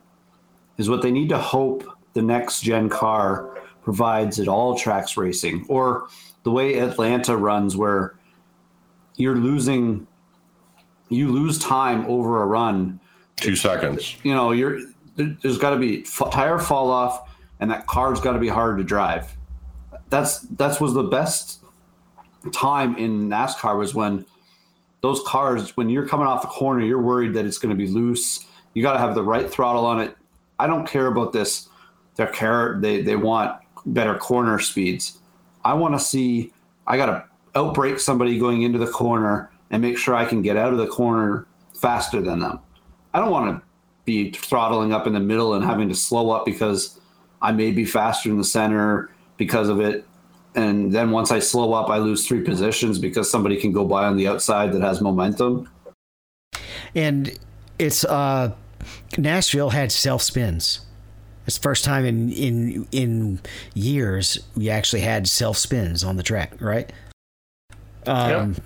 is 0.77 0.89
what 0.89 1.01
they 1.01 1.09
need 1.09 1.29
to 1.29 1.37
hope 1.37 1.83
the 2.13 2.21
next 2.21 2.61
gen 2.61 2.89
car 2.89 3.57
provides 3.81 4.39
at 4.39 4.47
all 4.47 4.77
tracks 4.77 5.17
racing 5.17 5.65
or 5.69 6.07
the 6.43 6.51
way 6.51 6.77
Atlanta 6.79 7.35
runs 7.35 7.75
where 7.75 8.19
you're 9.15 9.35
losing 9.35 10.05
you 11.09 11.31
lose 11.31 11.57
time 11.59 12.05
over 12.07 12.41
a 12.41 12.45
run. 12.47 12.99
Two 13.37 13.55
seconds. 13.55 14.17
You 14.23 14.33
know 14.33 14.51
you're 14.51 14.79
there's 15.15 15.57
got 15.57 15.69
to 15.69 15.77
be 15.77 16.05
tire 16.31 16.59
fall 16.59 16.91
off 16.91 17.29
and 17.61 17.71
that 17.71 17.87
car's 17.87 18.19
got 18.19 18.33
to 18.33 18.39
be 18.39 18.49
hard 18.49 18.77
to 18.77 18.83
drive. 18.83 19.37
That's 20.09 20.39
that's 20.39 20.81
was 20.81 20.93
the 20.93 21.03
best 21.03 21.63
time 22.51 22.97
in 22.97 23.29
nascar 23.29 23.77
was 23.77 23.95
when 23.95 24.25
those 25.01 25.21
cars 25.25 25.77
when 25.77 25.89
you're 25.89 26.07
coming 26.07 26.27
off 26.27 26.41
the 26.41 26.47
corner 26.47 26.83
you're 26.83 27.01
worried 27.01 27.33
that 27.33 27.45
it's 27.45 27.57
going 27.57 27.75
to 27.75 27.77
be 27.77 27.87
loose 27.87 28.45
you 28.75 28.83
got 28.83 28.93
to 28.93 28.99
have 28.99 29.15
the 29.15 29.23
right 29.23 29.49
throttle 29.49 29.85
on 29.85 29.99
it 29.99 30.15
i 30.59 30.67
don't 30.67 30.87
care 30.87 31.07
about 31.07 31.33
this 31.33 31.69
their 32.15 32.27
care 32.27 32.77
they 32.79 33.01
they 33.01 33.15
want 33.15 33.59
better 33.87 34.15
corner 34.15 34.59
speeds 34.59 35.17
I 35.65 35.73
want 35.73 35.95
to 35.95 35.99
see, 35.99 36.53
I 36.85 36.95
got 36.95 37.07
to 37.07 37.25
outbrake 37.55 37.99
somebody 37.99 38.37
going 38.37 38.61
into 38.61 38.77
the 38.77 38.87
corner 38.87 39.49
and 39.71 39.81
make 39.81 39.97
sure 39.97 40.13
I 40.13 40.23
can 40.23 40.43
get 40.43 40.55
out 40.55 40.71
of 40.71 40.77
the 40.77 40.85
corner 40.85 41.47
faster 41.73 42.21
than 42.21 42.39
them. 42.39 42.59
I 43.15 43.19
don't 43.19 43.31
want 43.31 43.57
to 43.57 43.65
be 44.05 44.29
throttling 44.31 44.93
up 44.93 45.07
in 45.07 45.13
the 45.13 45.19
middle 45.19 45.55
and 45.55 45.65
having 45.65 45.89
to 45.89 45.95
slow 45.95 46.29
up 46.29 46.45
because 46.45 46.99
I 47.41 47.51
may 47.51 47.71
be 47.71 47.83
faster 47.83 48.29
in 48.29 48.37
the 48.37 48.43
center 48.43 49.09
because 49.37 49.67
of 49.67 49.79
it. 49.79 50.05
And 50.53 50.91
then 50.91 51.09
once 51.09 51.31
I 51.31 51.39
slow 51.39 51.73
up, 51.73 51.89
I 51.89 51.97
lose 51.97 52.27
three 52.27 52.41
positions 52.41 52.99
because 52.99 53.29
somebody 53.29 53.57
can 53.57 53.71
go 53.71 53.85
by 53.85 54.05
on 54.05 54.15
the 54.17 54.27
outside 54.27 54.71
that 54.73 54.81
has 54.81 55.01
momentum. 55.01 55.67
And 56.93 57.37
it's 57.79 58.05
uh, 58.05 58.53
Nashville 59.17 59.69
had 59.71 59.91
self 59.91 60.21
spins. 60.21 60.81
It's 61.47 61.57
the 61.57 61.61
first 61.61 61.83
time 61.83 62.05
in 62.05 62.31
in 62.31 62.87
in 62.91 63.39
years 63.73 64.39
we 64.55 64.69
actually 64.69 65.01
had 65.01 65.27
self 65.27 65.57
spins 65.57 66.03
on 66.03 66.17
the 66.17 66.23
track, 66.23 66.53
right? 66.59 66.91
Um, 68.07 68.53
yep. 68.53 68.63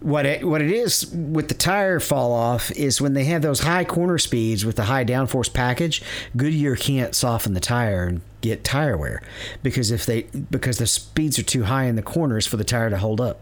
What 0.00 0.26
it 0.26 0.44
what 0.46 0.60
it 0.60 0.70
is 0.70 1.06
with 1.14 1.48
the 1.48 1.54
tire 1.54 2.00
fall 2.00 2.32
off 2.32 2.72
is 2.72 3.00
when 3.00 3.14
they 3.14 3.24
have 3.24 3.42
those 3.42 3.60
high 3.60 3.84
corner 3.84 4.18
speeds 4.18 4.64
with 4.64 4.76
the 4.76 4.84
high 4.84 5.04
downforce 5.04 5.52
package, 5.52 6.02
Goodyear 6.36 6.74
can't 6.74 7.14
soften 7.14 7.54
the 7.54 7.60
tire 7.60 8.04
and 8.04 8.22
get 8.40 8.64
tire 8.64 8.96
wear 8.96 9.22
because 9.62 9.92
if 9.92 10.04
they 10.04 10.22
because 10.22 10.78
the 10.78 10.86
speeds 10.86 11.38
are 11.38 11.44
too 11.44 11.64
high 11.64 11.84
in 11.84 11.94
the 11.96 12.02
corners 12.02 12.46
for 12.46 12.56
the 12.56 12.64
tire 12.64 12.90
to 12.90 12.98
hold 12.98 13.20
up. 13.20 13.40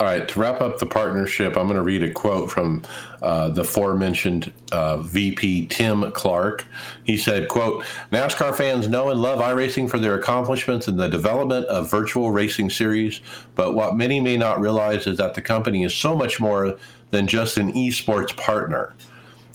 All 0.00 0.06
right, 0.06 0.26
to 0.26 0.40
wrap 0.40 0.62
up 0.62 0.78
the 0.78 0.86
partnership, 0.86 1.58
I'm 1.58 1.66
going 1.66 1.76
to 1.76 1.82
read 1.82 2.02
a 2.02 2.10
quote 2.10 2.50
from 2.50 2.82
uh, 3.20 3.50
the 3.50 3.60
aforementioned 3.60 4.50
uh, 4.72 4.96
VP 4.96 5.66
Tim 5.66 6.10
Clark. 6.12 6.64
He 7.04 7.18
said, 7.18 7.48
"quote 7.48 7.84
NASCAR 8.10 8.56
fans 8.56 8.88
know 8.88 9.10
and 9.10 9.20
love 9.20 9.40
iRacing 9.40 9.90
for 9.90 9.98
their 9.98 10.14
accomplishments 10.14 10.88
in 10.88 10.96
the 10.96 11.08
development 11.08 11.66
of 11.66 11.90
virtual 11.90 12.30
racing 12.30 12.70
series, 12.70 13.20
but 13.54 13.74
what 13.74 13.94
many 13.94 14.20
may 14.20 14.38
not 14.38 14.58
realize 14.58 15.06
is 15.06 15.18
that 15.18 15.34
the 15.34 15.42
company 15.42 15.84
is 15.84 15.94
so 15.94 16.16
much 16.16 16.40
more 16.40 16.78
than 17.10 17.26
just 17.26 17.58
an 17.58 17.70
esports 17.74 18.34
partner." 18.34 18.94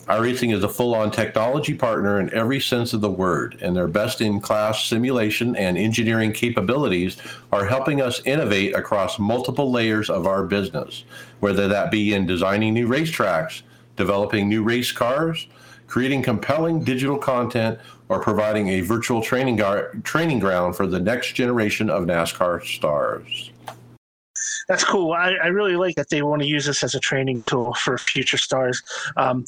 iRacing 0.07 0.53
is 0.53 0.63
a 0.63 0.69
full 0.69 0.93
on 0.93 1.09
technology 1.09 1.73
partner 1.73 2.19
in 2.19 2.31
every 2.31 2.59
sense 2.59 2.93
of 2.93 3.01
the 3.01 3.09
word, 3.09 3.57
and 3.61 3.75
their 3.75 3.87
best 3.87 4.21
in 4.21 4.39
class 4.39 4.85
simulation 4.85 5.55
and 5.55 5.77
engineering 5.77 6.31
capabilities 6.31 7.17
are 7.51 7.65
helping 7.65 8.01
us 8.01 8.21
innovate 8.23 8.75
across 8.75 9.17
multiple 9.17 9.71
layers 9.71 10.09
of 10.09 10.27
our 10.27 10.45
business, 10.45 11.05
whether 11.39 11.67
that 11.67 11.89
be 11.89 12.13
in 12.13 12.27
designing 12.27 12.75
new 12.75 12.87
racetracks, 12.87 13.63
developing 13.95 14.47
new 14.47 14.63
race 14.63 14.91
cars, 14.91 15.47
creating 15.87 16.21
compelling 16.21 16.83
digital 16.83 17.17
content, 17.17 17.79
or 18.07 18.19
providing 18.19 18.67
a 18.69 18.81
virtual 18.81 19.23
training, 19.23 19.55
gar- 19.55 19.91
training 20.03 20.37
ground 20.37 20.75
for 20.75 20.85
the 20.85 20.99
next 20.99 21.33
generation 21.33 21.89
of 21.89 22.03
NASCAR 22.03 22.63
stars 22.63 23.51
that's 24.67 24.83
cool. 24.83 25.13
I, 25.13 25.33
I, 25.43 25.47
really 25.47 25.75
like 25.75 25.95
that 25.95 26.09
they 26.09 26.21
want 26.21 26.41
to 26.41 26.47
use 26.47 26.65
this 26.65 26.83
as 26.83 26.95
a 26.95 26.99
training 26.99 27.43
tool 27.43 27.73
for 27.75 27.97
future 27.97 28.37
stars. 28.37 28.81
Um, 29.17 29.45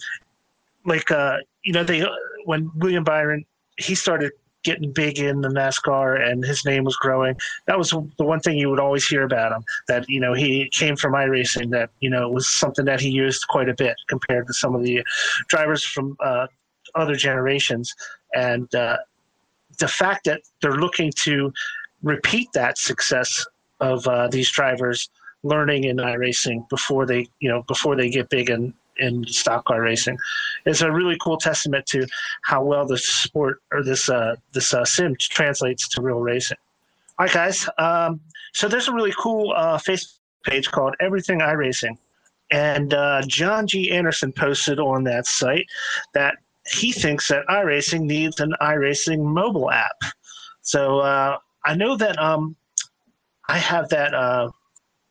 like 0.88 1.12
uh, 1.12 1.38
you 1.64 1.74
know 1.74 1.84
they 1.84 2.04
when 2.46 2.72
William 2.78 3.04
Byron 3.04 3.46
he 3.78 3.94
started 3.94 4.32
getting 4.64 4.92
big 4.92 5.20
in 5.20 5.42
the 5.42 5.50
NASCAR 5.50 6.28
and 6.28 6.44
his 6.44 6.66
name 6.66 6.84
was 6.84 6.96
growing. 6.96 7.36
That 7.68 7.78
was 7.78 7.92
the 7.92 8.26
one 8.26 8.40
thing 8.40 8.58
you 8.58 8.70
would 8.70 8.80
always 8.80 9.08
hear 9.08 9.24
about 9.24 9.52
him. 9.52 9.64
That 9.88 10.10
you 10.10 10.20
know 10.20 10.34
he 10.34 10.70
came 10.74 10.96
from 10.96 11.14
iRacing. 11.14 11.70
That 11.72 11.92
you 12.00 12.10
know 12.10 12.28
it 12.28 12.34
was 12.34 12.52
something 12.52 12.86
that 12.86 13.00
he 13.00 13.10
used 13.10 13.48
quite 13.48 13.70
a 13.70 13.76
bit 13.76 13.96
compared 14.08 14.48
to 14.48 14.54
some 14.54 14.74
of 14.74 14.82
the 14.82 15.04
drivers 15.48 15.84
from 15.84 16.18
uh, 16.20 16.48
other 16.96 17.16
generations. 17.16 17.94
And 18.34 18.74
uh, 18.74 18.98
the 19.78 19.88
fact 19.88 20.26
that 20.26 20.42
they're 20.62 20.78
looking 20.78 21.12
to 21.24 21.54
repeat 22.02 22.50
that 22.54 22.78
success 22.78 23.46
of 23.80 24.08
uh, 24.08 24.28
these 24.30 24.50
drivers 24.52 25.10
learning 25.44 25.84
in 25.84 25.98
iRacing 25.98 26.68
before 26.70 27.06
they 27.06 27.28
you 27.40 27.50
know 27.50 27.64
before 27.68 27.96
they 27.96 28.10
get 28.10 28.30
big 28.30 28.50
and 28.50 28.74
in 29.00 29.26
stock 29.28 29.66
car 29.66 29.82
racing. 29.82 30.18
It's 30.66 30.82
a 30.82 30.91
really 30.91 31.18
cool 31.22 31.38
testament 31.38 31.86
to 31.88 32.08
how 32.43 32.64
well 32.64 32.86
the 32.86 32.98
sport 32.98 33.62
or 33.72 33.84
this 33.84 34.10
uh, 34.10 34.36
this 34.54 34.74
uh, 34.74 34.86
sim 34.86 35.16
translates 35.20 35.88
to 35.89 36.02
real 36.02 36.20
racing. 36.20 36.58
All 37.20 37.26
right, 37.26 37.34
guys. 37.34 37.68
Um, 37.78 38.20
so 38.54 38.68
there's 38.68 38.88
a 38.88 38.93
really 38.93 39.14
cool 39.18 39.54
uh, 39.56 39.78
Facebook 39.78 40.20
page 40.43 40.70
called 40.70 40.95
Everything 41.00 41.39
iRacing, 41.39 41.98
and 42.52 42.93
uh, 42.93 43.22
John 43.28 43.68
G. 43.68 43.91
Anderson 43.91 44.32
posted 44.32 44.80
on 44.80 45.04
that 45.06 45.26
site 45.26 45.68
that 46.14 46.38
he 46.70 46.91
thinks 46.91 47.28
that 47.30 47.45
iRacing 47.48 48.02
needs 48.02 48.39
an 48.39 48.54
iRacing 48.62 49.24
mobile 49.24 49.72
app. 49.72 49.95
So 50.62 51.00
uh, 51.00 51.38
I 51.66 51.76
know 51.76 51.95
that 51.95 52.20
um, 52.20 52.56
I 53.50 53.58
have 53.58 53.89
that 53.89 54.14
uh, 54.14 54.50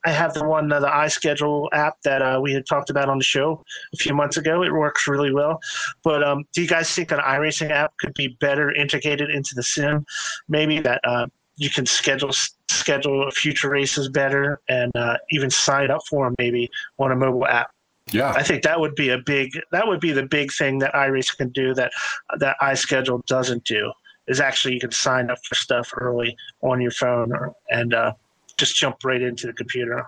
I 0.07 0.11
have 0.11 0.35
the 0.35 0.45
one, 0.45 0.71
uh, 0.71 0.79
the 0.79 0.87
iSchedule 0.87 1.69
app 1.73 2.01
that 2.03 2.23
uh, 2.23 2.39
we 2.41 2.53
had 2.53 2.65
talked 2.65 2.91
about 2.91 3.09
on 3.09 3.19
the 3.19 3.25
show 3.25 3.65
a 3.93 3.97
few 3.97 4.15
months 4.15 4.37
ago. 4.37 4.63
It 4.63 4.73
works 4.73 5.09
really 5.09 5.35
well. 5.35 5.59
But 6.05 6.23
um, 6.23 6.45
do 6.55 6.63
you 6.63 6.69
guys 6.69 6.95
think 6.95 7.11
an 7.11 7.19
iRacing 7.19 7.73
app 7.73 7.93
could 7.99 8.15
be 8.15 8.29
better 8.41 8.71
integrated 8.71 9.31
into 9.31 9.57
the 9.57 9.65
sim? 9.65 10.07
Maybe 10.49 10.79
that 10.79 11.01
uh, 11.03 11.27
you 11.57 11.71
can 11.71 11.87
schedule 11.87 12.31
schedule 12.71 13.29
future 13.33 13.69
races 13.69 14.09
better 14.09 14.61
and 14.69 14.95
uh, 14.95 15.17
even 15.31 15.51
sign 15.51 15.91
up 15.91 16.03
for 16.09 16.27
them 16.27 16.37
maybe 16.39 16.71
on 16.99 17.11
a 17.11 17.17
mobile 17.17 17.47
app. 17.47 17.73
Yeah, 18.13 18.31
I 18.31 18.45
think 18.45 18.63
that 18.63 18.79
would 18.79 18.95
be 18.95 19.09
a 19.09 19.19
big 19.19 19.51
that 19.73 19.89
would 19.89 19.99
be 19.99 20.13
the 20.13 20.27
big 20.27 20.53
thing 20.53 20.79
that 20.79 20.95
iRacing 20.95 21.39
can 21.39 21.49
do 21.49 21.75
that 21.75 21.91
that 22.39 22.57
iSchedule 22.63 23.27
doesn't 23.27 23.65
do. 23.65 23.93
Is 24.29 24.41
actually 24.41 24.75
you 24.75 24.81
can 24.81 24.93
sign 24.93 25.31
up 25.31 25.39
for 25.45 25.57
stuff 25.57 25.93
early 25.97 26.37
on 26.61 26.81
your 26.81 26.93
phone 26.93 27.33
or, 27.33 27.55
and 27.71 27.93
uh, 27.93 28.13
just 28.59 28.77
jump 28.77 28.97
right 29.05 29.23
into 29.23 29.47
the 29.47 29.53
computer. 29.53 30.07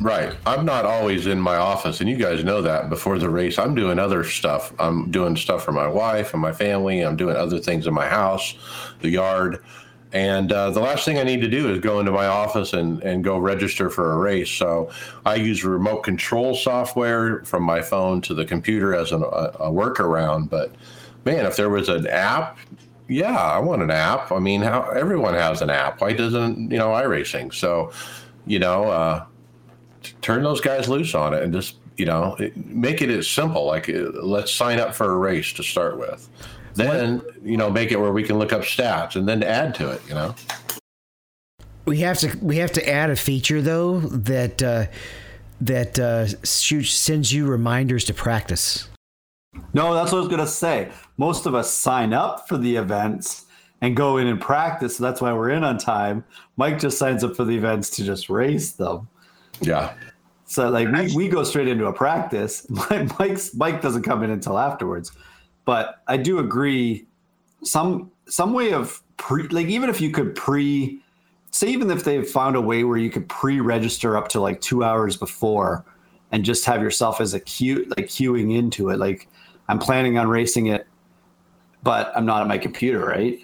Right. 0.00 0.34
I'm 0.46 0.64
not 0.64 0.84
always 0.84 1.26
in 1.26 1.40
my 1.40 1.56
office, 1.56 2.00
and 2.00 2.08
you 2.08 2.16
guys 2.16 2.44
know 2.44 2.62
that 2.62 2.88
before 2.88 3.18
the 3.18 3.30
race. 3.30 3.58
I'm 3.58 3.74
doing 3.74 3.98
other 3.98 4.24
stuff. 4.24 4.72
I'm 4.78 5.10
doing 5.10 5.36
stuff 5.36 5.64
for 5.64 5.72
my 5.72 5.86
wife 5.86 6.32
and 6.32 6.42
my 6.42 6.52
family. 6.52 7.00
I'm 7.00 7.16
doing 7.16 7.36
other 7.36 7.58
things 7.58 7.86
in 7.86 7.94
my 7.94 8.08
house, 8.08 8.54
the 9.00 9.08
yard. 9.08 9.64
And 10.12 10.52
uh, 10.52 10.70
the 10.70 10.80
last 10.80 11.04
thing 11.04 11.18
I 11.18 11.22
need 11.22 11.42
to 11.42 11.48
do 11.48 11.70
is 11.70 11.80
go 11.80 12.00
into 12.00 12.12
my 12.12 12.26
office 12.26 12.72
and, 12.72 13.02
and 13.02 13.22
go 13.22 13.38
register 13.38 13.90
for 13.90 14.12
a 14.12 14.18
race. 14.18 14.50
So 14.50 14.90
I 15.26 15.34
use 15.34 15.64
remote 15.64 16.02
control 16.02 16.54
software 16.54 17.44
from 17.44 17.62
my 17.62 17.82
phone 17.82 18.20
to 18.22 18.34
the 18.34 18.44
computer 18.44 18.94
as 18.94 19.12
an, 19.12 19.22
a, 19.22 19.26
a 19.26 19.70
workaround. 19.70 20.48
But 20.48 20.74
man, 21.24 21.44
if 21.44 21.56
there 21.56 21.68
was 21.68 21.88
an 21.88 22.06
app 22.06 22.58
yeah, 23.08 23.36
I 23.36 23.58
want 23.58 23.82
an 23.82 23.90
app. 23.90 24.30
I 24.30 24.38
mean, 24.38 24.60
how 24.60 24.82
everyone 24.90 25.34
has 25.34 25.62
an 25.62 25.70
app. 25.70 26.00
Why 26.00 26.12
doesn't 26.12 26.70
you 26.70 26.78
know 26.78 26.88
iRacing? 26.88 27.54
So, 27.54 27.90
you 28.46 28.58
know, 28.58 28.84
uh, 28.84 29.24
turn 30.20 30.42
those 30.42 30.60
guys 30.60 30.88
loose 30.88 31.14
on 31.14 31.34
it 31.34 31.42
and 31.42 31.52
just 31.52 31.76
you 31.96 32.04
know 32.04 32.36
make 32.54 33.00
it 33.00 33.10
as 33.10 33.28
simple. 33.28 33.64
Like 33.66 33.88
uh, 33.88 34.10
let's 34.22 34.52
sign 34.52 34.78
up 34.78 34.94
for 34.94 35.10
a 35.10 35.16
race 35.16 35.52
to 35.54 35.62
start 35.62 35.98
with. 35.98 36.28
Then 36.74 37.22
you 37.42 37.56
know 37.56 37.70
make 37.70 37.90
it 37.92 37.96
where 37.96 38.12
we 38.12 38.22
can 38.22 38.38
look 38.38 38.52
up 38.52 38.62
stats 38.62 39.16
and 39.16 39.26
then 39.26 39.42
add 39.42 39.74
to 39.76 39.90
it. 39.90 40.02
You 40.06 40.14
know. 40.14 40.34
We 41.86 41.98
have 42.00 42.18
to 42.18 42.36
we 42.42 42.58
have 42.58 42.72
to 42.72 42.88
add 42.88 43.08
a 43.08 43.16
feature 43.16 43.62
though 43.62 44.00
that 44.00 44.62
uh, 44.62 44.86
that 45.62 45.98
uh, 45.98 46.26
shoots, 46.44 46.90
sends 46.92 47.32
you 47.32 47.46
reminders 47.46 48.04
to 48.04 48.14
practice. 48.14 48.88
No, 49.72 49.94
that's 49.94 50.12
what 50.12 50.18
I 50.18 50.20
was 50.20 50.28
gonna 50.28 50.46
say. 50.46 50.90
Most 51.18 51.46
of 51.46 51.54
us 51.54 51.72
sign 51.72 52.12
up 52.12 52.48
for 52.48 52.56
the 52.56 52.76
events 52.76 53.44
and 53.80 53.94
go 53.96 54.16
in 54.16 54.26
and 54.26 54.40
practice. 54.40 54.96
So 54.96 55.04
that's 55.04 55.20
why 55.20 55.32
we're 55.32 55.50
in 55.50 55.62
on 55.62 55.78
time. 55.78 56.24
Mike 56.56 56.78
just 56.78 56.98
signs 56.98 57.22
up 57.22 57.36
for 57.36 57.44
the 57.44 57.56
events 57.56 57.90
to 57.90 58.04
just 58.04 58.30
race 58.30 58.72
them. 58.72 59.08
Yeah. 59.60 59.94
So 60.46 60.70
like 60.70 60.88
we, 60.88 61.14
we 61.14 61.28
go 61.28 61.44
straight 61.44 61.68
into 61.68 61.86
a 61.86 61.92
practice. 61.92 62.66
Mike's 63.18 63.54
Mike 63.54 63.82
doesn't 63.82 64.02
come 64.02 64.22
in 64.22 64.30
until 64.30 64.58
afterwards. 64.58 65.12
But 65.64 66.02
I 66.08 66.16
do 66.16 66.38
agree 66.38 67.06
some 67.62 68.10
some 68.26 68.52
way 68.52 68.72
of 68.72 69.02
pre 69.18 69.46
like 69.48 69.66
even 69.66 69.90
if 69.90 70.00
you 70.00 70.10
could 70.10 70.34
pre 70.34 71.00
say 71.50 71.68
even 71.68 71.90
if 71.90 72.04
they 72.04 72.22
found 72.22 72.56
a 72.56 72.60
way 72.60 72.84
where 72.84 72.98
you 72.98 73.10
could 73.10 73.28
pre-register 73.28 74.16
up 74.16 74.28
to 74.28 74.40
like 74.40 74.60
two 74.60 74.84
hours 74.84 75.16
before 75.16 75.84
and 76.30 76.44
just 76.44 76.64
have 76.64 76.82
yourself 76.82 77.20
as 77.20 77.34
a 77.34 77.40
queue 77.40 77.86
like 77.96 78.06
queuing 78.06 78.54
into 78.54 78.90
it 78.90 78.98
like 78.98 79.28
i'm 79.68 79.78
planning 79.78 80.18
on 80.18 80.28
racing 80.28 80.66
it 80.66 80.86
but 81.88 82.12
i'm 82.14 82.26
not 82.26 82.42
at 82.42 82.48
my 82.48 82.58
computer 82.58 83.02
right 83.06 83.38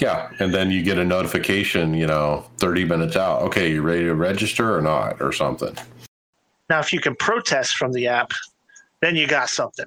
Yeah. 0.00 0.30
And 0.38 0.54
then 0.54 0.70
you 0.70 0.82
get 0.84 0.96
a 0.98 1.04
notification, 1.04 1.92
you 1.92 2.06
know, 2.06 2.44
30 2.58 2.84
minutes 2.84 3.16
out. 3.16 3.42
Okay, 3.42 3.72
you 3.72 3.82
ready 3.82 4.04
to 4.04 4.14
register 4.14 4.76
or 4.76 4.80
not 4.80 5.20
or 5.20 5.32
something? 5.32 5.74
Now, 6.70 6.78
if 6.78 6.92
you 6.92 7.00
can 7.00 7.16
protest 7.16 7.76
from 7.76 7.92
the 7.92 8.06
app, 8.06 8.30
then 9.02 9.16
you 9.16 9.26
got 9.26 9.48
something. 9.48 9.86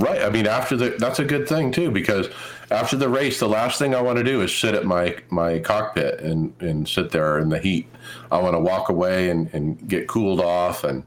Right. 0.00 0.22
I 0.22 0.30
mean, 0.30 0.46
after 0.46 0.76
the 0.76 0.90
that's 0.98 1.20
a 1.20 1.24
good 1.24 1.48
thing 1.48 1.72
too 1.72 1.90
because 1.90 2.28
after 2.70 2.96
the 2.96 3.08
race, 3.08 3.38
the 3.38 3.48
last 3.48 3.78
thing 3.78 3.94
I 3.94 4.02
want 4.02 4.18
to 4.18 4.24
do 4.24 4.42
is 4.42 4.52
sit 4.54 4.74
at 4.74 4.84
my 4.84 5.16
my 5.30 5.60
cockpit 5.60 6.20
and 6.20 6.52
and 6.60 6.88
sit 6.88 7.10
there 7.10 7.38
in 7.38 7.48
the 7.48 7.60
heat. 7.60 7.86
I 8.30 8.38
want 8.38 8.54
to 8.54 8.60
walk 8.60 8.88
away 8.88 9.30
and 9.30 9.48
and 9.54 9.88
get 9.88 10.08
cooled 10.08 10.40
off 10.40 10.84
and. 10.84 11.04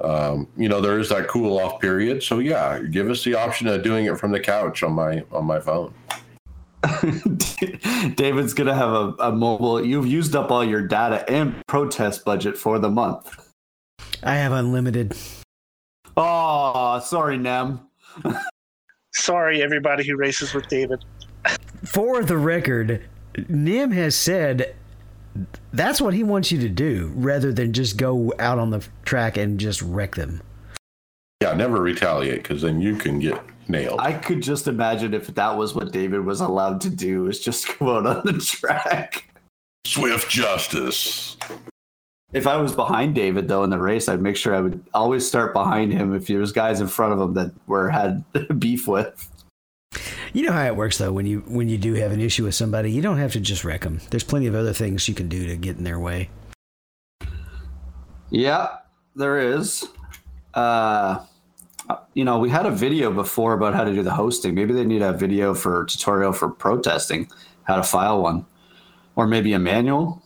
Um, 0.00 0.48
you 0.56 0.68
know 0.68 0.80
there 0.80 0.98
is 0.98 1.08
that 1.08 1.28
cool 1.28 1.58
off 1.58 1.80
period, 1.80 2.22
so 2.22 2.38
yeah, 2.38 2.78
give 2.80 3.10
us 3.10 3.24
the 3.24 3.34
option 3.34 3.66
of 3.66 3.82
doing 3.82 4.06
it 4.06 4.18
from 4.18 4.32
the 4.32 4.40
couch 4.40 4.82
on 4.82 4.92
my 4.92 5.24
on 5.32 5.44
my 5.44 5.60
phone. 5.60 5.92
david's 8.14 8.54
gonna 8.54 8.72
have 8.72 8.90
a, 8.90 9.12
a 9.18 9.32
mobile 9.32 9.84
you've 9.84 10.06
used 10.06 10.36
up 10.36 10.52
all 10.52 10.64
your 10.64 10.80
data 10.80 11.28
and 11.28 11.52
protest 11.66 12.24
budget 12.24 12.56
for 12.56 12.78
the 12.78 12.88
month 12.88 13.50
I 14.22 14.36
have 14.36 14.52
unlimited. 14.52 15.16
oh 16.16 17.00
sorry 17.00 17.36
nem 17.36 17.80
Sorry, 19.18 19.62
everybody 19.62 20.06
who 20.06 20.16
races 20.16 20.54
with 20.54 20.68
David. 20.68 21.04
For 21.84 22.22
the 22.22 22.36
record, 22.36 23.02
Nim 23.48 23.90
has 23.90 24.14
said 24.14 24.74
that's 25.72 26.00
what 26.00 26.14
he 26.14 26.22
wants 26.22 26.50
you 26.52 26.58
to 26.60 26.68
do 26.68 27.12
rather 27.14 27.52
than 27.52 27.72
just 27.72 27.96
go 27.96 28.32
out 28.38 28.58
on 28.58 28.70
the 28.70 28.86
track 29.04 29.36
and 29.36 29.58
just 29.58 29.82
wreck 29.82 30.14
them. 30.14 30.42
Yeah, 31.42 31.54
never 31.54 31.80
retaliate 31.80 32.42
because 32.42 32.62
then 32.62 32.80
you 32.80 32.96
can 32.96 33.20
get 33.20 33.40
nailed. 33.68 34.00
I 34.00 34.12
could 34.12 34.42
just 34.42 34.66
imagine 34.66 35.14
if 35.14 35.28
that 35.28 35.56
was 35.56 35.74
what 35.74 35.92
David 35.92 36.24
was 36.24 36.40
allowed 36.40 36.80
to 36.82 36.90
do, 36.90 37.28
is 37.28 37.40
just 37.40 37.66
go 37.78 37.98
out 37.98 38.06
on 38.06 38.22
the 38.24 38.40
track. 38.40 39.24
Swift 39.86 40.30
justice. 40.30 41.36
If 42.32 42.46
I 42.46 42.56
was 42.56 42.74
behind 42.74 43.14
David 43.14 43.48
though 43.48 43.64
in 43.64 43.70
the 43.70 43.78
race, 43.78 44.08
I'd 44.08 44.20
make 44.20 44.36
sure 44.36 44.54
I 44.54 44.60
would 44.60 44.84
always 44.92 45.26
start 45.26 45.54
behind 45.54 45.92
him 45.92 46.14
if 46.14 46.26
there 46.26 46.40
was 46.40 46.52
guys 46.52 46.80
in 46.80 46.88
front 46.88 47.14
of 47.14 47.20
him 47.20 47.34
that 47.34 47.52
were 47.66 47.88
had 47.88 48.24
beef 48.58 48.86
with. 48.86 49.30
You 50.32 50.44
know 50.44 50.52
how 50.52 50.66
it 50.66 50.76
works 50.76 50.98
though 50.98 51.12
when 51.12 51.26
you 51.26 51.40
when 51.46 51.68
you 51.68 51.78
do 51.78 51.94
have 51.94 52.12
an 52.12 52.20
issue 52.20 52.44
with 52.44 52.54
somebody, 52.54 52.90
you 52.92 53.02
don't 53.02 53.18
have 53.18 53.32
to 53.32 53.40
just 53.40 53.64
wreck 53.64 53.82
them. 53.82 54.00
There's 54.10 54.24
plenty 54.24 54.46
of 54.46 54.54
other 54.54 54.72
things 54.72 55.08
you 55.08 55.14
can 55.14 55.28
do 55.28 55.46
to 55.46 55.56
get 55.56 55.76
in 55.76 55.84
their 55.84 55.98
way. 55.98 56.30
Yeah, 58.30 58.76
there 59.16 59.38
is. 59.38 59.86
Uh, 60.54 61.24
you 62.12 62.24
know, 62.24 62.38
we 62.38 62.50
had 62.50 62.66
a 62.66 62.70
video 62.70 63.10
before 63.10 63.54
about 63.54 63.74
how 63.74 63.84
to 63.84 63.94
do 63.94 64.02
the 64.02 64.12
hosting. 64.12 64.54
Maybe 64.54 64.74
they 64.74 64.84
need 64.84 65.02
a 65.02 65.12
video 65.12 65.54
for 65.54 65.86
tutorial 65.86 66.32
for 66.32 66.50
protesting, 66.50 67.30
how 67.64 67.76
to 67.76 67.82
file 67.82 68.22
one, 68.22 68.44
or 69.16 69.26
maybe 69.26 69.54
a 69.54 69.58
manual. 69.58 70.22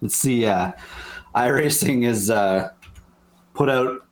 Let's 0.00 0.16
see. 0.16 0.46
Uh, 0.46 0.72
iRacing 1.34 2.06
is 2.06 2.30
uh, 2.30 2.70
put 3.54 3.68
out. 3.68 4.06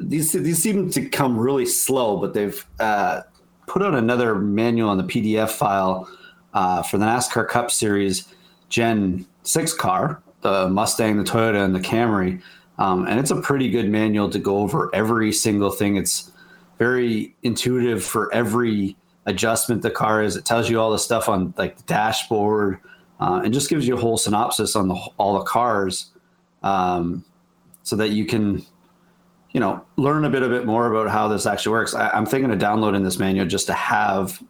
These 0.00 0.32
these 0.32 0.62
seem 0.62 0.90
to 0.90 1.08
come 1.08 1.38
really 1.38 1.66
slow, 1.66 2.18
but 2.18 2.34
they've 2.34 2.64
uh, 2.78 3.22
put 3.70 3.82
out 3.82 3.94
another 3.94 4.34
manual 4.34 4.90
on 4.90 4.98
the 4.98 5.04
PDF 5.04 5.50
file 5.50 6.10
uh, 6.54 6.82
for 6.82 6.98
the 6.98 7.04
NASCAR 7.04 7.46
Cup 7.46 7.70
Series 7.70 8.26
Gen 8.68 9.24
Six 9.44 9.72
car, 9.72 10.20
the 10.40 10.68
Mustang, 10.68 11.16
the 11.16 11.22
Toyota, 11.22 11.64
and 11.64 11.74
the 11.74 11.80
Camry. 11.80 12.42
Um, 12.78 13.06
and 13.06 13.20
it's 13.20 13.30
a 13.30 13.40
pretty 13.40 13.70
good 13.70 13.88
manual 13.88 14.28
to 14.30 14.40
go 14.40 14.58
over 14.58 14.90
every 14.92 15.32
single 15.32 15.70
thing. 15.70 15.96
It's 15.96 16.32
very 16.78 17.36
intuitive 17.44 18.02
for 18.02 18.32
every 18.34 18.96
adjustment 19.26 19.82
the 19.82 19.90
car 19.90 20.20
is. 20.20 20.34
It 20.34 20.44
tells 20.44 20.68
you 20.68 20.80
all 20.80 20.90
the 20.90 20.98
stuff 20.98 21.28
on 21.28 21.54
like 21.56 21.76
the 21.76 21.84
dashboard, 21.84 22.80
uh, 23.20 23.42
and 23.44 23.54
just 23.54 23.70
gives 23.70 23.86
you 23.86 23.94
a 23.94 24.00
whole 24.00 24.16
synopsis 24.16 24.74
on 24.74 24.88
the, 24.88 24.94
all 25.16 25.38
the 25.38 25.44
cars, 25.44 26.10
um, 26.64 27.24
so 27.84 27.94
that 27.96 28.10
you 28.10 28.26
can, 28.26 28.66
you 29.52 29.60
know, 29.60 29.84
learn 29.96 30.24
a 30.24 30.30
bit 30.30 30.42
a 30.42 30.48
bit 30.48 30.66
more 30.66 30.92
about 30.92 31.10
how 31.10 31.28
this 31.28 31.46
actually 31.46 31.72
works. 31.72 31.94
I, 31.94 32.10
I'm 32.10 32.26
thinking 32.26 32.50
of 32.50 32.58
downloading 32.58 33.02
this 33.02 33.18
manual 33.18 33.46
just 33.46 33.66
to 33.66 33.72
have 33.72 34.40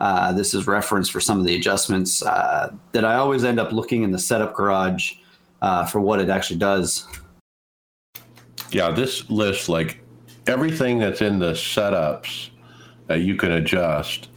uh, 0.00 0.32
this 0.32 0.54
is 0.54 0.66
reference 0.66 1.08
for 1.08 1.20
some 1.20 1.38
of 1.38 1.44
the 1.44 1.54
adjustments 1.54 2.22
uh, 2.22 2.72
that 2.92 3.04
I 3.04 3.16
always 3.16 3.44
end 3.44 3.60
up 3.60 3.70
looking 3.70 4.02
in 4.02 4.10
the 4.10 4.18
setup 4.18 4.54
garage 4.54 5.14
uh, 5.60 5.84
for 5.84 6.00
what 6.00 6.20
it 6.20 6.30
actually 6.30 6.58
does. 6.58 7.06
Yeah, 8.70 8.90
this 8.90 9.28
lists 9.28 9.68
like 9.68 10.00
everything 10.46 10.98
that's 10.98 11.20
in 11.20 11.38
the 11.38 11.52
setups 11.52 12.50
that 13.08 13.20
you 13.20 13.36
can 13.36 13.52
adjust 13.52 14.28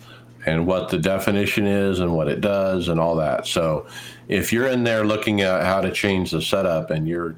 and 0.46 0.68
what 0.68 0.90
the 0.90 0.98
definition 0.98 1.66
is 1.66 2.00
and 2.00 2.14
what 2.14 2.28
it 2.28 2.42
does 2.42 2.90
and 2.90 3.00
all 3.00 3.16
that. 3.16 3.48
So 3.48 3.88
if 4.28 4.52
you're 4.52 4.68
in 4.68 4.84
there 4.84 5.06
looking 5.06 5.42
at 5.42 5.64
how 5.64 5.80
to 5.80 5.92
change 5.92 6.32
the 6.32 6.42
setup 6.42 6.92
and 6.92 7.08
you're, 7.08 7.36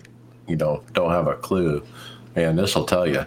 you 0.47 0.55
know, 0.55 0.83
don't 0.93 1.11
have 1.11 1.27
a 1.27 1.35
clue, 1.35 1.85
man, 2.35 2.55
this 2.55 2.75
will 2.75 2.85
tell 2.85 3.07
you. 3.07 3.25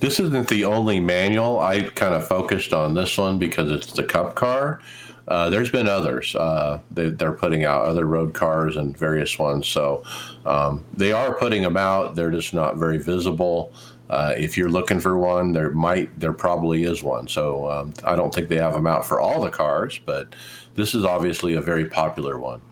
This 0.00 0.20
isn't 0.20 0.48
the 0.48 0.64
only 0.64 1.00
manual. 1.00 1.58
I 1.58 1.82
kind 1.82 2.14
of 2.14 2.26
focused 2.26 2.72
on 2.72 2.94
this 2.94 3.18
one 3.18 3.38
because 3.38 3.70
it's 3.70 3.92
the 3.92 4.04
cup 4.04 4.34
car. 4.34 4.80
Uh, 5.26 5.50
there's 5.50 5.70
been 5.70 5.88
others. 5.88 6.34
Uh, 6.34 6.80
they, 6.90 7.10
they're 7.10 7.32
putting 7.32 7.64
out 7.64 7.84
other 7.84 8.06
road 8.06 8.32
cars 8.32 8.76
and 8.76 8.96
various 8.96 9.38
ones. 9.38 9.66
So 9.66 10.02
um, 10.46 10.84
they 10.94 11.12
are 11.12 11.34
putting 11.34 11.62
them 11.62 11.76
out. 11.76 12.14
They're 12.14 12.30
just 12.30 12.54
not 12.54 12.76
very 12.76 12.98
visible. 12.98 13.72
Uh, 14.08 14.32
if 14.38 14.56
you're 14.56 14.70
looking 14.70 15.00
for 15.00 15.18
one, 15.18 15.52
there 15.52 15.70
might, 15.70 16.18
there 16.18 16.32
probably 16.32 16.84
is 16.84 17.02
one. 17.02 17.28
So 17.28 17.70
um, 17.70 17.92
I 18.04 18.16
don't 18.16 18.32
think 18.32 18.48
they 18.48 18.56
have 18.56 18.72
them 18.72 18.86
out 18.86 19.04
for 19.04 19.20
all 19.20 19.42
the 19.42 19.50
cars, 19.50 20.00
but 20.06 20.34
this 20.76 20.94
is 20.94 21.04
obviously 21.04 21.54
a 21.54 21.60
very 21.60 21.84
popular 21.84 22.38
one. 22.38 22.62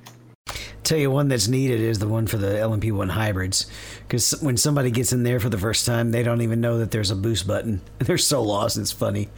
Tell 0.83 0.99
you 0.99 1.11
one 1.11 1.27
that's 1.27 1.49
needed 1.49 1.81
is 1.81 1.99
the 1.99 2.07
one 2.07 2.29
for 2.29 2.37
the 2.37 2.47
LMP1 2.47 3.11
hybrids, 3.11 3.67
because 4.07 4.41
when 4.41 4.57
somebody 4.57 4.91
gets 4.91 5.13
in 5.13 5.23
there 5.25 5.41
for 5.41 5.49
the 5.49 5.59
first 5.59 5.85
time, 5.85 6.13
they 6.13 6.23
don't 6.23 6.41
even 6.43 6.61
know 6.61 6.79
that 6.79 6.91
there's 6.91 7.11
a 7.11 7.17
boost 7.17 7.47
button. 7.47 7.81
They're 7.99 8.19
so 8.19 8.43
lost. 8.43 8.77
It's 8.77 8.93
funny. 8.93 9.29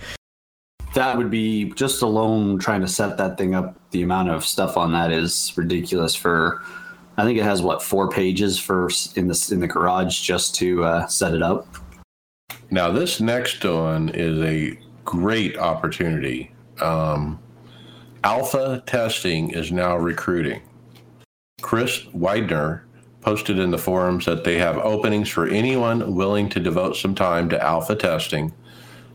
That 0.95 1.17
would 1.17 1.31
be 1.31 1.71
just 1.73 2.03
alone 2.03 2.59
trying 2.59 2.81
to 2.81 2.89
set 2.89 3.17
that 3.19 3.39
thing 3.39 3.55
up. 3.55 3.77
The 3.91 4.03
amount 4.03 4.31
of 4.31 4.45
stuff 4.45 4.77
on 4.77 4.93
that 4.93 5.13
is 5.13 5.53
ridiculous. 5.57 6.15
For 6.15 6.63
I 7.17 7.25
think 7.25 7.39
it 7.39 7.45
has 7.45 7.63
what 7.63 7.83
four 7.83 8.09
pages 8.11 8.59
for 8.59 8.91
in 9.17 9.29
the 9.29 9.49
in 9.53 9.61
the 9.61 9.67
garage 9.67 10.21
just 10.21 10.55
to 10.57 10.85
uh, 10.85 11.07
set 11.07 11.35
it 11.35 11.43
up. 11.43 11.67
Now, 12.71 12.91
this 12.91 13.21
next 13.21 13.65
one 13.65 14.11
is 14.11 14.41
a 14.41 14.79
great 15.05 15.57
opportunity. 15.59 16.53
Um, 16.81 17.39
alpha 18.25 18.83
testing 18.87 19.51
is 19.51 19.73
now 19.73 19.97
recruiting. 19.97 20.61
Chris 21.61 22.05
Widener 22.13 22.85
posted 23.21 23.59
in 23.59 23.71
the 23.71 23.79
forums 23.79 24.25
that 24.27 24.45
they 24.45 24.59
have 24.59 24.79
openings 24.79 25.29
for 25.29 25.47
anyone 25.49 26.15
willing 26.15 26.49
to 26.51 26.61
devote 26.61 26.97
some 26.97 27.15
time 27.15 27.49
to 27.49 27.63
alpha 27.63 27.95
testing, 27.95 28.53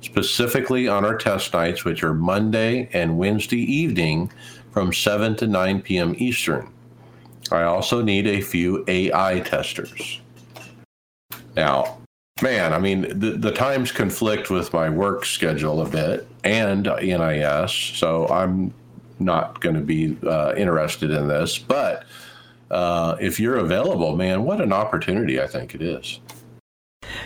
specifically 0.01 0.87
on 0.87 1.05
our 1.05 1.17
test 1.17 1.53
nights, 1.53 1.85
which 1.85 2.03
are 2.03 2.13
Monday 2.13 2.89
and 2.93 3.17
Wednesday 3.17 3.61
evening 3.61 4.31
from 4.71 4.91
7 4.91 5.35
to 5.37 5.47
9 5.47 5.81
p.m. 5.81 6.15
Eastern. 6.17 6.69
I 7.51 7.63
also 7.63 8.01
need 8.01 8.27
a 8.27 8.41
few 8.41 8.83
AI 8.87 9.41
testers. 9.41 10.19
Now, 11.55 11.99
man, 12.41 12.73
I 12.73 12.79
mean, 12.79 13.01
the, 13.19 13.31
the 13.31 13.51
times 13.51 13.91
conflict 13.91 14.49
with 14.49 14.73
my 14.73 14.89
work 14.89 15.25
schedule 15.25 15.81
a 15.81 15.89
bit 15.89 16.27
and 16.43 16.83
NIS, 16.83 17.71
so 17.71 18.27
I'm 18.27 18.73
not 19.19 19.61
going 19.61 19.75
to 19.75 19.81
be 19.81 20.17
uh, 20.25 20.53
interested 20.57 21.11
in 21.11 21.27
this. 21.27 21.57
But 21.57 22.05
uh, 22.71 23.15
if 23.19 23.39
you're 23.39 23.57
available, 23.57 24.15
man, 24.15 24.43
what 24.43 24.61
an 24.61 24.73
opportunity 24.73 25.41
I 25.41 25.47
think 25.47 25.75
it 25.75 25.81
is. 25.81 26.19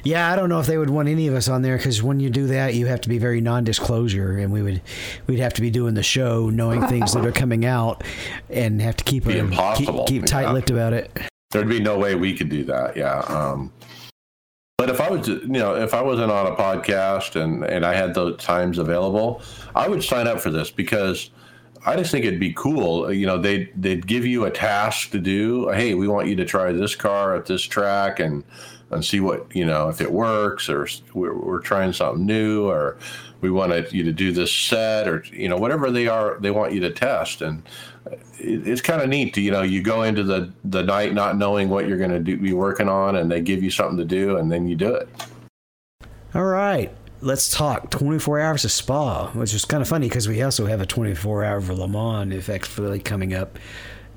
Yeah, 0.04 0.32
I 0.32 0.36
don't 0.36 0.50
know 0.50 0.60
if 0.60 0.66
they 0.66 0.78
would 0.78 0.90
want 0.90 1.08
any 1.08 1.28
of 1.28 1.36
us 1.36 1.48
on 1.48 1.62
there 1.62 1.78
because 1.78 2.02
when 2.02 2.20
you 2.20 2.30
do 2.30 2.48
that, 2.48 2.74
you 2.74 2.88
have 2.88 3.02
to 3.02 3.10
be 3.10 3.20
very 3.20 3.42
non-disclosure, 3.42 4.38
and 4.38 4.52
we 4.52 4.62
would 4.62 4.82
we'd 5.28 5.40
have 5.40 5.54
to 5.54 5.62
be 5.62 5.70
doing 5.70 5.94
the 5.94 6.04
show, 6.04 6.50
knowing 6.50 6.86
things 6.88 7.14
that 7.14 7.26
are 7.26 7.32
coming 7.32 7.66
out, 7.66 8.04
and 8.50 8.82
have 8.82 8.98
to 8.98 9.04
keep 9.04 9.26
a, 9.28 9.38
impossible, 9.38 10.06
keep, 10.06 10.22
keep 10.22 10.26
tight-lipped 10.26 10.72
about 10.72 10.94
it. 10.94 11.12
There'd 11.52 11.70
be 11.70 11.80
no 11.80 11.98
way 11.98 12.16
we 12.16 12.36
could 12.36 12.50
do 12.50 12.64
that. 12.66 12.98
Yeah. 12.98 13.20
Um, 13.20 13.72
But 14.78 14.90
if 14.90 15.02
I 15.02 15.10
was, 15.10 15.28
you 15.28 15.48
know, 15.48 15.76
if 15.76 15.94
I 15.94 16.02
wasn't 16.02 16.32
on 16.32 16.48
a 16.48 16.56
podcast 16.56 17.36
and 17.42 17.64
and 17.64 17.86
I 17.86 17.94
had 17.96 18.14
those 18.14 18.38
times 18.38 18.78
available, 18.78 19.42
I 19.76 19.88
would 19.88 20.04
sign 20.04 20.28
up 20.28 20.40
for 20.40 20.52
this 20.52 20.70
because 20.70 21.32
I 21.86 21.95
just 21.95 22.11
think 22.11 22.25
it'd 22.25 22.39
be 22.39 22.53
cool. 22.53 23.11
You 23.11 23.25
know, 23.25 23.38
they 23.38 23.65
they'd 23.75 24.05
give 24.05 24.25
you 24.25 24.45
a 24.45 24.51
task 24.51 25.11
to 25.11 25.19
do. 25.19 25.69
Hey, 25.69 25.93
we 25.93 26.07
want 26.07 26.28
you 26.28 26.36
to 26.36 26.45
try 26.45 26.71
this 26.71 26.95
car 26.95 27.36
at 27.36 27.45
this 27.45 27.61
track 27.61 28.19
and 28.19 28.43
and 28.91 29.03
see 29.03 29.19
what 29.19 29.53
you 29.55 29.65
know 29.65 29.89
if 29.89 30.01
it 30.01 30.11
works, 30.11 30.69
or 30.69 30.88
we're, 31.13 31.38
we're 31.38 31.61
trying 31.61 31.93
something 31.93 32.25
new, 32.25 32.67
or 32.67 32.97
we 33.41 33.51
want 33.51 33.93
you 33.93 34.03
to 34.03 34.13
do 34.13 34.32
this 34.32 34.51
set, 34.51 35.07
or 35.07 35.23
you 35.32 35.49
know 35.49 35.57
whatever 35.57 35.91
they 35.91 36.07
are 36.07 36.38
they 36.39 36.51
want 36.51 36.73
you 36.73 36.80
to 36.82 36.91
test. 36.91 37.41
And 37.41 37.63
it, 38.39 38.67
it's 38.67 38.82
kind 38.82 39.01
of 39.01 39.09
neat. 39.09 39.34
To, 39.36 39.41
you 39.41 39.51
know, 39.51 39.61
you 39.61 39.82
go 39.82 40.03
into 40.03 40.23
the 40.23 40.51
the 40.63 40.84
night 40.84 41.13
not 41.13 41.38
knowing 41.38 41.69
what 41.69 41.88
you're 41.88 41.97
going 41.97 42.11
to 42.11 42.38
be 42.38 42.53
working 42.53 42.89
on, 42.89 43.15
and 43.15 43.32
they 43.32 43.41
give 43.41 43.63
you 43.63 43.69
something 43.69 43.97
to 43.97 44.05
do, 44.05 44.38
and 44.38 44.51
then 44.51 44.67
you 44.67 44.75
do 44.75 44.93
it. 44.93 45.09
All 46.34 46.45
right 46.45 46.91
let's 47.22 47.49
talk. 47.49 47.89
24 47.89 48.39
hours 48.39 48.65
of 48.65 48.72
spa 48.72 49.32
which 49.32 49.53
is 49.53 49.65
kind 49.65 49.82
of 49.82 49.88
funny 49.88 50.07
because 50.07 50.28
we 50.28 50.41
also 50.41 50.65
have 50.65 50.82
a 50.82 50.86
24 50.86 51.43
hour 51.43 51.61
for 51.61 51.74
le 51.74 51.88
mans 51.88 52.34
effectively 52.34 52.99
coming 52.99 53.34
up 53.34 53.57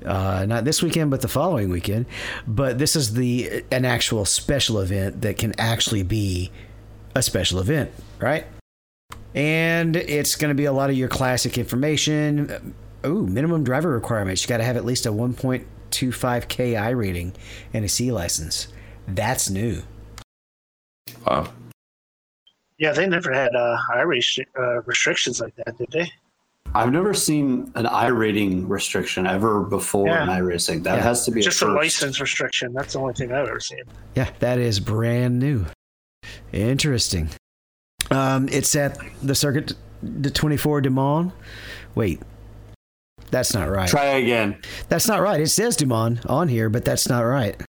uh, 0.05 0.45
not 0.47 0.65
this 0.65 0.81
weekend 0.81 1.11
but 1.11 1.21
the 1.21 1.27
following 1.27 1.69
weekend. 1.69 2.05
But 2.47 2.79
this 2.79 2.95
is 2.95 3.13
the 3.13 3.63
an 3.71 3.85
actual 3.85 4.25
special 4.25 4.79
event 4.79 5.21
that 5.21 5.37
can 5.37 5.53
actually 5.59 6.03
be 6.03 6.51
a 7.15 7.21
special 7.21 7.59
event 7.59 7.91
right? 8.19 8.45
And 9.33 9.95
it's 9.95 10.35
going 10.35 10.49
to 10.49 10.55
be 10.55 10.65
a 10.65 10.73
lot 10.73 10.89
of 10.89 10.97
your 10.97 11.07
classic 11.07 11.57
information. 11.57 12.75
Ooh 13.05 13.25
minimum 13.25 13.63
driver 13.63 13.89
requirements. 13.89 14.43
You 14.43 14.49
got 14.49 14.57
to 14.57 14.63
have 14.63 14.77
at 14.77 14.85
least 14.85 15.05
a 15.05 15.11
1.25 15.11 16.47
ki 16.47 16.77
rating 16.93 17.33
and 17.73 17.85
a 17.85 17.89
c 17.89 18.11
license. 18.11 18.67
That's 19.07 19.49
new. 19.49 19.83
Wow 21.25 21.51
yeah, 22.81 22.93
they 22.93 23.07
never 23.07 23.31
had 23.31 23.55
uh, 23.55 23.77
iRace 23.93 24.43
uh, 24.57 24.81
restrictions 24.81 25.39
like 25.39 25.55
that, 25.55 25.77
did 25.77 25.91
they? 25.91 26.11
I've 26.73 26.91
never 26.91 27.13
seen 27.13 27.71
an 27.75 27.85
I 27.85 28.07
rating 28.07 28.67
restriction 28.67 29.27
ever 29.27 29.61
before 29.61 30.07
yeah. 30.07 30.23
in 30.23 30.29
iRacing. 30.29 30.81
That 30.83 30.95
yeah. 30.95 31.03
has 31.03 31.23
to 31.25 31.31
be 31.31 31.41
just 31.41 31.61
a, 31.61 31.67
a, 31.67 31.73
license 31.73 32.19
restriction. 32.19 32.73
That's 32.73 32.93
the 32.93 32.99
only 32.99 33.13
thing 33.13 33.31
I've 33.31 33.47
ever 33.47 33.59
seen. 33.59 33.83
Yeah, 34.15 34.31
that 34.39 34.57
is 34.57 34.79
brand 34.79 35.37
new. 35.37 35.67
Interesting. 36.53 37.29
Um, 38.09 38.49
it's 38.49 38.75
at 38.75 38.97
the 39.21 39.35
circuit 39.35 39.73
the 40.01 40.31
24 40.31 40.81
Du 40.81 40.89
Mans. 40.89 41.31
Wait, 41.93 42.19
that's 43.29 43.53
not 43.53 43.69
right. 43.69 43.89
Try 43.89 44.05
again. 44.05 44.59
That's 44.89 45.07
not 45.07 45.21
right. 45.21 45.39
It 45.39 45.49
says 45.49 45.75
Du 45.75 45.85
Mans 45.85 46.25
on 46.25 46.47
here, 46.47 46.67
but 46.67 46.83
that's 46.83 47.07
not 47.07 47.21
right. 47.21 47.61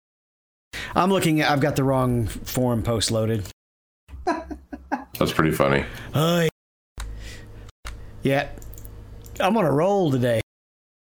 I'm 0.96 1.10
looking. 1.10 1.44
I've 1.44 1.60
got 1.60 1.76
the 1.76 1.84
wrong 1.84 2.28
forum 2.28 2.82
post 2.82 3.12
loaded. 3.12 3.46
That's 5.22 5.34
pretty 5.34 5.52
funny. 5.52 5.86
Uh, 6.16 6.48
yeah, 8.24 8.50
I'm 9.40 9.56
on 9.56 9.66
a 9.66 9.72
roll 9.72 10.10
today. 10.10 10.42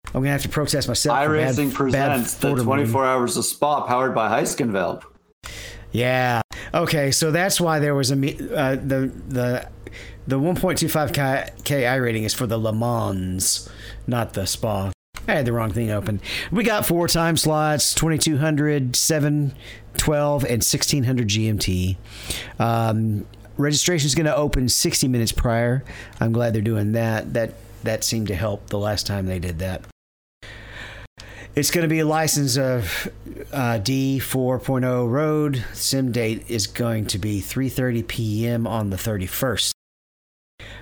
I'm 0.05 0.21
gonna 0.21 0.29
have 0.29 0.43
to 0.43 0.49
protest 0.49 0.87
myself. 0.87 1.17
iRacing 1.17 1.69
bad, 1.69 1.75
presents 1.75 2.35
bad 2.35 2.55
the 2.55 2.63
24 2.63 3.03
hours 3.03 3.35
of 3.35 3.45
Spa 3.45 3.81
powered 3.87 4.13
by 4.13 4.39
Heusinkveld. 4.39 5.05
Yeah. 5.91 6.43
Okay, 6.71 7.09
so 7.09 7.31
that's 7.31 7.59
why 7.59 7.79
there 7.79 7.95
was 7.95 8.11
a 8.11 8.15
uh, 8.15 8.75
the 8.75 9.11
the 9.27 9.67
the 10.27 10.39
1.25 10.39 11.63
k 11.63 11.87
I 11.87 11.95
rating 11.95 12.23
is 12.23 12.35
for 12.35 12.45
the 12.45 12.59
Le 12.59 12.73
Mans, 12.73 13.67
not 14.05 14.33
the 14.33 14.45
Spa. 14.45 14.91
I 15.27 15.33
had 15.33 15.47
the 15.47 15.53
wrong 15.53 15.71
thing 15.71 15.89
open. 15.89 16.21
We 16.51 16.63
got 16.63 16.85
four 16.85 17.07
time 17.07 17.37
slots 17.37 17.95
2200, 17.95 18.95
7, 18.95 19.53
12, 19.97 20.43
and 20.43 20.51
1600 20.51 21.27
GMT. 21.27 21.97
Um, 22.59 23.25
registration 23.57 24.05
is 24.05 24.15
going 24.15 24.25
to 24.25 24.35
open 24.35 24.69
60 24.69 25.07
minutes 25.07 25.31
prior. 25.31 25.83
I'm 26.19 26.31
glad 26.31 26.53
they're 26.53 26.61
doing 26.61 26.93
that. 26.93 27.33
That 27.33 27.53
that 27.83 28.03
seemed 28.03 28.27
to 28.27 28.35
help 28.35 28.67
the 28.67 28.77
last 28.77 29.07
time 29.07 29.25
they 29.25 29.39
did 29.39 29.59
that. 29.59 29.81
It's 31.55 31.71
going 31.71 31.81
to 31.81 31.89
be 31.89 31.99
a 31.99 32.05
license 32.05 32.57
of 32.57 33.09
uh, 33.51 33.79
D 33.79 34.19
4.0 34.21 35.09
road. 35.09 35.65
Sim 35.73 36.11
date 36.11 36.45
is 36.47 36.67
going 36.67 37.07
to 37.07 37.17
be 37.17 37.41
3:30 37.41 38.07
p.m. 38.07 38.67
on 38.67 38.89
the 38.89 38.97
31st. 38.97 39.71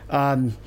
Um, 0.10 0.58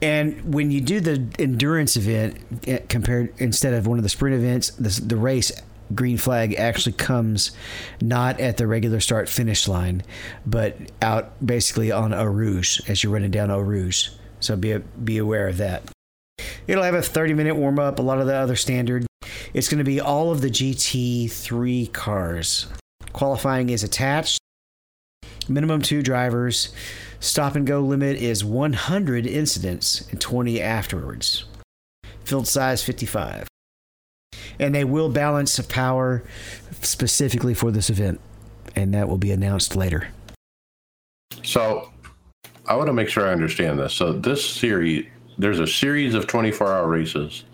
and 0.00 0.54
when 0.54 0.70
you 0.70 0.80
do 0.80 1.00
the 1.00 1.26
endurance 1.38 1.96
event 1.96 2.38
eh, 2.66 2.80
compared 2.88 3.32
instead 3.38 3.74
of 3.74 3.86
one 3.86 3.98
of 3.98 4.02
the 4.02 4.08
sprint 4.08 4.36
events, 4.36 4.70
the, 4.70 5.00
the 5.00 5.16
race 5.16 5.50
green 5.94 6.16
flag 6.16 6.54
actually 6.54 6.92
comes 6.92 7.52
not 8.00 8.40
at 8.40 8.56
the 8.56 8.66
regular 8.66 9.00
start 9.00 9.28
finish 9.28 9.68
line, 9.68 10.02
but 10.46 10.76
out 11.02 11.44
basically 11.44 11.92
on 11.92 12.12
Eau 12.12 12.24
Rouge 12.24 12.80
as 12.88 13.02
you're 13.02 13.12
running 13.12 13.30
down 13.30 13.50
Eau 13.50 13.60
Rouge. 13.60 14.08
So 14.40 14.56
be 14.56 14.78
be 15.02 15.18
aware 15.18 15.48
of 15.48 15.56
that. 15.58 15.82
It'll 16.66 16.84
have 16.84 16.94
a 16.94 17.02
30 17.02 17.34
minute 17.34 17.56
warm 17.56 17.78
up, 17.78 17.98
a 17.98 18.02
lot 18.02 18.20
of 18.20 18.26
the 18.26 18.34
other 18.34 18.56
standard. 18.56 19.06
It's 19.52 19.68
going 19.68 19.78
to 19.78 19.84
be 19.84 20.00
all 20.00 20.30
of 20.30 20.40
the 20.40 20.50
GT3 20.50 21.92
cars. 21.92 22.66
Qualifying 23.12 23.70
is 23.70 23.84
attached. 23.84 24.38
Minimum 25.48 25.82
two 25.82 26.02
drivers. 26.02 26.72
Stop 27.20 27.54
and 27.54 27.66
go 27.66 27.80
limit 27.80 28.16
is 28.16 28.44
100 28.44 29.26
incidents 29.26 30.08
and 30.10 30.20
20 30.20 30.60
afterwards. 30.60 31.44
Field 32.24 32.48
size 32.48 32.82
55 32.82 33.46
and 34.58 34.74
they 34.74 34.84
will 34.84 35.08
balance 35.08 35.58
of 35.58 35.68
power 35.68 36.22
specifically 36.82 37.54
for 37.54 37.70
this 37.70 37.90
event, 37.90 38.20
and 38.76 38.94
that 38.94 39.08
will 39.08 39.18
be 39.18 39.30
announced 39.30 39.76
later. 39.76 40.08
So, 41.42 41.90
I 42.66 42.76
want 42.76 42.86
to 42.88 42.92
make 42.92 43.08
sure 43.08 43.28
I 43.28 43.32
understand 43.32 43.78
this. 43.78 43.94
So, 43.94 44.12
this 44.12 44.44
series, 44.44 45.06
there's 45.38 45.60
a 45.60 45.66
series 45.66 46.14
of 46.14 46.26
24 46.26 46.66
hour 46.72 46.88
races. 46.88 47.44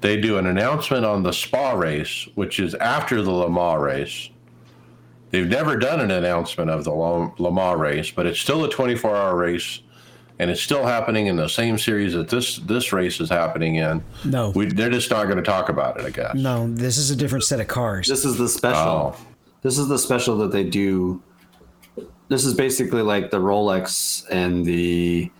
They 0.00 0.20
do 0.20 0.38
an 0.38 0.46
announcement 0.46 1.04
on 1.04 1.22
the 1.22 1.32
Spa 1.32 1.72
race, 1.72 2.28
which 2.34 2.60
is 2.60 2.74
after 2.76 3.20
the 3.20 3.32
Le 3.32 3.50
Mans 3.50 3.80
race. 3.80 4.30
They've 5.30 5.48
never 5.48 5.76
done 5.76 6.00
an 6.00 6.10
announcement 6.10 6.70
of 6.70 6.84
the 6.84 6.92
Le 6.92 7.52
Mans 7.52 7.78
race, 7.78 8.10
but 8.10 8.24
it's 8.24 8.40
still 8.40 8.64
a 8.64 8.70
24 8.70 9.16
hour 9.16 9.36
race 9.36 9.80
and 10.38 10.50
it's 10.50 10.60
still 10.60 10.86
happening 10.86 11.26
in 11.26 11.36
the 11.36 11.48
same 11.48 11.78
series 11.78 12.14
that 12.14 12.28
this 12.28 12.58
this 12.58 12.92
race 12.92 13.20
is 13.20 13.28
happening 13.28 13.76
in. 13.76 14.02
No, 14.24 14.50
we, 14.50 14.66
they're 14.66 14.90
just 14.90 15.10
not 15.10 15.24
going 15.24 15.36
to 15.36 15.42
talk 15.42 15.68
about 15.68 15.98
it. 15.98 16.06
I 16.06 16.10
guess. 16.10 16.34
No, 16.34 16.72
this 16.72 16.96
is 16.96 17.10
a 17.10 17.16
different 17.16 17.44
set 17.44 17.60
of 17.60 17.68
cars. 17.68 18.08
This 18.08 18.24
is 18.24 18.38
the 18.38 18.48
special. 18.48 19.16
Oh. 19.16 19.26
This 19.62 19.78
is 19.78 19.88
the 19.88 19.98
special 19.98 20.38
that 20.38 20.52
they 20.52 20.64
do. 20.64 21.22
This 22.28 22.44
is 22.44 22.54
basically 22.54 23.02
like 23.02 23.30
the 23.30 23.40
Rolex 23.40 24.24
and 24.30 24.64
the 24.64 25.30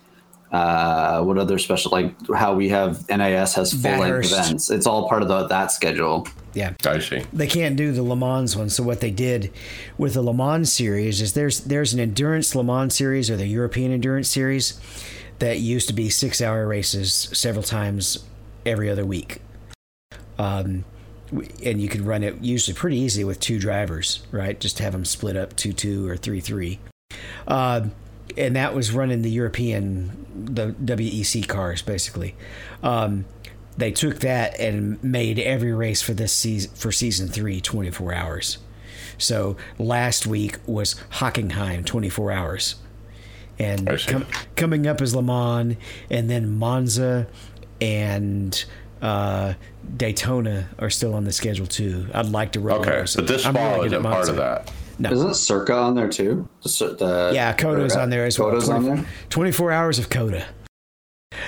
uh, 0.51 1.21
what 1.23 1.37
other 1.37 1.57
special 1.59 1.91
like 1.91 2.13
how 2.35 2.53
we 2.53 2.69
have 2.69 3.07
NIS 3.07 3.53
has 3.53 3.73
full 3.73 3.97
length 3.99 4.31
events. 4.31 4.69
It's 4.69 4.87
all 4.87 5.07
part 5.07 5.21
of 5.21 5.27
the, 5.27 5.47
that 5.47 5.71
schedule. 5.71 6.27
Yeah, 6.53 6.73
I 6.85 6.99
see. 6.99 7.23
They 7.31 7.47
can't 7.47 7.75
do 7.75 7.91
the 7.91 8.03
Le 8.03 8.15
Mans 8.15 8.55
one. 8.55 8.69
So 8.69 8.83
what 8.83 9.01
they 9.01 9.11
did 9.11 9.51
with 9.97 10.15
the 10.15 10.21
Le 10.21 10.33
Mans 10.33 10.71
series 10.71 11.21
is 11.21 11.33
there's 11.33 11.61
there's 11.61 11.93
an 11.93 11.99
endurance 11.99 12.55
Le 12.55 12.63
Mans 12.63 12.93
series 12.95 13.29
or 13.29 13.37
the 13.37 13.47
European 13.47 13.91
endurance 13.91 14.29
series 14.29 14.79
that 15.39 15.59
used 15.59 15.87
to 15.87 15.93
be 15.93 16.09
six 16.09 16.41
hour 16.41 16.67
races 16.67 17.29
several 17.33 17.63
times 17.63 18.25
every 18.65 18.89
other 18.89 19.05
week. 19.05 19.41
Um, 20.37 20.85
and 21.63 21.81
you 21.81 21.87
could 21.87 22.01
run 22.01 22.23
it 22.23 22.41
usually 22.41 22.75
pretty 22.75 22.97
easy 22.97 23.23
with 23.23 23.39
two 23.39 23.59
drivers, 23.59 24.25
right? 24.31 24.59
Just 24.59 24.79
have 24.79 24.93
them 24.93 25.05
split 25.05 25.35
up 25.35 25.55
two 25.55 25.73
two 25.73 26.09
or 26.09 26.17
three 26.17 26.39
three. 26.39 26.79
Uh, 27.47 27.87
and 28.37 28.55
that 28.55 28.73
was 28.73 28.91
running 28.91 29.21
the 29.21 29.29
European 29.29 30.25
the 30.35 30.71
WEC 30.71 31.47
cars 31.47 31.81
basically. 31.81 32.35
Um, 32.81 33.25
they 33.79 33.91
took 33.91 34.19
that 34.19 34.59
and 34.59 35.01
made 35.03 35.39
every 35.39 35.73
race 35.73 36.01
for 36.01 36.13
this 36.13 36.33
season 36.33 36.71
for 36.75 36.91
season 36.91 37.27
three 37.27 37.61
24 37.61 38.13
hours. 38.13 38.57
So 39.17 39.57
last 39.77 40.27
week 40.27 40.57
was 40.65 40.95
Hockenheim 41.13 41.85
24 41.85 42.31
hours, 42.31 42.75
and 43.57 43.87
com- 44.07 44.27
coming 44.55 44.85
up 44.85 45.01
is 45.01 45.15
Le 45.15 45.23
Mans, 45.23 45.75
and 46.09 46.29
then 46.29 46.57
Monza 46.57 47.27
and 47.81 48.63
uh, 49.01 49.53
Daytona 49.95 50.69
are 50.77 50.89
still 50.89 51.13
on 51.13 51.23
the 51.23 51.31
schedule 51.31 51.67
too. 51.67 52.07
I'd 52.13 52.27
like 52.27 52.53
to 52.53 52.59
run. 52.59 52.81
Okay, 52.81 52.91
those. 52.91 53.15
but 53.15 53.27
this 53.27 53.45
fall 53.45 53.83
isn't 53.83 54.03
part 54.03 54.29
of 54.29 54.35
that. 54.35 54.71
No. 54.99 55.11
Isn't 55.11 55.35
Circa 55.35 55.73
on 55.73 55.95
there 55.95 56.09
too? 56.09 56.49
The, 56.63 56.95
the, 56.99 57.31
yeah, 57.33 57.53
COTA's 57.53 57.95
on 57.95 58.09
there 58.09 58.25
as 58.25 58.35
COTA's 58.35 58.67
well. 58.67 58.79
20, 58.79 58.89
on 58.89 58.95
there? 58.97 59.05
24 59.29 59.71
hours 59.71 59.99
of 59.99 60.09
COTA. 60.09 60.45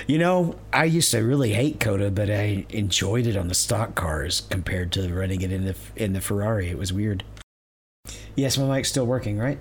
You 0.06 0.18
know, 0.18 0.56
I 0.72 0.84
used 0.84 1.10
to 1.10 1.20
really 1.20 1.52
hate 1.52 1.80
COTA, 1.80 2.10
but 2.10 2.30
I 2.30 2.66
enjoyed 2.70 3.26
it 3.26 3.36
on 3.36 3.48
the 3.48 3.54
stock 3.54 3.94
cars 3.94 4.42
compared 4.50 4.92
to 4.92 5.12
running 5.12 5.42
it 5.42 5.52
in 5.52 5.64
the 5.64 5.76
in 5.96 6.12
the 6.12 6.20
Ferrari. 6.20 6.68
It 6.68 6.78
was 6.78 6.92
weird. 6.92 7.24
Yes, 8.36 8.58
my 8.58 8.66
mic's 8.66 8.88
still 8.88 9.06
working, 9.06 9.38
right? 9.38 9.58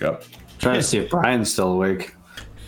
Yep. 0.00 0.24
Trying 0.58 0.76
to 0.76 0.82
see 0.82 0.98
if 0.98 1.10
Brian's 1.10 1.52
still 1.52 1.72
awake. 1.72 2.14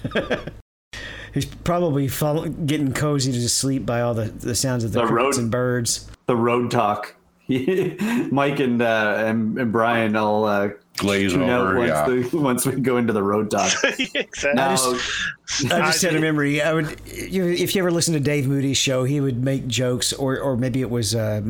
He's 1.34 1.46
probably 1.46 2.08
fall, 2.08 2.46
getting 2.46 2.92
cozy 2.92 3.32
to 3.32 3.48
sleep 3.48 3.86
by 3.86 4.02
all 4.02 4.12
the, 4.12 4.26
the 4.26 4.54
sounds 4.54 4.84
of 4.84 4.92
the, 4.92 5.00
the 5.00 5.12
road, 5.12 5.38
and 5.38 5.50
birds. 5.50 6.10
The 6.26 6.36
road 6.36 6.70
talk. 6.70 7.14
Mike 7.48 8.60
and, 8.60 8.80
uh, 8.80 9.14
and 9.18 9.58
and 9.58 9.72
Brian 9.72 10.14
all 10.14 10.44
uh, 10.44 10.70
Glaze 10.96 11.32
tune 11.32 11.42
out 11.44 11.66
over, 11.66 11.78
once, 11.78 11.88
yeah. 11.88 12.06
the, 12.06 12.28
once 12.38 12.66
we 12.66 12.80
go 12.80 12.98
into 12.98 13.12
the 13.12 13.22
road 13.22 13.50
talk. 13.50 13.72
exactly. 14.14 14.54
Now, 14.54 14.72
I 14.72 15.86
just 15.86 16.02
had 16.02 16.14
a 16.14 16.20
memory. 16.20 16.60
I 16.60 16.72
would, 16.74 17.00
if 17.06 17.74
you 17.74 17.82
ever 17.82 17.90
listen 17.90 18.14
to 18.14 18.20
Dave 18.20 18.46
Moody's 18.46 18.76
show, 18.76 19.04
he 19.04 19.20
would 19.20 19.42
make 19.42 19.66
jokes, 19.66 20.12
or 20.12 20.38
or 20.38 20.56
maybe 20.56 20.82
it 20.82 20.90
was 20.90 21.14
uh, 21.14 21.40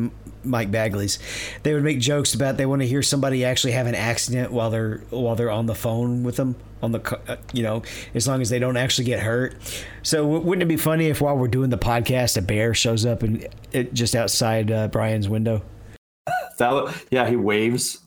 Mike 0.43 0.71
Bagley's. 0.71 1.19
They 1.63 1.73
would 1.73 1.83
make 1.83 1.99
jokes 1.99 2.33
about 2.33 2.57
they 2.57 2.65
want 2.65 2.81
to 2.81 2.87
hear 2.87 3.01
somebody 3.01 3.43
actually 3.43 3.73
have 3.73 3.87
an 3.87 3.95
accident 3.95 4.51
while 4.51 4.69
they're 4.69 4.99
while 5.09 5.35
they're 5.35 5.51
on 5.51 5.65
the 5.65 5.75
phone 5.75 6.23
with 6.23 6.37
them 6.37 6.55
on 6.81 6.91
the, 6.91 7.19
uh, 7.27 7.37
you 7.53 7.63
know, 7.63 7.81
as 8.13 8.27
long 8.27 8.41
as 8.41 8.49
they 8.49 8.59
don't 8.59 8.75
actually 8.75 9.05
get 9.05 9.21
hurt. 9.21 9.55
So 10.03 10.23
w- 10.23 10.41
wouldn't 10.41 10.63
it 10.63 10.67
be 10.67 10.77
funny 10.77 11.07
if 11.07 11.21
while 11.21 11.37
we're 11.37 11.47
doing 11.47 11.69
the 11.69 11.77
podcast, 11.77 12.37
a 12.37 12.41
bear 12.41 12.73
shows 12.73 13.05
up 13.05 13.23
and 13.23 13.47
it 13.71 13.93
just 13.93 14.15
outside 14.15 14.69
uh, 14.69 14.89
Brian's 14.89 15.29
window? 15.29 15.63
that 16.59 17.05
yeah, 17.09 17.27
he 17.27 17.35
waves. 17.35 17.99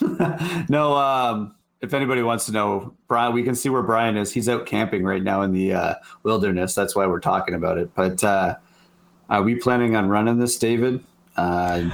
no, 0.68 0.96
um, 0.96 1.54
if 1.80 1.92
anybody 1.94 2.22
wants 2.22 2.46
to 2.46 2.52
know, 2.52 2.94
Brian, 3.08 3.32
we 3.32 3.42
can 3.42 3.54
see 3.54 3.68
where 3.68 3.82
Brian 3.82 4.16
is. 4.16 4.32
He's 4.32 4.48
out 4.48 4.66
camping 4.66 5.04
right 5.04 5.22
now 5.22 5.42
in 5.42 5.52
the 5.52 5.74
uh, 5.74 5.94
wilderness. 6.22 6.74
That's 6.74 6.94
why 6.94 7.06
we're 7.06 7.20
talking 7.20 7.54
about 7.54 7.78
it. 7.78 7.90
But 7.94 8.22
uh, 8.22 8.56
are 9.28 9.42
we 9.42 9.56
planning 9.56 9.96
on 9.96 10.08
running 10.08 10.38
this, 10.38 10.56
David? 10.58 11.04
Uh, 11.36 11.90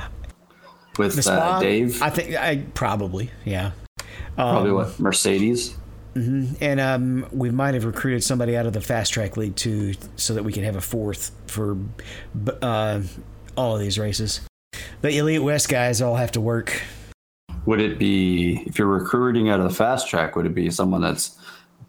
with 0.99 1.17
uh, 1.19 1.23
spa, 1.23 1.61
Dave, 1.61 2.03
I 2.03 2.11
think 2.11 2.35
I 2.35 2.65
probably 2.75 3.31
yeah. 3.45 3.71
probably 4.35 4.73
what 4.73 4.99
Mercedes. 4.99 5.77
And 6.15 6.81
um, 6.81 7.29
we 7.31 7.51
might 7.51 7.75
have 7.75 7.85
recruited 7.85 8.25
somebody 8.25 8.57
out 8.57 8.67
of 8.67 8.73
the 8.73 8.81
fast 8.81 9.13
track 9.13 9.37
league 9.37 9.55
too, 9.55 9.95
so 10.17 10.35
that 10.35 10.43
we 10.43 10.53
can 10.53 10.65
have 10.65 10.75
a 10.75 10.81
fourth 10.81 11.31
for 11.47 11.79
uh, 12.61 13.03
all 13.57 13.77
of 13.77 13.81
these 13.81 14.01
races. 14.01 14.41
The 15.01 15.17
Elite 15.17 15.43
West 15.43 15.69
guys 15.69 16.03
all 16.03 16.17
have 16.17 16.33
to 16.33 16.41
work. 16.41 16.83
Would 17.69 17.81
it 17.83 17.99
be 17.99 18.63
if 18.65 18.79
you're 18.79 18.89
recruiting 18.89 19.51
out 19.51 19.61
of 19.61 19.69
the 19.69 19.75
fast 19.75 20.09
track? 20.09 20.37
Would 20.37 20.47
it 20.47 20.55
be 20.55 20.71
someone 20.71 21.03
that's 21.03 21.39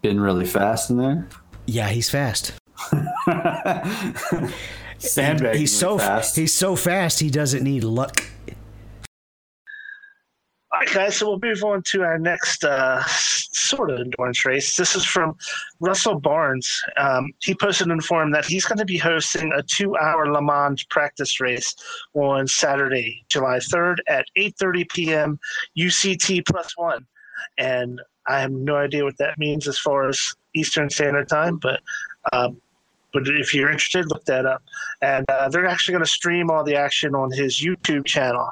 been 0.01 0.19
really 0.19 0.45
fast 0.45 0.89
in 0.89 0.97
there? 0.97 1.25
Yeah, 1.67 1.87
he's 1.87 2.09
fast. 2.09 2.51
Sandbagging 4.97 5.61
he's 5.61 5.73
so 5.73 5.97
fast. 5.97 6.35
he's 6.35 6.53
so 6.53 6.75
fast. 6.75 7.21
He 7.21 7.29
doesn't 7.29 7.63
need 7.63 7.85
luck. 7.85 8.21
All 10.79 10.85
right, 10.85 10.93
guys, 10.93 11.17
so 11.17 11.27
we'll 11.27 11.39
move 11.43 11.61
on 11.65 11.83
to 11.87 12.03
our 12.03 12.17
next 12.17 12.63
uh, 12.63 13.03
sort 13.05 13.91
of 13.91 13.99
endurance 13.99 14.45
race. 14.45 14.77
This 14.77 14.95
is 14.95 15.03
from 15.03 15.35
Russell 15.81 16.21
Barnes. 16.21 16.81
Um, 16.95 17.33
he 17.39 17.53
posted 17.53 17.89
in 17.89 17.99
forum 17.99 18.31
that 18.31 18.45
he's 18.45 18.63
going 18.63 18.77
to 18.77 18.85
be 18.85 18.97
hosting 18.97 19.51
a 19.51 19.61
two-hour 19.61 20.31
Le 20.31 20.41
Mans 20.41 20.81
practice 20.85 21.41
race 21.41 21.75
on 22.13 22.47
Saturday, 22.47 23.25
July 23.27 23.57
3rd 23.57 23.97
at 24.07 24.25
8.30 24.37 24.89
p.m. 24.89 25.39
UCT 25.77 26.47
plus 26.47 26.77
one. 26.77 27.05
And 27.57 27.99
I 28.27 28.39
have 28.39 28.51
no 28.51 28.77
idea 28.77 29.03
what 29.03 29.17
that 29.17 29.37
means 29.37 29.67
as 29.67 29.77
far 29.77 30.07
as 30.07 30.33
Eastern 30.55 30.89
Standard 30.89 31.27
Time, 31.27 31.57
but 31.57 31.81
um, 32.31 32.61
but 33.11 33.23
if 33.27 33.53
you're 33.53 33.69
interested, 33.69 34.07
look 34.07 34.23
that 34.25 34.45
up. 34.45 34.63
And 35.01 35.25
uh, 35.27 35.49
they're 35.49 35.65
actually 35.65 35.91
going 35.93 36.05
to 36.05 36.09
stream 36.09 36.49
all 36.49 36.63
the 36.63 36.75
action 36.77 37.15
on 37.15 37.31
his 37.33 37.59
YouTube 37.59 38.05
channel. 38.05 38.49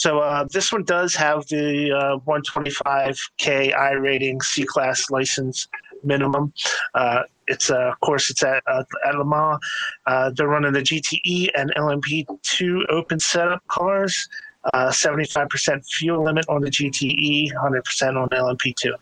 So 0.00 0.20
uh, 0.20 0.46
this 0.50 0.72
one 0.72 0.84
does 0.84 1.14
have 1.16 1.46
the 1.48 1.92
uh, 1.92 2.18
125k 2.20 3.76
I 3.76 3.90
rating 3.92 4.40
C 4.40 4.64
class 4.64 5.10
license 5.10 5.68
minimum. 6.02 6.54
Uh, 6.94 7.24
it's 7.48 7.70
uh, 7.70 7.90
of 7.92 8.00
course 8.00 8.30
it's 8.30 8.42
at 8.42 8.62
uh, 8.66 8.82
at 9.04 9.14
Le 9.14 9.26
Mans. 9.26 9.58
Uh, 10.06 10.30
they're 10.34 10.48
running 10.48 10.72
the 10.72 10.80
GTE 10.80 11.50
and 11.54 11.70
LMP2 11.76 12.84
open 12.88 13.20
setup 13.20 13.62
cars. 13.68 14.26
Uh, 14.72 14.88
75% 14.88 15.86
fuel 15.86 16.24
limit 16.24 16.46
on 16.48 16.62
the 16.62 16.70
GTE, 16.70 17.50
100% 17.52 18.16
on 18.16 18.28
LMP2. 18.30 18.92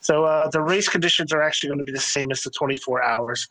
So 0.00 0.24
uh, 0.24 0.50
the 0.50 0.60
race 0.60 0.90
conditions 0.90 1.32
are 1.32 1.40
actually 1.40 1.68
going 1.68 1.78
to 1.78 1.84
be 1.86 1.92
the 1.92 2.00
same 2.00 2.30
as 2.30 2.42
the 2.42 2.50
24 2.50 3.02
hours. 3.02 3.48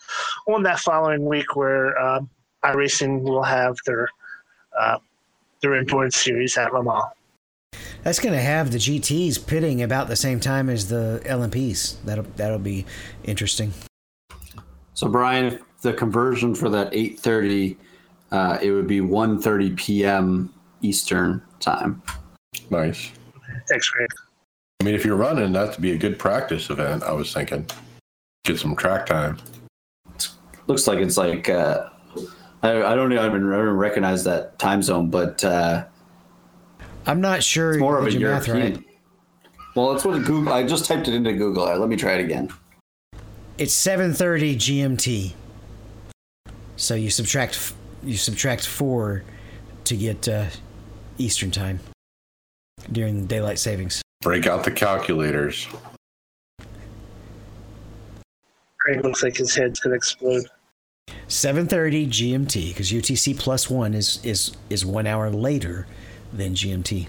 On 0.48 0.62
that 0.62 0.80
following 0.80 1.26
week, 1.26 1.56
where 1.56 1.98
um, 2.00 2.30
iRacing 2.64 3.22
will 3.24 3.44
have 3.44 3.78
their 3.88 4.10
uh, 4.80 4.98
their 5.64 5.76
endurance 5.76 6.18
series 6.18 6.56
at 6.58 6.72
Le 6.74 6.84
Mans. 6.84 7.06
That's 8.04 8.20
going 8.20 8.36
to 8.36 8.42
have 8.42 8.72
the 8.72 8.78
GTs 8.78 9.48
pitting 9.48 9.82
about 9.82 10.08
the 10.08 10.16
same 10.16 10.40
time 10.40 10.70
as 10.70 10.90
the 10.90 11.22
LMPs. 11.26 11.96
That'll 12.04 12.26
that'll 12.36 12.60
be 12.60 12.86
interesting. 13.24 13.74
So 14.94 15.08
Brian, 15.08 15.46
if 15.46 15.62
the 15.82 15.94
conversion 15.94 16.54
for 16.54 16.70
that 16.70 16.92
8:30, 16.92 17.78
uh, 18.32 18.60
it 18.62 18.72
would 18.72 18.88
be 18.88 19.00
1:30 19.00 19.76
p.m. 19.78 20.54
Eastern 20.82 21.42
time. 21.60 22.04
Nice. 22.70 23.12
Thanks, 23.70 23.90
Greg. 23.90 24.10
I 24.82 24.84
mean, 24.84 24.96
if 24.96 25.06
you're 25.06 25.16
running, 25.16 25.54
that'd 25.54 25.82
be 25.82 25.94
a 25.94 25.98
good 25.98 26.20
practice 26.20 26.70
event. 26.70 27.04
I 27.04 27.14
was 27.14 27.34
thinking, 27.34 27.66
get 28.44 28.60
some 28.60 28.76
track 28.76 29.06
time. 29.06 29.38
Looks 30.68 30.88
like 30.88 31.00
it's 31.00 31.18
like 31.18 31.50
uh, 31.50 31.90
I, 32.64 32.94
I 32.94 32.96
don't 32.96 33.12
even, 33.12 33.26
I 33.26 33.30
don't 33.30 33.68
recognize 33.70 34.24
that 34.24 34.58
time 34.58 34.82
zone, 34.82 35.10
but 35.10 35.44
uh, 35.44 35.84
I'm 37.06 37.20
not 37.20 37.44
sure. 37.44 37.72
it's 37.72 37.80
more 37.80 38.00
of 38.00 38.08
a 38.08 38.12
did 38.12 38.22
your 38.22 38.32
math 38.32 38.48
European. 38.48 38.76
right. 38.76 38.86
Well, 39.76 39.92
it's 39.94 40.06
what 40.06 40.24
Google. 40.24 40.54
I 40.54 40.66
just 40.66 40.86
typed 40.86 41.08
it 41.08 41.14
into 41.14 41.34
Google. 41.34 41.66
Let 41.66 41.90
me 41.90 41.98
try 41.98 42.14
it 42.14 42.22
again. 42.22 42.50
It's 43.58 43.74
7:30 43.76 44.56
GMT. 44.56 45.34
So 46.78 46.96
you 46.96 47.10
subtract 47.10 47.74
you 48.02 48.16
subtract 48.18 48.66
four 48.66 49.24
to 49.84 49.98
get 49.98 50.28
uh, 50.28 50.46
Eastern 51.18 51.52
time 51.52 51.80
during 52.92 53.26
daylight 53.26 53.60
savings. 53.60 54.02
Break 54.22 54.48
out 54.48 54.64
the 54.64 54.72
calculators. 54.72 55.68
Craig 58.80 59.04
looks 59.04 59.24
like 59.24 59.36
his 59.36 59.54
head's 59.56 59.80
gonna 59.80 59.96
explode. 59.96 60.46
7:30 61.28 62.08
GMT 62.08 62.70
because 62.70 62.92
UTC 62.92 63.38
plus 63.38 63.70
one 63.70 63.94
is 63.94 64.20
is 64.24 64.52
is 64.70 64.86
one 64.86 65.08
hour 65.08 65.30
later 65.30 65.88
than 66.32 66.54
GMT, 66.54 67.08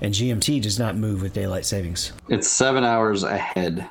and 0.00 0.14
GMT 0.14 0.60
does 0.60 0.78
not 0.78 0.96
move 0.96 1.22
with 1.22 1.32
daylight 1.32 1.64
savings 1.64 2.12
It's 2.28 2.48
seven 2.48 2.84
hours 2.84 3.22
ahead 3.22 3.86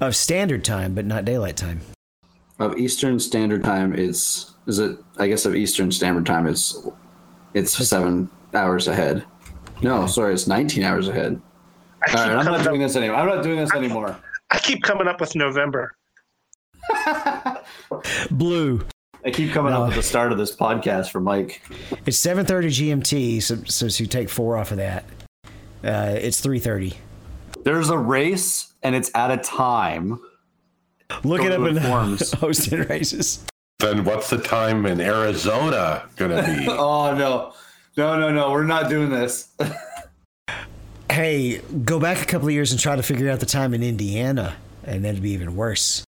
of 0.00 0.14
standard 0.14 0.64
time, 0.64 0.94
but 0.94 1.04
not 1.04 1.24
daylight 1.24 1.56
time. 1.56 1.80
of 2.58 2.76
Eastern 2.78 3.18
Standard 3.18 3.64
Time. 3.64 3.94
is 3.94 4.52
is 4.66 4.78
it? 4.78 4.98
I 5.18 5.26
guess 5.28 5.46
of 5.46 5.54
Eastern 5.54 5.90
Standard 5.92 6.26
Time. 6.26 6.46
It's 6.46 6.78
it's 7.54 7.72
seven 7.88 8.30
hours 8.54 8.88
ahead. 8.88 9.24
No, 9.82 10.06
sorry, 10.06 10.32
it's 10.32 10.46
19 10.46 10.82
hours 10.84 11.08
ahead. 11.08 11.40
I 12.02 12.08
keep, 12.08 12.18
All 12.18 12.26
right, 12.26 12.36
I'm 12.36 12.44
not 12.44 12.64
doing 12.64 12.82
up, 12.82 12.88
this 12.88 12.96
anymore. 12.96 13.16
I'm 13.16 13.26
not 13.26 13.42
doing 13.42 13.56
this 13.58 13.72
anymore. 13.74 14.16
I 14.50 14.58
keep 14.58 14.82
coming 14.82 15.06
up 15.06 15.20
with 15.20 15.34
November. 15.34 15.94
Blue. 18.30 18.84
I 19.24 19.30
keep 19.30 19.52
coming 19.52 19.72
No. 19.72 19.82
up 19.82 19.86
with 19.88 19.96
the 19.96 20.02
start 20.02 20.30
of 20.32 20.38
this 20.38 20.54
podcast 20.54 21.10
for 21.10 21.20
Mike. 21.20 21.60
It's 22.06 22.18
7:30 22.18 22.68
GMT, 22.70 23.40
so 23.42 23.56
so, 23.66 23.88
so 23.88 24.02
you 24.02 24.08
take 24.08 24.28
four 24.28 24.56
off 24.56 24.70
of 24.70 24.76
that. 24.76 25.04
Uh, 25.84 26.14
it's 26.20 26.40
3:30. 26.40 26.94
There's 27.64 27.90
a 27.90 27.98
race 27.98 28.72
and 28.82 28.94
it's 28.94 29.10
at 29.14 29.30
a 29.32 29.36
time. 29.38 30.20
Look 31.24 31.40
Go 31.40 31.46
it 31.46 31.52
up 31.52 31.66
in 31.68 31.74
the 31.74 31.80
forums. 31.80 32.32
hosting 32.40 32.80
races. 32.82 33.44
Then 33.80 34.04
what's 34.04 34.30
the 34.30 34.38
time 34.38 34.86
in 34.86 35.00
Arizona 35.00 36.04
gonna 36.16 36.42
be? 36.42 36.66
Oh 36.70 37.14
no, 37.14 37.52
no, 37.96 38.18
no, 38.18 38.30
no! 38.32 38.50
We're 38.52 38.64
not 38.64 38.88
doing 38.88 39.10
this. 39.10 39.48
Hey, 41.10 41.58
go 41.84 41.98
back 41.98 42.20
a 42.22 42.26
couple 42.26 42.48
of 42.48 42.54
years 42.54 42.72
and 42.72 42.80
try 42.80 42.94
to 42.96 43.02
figure 43.02 43.30
out 43.30 43.40
the 43.40 43.46
time 43.46 43.72
in 43.74 43.82
Indiana, 43.82 44.56
and 44.84 45.04
that'd 45.04 45.22
be 45.22 45.30
even 45.32 45.56
worse. 45.56 46.04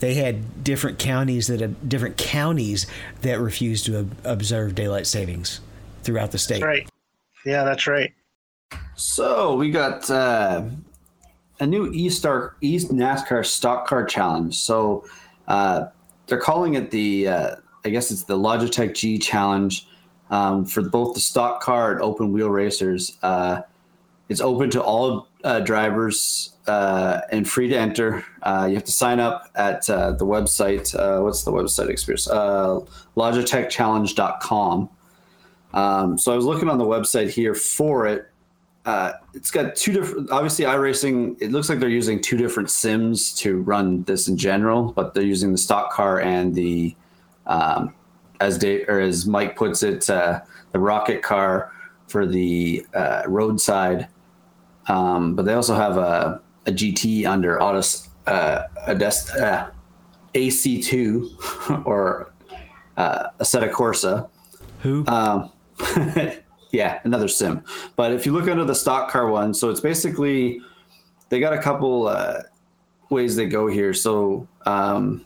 They 0.00 0.14
had 0.14 0.62
different 0.62 0.98
counties 0.98 1.48
that 1.48 1.60
had 1.60 1.88
different 1.88 2.16
counties 2.16 2.86
that 3.22 3.40
refused 3.40 3.86
to 3.86 4.08
observe 4.24 4.74
daylight 4.74 5.06
savings 5.06 5.60
throughout 6.02 6.30
the 6.30 6.38
state. 6.38 6.60
That's 6.60 6.64
right. 6.64 6.88
Yeah, 7.44 7.64
that's 7.64 7.86
right. 7.86 8.12
So 8.94 9.54
we 9.56 9.70
got 9.70 10.10
uh, 10.10 10.64
a 11.60 11.66
new 11.66 11.90
East 11.92 12.18
Star 12.18 12.56
East 12.60 12.90
NASCAR 12.90 13.44
Stock 13.44 13.86
Car 13.86 14.04
Challenge. 14.04 14.54
So 14.54 15.04
uh, 15.46 15.86
they're 16.26 16.40
calling 16.40 16.74
it 16.74 16.90
the 16.90 17.28
uh, 17.28 17.56
I 17.84 17.90
guess 17.90 18.10
it's 18.10 18.24
the 18.24 18.36
Logitech 18.36 18.94
G 18.94 19.18
Challenge 19.18 19.86
um, 20.30 20.64
for 20.64 20.82
both 20.82 21.14
the 21.14 21.20
stock 21.20 21.60
car 21.60 21.92
and 21.92 22.00
open 22.02 22.32
wheel 22.32 22.50
racers. 22.50 23.16
Uh, 23.22 23.62
it's 24.28 24.40
open 24.40 24.70
to 24.70 24.82
all 24.82 25.28
uh, 25.44 25.60
drivers 25.60 26.54
uh, 26.68 27.22
and 27.32 27.48
free 27.48 27.68
to 27.68 27.76
enter. 27.76 28.24
Uh, 28.42 28.66
you 28.68 28.74
have 28.74 28.84
to 28.84 28.92
sign 28.92 29.20
up 29.20 29.50
at 29.54 29.88
uh, 29.88 30.12
the 30.12 30.26
website. 30.26 30.94
Uh, 30.94 31.22
what's 31.22 31.42
the 31.42 31.52
website 31.52 31.88
experience? 31.88 32.28
Uh, 32.28 32.80
Logitechchallenge.com. 33.16 34.90
Um, 35.74 36.18
so 36.18 36.32
I 36.32 36.36
was 36.36 36.44
looking 36.44 36.68
on 36.68 36.78
the 36.78 36.84
website 36.84 37.30
here 37.30 37.54
for 37.54 38.06
it 38.06 38.30
uh, 38.86 39.12
it's 39.34 39.50
got 39.50 39.76
two 39.76 39.92
different 39.92 40.30
obviously 40.30 40.64
iRacing 40.64 41.36
it 41.42 41.50
looks 41.50 41.68
like 41.68 41.78
they're 41.78 41.90
using 41.90 42.18
two 42.18 42.38
different 42.38 42.70
sims 42.70 43.34
to 43.34 43.60
run 43.60 44.02
this 44.04 44.28
in 44.28 44.36
general 44.38 44.92
but 44.92 45.12
they're 45.12 45.22
using 45.22 45.52
the 45.52 45.58
stock 45.58 45.92
car 45.92 46.20
and 46.20 46.54
the 46.54 46.96
um, 47.46 47.92
as 48.40 48.56
Dave 48.56 48.88
or 48.88 48.98
as 48.98 49.26
Mike 49.26 49.56
puts 49.56 49.82
it, 49.82 50.06
the 50.06 50.42
rocket 50.72 51.22
car 51.22 51.70
for 52.06 52.24
the 52.24 52.86
roadside. 53.26 54.08
Um, 54.86 55.34
but 55.34 55.44
they 55.44 55.52
also 55.52 55.74
have 55.74 55.98
a, 55.98 56.40
a 56.68 56.72
GT 56.72 57.26
under 57.26 57.60
Autos, 57.60 58.08
uh, 58.26 58.64
a 58.86 58.94
Des- 58.94 59.32
uh, 59.40 59.70
AC2 60.34 61.86
or 61.86 62.32
uh, 62.96 63.30
Assetto 63.40 63.70
Corsa. 63.70 64.28
Who? 64.82 65.04
Um, 65.06 65.50
yeah, 66.70 67.00
another 67.04 67.26
sim. 67.26 67.64
But 67.96 68.12
if 68.12 68.26
you 68.26 68.32
look 68.32 68.48
under 68.48 68.64
the 68.64 68.74
stock 68.74 69.10
car 69.10 69.28
one, 69.28 69.54
so 69.54 69.70
it's 69.70 69.80
basically 69.80 70.60
they 71.30 71.40
got 71.40 71.54
a 71.54 71.58
couple 71.60 72.06
uh, 72.06 72.42
ways 73.10 73.34
they 73.34 73.46
go 73.46 73.66
here. 73.66 73.94
So 73.94 74.46
um, 74.66 75.24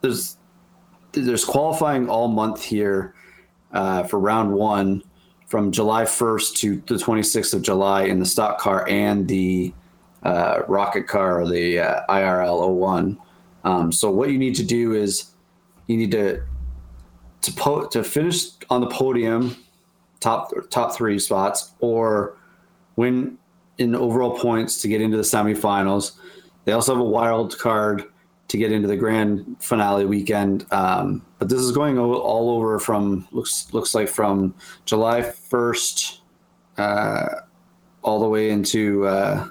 there's 0.00 0.36
there's 1.12 1.44
qualifying 1.44 2.08
all 2.08 2.28
month 2.28 2.62
here 2.62 3.14
uh, 3.72 4.02
for 4.04 4.18
round 4.18 4.52
one 4.52 5.02
from 5.46 5.72
July 5.72 6.04
1st 6.04 6.54
to 6.56 6.76
the 6.86 6.94
26th 6.94 7.54
of 7.54 7.62
July 7.62 8.02
in 8.04 8.20
the 8.20 8.26
stock 8.26 8.58
car 8.58 8.88
and 8.88 9.26
the 9.26 9.72
uh, 10.22 10.62
rocket 10.68 11.06
car 11.06 11.40
or 11.40 11.48
the 11.48 11.78
uh, 11.78 12.02
IRL 12.08 12.74
01. 12.74 13.18
Um, 13.64 13.92
so 13.92 14.10
what 14.10 14.30
you 14.30 14.38
need 14.38 14.54
to 14.56 14.64
do 14.64 14.92
is 14.92 15.30
you 15.86 15.96
need 15.96 16.10
to 16.12 16.42
to 17.42 17.52
po- 17.52 17.86
to 17.86 18.04
finish 18.04 18.46
on 18.68 18.80
the 18.80 18.86
podium, 18.86 19.56
top 20.20 20.52
top 20.70 20.94
three 20.94 21.18
spots, 21.18 21.72
or 21.80 22.36
win 22.96 23.38
in 23.78 23.94
overall 23.94 24.38
points 24.38 24.80
to 24.82 24.88
get 24.88 25.00
into 25.00 25.16
the 25.16 25.22
semifinals. 25.22 26.12
They 26.64 26.72
also 26.72 26.94
have 26.94 27.00
a 27.00 27.08
wild 27.08 27.58
card 27.58 28.04
to 28.48 28.58
get 28.58 28.72
into 28.72 28.88
the 28.88 28.96
grand 28.96 29.56
finale 29.60 30.04
weekend. 30.04 30.66
Um, 30.72 31.24
but 31.38 31.48
this 31.48 31.60
is 31.60 31.72
going 31.72 31.98
all, 31.98 32.50
over 32.50 32.78
from 32.78 33.26
looks 33.30 33.72
looks 33.72 33.94
like 33.94 34.08
from 34.08 34.54
July 34.84 35.22
first 35.22 36.20
uh, 36.76 37.28
all 38.02 38.20
the 38.20 38.28
way 38.28 38.50
into 38.50 39.06
uh, 39.06 39.48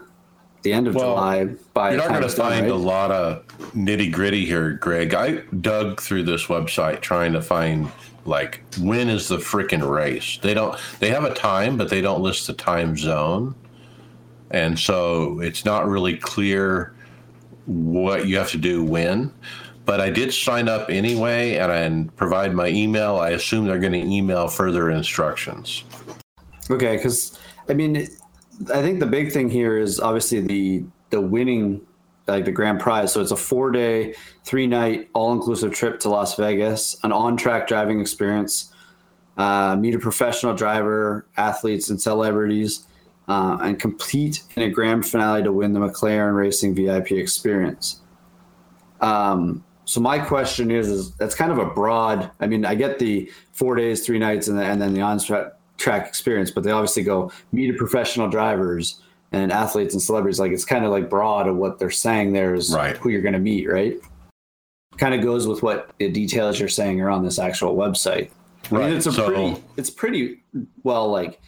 the 0.62 0.74
end 0.74 0.88
of 0.88 0.96
Well, 0.96 1.16
July. 1.16 1.46
By 1.74 1.92
You're 1.92 2.00
not 2.00 2.10
going 2.10 2.22
to 2.22 2.30
find 2.30 2.66
right? 2.66 2.72
a 2.72 2.76
lot 2.76 3.12
of 3.12 3.48
nitty 3.74 4.12
gritty 4.12 4.46
here, 4.46 4.74
Greg. 4.74 5.14
I 5.14 5.38
dug 5.62 6.02
through 6.02 6.24
this 6.24 6.46
website 6.46 7.02
trying 7.02 7.34
to 7.34 7.42
find 7.42 7.92
like 8.26 8.62
when 8.80 9.10
is 9.10 9.28
the 9.28 9.38
freaking 9.38 9.88
race. 9.88 10.38
They 10.42 10.54
don't. 10.54 10.78
They 11.00 11.10
have 11.10 11.24
a 11.24 11.34
time, 11.34 11.78
but 11.78 11.90
they 11.90 12.02
don't 12.02 12.22
list 12.22 12.48
the 12.48 12.54
time 12.54 12.98
zone, 12.98 13.56
and 14.52 14.78
so 14.78 15.40
it's 15.40 15.66
not 15.66 15.88
really 15.88 16.18
clear 16.18 16.94
what 17.66 18.28
you 18.28 18.38
have 18.38 18.52
to 18.52 18.58
do 18.58 18.84
when. 18.84 19.34
But 19.86 20.02
I 20.02 20.12
did 20.12 20.32
sign 20.34 20.68
up 20.68 20.90
anyway, 20.90 21.56
and 21.56 21.72
I 21.72 22.12
provide 22.16 22.54
my 22.54 22.68
email. 22.68 23.16
I 23.16 23.32
assume 23.32 23.66
they're 23.66 23.80
going 23.80 23.94
to 23.94 24.00
email 24.00 24.48
further 24.48 24.92
instructions. 24.92 25.84
Okay, 26.70 26.98
because 26.98 27.40
I 27.68 27.74
mean, 27.74 28.08
I 28.74 28.82
think 28.82 29.00
the 29.00 29.06
big 29.06 29.32
thing 29.32 29.50
here 29.50 29.78
is 29.78 30.00
obviously 30.00 30.42
the 30.42 30.84
the 31.12 31.22
winning, 31.22 31.82
like 32.28 32.46
the 32.46 32.52
grand 32.52 32.80
prize. 32.80 33.14
So 33.14 33.22
it's 33.22 33.32
a 33.32 33.38
four 33.38 33.72
day, 33.72 34.14
three 34.44 34.68
night, 34.68 35.10
all 35.14 35.34
inclusive 35.34 35.74
trip 35.74 36.00
to 36.02 36.10
Las 36.10 36.36
Vegas, 36.36 36.98
an 37.04 37.12
on 37.12 37.38
track 37.38 37.68
driving 37.68 38.00
experience, 38.00 38.74
uh, 39.38 39.76
meet 39.76 39.96
a 39.96 40.00
professional 40.00 40.54
driver, 40.54 41.26
athletes, 41.38 41.90
and 41.90 42.02
celebrities, 42.02 42.86
uh, 43.28 43.58
and 43.62 43.80
compete 43.80 44.44
in 44.56 44.64
a 44.64 44.70
grand 44.70 45.06
finale 45.06 45.42
to 45.44 45.52
win 45.52 45.74
the 45.74 45.80
McLaren 45.80 46.36
Racing 46.36 46.76
VIP 46.76 47.14
experience. 47.14 48.02
Um, 49.02 49.64
so 49.86 50.02
my 50.02 50.20
question 50.20 50.70
is, 50.70 50.88
is 50.90 51.16
that's 51.16 51.34
kind 51.34 51.52
of 51.52 51.58
a 51.58 51.66
broad. 51.66 52.30
I 52.40 52.46
mean, 52.46 52.66
I 52.66 52.76
get 52.76 53.00
the 53.00 53.32
four 53.54 53.76
days, 53.76 54.06
three 54.06 54.20
nights, 54.20 54.48
and, 54.48 54.60
the, 54.60 54.64
and 54.64 54.80
then 54.80 54.94
the 54.94 55.02
on 55.02 55.20
track 55.20 55.54
experience, 55.88 56.52
but 56.52 56.64
they 56.64 56.72
obviously 56.72 57.04
go 57.04 57.32
meet 57.52 57.70
a 57.74 57.78
professional 57.78 58.30
drivers 58.30 59.02
and 59.32 59.52
athletes 59.52 59.94
and 59.94 60.02
celebrities. 60.02 60.40
Like 60.40 60.52
it's 60.52 60.66
kind 60.66 60.86
of 60.86 60.92
like 60.92 61.10
broad 61.10 61.48
of 61.48 61.56
what 61.56 61.80
they're 61.80 61.90
saying 61.92 62.34
there 62.34 62.54
is 62.56 62.74
Right. 62.74 62.98
who 62.98 63.10
you're 63.10 63.22
going 63.22 63.34
to 63.34 63.40
meet, 63.40 63.68
right? 63.70 63.96
Kind 64.98 65.14
of 65.14 65.22
goes 65.22 65.48
with 65.48 65.64
what 65.64 65.92
the 66.00 66.10
details 66.10 66.60
you're 66.60 66.68
saying 66.68 67.00
are 67.02 67.10
on 67.10 67.24
this 67.24 67.40
actual 67.40 67.76
website. 67.76 68.30
I 68.72 68.74
mean, 68.76 68.82
Right, 68.82 68.94
it's 68.94 69.06
a 69.06 69.12
so- 69.12 69.28
pretty, 69.28 69.64
it's 69.78 69.90
pretty 69.90 70.42
well 70.84 71.10
like 71.10 71.40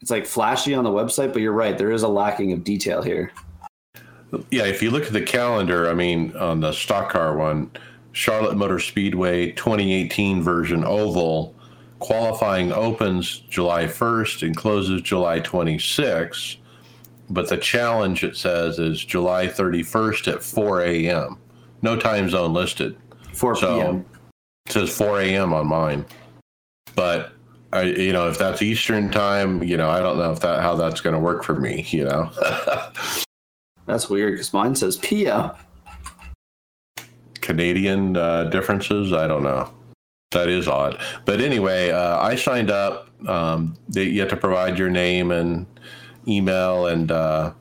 it's 0.00 0.10
like 0.10 0.26
flashy 0.26 0.74
on 0.74 0.82
the 0.82 0.90
website, 0.90 1.32
but 1.32 1.42
you're 1.42 1.52
right, 1.52 1.78
there 1.78 1.92
is 1.92 2.02
a 2.02 2.08
lacking 2.08 2.52
of 2.52 2.64
detail 2.64 3.02
here. 3.02 3.30
Yeah, 4.50 4.64
if 4.64 4.82
you 4.82 4.90
look 4.90 5.04
at 5.06 5.12
the 5.12 5.20
calendar, 5.20 5.88
I 5.88 5.94
mean, 5.94 6.34
on 6.36 6.60
the 6.60 6.72
stock 6.72 7.10
car 7.10 7.36
one, 7.36 7.70
Charlotte 8.12 8.56
Motor 8.56 8.78
Speedway 8.80 9.52
2018 9.52 10.42
version 10.42 10.84
oval, 10.84 11.54
qualifying 12.02 12.72
opens 12.72 13.38
July 13.48 13.84
1st 13.84 14.44
and 14.44 14.56
closes 14.56 15.00
July 15.02 15.38
26th. 15.38 16.56
But 17.30 17.48
the 17.48 17.56
challenge, 17.56 18.24
it 18.24 18.36
says, 18.36 18.80
is 18.80 19.04
July 19.04 19.46
31st 19.46 20.32
at 20.32 20.42
4 20.42 20.82
a.m. 20.82 21.38
No 21.80 21.96
time 21.96 22.28
zone 22.28 22.52
listed. 22.52 22.96
4 23.34 23.56
So 23.56 23.80
p.m. 23.80 24.04
it 24.66 24.72
says 24.72 24.94
4 24.96 25.20
a.m. 25.20 25.54
on 25.54 25.68
mine. 25.68 26.04
But 26.96 27.32
I, 27.72 27.82
you 27.82 28.12
know, 28.12 28.28
if 28.28 28.36
that's 28.36 28.60
Eastern 28.60 29.08
time, 29.10 29.62
you 29.62 29.76
know, 29.76 29.88
I 29.88 30.00
don't 30.00 30.18
know 30.18 30.32
if 30.32 30.40
that 30.40 30.60
how 30.60 30.74
that's 30.74 31.00
going 31.00 31.14
to 31.14 31.20
work 31.20 31.44
for 31.44 31.54
me. 31.54 31.86
You 31.88 32.04
know. 32.04 32.30
That's 33.84 34.08
weird 34.08 34.34
because 34.34 34.52
mine 34.52 34.76
says 34.76 34.96
PM. 34.98 35.50
Canadian 37.40 38.16
uh, 38.16 38.44
differences. 38.44 39.12
I 39.12 39.26
don't 39.26 39.42
know. 39.42 39.72
That 40.32 40.48
is 40.48 40.66
odd. 40.66 40.98
But 41.24 41.40
anyway, 41.40 41.90
uh, 41.90 42.18
I 42.18 42.34
signed 42.36 42.70
up. 42.70 43.08
Um, 43.28 43.76
they, 43.88 44.04
you 44.04 44.20
have 44.20 44.30
to 44.30 44.36
provide 44.36 44.78
your 44.78 44.90
name 44.90 45.30
and 45.30 45.66
email 46.26 46.86
and 46.86 47.10
uh, 47.10 47.52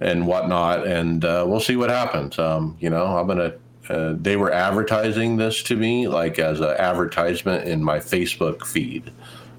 and 0.00 0.26
whatnot, 0.26 0.86
and 0.86 1.24
uh, 1.24 1.44
we'll 1.46 1.60
see 1.60 1.76
what 1.76 1.90
happens. 1.90 2.38
Um, 2.38 2.76
you 2.80 2.90
know, 2.90 3.06
I'm 3.06 3.26
gonna. 3.26 3.54
Uh, 3.88 4.14
they 4.16 4.36
were 4.36 4.50
advertising 4.50 5.36
this 5.36 5.62
to 5.62 5.76
me 5.76 6.08
like 6.08 6.38
as 6.38 6.60
an 6.60 6.74
advertisement 6.78 7.68
in 7.68 7.82
my 7.82 7.98
Facebook 7.98 8.66
feed, 8.66 9.10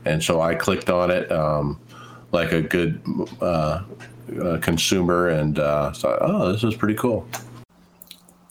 and 0.06 0.24
so 0.24 0.42
I 0.42 0.56
clicked 0.56 0.90
on 0.90 1.12
it 1.12 1.32
um, 1.32 1.80
like 2.32 2.52
a 2.52 2.62
good 2.62 3.02
uh, 3.42 3.84
uh, 4.42 4.58
consumer 4.62 5.30
and 5.30 5.56
thought, 5.58 6.18
oh, 6.22 6.52
this 6.52 6.64
is 6.64 6.76
pretty 6.76 6.96
cool. 6.96 7.28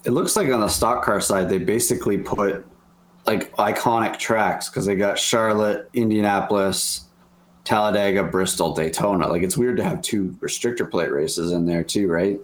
It 0.04 0.10
looks 0.10 0.36
like 0.36 0.48
on 0.48 0.60
the 0.60 0.68
stock 0.68 1.02
car 1.02 1.20
side, 1.20 1.48
they 1.48 1.58
basically 1.58 2.18
put 2.18 2.64
like 3.26 3.54
iconic 3.56 4.18
tracks 4.18 4.68
because 4.68 4.86
they 4.86 4.96
got 4.96 5.18
Charlotte, 5.18 5.88
Indianapolis, 5.94 7.06
Talladega, 7.64 8.24
Bristol, 8.24 8.74
Daytona. 8.74 9.28
Like 9.28 9.42
it's 9.42 9.56
weird 9.56 9.76
to 9.78 9.84
have 9.84 10.02
two 10.02 10.36
restrictor 10.40 10.88
plate 10.90 11.10
races 11.10 11.52
in 11.52 11.66
there 11.66 11.82
too, 11.82 12.08
right? 12.08 12.38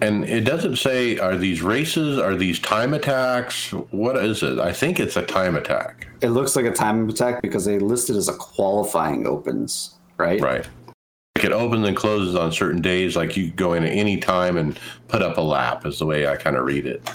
And 0.00 0.24
it 0.24 0.42
doesn't 0.42 0.76
say 0.76 1.18
are 1.18 1.36
these 1.36 1.62
races, 1.62 2.18
are 2.18 2.34
these 2.34 2.58
time 2.58 2.94
attacks? 2.94 3.72
What 3.72 4.16
is 4.16 4.42
it? 4.42 4.58
I 4.58 4.72
think 4.72 4.98
it's 4.98 5.16
a 5.16 5.22
time 5.22 5.56
attack. 5.56 6.08
It 6.20 6.30
looks 6.30 6.56
like 6.56 6.64
a 6.64 6.72
time 6.72 7.08
attack 7.08 7.42
because 7.42 7.64
they 7.64 7.78
listed 7.78 8.16
as 8.16 8.28
a 8.28 8.34
qualifying 8.34 9.26
opens, 9.26 9.94
right? 10.16 10.40
Right. 10.40 10.66
Like 11.36 11.44
it 11.44 11.52
opens 11.52 11.86
and 11.86 11.96
closes 11.96 12.36
on 12.36 12.52
certain 12.52 12.80
days, 12.80 13.16
like 13.16 13.36
you 13.36 13.50
go 13.50 13.72
in 13.72 13.84
at 13.84 13.90
any 13.90 14.18
time 14.18 14.56
and 14.56 14.78
put 15.08 15.22
up 15.22 15.36
a 15.36 15.40
lap 15.40 15.84
is 15.86 15.98
the 15.98 16.06
way 16.06 16.26
I 16.26 16.36
kind 16.36 16.56
of 16.56 16.64
read 16.64 16.86
it. 16.86 17.08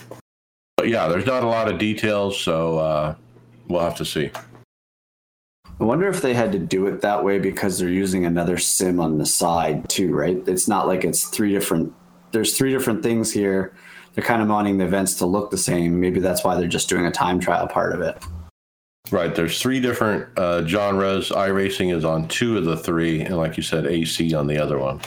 But 0.79 0.87
yeah, 0.87 1.09
there's 1.09 1.25
not 1.25 1.43
a 1.43 1.45
lot 1.45 1.69
of 1.69 1.77
details, 1.77 2.39
so 2.39 2.79
uh, 2.79 3.15
we'll 3.67 3.81
have 3.81 3.97
to 3.97 4.05
see. 4.05 4.31
I 5.77 5.83
wonder 5.83 6.07
if 6.07 6.21
they 6.21 6.33
had 6.33 6.53
to 6.53 6.57
do 6.57 6.87
it 6.87 7.01
that 7.01 7.21
way 7.21 7.37
because 7.37 7.77
they're 7.77 7.89
using 7.89 8.25
another 8.25 8.57
sim 8.57 9.01
on 9.01 9.17
the 9.17 9.25
side 9.25 9.89
too, 9.89 10.15
right? 10.15 10.41
It's 10.47 10.69
not 10.69 10.87
like 10.87 11.03
it's 11.03 11.25
three 11.25 11.51
different. 11.51 11.93
There's 12.31 12.57
three 12.57 12.71
different 12.71 13.03
things 13.03 13.29
here. 13.29 13.73
They're 14.13 14.23
kind 14.23 14.41
of 14.41 14.47
wanting 14.47 14.77
the 14.77 14.85
events 14.85 15.15
to 15.15 15.25
look 15.25 15.51
the 15.51 15.57
same. 15.57 15.99
Maybe 15.99 16.21
that's 16.21 16.45
why 16.45 16.55
they're 16.55 16.65
just 16.65 16.87
doing 16.87 17.05
a 17.05 17.11
time 17.11 17.41
trial 17.41 17.67
part 17.67 17.91
of 17.93 17.99
it. 17.99 18.17
Right. 19.11 19.35
There's 19.35 19.61
three 19.61 19.81
different 19.81 20.29
uh, 20.39 20.65
genres. 20.65 21.29
iRacing 21.29 21.93
is 21.93 22.05
on 22.05 22.29
two 22.29 22.57
of 22.57 22.63
the 22.63 22.77
three, 22.77 23.19
and 23.19 23.35
like 23.35 23.57
you 23.57 23.63
said, 23.63 23.85
AC 23.85 24.33
on 24.33 24.47
the 24.47 24.57
other 24.57 24.79
one. 24.79 25.01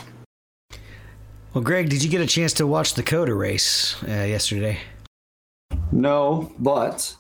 Well, 1.54 1.64
Greg, 1.64 1.88
did 1.88 2.04
you 2.04 2.10
get 2.10 2.20
a 2.20 2.26
chance 2.26 2.52
to 2.54 2.66
watch 2.66 2.92
the 2.92 3.02
COTA 3.02 3.32
race 3.34 3.96
uh, 4.02 4.24
yesterday? 4.24 4.78
No, 5.92 6.52
but 6.58 7.14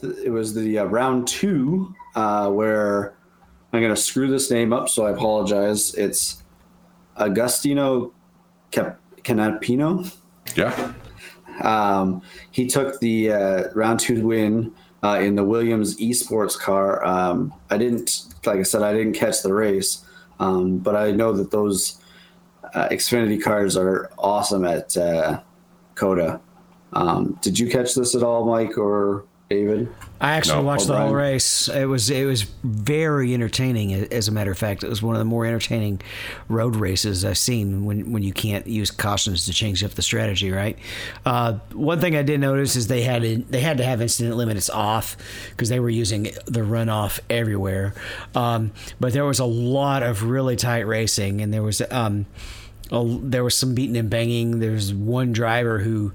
th- 0.00 0.16
it 0.24 0.30
was 0.30 0.54
the 0.54 0.78
uh, 0.78 0.84
round 0.84 1.28
two 1.28 1.94
uh, 2.14 2.50
where 2.50 3.14
I'm 3.72 3.80
going 3.80 3.94
to 3.94 4.00
screw 4.00 4.28
this 4.28 4.50
name 4.50 4.72
up, 4.72 4.88
so 4.88 5.06
I 5.06 5.10
apologize. 5.10 5.94
It's 5.94 6.42
Agustino 7.18 8.12
Cap- 8.70 9.00
Canapino. 9.22 10.10
Yeah. 10.56 10.92
Um, 11.62 12.22
he 12.50 12.66
took 12.66 12.98
the 13.00 13.32
uh, 13.32 13.64
round 13.74 14.00
two 14.00 14.26
win 14.26 14.72
uh, 15.02 15.18
in 15.20 15.36
the 15.36 15.44
Williams 15.44 15.96
esports 15.98 16.58
car. 16.58 17.04
Um, 17.04 17.52
I 17.70 17.76
didn't, 17.76 18.24
like 18.46 18.58
I 18.58 18.62
said, 18.62 18.82
I 18.82 18.92
didn't 18.92 19.12
catch 19.12 19.42
the 19.42 19.52
race, 19.52 20.04
um, 20.40 20.78
but 20.78 20.96
I 20.96 21.10
know 21.10 21.32
that 21.32 21.50
those 21.50 22.00
uh, 22.74 22.88
Xfinity 22.88 23.40
cars 23.42 23.76
are 23.76 24.10
awesome 24.18 24.64
at 24.64 24.96
uh, 24.96 25.40
COTA. 25.94 26.40
Um, 26.94 27.38
did 27.42 27.58
you 27.58 27.68
catch 27.68 27.94
this 27.94 28.14
at 28.14 28.22
all, 28.22 28.44
Mike 28.44 28.78
or 28.78 29.24
David? 29.50 29.92
I 30.20 30.32
actually 30.32 30.62
No, 30.62 30.66
watched 30.68 30.86
the 30.86 30.96
whole 30.96 31.12
race. 31.12 31.68
It 31.68 31.84
was 31.84 32.08
it 32.08 32.24
was 32.24 32.42
very 32.62 33.34
entertaining. 33.34 33.92
As 33.92 34.26
a 34.26 34.32
matter 34.32 34.50
of 34.50 34.56
fact, 34.56 34.82
it 34.82 34.88
was 34.88 35.02
one 35.02 35.14
of 35.14 35.18
the 35.18 35.24
more 35.26 35.44
entertaining 35.44 36.00
road 36.48 36.76
races 36.76 37.24
I've 37.26 37.36
seen. 37.36 37.84
When 37.84 38.10
when 38.12 38.22
you 38.22 38.32
can't 38.32 38.66
use 38.66 38.90
cautions 38.90 39.44
to 39.44 39.52
change 39.52 39.84
up 39.84 39.90
the 39.90 40.02
strategy, 40.02 40.50
right? 40.50 40.78
Uh, 41.26 41.54
one 41.72 42.00
thing 42.00 42.16
I 42.16 42.22
did 42.22 42.40
notice 42.40 42.74
is 42.74 42.86
they 42.86 43.02
had 43.02 43.20
to, 43.22 43.36
they 43.50 43.60
had 43.60 43.76
to 43.78 43.84
have 43.84 44.00
incident 44.00 44.36
limits 44.36 44.70
off 44.70 45.16
because 45.50 45.68
they 45.68 45.80
were 45.80 45.90
using 45.90 46.22
the 46.46 46.60
runoff 46.60 47.20
everywhere. 47.28 47.92
Um, 48.34 48.72
but 48.98 49.12
there 49.12 49.26
was 49.26 49.40
a 49.40 49.44
lot 49.44 50.02
of 50.02 50.22
really 50.22 50.56
tight 50.56 50.86
racing, 50.86 51.42
and 51.42 51.52
there 51.52 51.62
was 51.62 51.82
um, 51.90 52.24
a, 52.90 53.04
there 53.20 53.44
was 53.44 53.56
some 53.56 53.74
beating 53.74 53.96
and 53.96 54.08
banging. 54.08 54.60
There's 54.60 54.94
one 54.94 55.32
driver 55.32 55.80
who 55.80 56.12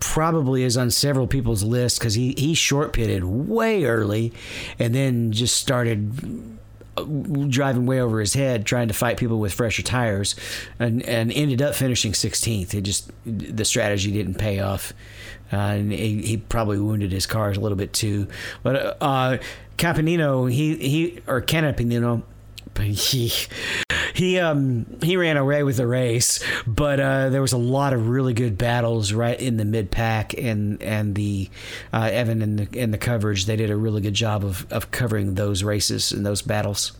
probably 0.00 0.62
is 0.62 0.76
on 0.76 0.90
several 0.90 1.26
people's 1.26 1.64
lists 1.64 1.98
because 1.98 2.14
he, 2.14 2.34
he 2.36 2.54
short 2.54 2.92
pitted 2.92 3.24
way 3.24 3.84
early 3.84 4.32
and 4.78 4.94
then 4.94 5.32
just 5.32 5.56
started 5.56 6.58
uh, 6.96 7.04
driving 7.48 7.86
way 7.86 8.00
over 8.00 8.20
his 8.20 8.34
head 8.34 8.64
trying 8.64 8.88
to 8.88 8.94
fight 8.94 9.16
people 9.16 9.38
with 9.38 9.52
fresher 9.52 9.82
tires 9.82 10.34
and, 10.78 11.02
and 11.02 11.32
ended 11.32 11.60
up 11.62 11.74
finishing 11.74 12.12
16th 12.12 12.74
it 12.74 12.82
just 12.82 13.10
the 13.24 13.64
strategy 13.64 14.12
didn't 14.12 14.34
pay 14.34 14.60
off 14.60 14.92
uh, 15.52 15.56
and 15.56 15.92
he, 15.92 16.22
he 16.22 16.36
probably 16.36 16.78
wounded 16.78 17.12
his 17.12 17.26
cars 17.26 17.56
a 17.56 17.60
little 17.60 17.78
bit 17.78 17.92
too. 17.92 18.28
But 18.62 18.98
uh 19.00 19.38
he 19.78 20.76
he 20.76 21.20
or 21.26 21.40
Canapinino 21.40 22.22
he 22.80 23.32
he 24.18 24.40
um 24.40 24.84
he 25.00 25.16
ran 25.16 25.36
away 25.36 25.62
with 25.62 25.76
the 25.76 25.86
race, 25.86 26.42
but 26.66 26.98
uh, 26.98 27.28
there 27.28 27.40
was 27.40 27.52
a 27.52 27.58
lot 27.58 27.92
of 27.92 28.08
really 28.08 28.34
good 28.34 28.58
battles 28.58 29.12
right 29.12 29.40
in 29.40 29.58
the 29.58 29.64
mid 29.64 29.92
pack, 29.92 30.34
and 30.34 30.82
and 30.82 31.14
the 31.14 31.48
uh, 31.92 32.10
Evan 32.12 32.42
and 32.42 32.58
the 32.58 32.80
and 32.80 32.92
the 32.92 32.98
coverage 32.98 33.46
they 33.46 33.54
did 33.54 33.70
a 33.70 33.76
really 33.76 34.00
good 34.00 34.14
job 34.14 34.44
of 34.44 34.66
of 34.72 34.90
covering 34.90 35.34
those 35.34 35.62
races 35.62 36.10
and 36.10 36.26
those 36.26 36.42
battles. 36.42 36.92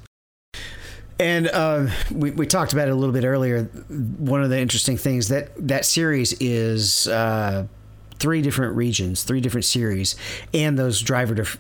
And 1.21 1.49
uh, 1.49 1.89
we, 2.13 2.31
we 2.31 2.47
talked 2.47 2.73
about 2.73 2.87
it 2.87 2.93
a 2.93 2.95
little 2.95 3.13
bit 3.13 3.25
earlier. 3.25 3.65
One 3.65 4.45
of 4.45 4.51
the 4.51 4.61
interesting 4.61 4.97
things 4.97 5.27
that 5.29 5.51
that 5.67 5.85
series 5.85 6.33
is 6.35 7.09
uh, 7.09 7.67
three 8.19 8.43
different 8.43 8.75
regions, 8.77 9.23
three 9.23 9.41
different 9.41 9.65
series, 9.65 10.17
and 10.53 10.79
those 10.79 11.01
driver 11.01 11.35
dif- 11.35 11.59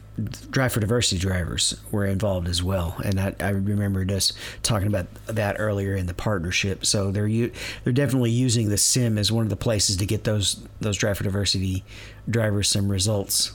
drive 0.51 0.73
for 0.73 0.81
diversity 0.81 1.21
drivers 1.21 1.81
were 1.91 2.05
involved 2.05 2.49
as 2.49 2.63
well. 2.63 2.97
And 3.05 3.21
I, 3.21 3.35
I 3.41 3.51
remembered 3.51 4.11
us 4.11 4.33
talking 4.63 4.89
about 4.89 5.07
that 5.27 5.57
earlier 5.59 5.95
in 5.95 6.07
the 6.07 6.15
partnership. 6.15 6.85
So 6.85 7.11
they're 7.11 7.27
u- 7.27 7.53
they're 7.85 7.93
definitely 7.93 8.31
using 8.31 8.69
the 8.69 8.79
sim 8.79 9.19
as 9.19 9.31
one 9.31 9.45
of 9.45 9.51
the 9.51 9.57
places 9.57 9.97
to 9.97 10.07
get 10.07 10.25
those 10.25 10.67
those 10.81 10.97
drive 10.97 11.19
for 11.19 11.25
diversity 11.25 11.85
drivers 12.29 12.69
some 12.69 12.91
results. 12.91 13.53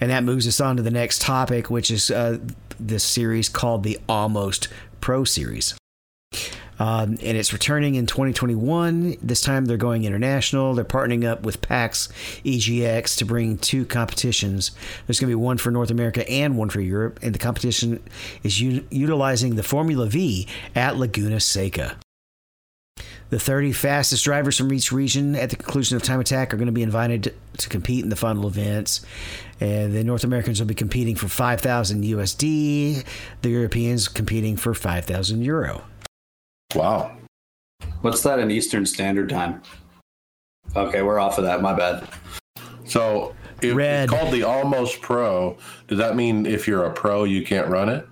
And 0.00 0.10
that 0.10 0.22
moves 0.22 0.46
us 0.46 0.60
on 0.60 0.76
to 0.76 0.82
the 0.82 0.90
next 0.90 1.20
topic, 1.20 1.70
which 1.70 1.90
is 1.90 2.10
uh, 2.10 2.38
this 2.78 3.02
series 3.02 3.48
called 3.48 3.82
the 3.82 3.98
Almost 4.08 4.68
Pro 5.00 5.24
Series. 5.24 5.74
Um, 6.78 7.18
and 7.22 7.36
it's 7.36 7.52
returning 7.52 7.96
in 7.96 8.06
2021. 8.06 9.16
This 9.22 9.40
time 9.40 9.64
they're 9.64 9.76
going 9.76 10.04
international. 10.04 10.74
They're 10.74 10.84
partnering 10.84 11.26
up 11.26 11.42
with 11.42 11.60
PAX 11.60 12.08
EGX 12.44 13.16
to 13.18 13.24
bring 13.24 13.58
two 13.58 13.84
competitions. 13.84 14.70
There's 15.06 15.18
going 15.18 15.30
to 15.30 15.36
be 15.36 15.42
one 15.42 15.58
for 15.58 15.70
North 15.70 15.90
America 15.90 16.28
and 16.30 16.56
one 16.56 16.70
for 16.70 16.80
Europe. 16.80 17.18
And 17.22 17.34
the 17.34 17.38
competition 17.38 18.02
is 18.42 18.60
u- 18.60 18.86
utilizing 18.90 19.56
the 19.56 19.62
Formula 19.62 20.06
V 20.06 20.46
at 20.74 20.96
Laguna 20.96 21.40
Seca. 21.40 21.96
The 23.30 23.38
30 23.38 23.72
fastest 23.72 24.24
drivers 24.24 24.56
from 24.56 24.72
each 24.72 24.90
region 24.90 25.36
at 25.36 25.50
the 25.50 25.56
conclusion 25.56 25.96
of 25.96 26.02
Time 26.02 26.18
Attack 26.18 26.54
are 26.54 26.56
going 26.56 26.66
to 26.66 26.72
be 26.72 26.82
invited 26.82 27.24
to, 27.24 27.34
to 27.58 27.68
compete 27.68 28.02
in 28.02 28.08
the 28.08 28.16
final 28.16 28.46
events. 28.46 29.04
And 29.60 29.92
the 29.94 30.02
North 30.02 30.24
Americans 30.24 30.60
will 30.60 30.66
be 30.66 30.74
competing 30.74 31.14
for 31.14 31.28
5,000 31.28 32.04
USD, 32.04 33.04
the 33.42 33.48
Europeans 33.50 34.08
competing 34.08 34.56
for 34.56 34.72
5,000 34.72 35.42
Euro. 35.42 35.82
Wow. 36.74 37.16
What's 38.02 38.22
that 38.22 38.38
in 38.38 38.50
Eastern 38.50 38.86
Standard 38.86 39.28
Time? 39.28 39.62
Okay, 40.76 41.02
we're 41.02 41.18
off 41.18 41.38
of 41.38 41.44
that. 41.44 41.62
My 41.62 41.72
bad. 41.72 42.06
So 42.84 43.34
if 43.62 43.74
Red. 43.74 44.04
it's 44.04 44.12
called 44.12 44.32
the 44.32 44.42
Almost 44.42 45.00
Pro. 45.00 45.56
Does 45.86 45.98
that 45.98 46.14
mean 46.16 46.46
if 46.46 46.68
you're 46.68 46.84
a 46.84 46.92
pro, 46.92 47.24
you 47.24 47.44
can't 47.44 47.68
run 47.68 47.88
it? 47.88 48.06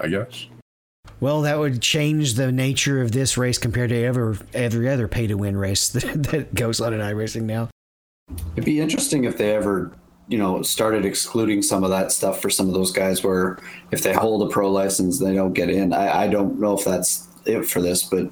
I 0.00 0.08
guess. 0.08 0.46
Well, 1.20 1.42
that 1.42 1.58
would 1.58 1.80
change 1.80 2.34
the 2.34 2.52
nature 2.52 3.00
of 3.00 3.12
this 3.12 3.38
race 3.38 3.58
compared 3.58 3.90
to 3.90 4.04
ever 4.04 4.36
every 4.52 4.88
other 4.88 5.08
pay 5.08 5.26
to 5.26 5.34
win 5.34 5.56
race 5.56 5.88
that, 5.90 6.22
that 6.24 6.54
goes 6.54 6.80
on 6.80 6.92
in 6.92 7.00
iRacing 7.00 7.42
now. 7.42 7.68
It'd 8.52 8.64
be 8.64 8.80
interesting 8.80 9.24
if 9.24 9.38
they 9.38 9.54
ever, 9.54 9.92
you 10.28 10.36
know, 10.36 10.62
started 10.62 11.04
excluding 11.04 11.62
some 11.62 11.84
of 11.84 11.90
that 11.90 12.10
stuff 12.10 12.40
for 12.42 12.50
some 12.50 12.68
of 12.68 12.74
those 12.74 12.90
guys 12.90 13.22
where 13.22 13.58
if 13.92 14.02
they 14.02 14.12
hold 14.12 14.42
a 14.42 14.52
pro 14.52 14.70
license, 14.70 15.20
they 15.20 15.34
don't 15.34 15.52
get 15.52 15.70
in. 15.70 15.92
I, 15.92 16.24
I 16.24 16.28
don't 16.28 16.58
know 16.58 16.76
if 16.76 16.84
that's 16.84 17.25
it 17.46 17.64
for 17.64 17.80
this, 17.80 18.02
but 18.02 18.30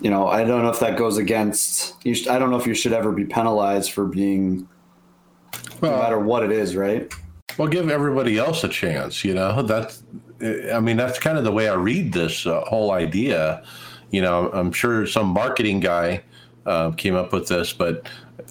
you 0.00 0.10
know, 0.10 0.28
I 0.28 0.44
don't 0.44 0.62
know 0.62 0.68
if 0.68 0.80
that 0.80 0.98
goes 0.98 1.16
against. 1.16 1.94
You 2.04 2.14
sh- 2.14 2.26
I 2.26 2.38
don't 2.38 2.50
know 2.50 2.58
if 2.58 2.66
you 2.66 2.74
should 2.74 2.92
ever 2.92 3.12
be 3.12 3.24
penalized 3.24 3.92
for 3.92 4.04
being, 4.04 4.68
no 5.80 5.90
matter 5.90 6.18
what 6.18 6.42
it 6.42 6.52
is, 6.52 6.76
right? 6.76 7.12
Well, 7.56 7.68
give 7.68 7.88
everybody 7.88 8.36
else 8.38 8.62
a 8.64 8.68
chance. 8.68 9.24
You 9.24 9.34
know, 9.34 9.62
that's. 9.62 10.02
I 10.72 10.80
mean, 10.80 10.98
that's 10.98 11.18
kind 11.18 11.38
of 11.38 11.44
the 11.44 11.52
way 11.52 11.68
I 11.68 11.74
read 11.74 12.12
this 12.12 12.46
uh, 12.46 12.60
whole 12.62 12.90
idea. 12.90 13.64
You 14.10 14.20
know, 14.20 14.50
I'm 14.52 14.70
sure 14.70 15.06
some 15.06 15.28
marketing 15.28 15.80
guy 15.80 16.22
uh, 16.66 16.90
came 16.90 17.14
up 17.14 17.32
with 17.32 17.48
this, 17.48 17.72
but 17.72 18.06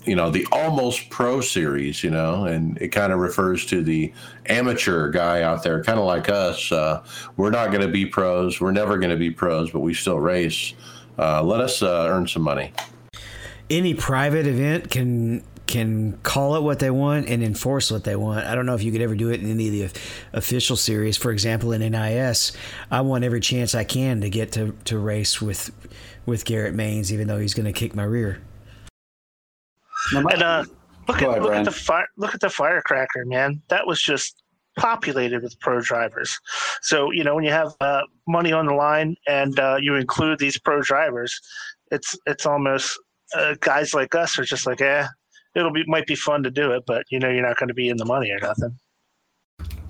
you 0.05 0.15
know, 0.15 0.29
the 0.29 0.47
almost 0.51 1.09
pro 1.09 1.41
series. 1.41 2.03
You 2.03 2.11
know, 2.11 2.45
and 2.45 2.77
it 2.79 2.89
kind 2.89 3.11
of 3.11 3.19
refers 3.19 3.65
to 3.67 3.83
the 3.83 4.13
amateur 4.47 5.09
guy 5.11 5.41
out 5.41 5.63
there, 5.63 5.83
kind 5.83 5.99
of 5.99 6.05
like 6.05 6.29
us. 6.29 6.71
Uh, 6.71 7.03
we're 7.37 7.51
not 7.51 7.71
going 7.71 7.81
to 7.81 7.91
be 7.91 8.05
pros. 8.05 8.59
We're 8.61 8.71
never 8.71 8.97
going 8.97 9.11
to 9.11 9.17
be 9.17 9.31
pros, 9.31 9.71
but 9.71 9.81
we 9.81 9.93
still 9.93 10.19
race. 10.19 10.73
Uh, 11.17 11.43
let 11.43 11.61
us 11.61 11.81
uh, 11.81 12.07
earn 12.09 12.27
some 12.27 12.41
money. 12.41 12.73
Any 13.69 13.93
private 13.93 14.45
event 14.45 14.91
can 14.91 15.43
can 15.75 16.17
call 16.23 16.55
it 16.55 16.63
what 16.63 16.79
they 16.79 16.89
want 16.89 17.27
and 17.27 17.43
enforce 17.43 17.91
what 17.91 18.03
they 18.03 18.15
want. 18.15 18.45
I 18.45 18.55
don't 18.55 18.65
know 18.65 18.75
if 18.75 18.83
you 18.83 18.91
could 18.91 19.01
ever 19.01 19.15
do 19.15 19.29
it 19.29 19.41
in 19.41 19.49
any 19.49 19.67
of 19.67 19.93
the 19.93 19.99
official 20.33 20.75
series. 20.75 21.17
For 21.17 21.31
example, 21.31 21.73
in 21.73 21.81
NIS, 21.91 22.53
I 22.91 23.01
want 23.01 23.23
every 23.23 23.41
chance 23.41 23.75
I 23.75 23.83
can 23.83 24.21
to 24.21 24.29
get 24.29 24.51
to, 24.53 24.75
to 24.85 24.97
race 24.97 25.41
with 25.41 25.71
with 26.25 26.45
Garrett 26.45 26.73
Manes, 26.73 27.13
even 27.13 27.27
though 27.27 27.37
he's 27.37 27.53
going 27.53 27.65
to 27.67 27.71
kick 27.71 27.95
my 27.95 28.03
rear. 28.03 28.41
And 30.13 30.41
uh, 30.41 30.65
look 31.07 31.21
at 31.21 31.27
ahead, 31.29 31.41
look 31.41 31.49
Brian. 31.51 31.61
at 31.61 31.65
the 31.65 31.71
fire 31.71 32.07
look 32.17 32.33
at 32.33 32.41
the 32.41 32.49
firecracker, 32.49 33.25
man. 33.25 33.61
That 33.67 33.85
was 33.85 34.01
just 34.01 34.41
populated 34.77 35.43
with 35.43 35.59
pro 35.59 35.81
drivers. 35.81 36.39
So 36.81 37.11
you 37.11 37.23
know 37.23 37.35
when 37.35 37.43
you 37.43 37.51
have 37.51 37.73
uh, 37.81 38.01
money 38.27 38.51
on 38.51 38.65
the 38.65 38.73
line 38.73 39.15
and 39.27 39.59
uh, 39.59 39.77
you 39.79 39.95
include 39.95 40.39
these 40.39 40.57
pro 40.57 40.81
drivers, 40.81 41.39
it's 41.91 42.17
it's 42.25 42.45
almost 42.45 42.97
uh, 43.33 43.55
guys 43.59 43.93
like 43.93 44.15
us 44.15 44.37
are 44.39 44.45
just 44.45 44.65
like, 44.65 44.81
eh, 44.81 45.05
it'll 45.55 45.71
be 45.71 45.83
might 45.87 46.05
be 46.07 46.15
fun 46.15 46.43
to 46.43 46.51
do 46.51 46.71
it, 46.71 46.83
but 46.85 47.05
you 47.09 47.19
know 47.19 47.29
you're 47.29 47.45
not 47.47 47.57
going 47.57 47.69
to 47.69 47.73
be 47.73 47.89
in 47.89 47.97
the 47.97 48.05
money 48.05 48.31
or 48.31 48.39
nothing. 48.39 48.77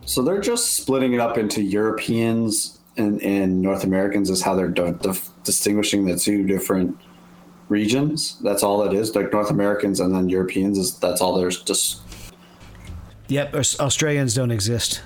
So 0.05 0.22
they're 0.22 0.41
just 0.41 0.74
splitting 0.74 1.13
it 1.13 1.20
up 1.20 1.38
into 1.38 1.63
Europeans 1.63 2.79
and, 2.97 3.21
and 3.24 3.62
North 3.62 3.83
Americans 3.83 4.29
is 4.29 4.42
how 4.42 4.54
they're 4.55 4.67
di- 4.70 4.92
dif- 4.92 5.29
distinguishing 5.43 6.05
the 6.05 6.16
two 6.16 6.46
different 6.46 6.96
regions. 7.70 8.39
That's 8.42 8.62
all 8.63 8.83
it 8.83 8.93
is. 8.93 9.16
Like 9.16 9.33
North 9.33 9.50
Americans 9.50 10.00
and 10.00 10.13
then 10.13 10.29
Europeans 10.29 10.78
is 10.78 10.97
that's 11.00 11.21
all 11.21 11.36
there's 11.37 11.63
just. 11.63 12.01
Yep, 13.28 13.55
Australians 13.79 14.36
don't 14.36 14.51
exist. 14.51 15.01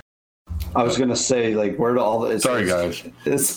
I 0.76 0.82
was 0.82 0.98
gonna 0.98 1.16
say 1.16 1.54
like 1.54 1.76
where 1.76 1.94
do 1.94 2.00
all 2.00 2.20
the 2.20 2.30
it's, 2.32 2.44
Sorry, 2.44 2.62
it's- 2.62 3.02
guys. 3.02 3.12
It's, 3.24 3.56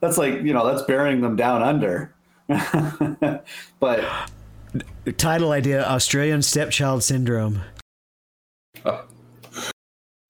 that's 0.00 0.18
like 0.18 0.42
you 0.42 0.52
know 0.52 0.66
that's 0.66 0.82
burying 0.82 1.22
them 1.22 1.36
down 1.36 1.62
under. 1.62 2.14
but 3.80 4.04
Title 5.16 5.52
idea: 5.52 5.84
Australian 5.84 6.42
stepchild 6.42 7.02
syndrome. 7.02 7.62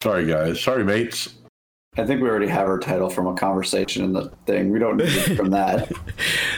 Sorry, 0.03 0.27
guys. 0.27 0.61
Sorry, 0.61 0.85
mates. 0.85 1.35
I 1.99 2.05
think 2.05 2.21
we 2.21 2.29
already 2.29 2.47
have 2.49 2.69
our 2.69 2.79
title 2.79 3.09
from 3.09 3.27
a 3.27 3.35
conversation 3.35 4.05
in 4.05 4.13
the 4.13 4.31
thing. 4.45 4.71
We 4.71 4.79
don't 4.79 4.99
need 4.99 5.09
it 5.09 5.37
from 5.37 5.51
that. 5.51 5.91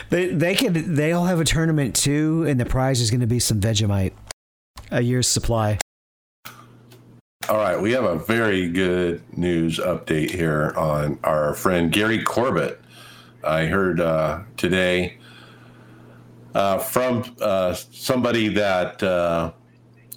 They 0.09 0.25
they 0.29 0.55
could 0.55 0.73
they 0.73 1.11
all 1.11 1.25
have 1.25 1.39
a 1.39 1.45
tournament 1.45 1.95
too, 1.95 2.43
and 2.47 2.59
the 2.59 2.65
prize 2.65 2.99
is 2.99 3.11
going 3.11 3.19
to 3.19 3.27
be 3.27 3.37
some 3.37 3.61
Vegemite, 3.61 4.13
a 4.89 5.01
year's 5.01 5.27
supply. 5.27 5.77
All 7.47 7.57
right, 7.57 7.79
we 7.79 7.91
have 7.91 8.05
a 8.05 8.15
very 8.15 8.67
good 8.67 9.21
news 9.37 9.77
update 9.77 10.31
here 10.31 10.73
on 10.75 11.19
our 11.23 11.53
friend 11.53 11.91
Gary 11.91 12.23
Corbett. 12.23 12.81
I 13.43 13.67
heard 13.67 13.99
uh, 13.99 14.39
today 14.57 15.18
uh, 16.55 16.77
from 16.79 17.23
uh, 17.41 17.73
somebody 17.73 18.47
that 18.49 19.01
uh, 19.03 19.51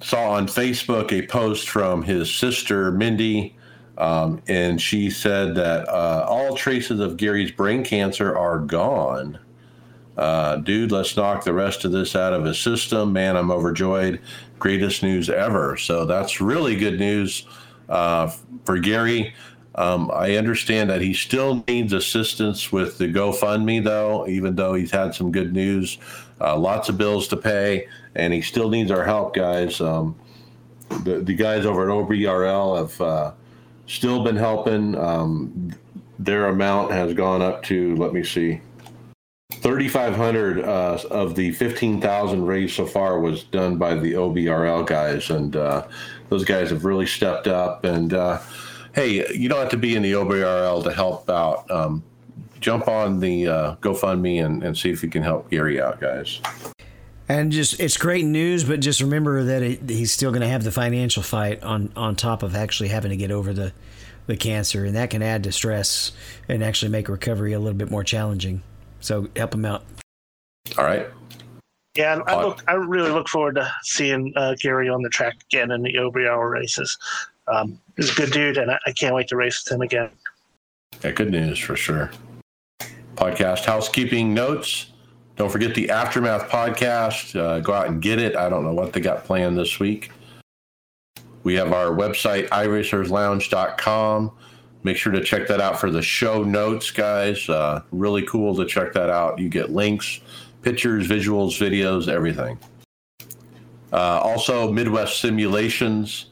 saw 0.00 0.32
on 0.32 0.46
Facebook 0.46 1.12
a 1.12 1.26
post 1.26 1.68
from 1.68 2.02
his 2.02 2.34
sister 2.34 2.90
Mindy, 2.90 3.56
um, 3.98 4.42
and 4.48 4.80
she 4.80 5.10
said 5.10 5.54
that 5.54 5.88
uh, 5.88 6.26
all 6.28 6.56
traces 6.56 7.00
of 7.00 7.16
Gary's 7.16 7.50
brain 7.50 7.84
cancer 7.84 8.36
are 8.36 8.58
gone. 8.58 9.38
Uh, 10.16 10.56
dude, 10.56 10.92
let's 10.92 11.16
knock 11.16 11.44
the 11.44 11.54
rest 11.54 11.84
of 11.84 11.92
this 11.92 12.14
out 12.14 12.32
of 12.32 12.44
his 12.44 12.58
system. 12.58 13.12
Man, 13.12 13.36
I'm 13.36 13.50
overjoyed. 13.50 14.20
Greatest 14.58 15.02
news 15.02 15.30
ever. 15.30 15.76
So 15.76 16.04
that's 16.04 16.40
really 16.40 16.76
good 16.76 16.98
news 16.98 17.46
for 17.86 18.78
Gary. 18.80 19.34
Um, 19.74 20.10
I 20.12 20.36
understand 20.36 20.90
that 20.90 21.00
he 21.00 21.14
still 21.14 21.64
needs 21.66 21.92
assistance 21.92 22.70
with 22.70 22.98
the 22.98 23.06
GoFundMe, 23.06 23.82
though, 23.82 24.26
even 24.28 24.54
though 24.54 24.74
he's 24.74 24.90
had 24.90 25.14
some 25.14 25.32
good 25.32 25.52
news, 25.52 25.98
uh, 26.40 26.56
lots 26.56 26.88
of 26.88 26.98
bills 26.98 27.28
to 27.28 27.36
pay, 27.36 27.86
and 28.14 28.32
he 28.32 28.40
still 28.40 28.68
needs 28.68 28.90
our 28.90 29.04
help, 29.04 29.34
guys. 29.34 29.80
Um, 29.80 30.18
the, 31.04 31.20
the 31.20 31.34
guys 31.34 31.64
over 31.64 31.88
at 31.88 31.88
OBRL 31.88 32.78
have 32.78 33.00
uh, 33.00 33.32
still 33.86 34.22
been 34.22 34.36
helping. 34.36 34.96
Um, 34.96 35.72
their 36.18 36.46
amount 36.46 36.92
has 36.92 37.14
gone 37.14 37.42
up 37.42 37.62
to, 37.64 37.96
let 37.96 38.12
me 38.12 38.22
see, 38.22 38.60
3,500 39.50 40.60
uh, 40.60 40.98
of 41.10 41.34
the 41.34 41.52
15,000 41.52 42.44
raised 42.44 42.74
so 42.74 42.86
far 42.86 43.20
was 43.20 43.44
done 43.44 43.76
by 43.76 43.94
the 43.94 44.12
OBRL 44.12 44.86
guys, 44.86 45.30
and 45.30 45.56
uh, 45.56 45.86
those 46.30 46.44
guys 46.44 46.70
have 46.70 46.84
really 46.84 47.06
stepped 47.06 47.46
up. 47.46 47.84
And 47.84 48.14
uh, 48.14 48.40
hey, 48.94 49.26
you 49.34 49.48
don't 49.48 49.60
have 49.60 49.70
to 49.70 49.76
be 49.76 49.94
in 49.94 50.02
the 50.02 50.12
OBRL 50.12 50.82
to 50.84 50.92
help 50.92 51.28
out. 51.28 51.70
Um, 51.70 52.02
jump 52.62 52.88
on 52.88 53.20
the 53.20 53.48
uh, 53.48 53.74
GoFundMe 53.76 54.44
and, 54.44 54.62
and 54.62 54.76
see 54.76 54.90
if 54.90 55.02
you 55.02 55.10
can 55.10 55.22
help 55.22 55.50
Gary 55.50 55.80
out, 55.80 56.00
guys. 56.00 56.40
And 57.28 57.52
just 57.52 57.80
it's 57.80 57.96
great 57.96 58.24
news, 58.24 58.64
but 58.64 58.80
just 58.80 59.00
remember 59.00 59.44
that 59.44 59.62
it, 59.62 59.90
he's 59.90 60.12
still 60.12 60.30
going 60.30 60.42
to 60.42 60.48
have 60.48 60.64
the 60.64 60.72
financial 60.72 61.22
fight 61.22 61.62
on 61.62 61.92
on 61.96 62.16
top 62.16 62.42
of 62.42 62.54
actually 62.54 62.88
having 62.88 63.10
to 63.10 63.16
get 63.16 63.30
over 63.30 63.52
the 63.52 63.72
the 64.26 64.36
cancer, 64.36 64.84
and 64.84 64.96
that 64.96 65.10
can 65.10 65.22
add 65.22 65.44
to 65.44 65.52
stress 65.52 66.12
and 66.48 66.62
actually 66.62 66.90
make 66.90 67.08
recovery 67.08 67.52
a 67.52 67.58
little 67.58 67.78
bit 67.78 67.90
more 67.90 68.04
challenging. 68.04 68.62
So 69.00 69.28
help 69.36 69.54
him 69.54 69.64
out. 69.64 69.84
All 70.78 70.84
right. 70.84 71.08
Yeah, 71.96 72.20
I 72.26 72.42
look. 72.42 72.62
I 72.68 72.74
really 72.74 73.10
look 73.10 73.28
forward 73.28 73.54
to 73.56 73.70
seeing 73.82 74.32
uh, 74.36 74.54
Gary 74.60 74.88
on 74.88 75.02
the 75.02 75.10
track 75.10 75.36
again 75.50 75.70
in 75.70 75.82
the 75.82 75.94
OBRL 75.94 76.50
races. 76.50 76.96
Um, 77.46 77.78
he's 77.96 78.10
a 78.10 78.14
good 78.14 78.32
dude, 78.32 78.58
and 78.58 78.70
I, 78.70 78.78
I 78.86 78.92
can't 78.92 79.14
wait 79.14 79.28
to 79.28 79.36
race 79.36 79.64
with 79.64 79.74
him 79.74 79.82
again. 79.82 80.10
Yeah, 81.04 81.10
good 81.12 81.30
news 81.30 81.58
for 81.58 81.76
sure. 81.76 82.10
Podcast 83.22 83.66
housekeeping 83.66 84.34
notes. 84.34 84.90
Don't 85.36 85.48
forget 85.48 85.76
the 85.76 85.90
Aftermath 85.90 86.50
podcast. 86.50 87.38
Uh, 87.38 87.60
go 87.60 87.72
out 87.72 87.86
and 87.86 88.02
get 88.02 88.18
it. 88.18 88.34
I 88.34 88.48
don't 88.48 88.64
know 88.64 88.74
what 88.74 88.92
they 88.92 88.98
got 88.98 89.22
planned 89.22 89.56
this 89.56 89.78
week. 89.78 90.10
We 91.44 91.54
have 91.54 91.72
our 91.72 91.92
website, 91.92 92.48
iRacersLounge.com. 92.48 94.32
Make 94.82 94.96
sure 94.96 95.12
to 95.12 95.22
check 95.22 95.46
that 95.46 95.60
out 95.60 95.78
for 95.78 95.88
the 95.88 96.02
show 96.02 96.42
notes, 96.42 96.90
guys. 96.90 97.48
Uh, 97.48 97.82
really 97.92 98.26
cool 98.26 98.56
to 98.56 98.66
check 98.66 98.92
that 98.94 99.08
out. 99.08 99.38
You 99.38 99.48
get 99.48 99.70
links, 99.70 100.18
pictures, 100.62 101.06
visuals, 101.06 101.50
videos, 101.56 102.08
everything. 102.08 102.58
Uh, 103.92 104.18
also, 104.18 104.72
Midwest 104.72 105.20
Simulations. 105.20 106.26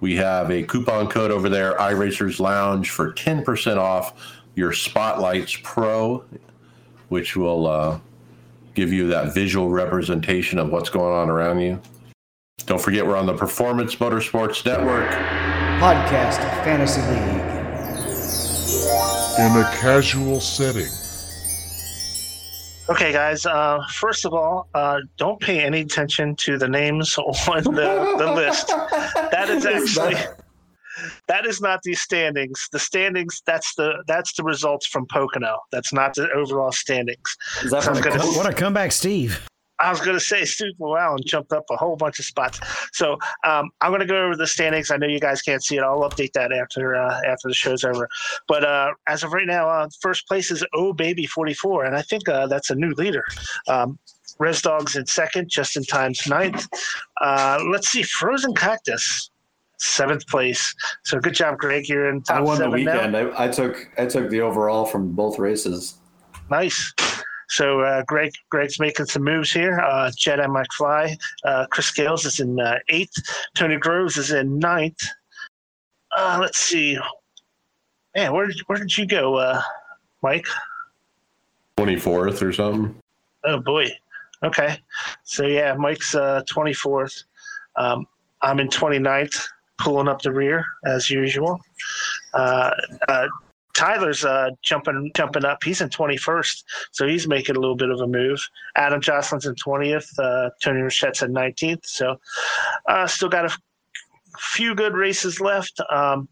We 0.00 0.14
have 0.16 0.50
a 0.50 0.62
coupon 0.62 1.08
code 1.08 1.30
over 1.30 1.48
there, 1.48 1.72
iRacers 1.78 2.38
Lounge, 2.38 2.90
for 2.90 3.14
10% 3.14 3.78
off 3.78 4.33
your 4.54 4.72
Spotlights 4.72 5.56
Pro, 5.62 6.24
which 7.08 7.36
will 7.36 7.66
uh, 7.66 7.98
give 8.74 8.92
you 8.92 9.08
that 9.08 9.34
visual 9.34 9.68
representation 9.68 10.58
of 10.58 10.70
what's 10.70 10.90
going 10.90 11.12
on 11.12 11.30
around 11.30 11.60
you. 11.60 11.80
Don't 12.66 12.80
forget, 12.80 13.06
we're 13.06 13.16
on 13.16 13.26
the 13.26 13.36
Performance 13.36 13.96
Motorsports 13.96 14.64
Network. 14.64 15.10
Podcast 15.80 16.38
Fantasy 16.64 17.00
League. 17.02 17.54
In 19.36 19.56
a 19.60 19.64
casual 19.76 20.40
setting. 20.40 20.88
Okay, 22.88 23.12
guys. 23.12 23.46
Uh, 23.46 23.80
first 23.90 24.24
of 24.24 24.34
all, 24.34 24.68
uh, 24.74 25.00
don't 25.16 25.40
pay 25.40 25.60
any 25.60 25.80
attention 25.80 26.36
to 26.36 26.58
the 26.58 26.68
names 26.68 27.16
on 27.18 27.64
the, 27.64 28.14
the 28.18 28.32
list. 28.34 28.68
That 28.68 29.48
is 29.50 29.66
actually 29.66 30.14
that 30.14 30.43
is 31.46 31.60
not 31.60 31.80
the 31.82 31.94
standings. 31.94 32.68
The 32.72 32.78
standings 32.78 33.42
that's 33.46 33.74
the 33.74 34.02
that's 34.06 34.32
the 34.34 34.42
results 34.42 34.86
from 34.86 35.06
Pocono. 35.06 35.58
That's 35.72 35.92
not 35.92 36.14
the 36.14 36.30
overall 36.32 36.72
standings. 36.72 37.36
Is 37.62 37.70
that 37.70 37.82
So 37.84 37.90
I'm 37.90 37.96
from 38.02 38.12
gonna- 38.12 38.24
What 38.36 38.46
a 38.46 38.52
comeback, 38.52 38.92
Steve. 38.92 39.40
I 39.80 39.90
was 39.90 40.00
going 40.00 40.16
to 40.16 40.20
say 40.24 40.44
Steve 40.44 40.74
Llewellyn 40.78 41.18
jumped 41.26 41.52
up 41.52 41.64
a 41.68 41.76
whole 41.76 41.96
bunch 41.96 42.20
of 42.20 42.24
spots. 42.24 42.60
So 42.92 43.18
um, 43.44 43.70
I'm 43.80 43.90
going 43.90 44.00
to 44.00 44.06
go 44.06 44.24
over 44.24 44.36
the 44.36 44.46
standings. 44.46 44.92
I 44.92 44.96
know 44.96 45.08
you 45.08 45.18
guys 45.18 45.42
can't 45.42 45.62
see 45.64 45.76
it. 45.76 45.82
I'll 45.82 46.08
update 46.08 46.32
that 46.34 46.52
after 46.52 46.94
uh, 46.94 47.20
after 47.26 47.48
the 47.48 47.54
show's 47.54 47.82
over. 47.82 48.08
But 48.46 48.64
uh, 48.64 48.92
as 49.08 49.24
of 49.24 49.32
right 49.32 49.46
now, 49.46 49.68
uh, 49.68 49.88
first 50.00 50.28
place 50.28 50.52
is 50.52 50.64
Oh 50.74 50.92
Baby 50.92 51.26
44, 51.26 51.86
and 51.86 51.96
I 51.96 52.02
think 52.02 52.28
uh, 52.28 52.46
that's 52.46 52.70
a 52.70 52.76
new 52.76 52.92
leader. 52.92 53.24
Um, 53.68 53.98
Res 54.38 54.62
Dogs 54.62 54.94
in 54.96 55.06
second, 55.06 55.50
Justin 55.50 55.84
Times 55.84 56.24
ninth. 56.26 56.66
Uh, 57.20 57.58
let's 57.70 57.88
see, 57.88 58.02
Frozen 58.04 58.54
Cactus 58.54 59.30
seventh 59.78 60.26
place. 60.26 60.74
So 61.04 61.18
good 61.18 61.34
job, 61.34 61.58
Greg. 61.58 61.88
You're 61.88 62.08
in 62.10 62.22
top 62.22 62.36
I 62.36 62.40
won 62.40 62.58
the 62.58 62.64
seven 62.64 62.84
now. 62.84 62.92
weekend. 62.94 63.16
I, 63.16 63.44
I 63.44 63.48
took 63.48 63.88
I 63.98 64.06
took 64.06 64.30
the 64.30 64.40
overall 64.40 64.84
from 64.84 65.12
both 65.12 65.38
races. 65.38 65.98
Nice. 66.50 66.92
So 67.48 67.80
uh, 67.80 68.02
Greg, 68.06 68.32
Greg's 68.50 68.80
making 68.80 69.06
some 69.06 69.22
moves 69.22 69.52
here. 69.52 69.78
Uh, 69.80 70.10
Jedi 70.18 70.46
McFly, 70.46 71.16
uh, 71.44 71.66
Chris 71.70 71.86
Scales 71.86 72.24
is 72.24 72.40
in 72.40 72.58
uh, 72.58 72.78
eighth. 72.88 73.14
Tony 73.54 73.76
Groves 73.76 74.16
is 74.16 74.32
in 74.32 74.58
ninth. 74.58 75.00
Uh, 76.16 76.38
let's 76.40 76.58
see. 76.58 76.98
Man, 78.16 78.32
where 78.32 78.46
did 78.46 78.60
where 78.66 78.78
did 78.78 78.96
you 78.96 79.06
go, 79.06 79.36
uh, 79.36 79.60
Mike? 80.22 80.46
24th 81.76 82.40
or 82.42 82.52
something. 82.52 82.94
Oh 83.44 83.58
boy. 83.58 83.86
Okay. 84.42 84.78
So 85.24 85.46
yeah, 85.46 85.74
Mike's 85.74 86.14
uh, 86.14 86.42
24th. 86.48 87.24
Um, 87.76 88.06
I'm 88.42 88.60
in 88.60 88.68
29th, 88.68 89.48
pulling 89.78 90.08
up 90.08 90.22
the 90.22 90.32
rear 90.32 90.64
as 90.86 91.10
usual. 91.10 91.60
Uh, 92.32 92.70
uh, 93.08 93.26
Tyler's 93.74 94.24
uh, 94.24 94.50
jumping 94.62 95.10
jumping 95.14 95.44
up. 95.44 95.62
He's 95.64 95.80
in 95.80 95.88
21st, 95.88 96.62
so 96.92 97.06
he's 97.06 97.26
making 97.26 97.56
a 97.56 97.60
little 97.60 97.76
bit 97.76 97.90
of 97.90 98.00
a 98.00 98.06
move. 98.06 98.40
Adam 98.76 99.00
Josselyn's 99.00 99.46
in 99.46 99.54
20th. 99.56 100.06
Uh, 100.18 100.50
Tony 100.62 100.80
Rochette's 100.80 101.22
in 101.22 101.32
19th. 101.32 101.84
So 101.84 102.16
uh, 102.88 103.06
still 103.08 103.28
got 103.28 103.46
a 103.46 103.58
few 104.38 104.76
good 104.76 104.94
races 104.94 105.40
left. 105.40 105.80
Um, 105.90 106.28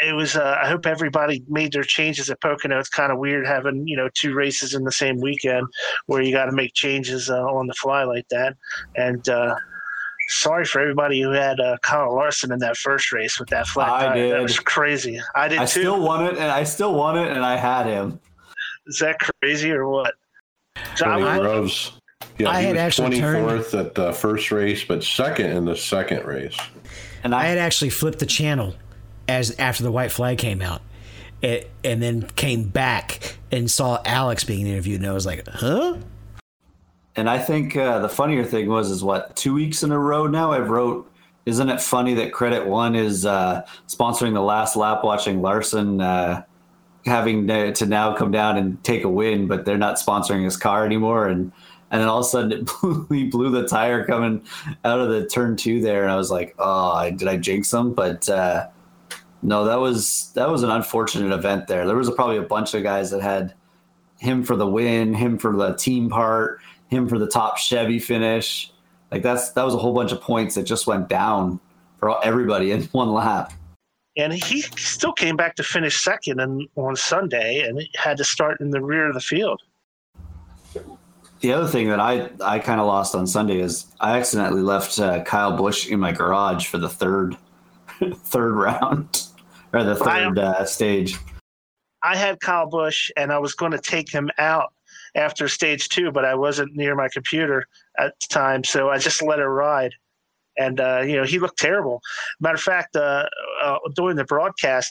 it 0.00 0.12
was 0.12 0.36
uh, 0.36 0.58
I 0.62 0.68
hope 0.68 0.84
everybody 0.84 1.42
made 1.48 1.72
their 1.72 1.84
changes 1.84 2.28
at 2.28 2.42
Pocono. 2.42 2.78
It's 2.78 2.90
kind 2.90 3.10
of 3.10 3.18
weird 3.18 3.46
having 3.46 3.86
you 3.86 3.96
know 3.96 4.10
two 4.12 4.34
races 4.34 4.74
in 4.74 4.84
the 4.84 4.92
same 4.92 5.20
weekend 5.20 5.66
where 6.06 6.20
you 6.20 6.32
got 6.32 6.46
to 6.46 6.52
make 6.52 6.74
changes 6.74 7.30
on 7.30 7.66
the 7.68 7.74
fly 7.74 8.04
like 8.04 8.28
that. 8.28 8.54
And 8.96 9.26
sorry 10.28 10.64
for 10.64 10.80
everybody 10.80 11.20
who 11.20 11.30
had 11.30 11.58
uh, 11.58 11.76
Kyle 11.82 12.14
Larson 12.14 12.52
in 12.52 12.58
that 12.60 12.76
first 12.76 13.12
race 13.12 13.38
with 13.40 13.48
that 13.48 13.66
flat 13.66 13.88
I 13.88 14.00
tire. 14.00 14.28
That 14.28 14.34
did. 14.36 14.42
was 14.42 14.58
crazy. 14.60 15.20
I 15.34 15.48
did 15.48 15.58
I 15.58 15.64
too. 15.64 15.80
still 15.80 16.00
won 16.00 16.24
it, 16.26 16.32
and 16.34 16.50
I 16.50 16.62
still 16.64 16.94
won 16.94 17.18
it, 17.18 17.30
and 17.32 17.44
I 17.44 17.56
had 17.56 17.86
him. 17.86 18.20
Is 18.86 18.98
that 19.00 19.16
crazy 19.18 19.70
or 19.72 19.88
what? 19.88 20.14
So 20.96 21.06
I 21.06 21.38
Groves. 21.38 21.92
Yeah, 22.38 22.50
I 22.50 22.60
he 22.60 22.66
had 22.68 22.76
was 22.76 22.82
actually 22.82 23.18
turned- 23.18 23.48
24th 23.48 23.78
at 23.78 23.94
the 23.94 24.12
first 24.12 24.52
race, 24.52 24.84
but 24.84 25.02
second 25.02 25.46
in 25.50 25.64
the 25.64 25.76
second 25.76 26.24
race. 26.24 26.56
And 27.24 27.34
I 27.34 27.40
I, 27.42 27.44
had 27.46 27.58
actually 27.58 27.90
flipped 27.90 28.20
the 28.20 28.26
channel 28.26 28.74
as 29.26 29.58
after 29.58 29.82
the 29.82 29.90
white 29.90 30.12
flag 30.12 30.38
came 30.38 30.62
out, 30.62 30.82
it, 31.42 31.70
and 31.82 32.00
then 32.02 32.22
came 32.36 32.64
back 32.68 33.36
and 33.50 33.68
saw 33.70 34.00
Alex 34.04 34.44
being 34.44 34.66
interviewed, 34.66 35.00
and 35.00 35.10
I 35.10 35.12
was 35.12 35.26
like, 35.26 35.46
"Huh?" 35.48 35.96
And 37.18 37.28
I 37.28 37.36
think 37.36 37.76
uh, 37.76 37.98
the 37.98 38.08
funnier 38.08 38.44
thing 38.44 38.68
was 38.68 38.92
is 38.92 39.02
what 39.02 39.34
two 39.34 39.52
weeks 39.52 39.82
in 39.82 39.90
a 39.90 39.98
row 39.98 40.28
now 40.28 40.52
I've 40.52 40.70
wrote. 40.70 41.10
Isn't 41.46 41.68
it 41.68 41.80
funny 41.80 42.14
that 42.14 42.32
Credit 42.32 42.64
One 42.64 42.94
is 42.94 43.26
uh, 43.26 43.66
sponsoring 43.88 44.34
the 44.34 44.40
last 44.40 44.76
lap, 44.76 45.02
watching 45.02 45.42
Larson 45.42 46.00
uh, 46.00 46.44
having 47.04 47.48
to 47.48 47.86
now 47.86 48.14
come 48.14 48.30
down 48.30 48.56
and 48.56 48.82
take 48.84 49.02
a 49.02 49.08
win, 49.08 49.48
but 49.48 49.64
they're 49.64 49.76
not 49.76 49.96
sponsoring 49.96 50.44
his 50.44 50.56
car 50.56 50.86
anymore, 50.86 51.26
and 51.26 51.50
and 51.90 52.00
then 52.00 52.08
all 52.08 52.20
of 52.20 52.24
a 52.24 52.28
sudden 52.28 52.52
it 52.60 52.70
blew, 52.80 53.04
he 53.10 53.24
blew 53.24 53.50
the 53.50 53.66
tire 53.66 54.04
coming 54.04 54.40
out 54.84 55.00
of 55.00 55.08
the 55.08 55.26
turn 55.26 55.56
two 55.56 55.80
there, 55.80 56.04
and 56.04 56.12
I 56.12 56.16
was 56.16 56.30
like, 56.30 56.54
oh, 56.60 57.10
did 57.10 57.26
I 57.26 57.36
jinx 57.36 57.72
him? 57.72 57.94
But 57.94 58.28
uh, 58.28 58.68
no, 59.42 59.64
that 59.64 59.80
was 59.80 60.30
that 60.34 60.48
was 60.48 60.62
an 60.62 60.70
unfortunate 60.70 61.34
event 61.34 61.66
there. 61.66 61.84
There 61.84 61.96
was 61.96 62.10
probably 62.12 62.36
a 62.36 62.42
bunch 62.42 62.74
of 62.74 62.84
guys 62.84 63.10
that 63.10 63.22
had 63.22 63.54
him 64.18 64.44
for 64.44 64.54
the 64.54 64.68
win, 64.68 65.14
him 65.14 65.36
for 65.36 65.56
the 65.56 65.74
team 65.74 66.10
part, 66.10 66.60
him 66.88 67.08
for 67.08 67.18
the 67.18 67.26
top 67.26 67.58
Chevy 67.58 67.98
finish. 67.98 68.72
Like 69.10 69.22
that's 69.22 69.50
that 69.52 69.64
was 69.64 69.74
a 69.74 69.78
whole 69.78 69.94
bunch 69.94 70.12
of 70.12 70.20
points 70.20 70.54
that 70.56 70.64
just 70.64 70.86
went 70.86 71.08
down 71.08 71.60
for 71.98 72.22
everybody 72.24 72.72
in 72.72 72.82
one 72.92 73.12
lap. 73.12 73.52
and 74.16 74.32
he 74.32 74.62
still 74.62 75.12
came 75.12 75.36
back 75.36 75.54
to 75.56 75.62
finish 75.62 76.02
second 76.02 76.40
and, 76.40 76.68
on 76.76 76.96
Sunday 76.96 77.60
and 77.60 77.82
had 77.96 78.16
to 78.16 78.24
start 78.24 78.60
in 78.60 78.70
the 78.70 78.82
rear 78.82 79.08
of 79.08 79.14
the 79.14 79.20
field. 79.20 79.62
The 81.40 81.52
other 81.52 81.68
thing 81.68 81.88
that 81.88 82.00
I 82.00 82.30
I 82.44 82.58
kind 82.58 82.80
of 82.80 82.86
lost 82.86 83.14
on 83.14 83.26
Sunday 83.26 83.60
is 83.60 83.86
I 84.00 84.18
accidentally 84.18 84.62
left 84.62 84.98
uh, 84.98 85.22
Kyle 85.22 85.56
Busch 85.56 85.88
in 85.88 86.00
my 86.00 86.12
garage 86.12 86.66
for 86.66 86.78
the 86.78 86.88
third 86.88 87.36
third 88.14 88.54
round 88.54 89.22
or 89.72 89.84
the 89.84 89.92
I 89.92 90.24
third 90.24 90.38
uh, 90.38 90.64
stage. 90.64 91.16
I 92.02 92.16
had 92.16 92.40
Kyle 92.40 92.68
Busch 92.68 93.10
and 93.16 93.32
I 93.32 93.38
was 93.38 93.54
going 93.54 93.72
to 93.72 93.78
take 93.78 94.10
him 94.10 94.30
out 94.38 94.72
after 95.18 95.48
stage 95.48 95.88
two, 95.88 96.10
but 96.12 96.24
I 96.24 96.34
wasn't 96.34 96.76
near 96.76 96.94
my 96.94 97.08
computer 97.12 97.66
at 97.98 98.14
the 98.20 98.26
time, 98.32 98.64
so 98.64 98.88
I 98.88 98.98
just 98.98 99.20
let 99.20 99.40
it 99.40 99.44
ride. 99.44 99.92
And 100.56 100.80
uh, 100.80 101.02
you 101.04 101.16
know, 101.16 101.24
he 101.24 101.38
looked 101.38 101.58
terrible. 101.58 102.00
Matter 102.40 102.54
of 102.54 102.60
fact, 102.60 102.96
uh, 102.96 103.26
uh, 103.62 103.78
during 103.94 104.16
the 104.16 104.24
broadcast, 104.24 104.90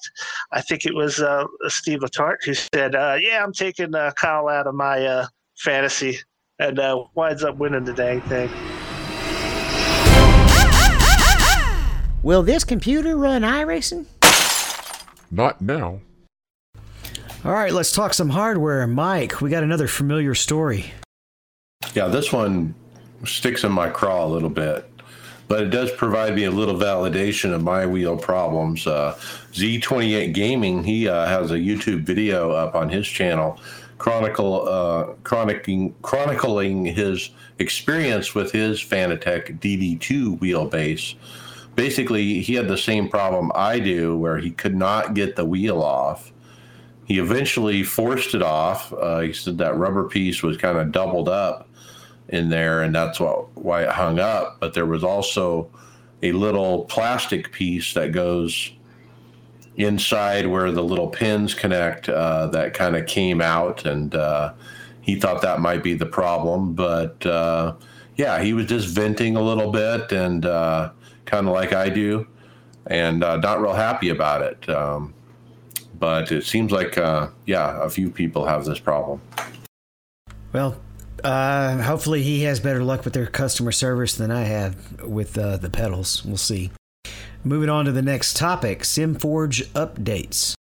I 0.52 0.62
think 0.62 0.86
it 0.86 0.94
was 0.94 1.20
uh, 1.20 1.46
Steve 1.68 2.00
Letarte 2.00 2.44
who 2.46 2.54
said, 2.54 2.96
uh, 2.96 3.18
"Yeah, 3.20 3.44
I'm 3.44 3.54
taking 3.54 3.94
uh, 3.96 4.12
Kyle 4.12 4.48
out 4.48 4.68
of 4.68 4.76
my 4.76 5.26
fantasy," 5.58 6.20
and 6.60 6.80
winds 7.16 7.44
up 7.44 7.58
winning 7.58 7.84
the 7.86 7.94
dang 7.94 8.22
thing. 8.22 8.50
Will 12.24 12.44
this 12.44 12.64
computer 12.64 13.16
run 13.16 13.44
iRacing? 13.44 14.06
Not 15.32 15.62
now. 15.62 16.02
All 17.48 17.54
right, 17.54 17.72
let's 17.72 17.94
talk 17.94 18.14
some 18.14 18.28
hardware. 18.28 18.86
Mike, 18.88 19.40
we 19.40 19.50
got 19.50 19.64
another 19.64 19.88
familiar 19.88 20.36
story. 20.36 20.92
Yeah, 21.94 22.10
this 22.10 22.34
one 22.34 22.76
sticks 23.24 23.64
in 23.64 23.72
my 23.72 23.90
craw 23.90 24.26
a 24.26 24.28
little 24.28 24.50
bit, 24.50 24.92
but 25.48 25.64
it 25.64 25.70
does 25.70 25.90
provide 25.94 26.36
me 26.36 26.44
a 26.44 26.52
little 26.52 26.76
validation 26.76 27.54
of 27.54 27.64
my 27.64 27.86
wheel 27.86 28.18
problems. 28.18 28.86
Uh, 28.86 29.16
Z28 29.54 30.34
Gaming, 30.34 30.84
he 30.84 31.08
uh, 31.08 31.26
has 31.26 31.52
a 31.52 31.58
YouTube 31.58 32.02
video 32.02 32.52
up 32.52 32.76
on 32.76 32.90
his 32.90 33.08
channel 33.08 33.58
chronicle 33.98 34.68
uh, 34.68 35.14
chronicling 35.24 35.96
chronicling 36.02 36.84
his 36.84 37.30
experience 37.60 38.36
with 38.36 38.52
his 38.52 38.82
Fanatec 38.82 39.58
DD2 39.60 40.38
wheelbase 40.38 41.16
basically 41.78 42.42
he 42.42 42.56
had 42.56 42.68
the 42.68 42.78
same 42.78 43.08
problem 43.08 43.52
I 43.56 43.80
do 43.80 44.18
where 44.18 44.38
he 44.38 44.52
could 44.52 44.76
not 44.76 45.14
get 45.14 45.38
the 45.38 45.46
wheel 45.46 45.82
off. 45.82 46.34
He 47.08 47.20
eventually 47.20 47.84
forced 47.84 48.36
it 48.36 48.42
off. 48.42 48.92
Uh, 48.92 49.20
he 49.20 49.32
said 49.32 49.58
that 49.60 49.78
rubber 49.78 50.10
piece 50.10 50.44
was 50.44 50.58
kind 50.58 50.78
of 50.78 50.92
doubled 50.92 51.30
up 51.30 51.70
in 52.28 52.50
there, 52.50 52.84
and 52.84 52.94
that's 52.94 53.18
what, 53.18 53.56
why 53.56 53.84
it 53.84 53.90
hung 53.90 54.20
up. 54.20 54.58
But 54.60 54.74
there 54.74 54.86
was 54.86 55.06
also 55.06 55.70
a 56.22 56.34
little 56.34 56.84
plastic 56.84 57.54
piece 57.54 57.94
that 57.94 58.12
goes 58.12 58.74
inside 59.78 60.48
where 60.48 60.70
the 60.72 60.84
little 60.84 61.08
pins 61.08 61.54
connect 61.54 62.10
uh, 62.10 62.48
that 62.48 62.74
kind 62.74 62.98
of 62.98 63.06
came 63.06 63.40
out, 63.40 63.86
and 63.86 64.14
uh, 64.14 64.52
he 65.00 65.16
thought 65.18 65.42
that 65.44 65.62
might 65.62 65.84
be 65.84 65.94
the 65.94 66.06
problem. 66.06 66.74
But 66.74 67.26
uh, 67.26 67.76
yeah, 68.18 68.42
he 68.42 68.52
was 68.52 68.66
just 68.66 68.90
venting 68.90 69.38
a 69.38 69.42
little 69.42 69.72
bit 69.72 70.12
and 70.12 70.46
uh, 70.46 70.92
kind 71.24 71.48
of 71.48 71.54
like 71.54 71.72
I 71.72 71.88
do, 71.88 72.28
and 72.88 73.24
uh, 73.24 73.38
not 73.38 73.62
real 73.62 73.74
happy 73.74 74.10
about 74.10 74.42
it. 74.42 74.68
Um, 74.68 75.14
but 76.00 76.32
it 76.32 76.46
seems 76.46 76.72
like, 76.72 76.98
uh, 76.98 77.28
yeah, 77.46 77.84
a 77.84 77.90
few 77.90 78.10
people 78.10 78.46
have 78.46 78.66
this 78.66 78.80
problem. 78.80 79.22
Well, 80.54 80.80
uh, 81.24 81.82
hopefully 81.82 82.24
he 82.24 82.44
has 82.44 82.60
better 82.60 82.84
luck 82.84 83.06
with 83.06 83.14
their 83.14 83.28
customer 83.28 83.72
service 83.72 84.16
than 84.16 84.32
I 84.32 84.44
have 84.44 85.02
with 85.02 85.38
uh, 85.38 85.58
the 85.58 85.70
pedals. 85.70 86.24
We'll 86.26 86.38
see. 86.38 86.72
Moving 87.44 87.70
on 87.70 87.86
to 87.86 87.92
the 87.92 88.02
next 88.02 88.36
topic 88.36 88.82
SimForge 88.82 89.68
updates. 89.70 90.57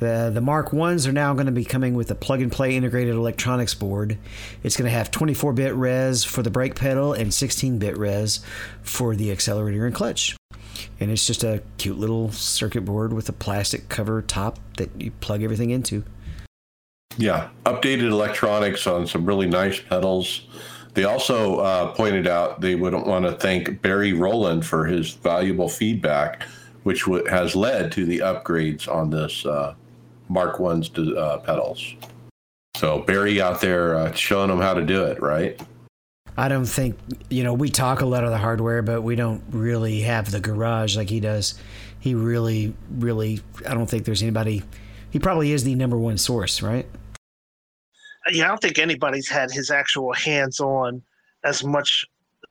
The, 0.00 0.30
the 0.32 0.40
Mark 0.40 0.70
1s 0.70 1.06
are 1.06 1.12
now 1.12 1.34
going 1.34 1.46
to 1.46 1.52
be 1.52 1.64
coming 1.64 1.94
with 1.94 2.10
a 2.10 2.14
plug 2.14 2.42
and 2.42 2.50
play 2.50 2.76
integrated 2.76 3.14
electronics 3.14 3.74
board. 3.74 4.18
It's 4.62 4.76
going 4.76 4.90
to 4.90 4.96
have 4.96 5.10
24 5.10 5.52
bit 5.52 5.74
res 5.74 6.24
for 6.24 6.42
the 6.42 6.50
brake 6.50 6.74
pedal 6.74 7.12
and 7.12 7.32
16 7.32 7.78
bit 7.78 7.96
res 7.96 8.40
for 8.82 9.14
the 9.14 9.30
accelerator 9.30 9.86
and 9.86 9.94
clutch. 9.94 10.36
And 10.98 11.10
it's 11.10 11.26
just 11.26 11.44
a 11.44 11.62
cute 11.78 11.98
little 11.98 12.32
circuit 12.32 12.84
board 12.84 13.12
with 13.12 13.28
a 13.28 13.32
plastic 13.32 13.88
cover 13.88 14.20
top 14.22 14.58
that 14.76 14.90
you 15.00 15.12
plug 15.12 15.42
everything 15.42 15.70
into. 15.70 16.04
Yeah, 17.16 17.50
updated 17.64 18.10
electronics 18.10 18.86
on 18.86 19.06
some 19.06 19.24
really 19.24 19.46
nice 19.46 19.80
pedals. 19.80 20.46
They 20.94 21.04
also 21.04 21.56
uh, 21.58 21.92
pointed 21.94 22.26
out 22.26 22.60
they 22.60 22.74
would 22.74 22.94
want 22.94 23.24
to 23.26 23.32
thank 23.32 23.82
Barry 23.82 24.12
Rowland 24.12 24.66
for 24.66 24.86
his 24.86 25.12
valuable 25.12 25.68
feedback, 25.68 26.42
which 26.82 27.04
w- 27.04 27.24
has 27.26 27.54
led 27.54 27.92
to 27.92 28.04
the 28.04 28.18
upgrades 28.18 28.88
on 28.88 29.10
this 29.10 29.44
uh, 29.46 29.74
Mark 30.34 30.58
One's 30.58 30.90
uh, 30.98 31.38
pedals. 31.38 31.94
So 32.76 32.98
Barry 32.98 33.40
out 33.40 33.60
there 33.60 33.94
uh, 33.96 34.12
showing 34.12 34.50
them 34.50 34.60
how 34.60 34.74
to 34.74 34.84
do 34.84 35.04
it, 35.04 35.22
right? 35.22 35.58
I 36.36 36.48
don't 36.48 36.66
think 36.66 36.98
you 37.30 37.44
know 37.44 37.54
we 37.54 37.70
talk 37.70 38.00
a 38.00 38.06
lot 38.06 38.24
of 38.24 38.30
the 38.30 38.38
hardware, 38.38 38.82
but 38.82 39.02
we 39.02 39.14
don't 39.14 39.42
really 39.50 40.00
have 40.00 40.32
the 40.32 40.40
garage 40.40 40.96
like 40.96 41.08
he 41.08 41.20
does. 41.20 41.54
He 42.00 42.14
really, 42.14 42.74
really, 42.90 43.40
I 43.66 43.74
don't 43.74 43.88
think 43.88 44.04
there's 44.04 44.22
anybody. 44.22 44.64
He 45.10 45.20
probably 45.20 45.52
is 45.52 45.62
the 45.62 45.76
number 45.76 45.96
one 45.96 46.18
source, 46.18 46.60
right? 46.60 46.86
Yeah, 48.32 48.46
I 48.46 48.48
don't 48.48 48.60
think 48.60 48.80
anybody's 48.80 49.28
had 49.28 49.52
his 49.52 49.70
actual 49.70 50.12
hands-on 50.12 51.00
as 51.44 51.62
much 51.62 52.04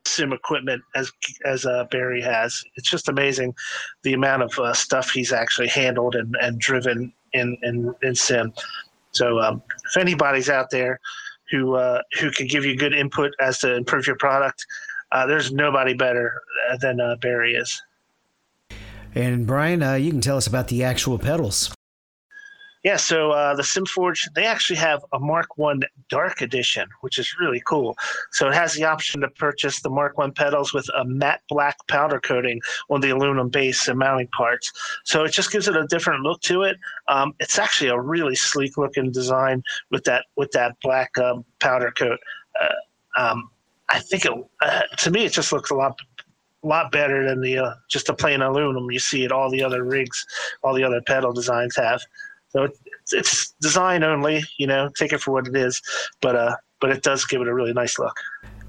sim 0.06 0.32
equipment 0.32 0.82
as 0.96 1.12
as 1.46 1.66
uh, 1.66 1.84
Barry 1.92 2.22
has. 2.22 2.64
It's 2.78 2.90
just 2.90 3.10
amazing 3.10 3.54
the 4.04 4.14
amount 4.14 4.44
of 4.44 4.58
uh, 4.58 4.74
stuff 4.74 5.12
he's 5.12 5.34
actually 5.34 5.68
handled 5.68 6.16
and, 6.16 6.34
and 6.40 6.58
driven 6.58 7.12
in, 7.34 7.58
in, 7.64 7.94
in 8.02 8.16
sim. 8.16 8.54
So 9.12 9.40
um, 9.40 9.62
if 9.90 9.98
anybody's 9.98 10.50
out 10.50 10.70
there 10.70 11.00
who 11.52 11.76
uh, 11.76 12.02
who 12.20 12.32
can 12.32 12.48
give 12.48 12.66
you 12.66 12.76
good 12.76 12.94
input 12.94 13.32
as 13.40 13.60
to 13.60 13.76
improve 13.76 14.08
your 14.08 14.18
product, 14.18 14.66
uh, 15.12 15.26
there's 15.26 15.52
nobody 15.52 15.94
better 15.94 16.42
than 16.82 17.00
uh, 17.00 17.16
Barry 17.18 17.54
is. 17.54 17.82
And 19.16 19.46
Brian, 19.46 19.84
uh, 19.84 19.94
you 19.94 20.10
can 20.10 20.22
tell 20.22 20.38
us 20.38 20.48
about 20.48 20.68
the 20.70 20.84
actual 20.84 21.20
pedals. 21.20 21.74
Yeah, 22.84 22.98
so 22.98 23.32
uh, 23.32 23.56
the 23.56 23.64
SimForge, 23.64 24.20
they 24.36 24.46
actually 24.46 24.76
have 24.76 25.06
a 25.14 25.20
Mark 25.20 25.58
One 25.58 25.84
Dark 26.10 26.42
Edition, 26.42 26.90
which 27.00 27.18
is 27.18 27.34
really 27.40 27.62
cool. 27.66 27.96
So 28.32 28.50
it 28.50 28.54
has 28.54 28.74
the 28.74 28.84
option 28.84 29.22
to 29.22 29.30
purchase 29.30 29.82
the 29.82 29.90
Mark 29.90 30.18
One 30.18 30.34
pedals 30.34 30.74
with 30.74 30.88
a 30.98 31.06
matte 31.06 31.42
black 31.48 31.78
powder 31.88 32.20
coating 32.20 32.60
on 32.90 33.00
the 33.00 33.12
aluminum 33.12 33.48
base 33.48 33.88
and 33.88 33.98
mounting 33.98 34.28
parts. 34.36 34.72
So 35.06 35.24
it 35.24 35.32
just 35.32 35.52
gives 35.52 35.70
it 35.70 35.78
a 35.78 35.88
different 35.88 36.24
look 36.24 36.42
to 36.42 36.64
it. 36.64 36.78
Um, 37.08 37.34
it's 37.40 37.58
actually 37.58 37.90
a 37.90 38.00
really 38.00 38.36
sleek 38.36 38.78
looking 38.78 39.12
design 39.12 39.64
with 39.90 40.04
that 40.04 40.26
with 40.36 40.52
that 40.52 40.76
black 40.82 41.18
um, 41.18 41.46
powder 41.62 41.92
coat. 41.92 42.20
Uh, 42.62 42.74
um, 43.18 43.50
I 43.88 44.00
think 44.00 44.26
it, 44.26 44.34
uh, 44.62 44.82
to 44.98 45.12
me, 45.12 45.24
it 45.24 45.32
just 45.32 45.54
looks 45.54 45.72
a 45.72 45.76
lot 45.76 45.98
lot 46.64 46.92
better 46.92 47.28
than 47.28 47.42
the 47.42 47.60
uh, 47.60 47.74
just 47.90 48.10
a 48.10 48.14
plain 48.14 48.42
aluminum 48.42 48.90
you 48.90 49.00
see 49.00 49.24
it 49.24 49.32
all 49.32 49.50
the 49.50 49.64
other 49.64 49.84
rigs, 49.84 50.26
all 50.64 50.74
the 50.74 50.84
other 50.84 51.02
pedal 51.02 51.32
designs 51.32 51.76
have. 51.76 52.02
So 52.54 52.64
it's, 52.64 53.14
it's 53.14 53.52
design 53.60 54.04
only, 54.04 54.44
you 54.58 54.68
know, 54.68 54.90
take 54.96 55.12
it 55.12 55.20
for 55.20 55.32
what 55.32 55.48
it 55.48 55.56
is, 55.56 55.82
but 56.22 56.36
uh, 56.36 56.56
but 56.80 56.92
it 56.92 57.02
does 57.02 57.26
give 57.26 57.42
it 57.42 57.48
a 57.48 57.54
really 57.54 57.74
nice 57.74 57.98
look. 57.98 58.16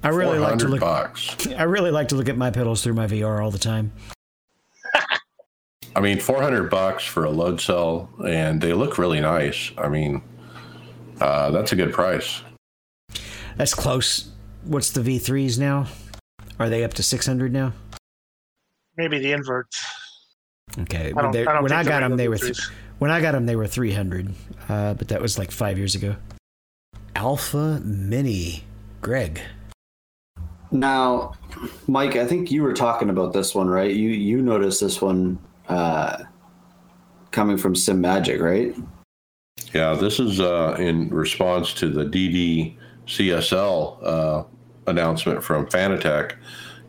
I 0.03 0.09
really 0.09 0.39
like 0.39 0.57
to 0.59 0.67
look. 0.67 0.79
Bucks. 0.79 1.47
I 1.47 1.63
really 1.63 1.91
like 1.91 2.09
to 2.09 2.15
look 2.15 2.29
at 2.29 2.37
my 2.37 2.49
pedals 2.51 2.83
through 2.83 2.93
my 2.93 3.07
VR 3.07 3.43
all 3.43 3.51
the 3.51 3.59
time. 3.59 3.91
I 5.95 5.99
mean, 5.99 6.19
four 6.19 6.41
hundred 6.41 6.69
bucks 6.69 7.03
for 7.03 7.25
a 7.25 7.29
load 7.29 7.61
cell, 7.61 8.09
and 8.27 8.59
they 8.59 8.73
look 8.73 8.97
really 8.97 9.19
nice. 9.19 9.71
I 9.77 9.87
mean, 9.87 10.21
uh, 11.21 11.51
that's 11.51 11.71
a 11.71 11.75
good 11.75 11.93
price. 11.93 12.41
That's 13.55 13.73
close. 13.73 14.31
What's 14.63 14.91
the 14.91 15.01
V3s 15.01 15.59
now? 15.59 15.87
Are 16.59 16.69
they 16.69 16.83
up 16.83 16.93
to 16.95 17.03
six 17.03 17.27
hundred 17.27 17.53
now? 17.53 17.73
Maybe 18.97 19.19
the 19.19 19.31
inverts. 19.31 19.83
Okay, 20.79 21.13
I 21.15 21.21
don't, 21.21 21.35
I 21.35 21.53
don't 21.53 21.63
when 21.63 21.71
I 21.71 21.83
got 21.83 21.99
them, 22.01 22.17
they 22.17 22.27
were 22.27 22.37
th- 22.37 22.57
when 22.99 23.11
I 23.11 23.21
got 23.21 23.33
them, 23.33 23.45
they 23.45 23.55
were 23.55 23.67
300, 23.67 24.33
uh, 24.69 24.93
but 24.93 25.07
that 25.09 25.21
was 25.21 25.37
like 25.37 25.51
five 25.51 25.77
years 25.77 25.95
ago. 25.95 26.15
Alpha 27.15 27.81
Mini, 27.83 28.63
Greg. 29.01 29.41
Now, 30.71 31.33
Mike, 31.87 32.15
I 32.15 32.25
think 32.25 32.51
you 32.51 32.63
were 32.63 32.73
talking 32.73 33.09
about 33.09 33.33
this 33.33 33.55
one, 33.55 33.69
right? 33.69 33.91
You 33.91 34.09
you 34.09 34.41
noticed 34.41 34.81
this 34.81 35.01
one 35.01 35.39
uh, 35.69 36.23
coming 37.31 37.57
from 37.57 37.75
Simagic, 37.75 38.41
right? 38.41 38.75
Yeah, 39.73 39.93
this 39.93 40.19
is 40.19 40.41
uh, 40.41 40.75
in 40.77 41.09
response 41.09 41.73
to 41.75 41.89
the 41.89 42.03
DD 42.03 42.75
CSL 43.07 43.99
uh, 44.03 44.43
announcement 44.87 45.43
from 45.43 45.65
Fanatec 45.67 46.35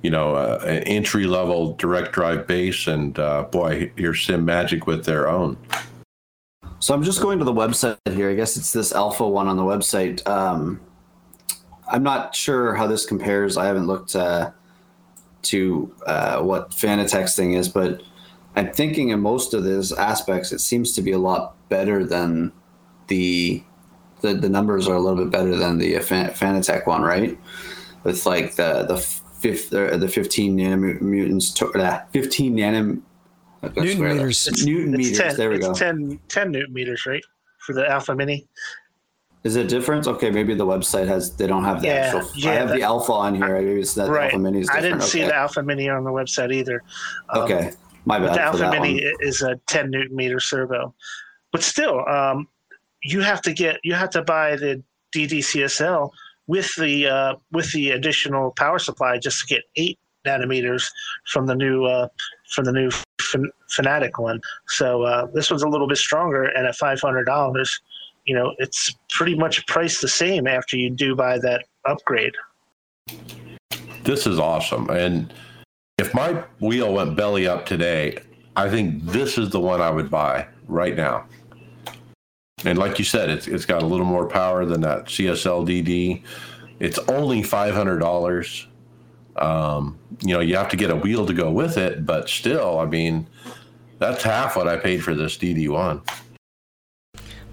you 0.07 0.11
know, 0.11 0.37
uh, 0.37 0.63
an 0.65 0.85
entry 0.85 1.27
level 1.27 1.75
direct 1.75 2.13
drive 2.13 2.47
base, 2.47 2.87
and 2.87 3.19
uh, 3.19 3.43
boy, 3.45 3.91
here's 3.97 4.25
Simagic 4.25 4.87
with 4.87 5.05
their 5.05 5.29
own. 5.29 5.57
So 6.79 6.95
I'm 6.95 7.03
just 7.03 7.21
going 7.21 7.39
to 7.39 7.45
the 7.45 7.53
website 7.53 7.99
here. 8.13 8.31
I 8.31 8.35
guess 8.35 8.57
it's 8.57 8.73
this 8.73 8.93
alpha 8.93 9.27
one 9.27 9.49
on 9.49 9.57
the 9.57 9.63
website. 9.63 10.27
Um, 10.29 10.81
I'm 11.89 12.03
not 12.03 12.35
sure 12.35 12.75
how 12.75 12.87
this 12.87 13.07
compares. 13.07 13.57
I 13.57 13.67
haven't 13.67 13.87
looked 13.87 14.15
uh, 14.15 14.51
to 15.43 15.95
uh, 16.07 16.43
what 16.43 16.71
Fanatec's 16.71 17.35
thing 17.35 17.55
is, 17.55 17.69
but 17.69 18.03
I'm 18.57 18.73
thinking 18.73 19.11
in 19.11 19.21
most 19.21 19.55
of 19.55 19.65
these 19.65 19.93
aspects, 19.93 20.53
it 20.53 20.61
seems 20.61 20.93
to 20.95 21.03
be 21.03 21.13
a 21.13 21.19
lot 21.19 21.55
better 21.69 22.05
than 22.05 22.53
the 23.09 23.63
the, 24.23 24.33
the 24.33 24.49
numbers 24.49 24.89
are 24.89 24.95
a 24.95 25.01
little 25.01 25.23
bit 25.25 25.31
better 25.31 25.55
than 25.57 25.77
the 25.79 25.95
Fanatec 25.95 26.87
one, 26.87 27.03
right? 27.03 27.39
With 28.03 28.25
like 28.25 28.57
the 28.57 28.85
the 28.85 28.97
fifth, 28.97 29.71
the 29.71 30.09
15 30.09 30.57
nanomutants, 30.57 31.55
to, 31.55 31.71
uh, 31.79 32.03
15 32.13 32.57
nanom, 32.57 33.03
Newton 33.77 34.03
meters. 34.17 34.47
It's, 34.47 34.65
Newton 34.65 34.95
it's 34.95 35.11
meters. 35.11 35.19
10, 35.19 35.37
there 35.37 35.51
we 35.51 35.59
go. 35.59 35.73
10, 35.75 36.19
10 36.29 36.51
Newton 36.51 36.73
meters, 36.73 37.07
right? 37.07 37.25
For 37.59 37.73
the 37.73 37.89
Alpha 37.89 38.15
Mini. 38.15 38.47
Is 39.45 39.55
it 39.55 39.69
different? 39.69 40.07
Okay, 40.09 40.31
maybe 40.31 40.55
the 40.55 40.67
website 40.67 41.07
has 41.07 41.37
they 41.37 41.47
don't 41.47 41.63
have 41.63 41.81
the 41.81 41.87
Yeah, 41.89 41.95
actual. 42.17 42.31
yeah, 42.35 42.51
I 42.51 42.55
have 42.55 42.69
that- 42.69 42.75
the 42.77 42.83
alpha 42.83 43.13
on 43.13 43.35
here. 43.37 43.61
Maybe 43.61 43.81
it's 43.81 43.95
that 43.95 44.09
right. 44.11 44.25
alpha 44.25 44.39
mini 44.39 44.61
is 44.61 44.71
I 44.71 44.81
didn't 44.81 45.03
see 45.03 45.21
the 45.23 45.35
Alpha 45.35 45.63
Mini 45.63 45.89
on 45.89 46.03
the 46.03 46.11
website 46.11 46.53
either. 46.53 46.83
Um, 47.29 47.43
Okay, 47.43 47.71
my 48.07 48.19
bad 48.19 48.31
the 48.31 48.35
for 48.35 48.41
Alpha 48.41 48.59
that 48.59 48.71
Mini 48.73 49.05
one. 49.05 49.15
is 49.21 49.43
a 49.43 49.55
10 49.69 49.91
newton 49.91 50.17
meter 50.17 50.41
servo, 50.41 50.95
but 51.53 51.63
still, 51.63 52.05
um, 52.09 52.49
you 53.05 53.21
have 53.21 53.41
to 53.43 53.53
get 53.53 53.79
you 53.85 53.95
have 53.95 54.11
to 54.11 54.23
buy 54.23 54.57
the 54.57 54.83
DDCSL 55.15 56.11
with 56.49 56.75
the 56.77 57.07
uh, 57.07 57.35
with 57.53 57.71
the 57.73 57.93
additional 57.93 58.51
power 58.53 58.81
supply 58.81 59.17
just 59.19 59.41
to 59.47 59.55
get 59.55 59.63
eight 59.77 59.99
nanometers 60.27 60.91
from 61.33 61.47
the 61.47 61.55
new 61.55 61.85
uh, 61.85 62.09
from 62.51 62.65
the 62.65 62.73
new 62.73 62.91
Fan- 63.27 63.51
Fanatec 63.77 64.19
one. 64.19 64.41
So 64.69 65.03
uh, 65.03 65.27
this 65.33 65.51
one's 65.51 65.63
a 65.63 65.69
little 65.69 65.89
bit 65.89 65.99
stronger, 65.99 66.45
and 66.45 66.67
at 66.67 66.77
five 66.77 67.01
hundred 67.01 67.25
dollars, 67.25 67.81
you 68.25 68.35
know, 68.35 68.55
it's 68.59 68.95
pretty 69.11 69.37
much 69.37 69.67
priced 69.67 70.01
the 70.01 70.09
same 70.09 70.47
after 70.47 70.77
you 70.77 70.91
do 70.91 71.15
buy 71.15 71.39
that 71.39 71.65
upgrade. 71.85 72.35
This 74.05 74.27
is 74.27 74.39
awesome. 74.39 74.91
And 74.91 75.33
if 75.99 76.13
my 76.15 76.45
wheel 76.61 76.93
went 76.93 77.17
belly 77.17 77.47
up 77.47 77.67
today, 77.67 78.19
I 78.57 78.69
think 78.69 79.05
this 79.05 79.39
is 79.39 79.51
the 79.51 79.61
one 79.61 79.81
I 79.81 79.91
would 79.91 80.11
buy 80.11 80.47
right 80.67 80.97
now. 80.97 81.27
And 82.65 82.79
like 82.79 82.99
you 82.99 83.05
said, 83.05 83.31
it's 83.31 83.47
it's 83.47 83.65
got 83.65 83.83
a 83.83 83.87
little 83.87 84.07
more 84.07 84.27
power 84.27 84.65
than 84.65 84.81
that 84.81 85.07
CSL 85.07 85.67
DD. 85.67 86.23
It's 86.81 86.99
only 87.09 87.43
five 87.43 87.75
hundred 87.75 87.99
dollars. 87.99 88.67
Um, 89.39 89.99
you 90.23 90.35
know, 90.35 90.41
you 90.41 90.57
have 90.57 90.69
to 90.71 90.77
get 90.77 90.91
a 90.91 90.97
wheel 90.97 91.27
to 91.27 91.35
go 91.35 91.51
with 91.51 91.77
it, 91.77 92.07
but 92.07 92.29
still, 92.29 92.79
I 92.79 92.87
mean, 92.87 93.27
that's 93.99 94.23
half 94.23 94.57
what 94.57 94.69
I 94.69 94.77
paid 94.77 95.05
for 95.05 95.15
this 95.15 95.37
DD 95.37 95.69
one. 95.69 96.03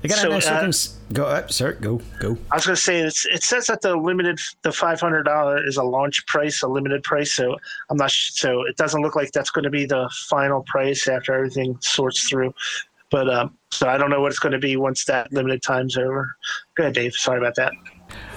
They 0.04 0.10
got 0.10 0.18
So, 0.18 0.28
a 0.28 0.34
nice 0.34 0.48
uh, 0.48 0.54
looking. 0.56 0.74
Go 1.14 1.26
up, 1.26 1.52
sir. 1.52 1.74
Go, 1.74 2.02
go. 2.20 2.38
I 2.52 2.56
was 2.56 2.66
going 2.66 2.76
to 2.76 2.82
say 2.82 3.00
it's, 3.00 3.26
it 3.26 3.42
says 3.42 3.68
that 3.68 3.82
the 3.82 3.96
limited 3.96 4.38
the 4.62 4.72
five 4.72 5.00
hundred 5.00 5.24
dollar 5.24 5.66
is 5.66 5.78
a 5.78 5.84
launch 5.84 6.26
price, 6.28 6.62
a 6.62 6.68
limited 6.68 7.04
price. 7.04 7.34
So 7.34 7.56
I'm 7.90 7.96
not 7.96 8.12
so 8.12 8.64
it 8.64 8.76
doesn't 8.76 9.02
look 9.02 9.16
like 9.16 9.32
that's 9.32 9.50
going 9.50 9.64
to 9.64 9.70
be 9.70 9.86
the 9.86 10.10
final 10.28 10.62
price 10.68 11.08
after 11.08 11.34
everything 11.34 11.78
sorts 11.80 12.28
through. 12.28 12.54
But 13.12 13.30
um, 13.30 13.58
so 13.72 13.88
I 13.88 13.98
don't 13.98 14.10
know 14.10 14.20
what 14.20 14.32
it's 14.32 14.40
going 14.40 14.52
to 14.52 14.60
be 14.60 14.76
once 14.76 15.06
that 15.06 15.32
limited 15.32 15.62
time's 15.62 15.98
over. 15.98 16.36
Go 16.76 16.84
ahead, 16.84 16.96
Dave. 16.96 17.14
Sorry 17.14 17.38
about 17.38 17.56
that. 17.56 17.72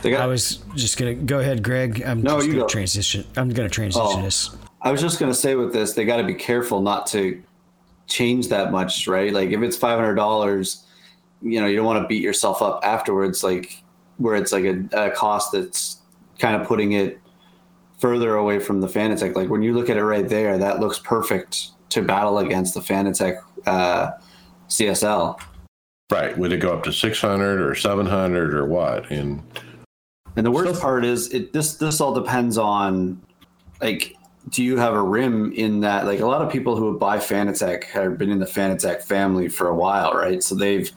Got, 0.03 0.21
I 0.21 0.27
was 0.27 0.59
just 0.77 0.99
gonna 0.99 1.15
go 1.15 1.41
ahead, 1.41 1.63
Greg. 1.65 2.03
I'm 2.07 2.23
No, 2.23 2.37
just 2.37 2.47
you 2.47 2.53
gonna 2.53 2.63
go. 2.65 2.69
transition. 2.69 3.25
I'm 3.37 3.49
gonna 3.49 3.69
transition 3.69 4.07
Oh. 4.21 4.23
this. 4.23 4.51
I 4.83 4.93
was 4.93 5.01
just 5.01 5.19
gonna 5.19 5.35
say 5.35 5.57
with 5.57 5.73
this, 5.73 5.95
they 5.95 6.05
got 6.05 6.19
to 6.19 6.23
be 6.25 6.35
careful 6.35 6.81
not 6.81 7.07
to 7.09 7.43
change 8.07 8.49
that 8.51 8.71
much, 8.71 9.09
right? 9.09 9.33
Like 9.33 9.51
if 9.51 9.61
it's 9.63 9.77
five 9.77 9.99
hundred 9.99 10.15
dollars, 10.15 10.85
you 11.43 11.61
know, 11.61 11.67
you 11.67 11.75
don't 11.77 11.87
want 11.87 12.01
to 12.03 12.07
beat 12.07 12.23
yourself 12.23 12.63
up 12.63 12.81
afterwards, 12.85 13.43
like 13.43 13.83
where 14.19 14.37
it's 14.37 14.53
like 14.53 14.65
a, 14.65 14.85
a 14.93 15.11
cost 15.11 15.51
that's 15.53 15.99
kind 16.39 16.55
of 16.61 16.69
putting 16.69 16.93
it 16.93 17.19
further 17.99 18.37
away 18.37 18.61
from 18.61 18.81
the 18.81 18.87
Fanatec. 18.87 19.35
Like 19.35 19.49
when 19.49 19.63
you 19.63 19.73
look 19.75 19.91
at 19.91 19.97
it 19.97 20.05
right 20.05 20.29
there, 20.29 20.57
that 20.59 20.79
looks 20.79 20.99
perfect 21.01 21.71
to 21.91 22.03
battle 22.03 22.39
against 22.39 22.75
the 22.75 22.81
Fanatec 22.81 23.41
uh, 23.67 24.11
CSL. 24.69 25.41
Right? 26.11 26.37
Would 26.39 26.53
it 26.53 26.59
go 26.59 26.73
up 26.73 26.85
to 26.85 26.93
six 26.93 27.21
hundred 27.21 27.61
or 27.61 27.75
seven 27.75 28.07
hundred 28.07 28.55
or 28.55 28.65
what? 28.65 29.11
And 29.11 29.43
And 30.37 30.47
the 30.47 30.51
worst 30.51 30.75
So- 30.77 30.81
part 30.81 31.05
is 31.05 31.33
it 31.33 31.53
this 31.53 31.75
this 31.77 32.01
all 32.01 32.15
depends 32.15 32.59
on 32.59 33.21
like 33.81 34.15
do 34.51 34.63
you 34.63 34.77
have 34.77 34.95
a 34.95 35.03
rim 35.03 35.53
in 35.53 35.81
that 35.81 36.07
like 36.07 36.21
a 36.21 36.27
lot 36.27 36.41
of 36.43 36.53
people 36.53 36.77
who 36.77 36.91
would 36.93 37.01
buy 37.01 37.19
Fanatec 37.19 37.85
have 37.85 38.17
been 38.17 38.31
in 38.31 38.39
the 38.39 38.47
Fanatec 38.47 39.03
family 39.03 39.49
for 39.49 39.67
a 39.69 39.75
while, 39.75 40.13
right? 40.13 40.41
So 40.43 40.55
they've 40.55 40.89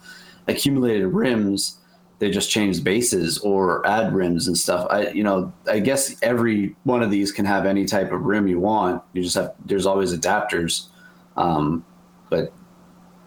accumulated 0.46 1.08
rims, 1.08 1.78
they 2.20 2.30
just 2.30 2.48
change 2.48 2.84
bases 2.84 3.38
or 3.38 3.84
add 3.88 4.14
rims 4.14 4.46
and 4.46 4.56
stuff. 4.56 4.86
I 4.90 5.08
you 5.08 5.24
know, 5.24 5.52
I 5.66 5.80
guess 5.80 6.14
every 6.22 6.76
one 6.84 7.02
of 7.02 7.10
these 7.10 7.32
can 7.32 7.44
have 7.46 7.66
any 7.66 7.84
type 7.84 8.12
of 8.12 8.22
rim 8.22 8.46
you 8.46 8.60
want. 8.60 9.02
You 9.12 9.22
just 9.24 9.34
have 9.34 9.54
there's 9.64 9.86
always 9.86 10.16
adapters. 10.16 10.86
Um, 11.36 11.84
but 12.28 12.52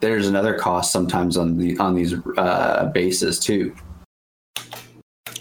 there's 0.04 0.28
another 0.28 0.54
cost 0.54 0.92
sometimes 0.92 1.38
on 1.38 1.58
the 1.58 1.78
on 1.78 1.96
these 1.96 2.14
uh, 2.38 2.92
bases 2.94 3.40
too. 3.40 3.74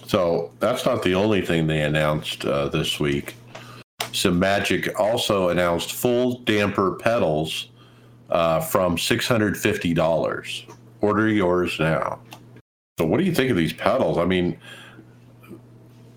So 0.07 0.53
that's 0.61 0.87
not 0.87 1.03
the 1.03 1.15
only 1.15 1.43
thing 1.43 1.67
they 1.67 1.83
announced 1.83 2.45
uh, 2.45 2.69
this 2.69 3.01
week. 3.01 3.35
Simagic 4.13 4.99
also 5.01 5.49
announced 5.49 5.93
full 5.93 6.39
damper 6.41 6.93
pedals 6.93 7.71
uh, 8.31 8.61
from 8.61 8.97
$650. 8.97 10.75
Order 11.01 11.29
yours 11.29 11.81
now. 11.81 12.21
So, 12.99 13.07
what 13.07 13.19
do 13.19 13.25
you 13.25 13.35
think 13.35 13.51
of 13.51 13.57
these 13.57 13.73
pedals? 13.73 14.17
I 14.19 14.27
mean, 14.27 14.59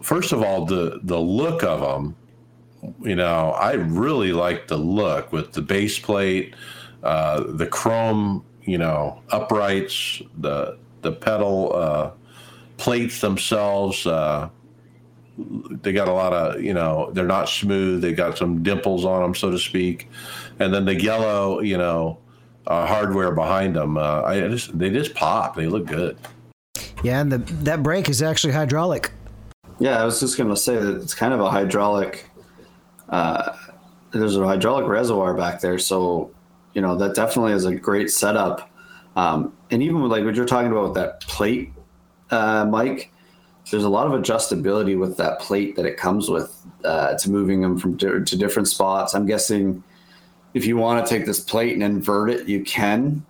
first 0.01 0.34
of 0.34 0.43
all, 0.43 0.65
the 0.65 0.99
the 1.03 1.19
look 1.19 1.63
of 1.63 1.81
them. 1.81 2.15
You 3.01 3.15
know, 3.15 3.51
I 3.51 3.73
really 3.73 4.34
like 4.34 4.67
the 4.67 4.77
look 4.77 5.31
with 5.31 5.53
the 5.53 5.61
base 5.63 5.97
plate, 5.97 6.53
uh, 7.06 7.44
the 7.53 7.68
chrome. 7.68 8.44
You 8.64 8.80
know, 8.80 9.22
uprights, 9.30 10.22
the 10.38 10.77
the 11.02 11.11
pedal. 11.11 11.76
Uh, 11.76 12.11
plates 12.77 13.22
themselves 13.22 14.06
uh, 14.06 14.49
they 15.38 15.94
got 15.94 16.10
a 16.10 16.11
lot 16.11 16.34
of 16.34 16.61
you 16.61 16.73
know 16.73 17.10
they're 17.14 17.26
not 17.26 17.48
smooth 17.48 18.02
they 18.02 18.11
got 18.11 18.38
some 18.38 18.64
dimples 18.64 19.06
on 19.06 19.22
them 19.22 19.34
so 19.34 19.49
to 19.49 19.57
speak 19.57 20.10
and 20.60 20.73
then 20.73 20.84
the 20.84 21.02
yellow 21.02 21.61
you 21.61 21.77
know 21.77 22.18
uh, 22.68 22.86
hardware 22.86 23.32
behind 23.32 23.77
them 23.77 23.98
uh, 23.98 24.22
I 24.23 24.41
just 24.49 24.77
they 24.77 24.90
just 24.90 25.14
pop 25.14 25.56
they 25.56 25.68
look 25.68 25.86
good 25.86 26.18
Yeah, 27.03 27.22
and 27.22 27.32
the 27.32 27.38
that 27.64 27.84
brake 27.84 28.10
is 28.10 28.22
actually 28.22 28.53
hydraulic. 28.53 29.11
Yeah, 29.80 30.02
I 30.02 30.06
was 30.06 30.19
just 30.19 30.38
going 30.38 30.49
to 30.49 30.57
say 30.57 30.76
that 30.76 30.95
it's 31.02 31.14
kind 31.14 31.34
of 31.34 31.40
a 31.40 31.49
hydraulic. 31.49 32.30
Uh, 33.10 33.56
there's 34.11 34.38
a 34.38 34.45
hydraulic 34.45 34.88
reservoir 34.88 35.34
back 35.34 35.60
there, 35.60 35.77
so 35.77 36.32
you 36.76 36.81
know 36.81 36.95
that 36.97 37.15
definitely 37.15 37.53
is 37.53 37.65
a 37.65 37.73
great 37.73 38.11
setup. 38.11 38.69
Um, 39.15 39.53
and 39.72 39.81
even 39.81 40.02
with 40.02 40.11
like 40.11 40.26
what 40.26 40.35
you're 40.35 40.45
talking 40.45 40.72
about 40.72 40.84
with 40.84 40.93
that 40.95 41.22
plate, 41.22 41.72
uh, 42.30 42.65
Mike, 42.65 43.11
there's 43.72 43.85
a 43.85 43.89
lot 43.89 44.06
of 44.06 44.22
adjustability 44.22 44.99
with 44.99 45.18
that 45.18 45.39
plate 45.39 45.77
that 45.77 45.85
it 45.85 45.97
comes 45.97 46.30
with 46.30 46.53
uh, 46.84 47.15
to 47.18 47.31
moving 47.31 47.61
them 47.61 47.80
from 47.80 47.95
di- 47.97 48.23
to 48.23 48.38
different 48.38 48.68
spots. 48.68 49.15
I'm 49.15 49.26
guessing 49.26 49.84
if 50.53 50.65
you 50.65 50.77
want 50.77 51.06
to 51.06 51.10
take 51.10 51.26
this 51.26 51.39
plate 51.39 51.73
and 51.73 51.81
invert 51.81 52.30
it, 52.30 52.47
you 52.47 52.64
can. 52.64 53.26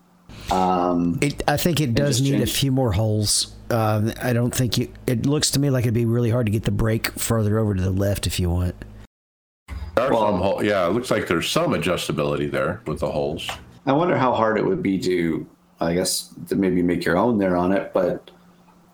Um, 0.52 1.20
It, 1.22 1.44
I 1.48 1.58
think 1.58 1.80
it 1.80 1.94
does 1.94 2.22
need 2.22 2.42
a 2.42 2.46
few 2.48 2.72
more 2.72 2.92
holes. 2.92 3.54
Um, 3.70 4.12
I 4.22 4.34
don't 4.34 4.54
think 4.54 4.78
you. 4.78 4.92
It 5.08 5.26
looks 5.26 5.52
to 5.52 5.60
me 5.60 5.70
like 5.70 5.86
it'd 5.86 5.94
be 5.94 6.06
really 6.06 6.30
hard 6.30 6.46
to 6.48 6.52
get 6.52 6.64
the 6.64 6.72
brake 6.72 7.12
further 7.12 7.58
over 7.58 7.74
to 7.74 7.82
the 7.82 7.92
left 7.92 8.28
if 8.28 8.40
you 8.40 8.50
want. 8.50 8.76
There 9.96 10.08
are 10.08 10.12
Well- 10.12 10.22
some 10.32 10.40
hole- 10.42 10.64
yeah 10.64 10.88
it 10.88 10.92
looks 10.94 11.10
like 11.12 11.28
there's 11.28 11.50
some 11.50 11.72
adjustability 11.72 12.50
there 12.52 12.82
with 12.86 13.00
the 13.00 13.10
holes 13.12 13.50
I 13.88 13.94
wonder 13.94 14.18
how 14.18 14.34
hard 14.34 14.58
it 14.58 14.66
would 14.66 14.82
be 14.82 14.98
to, 15.02 15.46
I 15.80 15.94
guess, 15.94 16.34
to 16.50 16.56
maybe 16.56 16.82
make 16.82 17.06
your 17.06 17.18
own 17.18 17.38
there 17.38 17.56
on 17.56 17.72
it, 17.72 17.92
but 17.94 18.32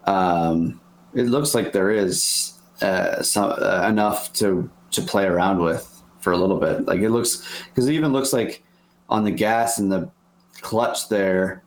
um, 0.06 0.82
it 1.14 1.23
looks 1.28 1.56
like 1.56 1.72
there 1.72 1.91
is 1.91 2.53
uh, 2.82 3.22
some 3.22 3.53
uh, 3.57 3.88
enough 3.88 4.34
to 4.34 4.69
to 4.91 5.02
play 5.02 5.26
around 5.26 5.60
with 5.61 5.88
for 6.19 6.34
a 6.34 6.38
little 6.38 6.57
bit. 6.60 6.86
Like 6.88 6.99
it 6.99 7.10
looks, 7.11 7.48
because 7.69 7.88
it 7.88 7.94
even 7.94 8.11
looks 8.11 8.34
like 8.34 8.64
on 9.07 9.23
the 9.23 9.32
gas 9.32 9.80
and 9.80 9.90
the 9.90 10.10
clutch 10.60 11.07
there, 11.07 11.64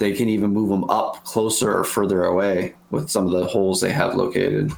they 0.00 0.12
can 0.12 0.28
even 0.28 0.50
move 0.50 0.68
them 0.68 0.82
up 0.90 1.22
closer 1.24 1.78
or 1.78 1.84
further 1.84 2.24
away 2.24 2.74
with 2.90 3.08
some 3.08 3.24
of 3.26 3.30
the 3.30 3.44
holes 3.46 3.80
they 3.80 3.92
have 3.92 4.16
located. 4.16 4.72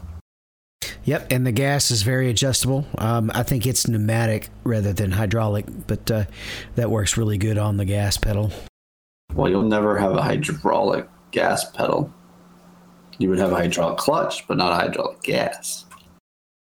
Yep, 1.05 1.33
and 1.33 1.47
the 1.47 1.53
gas 1.53 1.91
is 1.91 2.03
very 2.03 2.29
adjustable. 2.29 2.87
Um, 2.99 3.31
I 3.35 3.43
think 3.43 3.67
it's 3.67 3.89
pneumatic 3.89 4.51
rather 4.65 4.93
than 4.93 5.13
hydraulic, 5.13 5.67
but 5.87 6.11
uh, 6.11 6.25
that 6.75 6.91
works 6.91 7.17
really 7.17 7.39
good 7.39 7.59
on 7.59 7.79
the 7.79 7.85
gas 7.85 8.17
pedal. 8.19 8.53
Well, 9.35 9.51
you'll 9.51 9.63
never 9.63 9.97
have 9.99 10.13
a 10.13 10.23
hydraulic 10.23 11.09
gas 11.31 11.71
pedal. 11.71 12.13
You 13.19 13.29
would 13.31 13.39
have 13.39 13.53
a 13.53 13.57
hydraulic 13.57 13.99
clutch, 13.99 14.47
but 14.47 14.57
not 14.57 14.73
a 14.73 14.77
hydraulic 14.77 15.23
gas. 15.23 15.85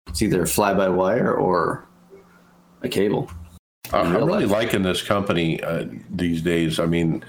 It's 0.08 0.22
either 0.22 0.44
a 0.44 0.48
fly 0.48 0.74
by 0.74 0.90
wire 0.90 1.34
or 1.34 1.86
a 2.82 2.90
cable. 2.90 3.30
I'm 3.94 4.14
really 4.14 4.46
life. 4.46 4.52
liking 4.52 4.84
this 4.84 5.02
company 5.02 5.62
uh, 5.62 5.86
these 6.10 6.42
days. 6.42 6.80
I 6.80 6.86
mean, 6.86 7.24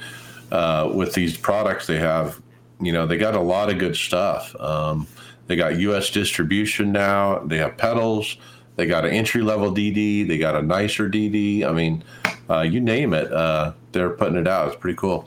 uh, 0.51 0.91
with 0.95 1.13
these 1.13 1.37
products 1.37 1.87
they 1.87 1.99
have, 1.99 2.41
you 2.81 2.93
know, 2.93 3.07
they 3.07 3.17
got 3.17 3.35
a 3.35 3.41
lot 3.41 3.71
of 3.71 3.79
good 3.79 3.97
stuff. 3.97 4.55
Um, 4.61 5.07
they 5.47 5.57
got 5.57 5.79
U.S. 5.79 6.11
distribution 6.11 6.93
now. 6.93 7.39
They 7.41 7.59
have 7.59 7.77
pedals. 7.77 8.37
They 8.77 8.87
got 8.87 9.05
an 9.05 9.13
entry 9.13 9.43
level 9.43 9.73
DD. 9.73 10.29
They 10.29 10.39
got 10.39 10.55
a 10.55 10.63
nicer 10.63 11.09
DD. 11.09 11.65
I 11.65 11.73
mean, 11.73 12.05
uh, 12.49 12.61
you 12.61 12.81
name 12.81 13.15
it, 13.15 13.33
uh, 13.33 13.73
they're 13.93 14.11
putting 14.11 14.37
it 14.37 14.47
out. 14.47 14.69
It's 14.69 14.77
pretty 14.77 14.97
cool. 14.97 15.27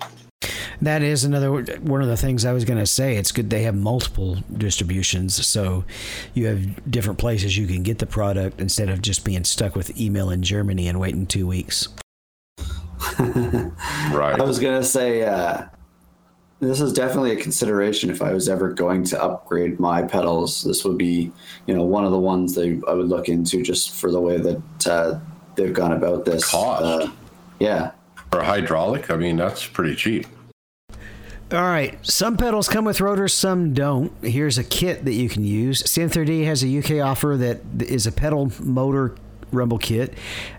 That 0.82 1.02
is 1.02 1.26
another 1.26 1.52
one 1.52 2.02
of 2.02 2.08
the 2.08 2.16
things 2.16 2.46
I 2.46 2.54
was 2.54 2.64
going 2.64 2.80
to 2.80 2.86
say. 2.86 3.18
It's 3.18 3.34
good 3.34 3.50
they 3.50 3.64
have 3.64 3.76
multiple 3.76 4.38
distributions, 4.56 5.46
so 5.46 5.84
you 6.34 6.46
have 6.46 6.90
different 6.90 7.20
places 7.20 7.58
you 7.58 7.68
can 7.68 7.84
get 7.84 8.00
the 8.00 8.06
product 8.06 8.62
instead 8.62 8.88
of 8.88 9.02
just 9.02 9.26
being 9.26 9.44
stuck 9.44 9.76
with 9.76 10.00
email 10.00 10.30
in 10.30 10.42
Germany 10.42 10.88
and 10.88 11.00
waiting 11.00 11.26
two 11.26 11.48
weeks. 11.48 11.90
Right. 14.12 14.40
I 14.40 14.44
was 14.44 14.60
gonna 14.60 14.84
say, 14.84 15.24
uh, 15.24 15.66
this 16.60 16.82
is 16.82 16.92
definitely 16.92 17.32
a 17.32 17.38
consideration 17.38 18.10
if 18.10 18.22
I 18.22 18.34
was 18.34 18.50
ever 18.50 18.72
going 18.74 19.06
to 19.06 19.22
upgrade 19.22 19.80
my 19.80 20.02
pedals. 20.02 20.64
This 20.64 20.84
would 20.84 20.98
be, 20.98 21.32
you 21.66 21.76
know, 21.76 21.84
one 21.84 22.04
of 22.04 22.12
the 22.12 22.20
ones 22.20 22.54
that 22.56 22.84
I 22.88 22.94
would 22.94 23.08
look 23.08 23.30
into 23.30 23.64
just 23.64 23.92
for 23.92 24.12
the 24.12 24.20
way 24.20 24.38
that 24.38 24.88
uh, 24.88 25.20
they've 25.56 25.74
gone 25.74 25.94
about 25.94 26.26
this. 26.26 26.50
Cost. 26.50 26.84
Uh, 26.84 27.12
yeah. 27.60 27.92
Or 28.34 28.44
hydraulic, 28.44 29.10
I 29.10 29.16
mean, 29.16 29.38
that's 29.38 29.66
pretty 29.66 29.96
cheap. 29.96 30.28
All 31.52 31.64
right. 31.64 31.98
Some 32.06 32.38
pedals 32.38 32.68
come 32.68 32.86
with 32.86 33.02
rotors, 33.02 33.34
some 33.34 33.74
don't. 33.74 34.12
Here's 34.24 34.60
a 34.60 34.64
kit 34.64 35.06
that 35.06 35.14
you 35.14 35.30
can 35.30 35.44
use. 35.44 35.82
Synthro 35.84 36.46
has 36.46 36.64
a 36.64 36.78
UK 36.78 37.04
offer 37.04 37.38
that 37.38 37.62
is 37.82 38.06
a 38.06 38.12
pedal 38.12 38.52
motor 38.62 39.16
rumble 39.52 39.80
kit 39.80 40.14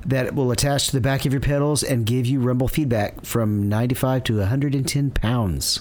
that 0.05 0.35
will 0.35 0.51
attach 0.51 0.87
to 0.87 0.93
the 0.93 1.01
back 1.01 1.25
of 1.25 1.33
your 1.33 1.41
pedals 1.41 1.85
and 1.85 2.07
give 2.07 2.27
you 2.27 2.41
rumble 2.41 2.67
feedback 2.67 3.25
from 3.25 3.69
95 3.69 4.25
to 4.25 4.39
110 4.39 5.11
pounds. 5.13 5.81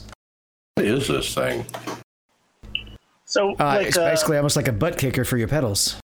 What 0.79 0.87
is 0.87 1.09
this 1.09 1.35
thing? 1.35 1.65
So 3.25 3.51
Uh, 3.59 3.65
like, 3.65 3.87
it's 3.87 3.97
uh, 3.97 4.09
basically 4.09 4.37
almost 4.37 4.55
like 4.55 4.69
a 4.69 4.71
butt 4.71 4.97
kicker 4.97 5.25
for 5.25 5.35
your 5.35 5.49
pedals. 5.49 5.99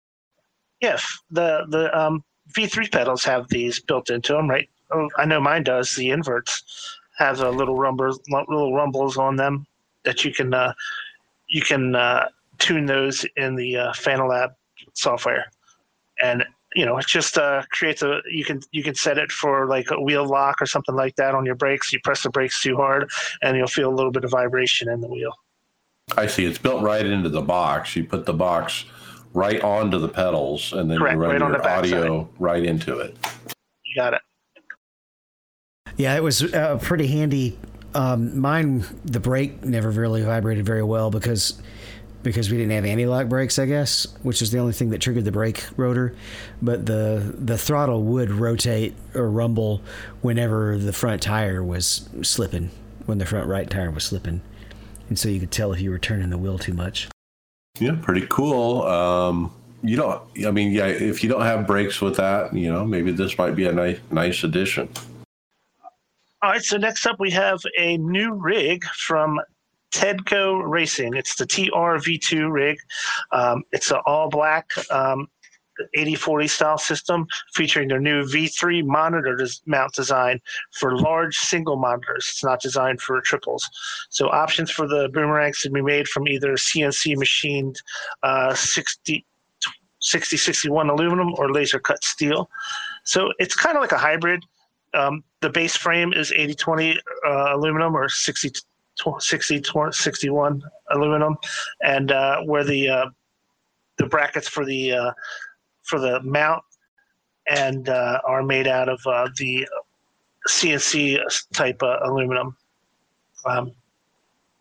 Yes, 0.81 1.05
the 1.29 1.67
the 1.71 1.91
um, 1.99 2.23
V3 2.57 2.93
pedals 2.93 3.25
have 3.25 3.49
these 3.49 3.81
built 3.81 4.11
into 4.11 4.33
them, 4.33 4.49
right? 4.49 4.71
Oh, 4.93 5.09
I 5.19 5.25
know 5.25 5.41
mine 5.41 5.65
does. 5.65 5.93
The 5.97 6.11
inverts 6.11 6.63
have 7.19 7.41
a 7.41 7.51
little 7.51 7.79
rumbles, 7.79 8.21
little 8.31 8.73
rumbles 8.73 9.17
on 9.17 9.35
them 9.35 9.67
that 10.05 10.25
you 10.25 10.33
can 10.33 10.55
uh, 10.55 10.73
you 11.49 11.63
can 11.63 11.97
uh, 11.97 12.29
tune 12.59 12.87
those 12.87 13.27
in 13.37 13.57
the 13.57 13.77
uh, 13.77 13.93
Fanalab 13.93 14.55
software, 14.95 15.51
and 16.23 16.45
you 16.75 16.87
know 16.87 16.99
it 16.99 17.07
just 17.07 17.37
uh, 17.39 17.63
creates 17.71 18.03
a 18.03 18.21
you 18.31 18.45
can 18.45 18.61
you 18.71 18.83
can 18.83 18.95
set 18.95 19.19
it 19.19 19.33
for 19.33 19.67
like 19.67 19.91
a 19.91 20.01
wheel 20.01 20.27
lock 20.27 20.61
or 20.63 20.67
something 20.67 20.95
like 20.95 21.17
that 21.17 21.35
on 21.35 21.45
your 21.45 21.55
brakes. 21.57 21.93
You 21.93 22.01
press 22.05 22.23
the 22.23 22.31
brakes 22.31 22.63
too 22.63 22.77
hard, 22.77 23.11
and 23.43 23.57
you'll 23.57 23.67
feel 23.67 23.89
a 23.93 23.95
little 23.95 24.13
bit 24.13 24.25
of 24.25 24.31
vibration 24.31 24.89
in 24.89 25.01
the 25.01 25.09
wheel. 25.09 25.33
I 26.17 26.27
see. 26.27 26.45
It's 26.45 26.59
built 26.59 26.83
right 26.83 27.05
into 27.05 27.29
the 27.29 27.43
box. 27.43 27.95
You 27.97 28.05
put 28.05 28.27
the 28.27 28.33
box 28.33 28.85
right 29.33 29.61
onto 29.63 29.99
the 29.99 30.09
pedals, 30.09 30.73
and 30.73 30.91
then 30.91 30.99
Correct, 30.99 31.15
you 31.15 31.21
run 31.21 31.31
right 31.31 31.43
on 31.43 31.51
your 31.51 31.59
the 31.59 31.65
backside. 31.65 31.99
audio 32.01 32.29
right 32.39 32.65
into 32.65 32.99
it. 32.99 33.17
You 33.85 33.95
got 33.97 34.15
it. 34.15 34.23
Yeah, 35.97 36.17
it 36.17 36.23
was 36.23 36.43
uh, 36.55 36.79
pretty 36.81 37.07
handy. 37.07 37.59
Um, 37.95 38.39
mine, 38.39 38.85
the 39.05 39.21
brake 39.21 39.65
never 39.65 39.91
really 39.91 40.23
vibrated 40.23 40.65
very 40.65 40.83
well 40.83 41.11
because 41.11 41.61
because 42.23 42.51
we 42.51 42.57
didn't 42.57 42.73
have 42.73 42.85
anti-lock 42.85 43.29
brakes, 43.29 43.59
I 43.59 43.67
guess, 43.67 44.07
which 44.23 44.43
is 44.43 44.51
the 44.51 44.59
only 44.59 44.73
thing 44.73 44.91
that 44.91 45.01
triggered 45.01 45.25
the 45.25 45.33
brake 45.33 45.65
rotor. 45.77 46.15
But 46.61 46.87
the 46.87 47.35
the 47.39 47.57
throttle 47.57 48.03
would 48.05 48.31
rotate 48.31 48.95
or 49.15 49.31
rumble 49.31 49.83
whenever 50.23 50.77
the 50.79 50.93
front 50.93 51.23
tire 51.23 51.63
was 51.63 52.09
slipping, 52.23 52.71
when 53.07 53.19
the 53.19 53.27
front 53.27 53.49
right 53.49 53.69
tire 53.69 53.91
was 53.91 54.05
slipping, 54.05 54.43
and 55.09 55.19
so 55.19 55.29
you 55.29 55.41
could 55.41 55.51
tell 55.51 55.73
if 55.73 55.81
you 55.81 55.91
were 55.91 55.99
turning 55.99 56.31
the 56.31 56.39
wheel 56.39 56.59
too 56.59 56.75
much. 56.75 57.09
Yeah, 57.79 57.97
pretty 58.01 58.27
cool. 58.29 58.83
Um, 58.83 59.53
you 59.83 59.97
don't. 59.97 60.23
I 60.47 60.51
mean, 60.51 60.73
yeah. 60.73 60.87
If 60.87 61.23
you 61.23 61.31
don't 61.31 61.43
have 61.43 61.67
brakes 61.67 62.01
with 62.01 62.17
that, 62.17 62.55
you 62.55 62.71
know, 62.71 62.85
maybe 62.85 63.13
this 63.13 63.39
might 63.39 63.57
be 63.57 63.67
a 63.67 63.73
nice, 63.73 63.99
nice 64.11 64.45
addition. 64.45 64.89
All 66.43 66.51
right, 66.51 66.63
so 66.63 66.79
next 66.79 67.05
up 67.05 67.21
we 67.21 67.31
have 67.33 67.61
a 67.79 67.99
new 67.99 68.33
rig 68.33 68.85
from 68.87 69.39
Tedco 69.93 70.63
Racing. 70.69 71.15
It's 71.15 71.37
the 71.37 71.47
TRV2 71.47 72.51
rig. 72.51 72.79
Um, 73.33 73.65
it's 73.73 73.91
an 73.91 74.01
all 74.07 74.29
black 74.29 74.71
um, 74.91 75.29
8040 75.95 76.49
style 76.49 76.79
system 76.79 77.27
featuring 77.55 77.89
their 77.89 78.01
new 78.01 78.25
V3 78.25 78.85
monitor 78.85 79.37
des- 79.37 79.61
mount 79.67 79.93
design 79.95 80.41
for 80.73 80.97
large 80.97 81.37
single 81.37 81.77
monitors. 81.77 82.29
It's 82.31 82.45
not 82.45 82.61
designed 82.61 83.01
for 83.01 83.21
triples. 83.23 83.69
So 84.11 84.29
options 84.29 84.71
for 84.71 84.87
the 84.87 85.09
boomerangs 85.13 85.59
can 85.61 85.73
be 85.73 85.83
made 85.83 86.09
from 86.09 86.29
either 86.29 86.53
CNC 86.53 87.17
machined 87.17 87.77
uh, 88.23 88.55
60. 88.55 89.25
6061 90.03 90.89
aluminum 90.89 91.35
or 91.37 91.53
laser 91.53 91.79
cut 91.79 92.03
steel. 92.03 92.49
So 93.05 93.33
it's 93.39 93.55
kind 93.55 93.77
of 93.77 93.83
like 93.83 93.93
a 93.93 93.99
hybrid. 93.99 94.43
Um, 94.95 95.23
the 95.41 95.51
base 95.51 95.77
frame 95.77 96.15
is 96.15 96.33
8020 96.33 96.99
uh, 97.27 97.55
aluminum 97.55 97.95
or 97.95 98.09
60, 98.09 98.49
tw- 98.49 98.65
60 99.19 99.61
tw- 99.61 99.93
61 99.95 100.63
aluminum, 100.91 101.37
and 101.83 102.13
uh, 102.13 102.41
where 102.43 102.65
the 102.65 102.89
uh, 102.89 103.07
the 103.99 104.07
brackets 104.07 104.49
for 104.49 104.65
the 104.65 104.93
uh, 104.93 105.13
for 105.83 105.99
the 105.99 106.21
mount 106.23 106.63
and 107.49 107.89
uh, 107.89 108.21
are 108.27 108.43
made 108.43 108.67
out 108.67 108.89
of 108.89 109.01
uh, 109.07 109.29
the 109.39 109.67
CNC 110.49 111.21
type 111.53 111.83
uh, 111.83 111.99
aluminum. 112.05 112.57
Um, 113.47 113.73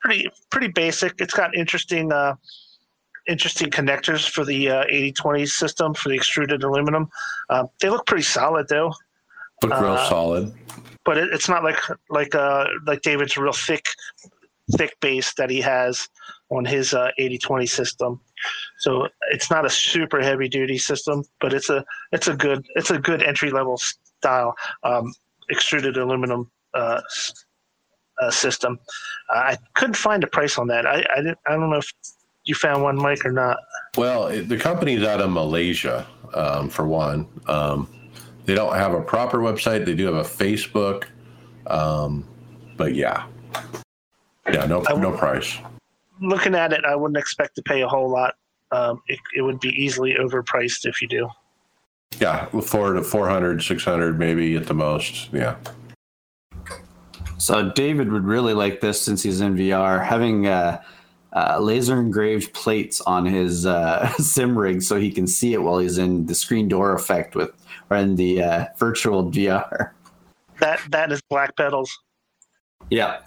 pretty 0.01 0.29
pretty 0.49 0.69
basic. 0.69 1.13
It's 1.19 1.33
got 1.33 1.55
interesting 1.55 2.11
uh, 2.11 2.35
interesting 3.27 3.69
connectors 3.69 4.27
for 4.29 4.45
the 4.45 4.69
uh, 4.69 4.83
8020 4.87 5.45
system 5.45 5.93
for 5.93 6.09
the 6.09 6.15
extruded 6.15 6.63
aluminum. 6.63 7.09
They 7.81 7.89
look 7.89 8.05
pretty 8.05 8.23
solid 8.23 8.67
though 8.69 8.93
Look 9.63 9.79
real 9.79 9.97
solid. 9.97 10.53
But 11.09 11.17
it, 11.17 11.33
it's 11.33 11.49
not 11.49 11.63
like 11.63 11.81
like 12.11 12.35
uh 12.35 12.65
like 12.85 13.01
David's 13.01 13.35
real 13.35 13.51
thick 13.51 13.85
thick 14.77 14.93
base 14.99 15.33
that 15.39 15.49
he 15.49 15.59
has 15.59 16.07
on 16.51 16.65
his 16.65 16.93
uh 16.93 17.09
8020 17.17 17.65
system. 17.65 18.21
So 18.77 19.07
it's 19.31 19.49
not 19.49 19.65
a 19.65 19.71
super 19.71 20.21
heavy 20.21 20.47
duty 20.47 20.77
system, 20.77 21.23
but 21.41 21.51
it's 21.51 21.71
a 21.71 21.83
it's 22.11 22.27
a 22.27 22.35
good 22.35 22.63
it's 22.75 22.91
a 22.91 22.99
good 22.99 23.23
entry 23.23 23.49
level 23.49 23.79
style 23.79 24.53
um, 24.83 25.11
extruded 25.49 25.97
aluminum 25.97 26.51
uh, 26.75 27.01
uh, 28.21 28.29
system. 28.29 28.77
Uh, 29.33 29.53
I 29.53 29.57
couldn't 29.73 29.97
find 29.97 30.23
a 30.23 30.27
price 30.27 30.59
on 30.59 30.67
that. 30.67 30.85
I 30.85 30.99
I, 31.09 31.19
I 31.47 31.51
don't 31.55 31.71
know 31.71 31.77
if 31.77 31.91
you 32.43 32.53
found 32.53 32.83
one, 32.83 32.97
Mike, 32.97 33.25
or 33.25 33.31
not. 33.31 33.57
Well, 33.97 34.29
the 34.29 34.57
company's 34.59 35.03
out 35.03 35.21
of 35.21 35.31
Malaysia, 35.31 36.05
um, 36.35 36.69
for 36.69 36.85
one. 36.87 37.27
Um, 37.47 37.98
they 38.49 38.55
don't 38.55 38.73
have 38.73 38.95
a 38.95 39.01
proper 39.01 39.37
website. 39.37 39.85
They 39.85 39.93
do 39.93 40.05
have 40.07 40.15
a 40.15 40.27
Facebook, 40.27 41.03
um, 41.67 42.27
but 42.77 42.95
yeah, 42.95 43.27
yeah, 44.51 44.65
no, 44.65 44.83
I- 44.87 44.95
no 44.95 45.11
price. 45.11 45.59
Looking 46.19 46.55
at 46.55 46.73
it, 46.73 46.83
I 46.83 46.95
wouldn't 46.95 47.17
expect 47.17 47.55
to 47.57 47.61
pay 47.61 47.83
a 47.83 47.87
whole 47.87 48.09
lot. 48.09 48.33
Um, 48.71 49.03
it, 49.07 49.19
it 49.35 49.43
would 49.43 49.59
be 49.59 49.69
easily 49.69 50.15
overpriced 50.15 50.85
if 50.85 50.99
you 50.99 51.07
do. 51.07 51.29
Yeah, 52.19 52.47
four 52.47 52.93
to 52.93 53.03
400, 53.03 53.61
600 53.61 54.17
maybe 54.17 54.55
at 54.55 54.65
the 54.65 54.73
most. 54.73 55.31
Yeah. 55.31 55.55
So 57.37 57.69
David 57.69 58.11
would 58.11 58.23
really 58.23 58.55
like 58.55 58.81
this 58.81 58.99
since 58.99 59.21
he's 59.21 59.41
in 59.41 59.55
VR, 59.55 60.03
having 60.03 60.47
uh, 60.47 60.81
uh, 61.33 61.59
laser 61.59 61.99
engraved 61.99 62.51
plates 62.53 62.99
on 63.01 63.27
his 63.27 63.67
uh, 63.67 64.11
sim 64.17 64.57
rig 64.57 64.81
so 64.81 64.99
he 64.99 65.11
can 65.11 65.27
see 65.27 65.53
it 65.53 65.61
while 65.61 65.77
he's 65.77 65.99
in 65.99 66.25
the 66.25 66.33
screen 66.33 66.67
door 66.67 66.93
effect 66.93 67.35
with 67.35 67.51
or 67.89 67.97
in 67.97 68.15
the 68.15 68.43
uh, 68.43 68.65
virtual 68.77 69.29
VR. 69.31 69.91
That 70.59 70.81
that 70.91 71.11
is 71.11 71.21
black 71.29 71.55
pedals. 71.55 71.97
Yeah. 72.89 73.19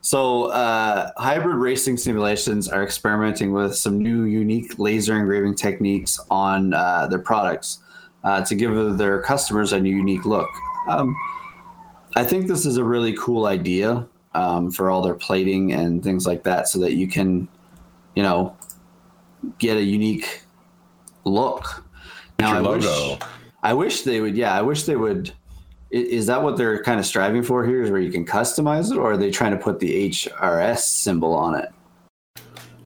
So, 0.00 0.44
uh, 0.46 1.10
hybrid 1.16 1.56
racing 1.56 1.96
simulations 1.96 2.68
are 2.68 2.82
experimenting 2.82 3.52
with 3.52 3.76
some 3.76 3.98
new, 3.98 4.24
unique 4.24 4.78
laser 4.78 5.18
engraving 5.18 5.56
techniques 5.56 6.18
on 6.30 6.72
uh, 6.72 7.08
their 7.08 7.18
products 7.18 7.80
uh, 8.24 8.42
to 8.44 8.54
give 8.54 8.96
their 8.96 9.20
customers 9.20 9.72
a 9.72 9.80
new 9.80 9.94
unique 9.94 10.24
look. 10.24 10.48
Um, 10.88 11.16
I 12.16 12.24
think 12.24 12.46
this 12.46 12.64
is 12.64 12.76
a 12.76 12.84
really 12.84 13.12
cool 13.14 13.46
idea 13.46 14.06
um, 14.34 14.70
for 14.70 14.88
all 14.88 15.02
their 15.02 15.14
plating 15.14 15.72
and 15.72 16.02
things 16.02 16.26
like 16.26 16.42
that, 16.44 16.68
so 16.68 16.78
that 16.78 16.94
you 16.94 17.08
can, 17.08 17.48
you 18.14 18.22
know, 18.22 18.56
get 19.58 19.76
a 19.76 19.82
unique 19.82 20.42
look. 21.24 21.84
Now, 22.38 22.54
Your 22.54 22.72
I 22.72 22.76
wish, 22.76 22.84
logo. 22.84 23.26
I 23.62 23.74
wish 23.74 24.02
they 24.02 24.20
would. 24.20 24.36
Yeah, 24.36 24.56
I 24.56 24.62
wish 24.62 24.84
they 24.84 24.96
would. 24.96 25.32
Is 25.90 26.26
that 26.26 26.42
what 26.42 26.56
they're 26.56 26.82
kind 26.82 27.00
of 27.00 27.06
striving 27.06 27.42
for 27.42 27.64
here? 27.64 27.82
Is 27.82 27.90
where 27.90 28.00
you 28.00 28.12
can 28.12 28.26
customize 28.26 28.92
it, 28.92 28.98
or 28.98 29.12
are 29.12 29.16
they 29.16 29.30
trying 29.30 29.52
to 29.52 29.56
put 29.56 29.80
the 29.80 30.10
HRS 30.10 30.78
symbol 30.80 31.34
on 31.34 31.54
it? 31.54 31.70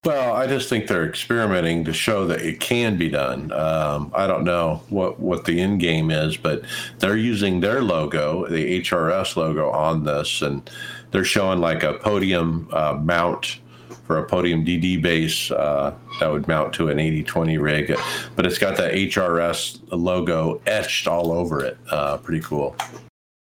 Well, 0.05 0.35
I 0.35 0.49
just 0.49 0.69
think 0.69 0.89
they're 0.89 1.09
experimenting 1.09 1.85
to 1.85 1.93
show 1.93 2.27
that 2.27 2.43
it 2.43 2.59
can 2.59 2.97
be 2.97 3.09
done. 3.09 3.53
Um, 3.53 4.11
I 4.13 4.27
don't 4.27 4.43
know 4.43 4.83
what, 4.89 5.21
what 5.21 5.45
the 5.45 5.61
end 5.61 5.79
game 5.79 6.11
is, 6.11 6.37
but 6.37 6.63
they're 6.99 7.17
using 7.17 7.61
their 7.61 7.83
logo, 7.83 8.49
the 8.49 8.81
HRS 8.81 9.37
logo, 9.37 9.71
on 9.71 10.03
this, 10.03 10.43
and 10.43 10.69
they're 11.13 11.25
showing 11.25 11.61
like 11.61 11.85
a 11.85 11.95
podium 11.95 12.69
uh, 12.73 12.99
mount 13.01 13.61
for 14.05 14.19
a 14.19 14.25
podium 14.25 14.65
DD 14.65 15.01
base 15.01 15.51
uh, 15.51 15.95
that 16.21 16.31
would 16.31 16.49
mount 16.49 16.73
to 16.75 16.89
an 16.89 16.99
8020 16.99 17.59
rig, 17.59 17.97
but 18.37 18.47
it's 18.47 18.59
got 18.59 18.77
that 18.77 18.93
HRS 18.93 19.81
logo 19.91 20.61
etched 20.67 21.07
all 21.07 21.33
over 21.33 21.65
it. 21.65 21.79
Uh, 21.91 22.17
pretty 22.19 22.43
cool. 22.43 22.77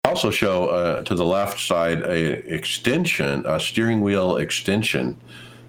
Also 0.05 0.31
show 0.31 0.67
uh, 0.67 1.03
to 1.05 1.15
the 1.15 1.25
left 1.25 1.61
side 1.61 2.03
a 2.03 2.53
extension, 2.53 3.45
a 3.47 3.61
steering 3.61 4.01
wheel 4.01 4.37
extension 4.37 5.17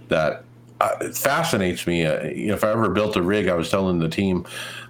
that 0.10 0.44
uh, 0.82 1.10
fascinates 1.12 1.86
me. 1.88 2.06
Uh, 2.06 2.20
if 2.24 2.64
I 2.64 2.72
ever 2.72 2.90
built 2.90 3.16
a 3.16 3.22
rig, 3.22 3.48
I 3.48 3.54
was 3.54 3.70
telling 3.70 4.00
the 4.00 4.10
team, 4.10 4.46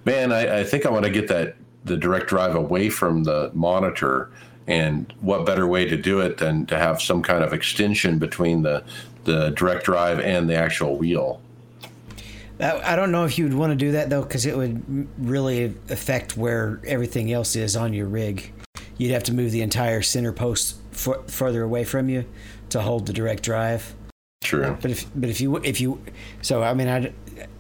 man, 0.06 0.32
I, 0.32 0.62
I 0.62 0.64
think 0.64 0.86
I 0.86 0.90
want 0.90 1.04
to 1.06 1.12
get 1.12 1.28
that 1.28 1.56
the 1.86 1.98
direct 1.98 2.28
drive 2.28 2.56
away 2.56 2.90
from 2.90 3.24
the 3.24 3.52
monitor 3.54 4.32
And 4.68 5.14
what 5.20 5.46
better 5.46 5.68
way 5.68 5.86
to 5.86 5.98
do 5.98 6.22
it 6.22 6.38
than 6.38 6.66
to 6.68 6.78
have 6.78 7.02
some 7.02 7.22
kind 7.22 7.44
of 7.44 7.54
extension 7.54 8.18
between 8.18 8.62
the 8.62 8.84
the 9.24 9.50
direct 9.52 9.86
drive 9.86 10.20
and 10.20 10.50
the 10.50 10.56
actual 10.56 10.98
wheel? 10.98 11.42
I 12.60 12.96
don't 12.96 13.12
know 13.12 13.26
if 13.26 13.38
you 13.38 13.46
would 13.46 13.54
want 13.54 13.72
to 13.72 13.76
do 13.76 13.92
that 13.94 14.10
though, 14.10 14.22
because 14.22 14.46
it 14.46 14.56
would 14.56 15.08
really 15.18 15.76
affect 15.90 16.38
where 16.38 16.80
everything 16.86 17.32
else 17.32 17.56
is 17.56 17.76
on 17.76 17.94
your 17.94 18.08
rig. 18.08 18.54
You'd 18.98 19.12
have 19.12 19.24
to 19.24 19.34
move 19.34 19.52
the 19.52 19.62
entire 19.62 20.02
center 20.02 20.32
post 20.32 20.78
f- 20.94 21.30
further 21.30 21.64
away 21.64 21.84
from 21.84 22.10
you 22.10 22.26
to 22.70 22.82
hold 22.82 23.08
the 23.08 23.14
direct 23.14 23.44
drive. 23.44 23.96
True. 24.44 24.78
But 24.82 24.92
if 24.92 25.06
but 25.16 25.30
if 25.30 25.42
you 25.42 25.58
if 25.58 25.82
you 25.82 26.04
so 26.42 26.62
I 26.64 26.74
mean 26.74 26.88
I 26.88 27.14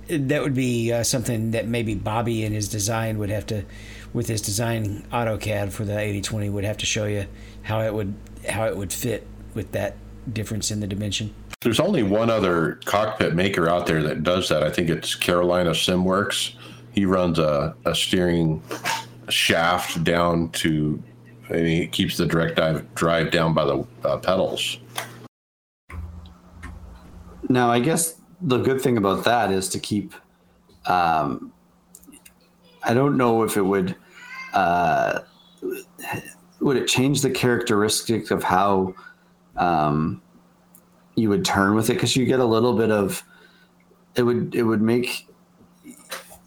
that 0.09 0.41
would 0.41 0.53
be 0.53 0.91
uh, 0.91 1.03
something 1.03 1.51
that 1.51 1.67
maybe 1.67 1.95
Bobby 1.95 2.43
in 2.43 2.51
his 2.51 2.67
design 2.67 3.17
would 3.17 3.29
have 3.29 3.45
to 3.47 3.65
with 4.11 4.27
his 4.27 4.41
design 4.41 5.05
AutoCAD 5.11 5.71
for 5.71 5.85
the 5.85 5.97
8020 5.97 6.49
would 6.49 6.63
have 6.63 6.77
to 6.77 6.85
show 6.85 7.05
you 7.05 7.25
how 7.63 7.81
it 7.81 7.93
would 7.93 8.13
how 8.49 8.65
it 8.65 8.77
would 8.77 8.93
fit 8.93 9.25
with 9.53 9.71
that 9.71 9.95
difference 10.31 10.71
in 10.71 10.81
the 10.81 10.87
dimension. 10.87 11.33
There's 11.63 11.79
only 11.79 12.03
one 12.03 12.29
other 12.29 12.79
cockpit 12.83 13.35
maker 13.35 13.69
out 13.69 13.85
there 13.85 14.03
that 14.03 14.21
does 14.21 14.49
that. 14.49 14.63
I 14.63 14.69
think 14.69 14.89
it's 14.89 15.15
Carolina 15.15 15.69
SimWorks. 15.71 16.55
He 16.91 17.05
runs 17.05 17.39
a, 17.39 17.73
a 17.85 17.95
steering 17.95 18.61
shaft 19.29 20.03
down 20.03 20.49
to, 20.49 21.01
and 21.49 21.65
he 21.65 21.87
keeps 21.87 22.17
the 22.17 22.25
direct 22.25 22.57
drive, 22.57 22.93
drive 22.95 23.31
down 23.31 23.53
by 23.53 23.63
the 23.63 23.87
uh, 24.03 24.17
pedals. 24.17 24.77
Now, 27.47 27.71
I 27.71 27.79
guess 27.79 28.19
the 28.41 28.57
good 28.57 28.81
thing 28.81 28.97
about 28.97 29.23
that 29.23 29.49
is 29.49 29.69
to 29.69 29.79
keep. 29.79 30.13
Um, 30.85 31.53
I 32.83 32.93
don't 32.93 33.15
know 33.15 33.43
if 33.43 33.55
it 33.55 33.61
would. 33.61 33.95
Uh, 34.53 35.19
would 36.59 36.77
it 36.77 36.87
change 36.87 37.21
the 37.21 37.29
characteristic 37.29 38.31
of 38.31 38.43
how 38.43 38.93
um, 39.55 40.21
you 41.15 41.29
would 41.29 41.45
turn 41.45 41.75
with 41.75 41.89
it? 41.89 41.93
Because 41.93 42.15
you 42.15 42.25
get 42.25 42.39
a 42.39 42.45
little 42.45 42.73
bit 42.73 42.91
of. 42.91 43.23
It 44.15 44.23
would. 44.23 44.55
It 44.55 44.63
would 44.63 44.81
make. 44.81 45.27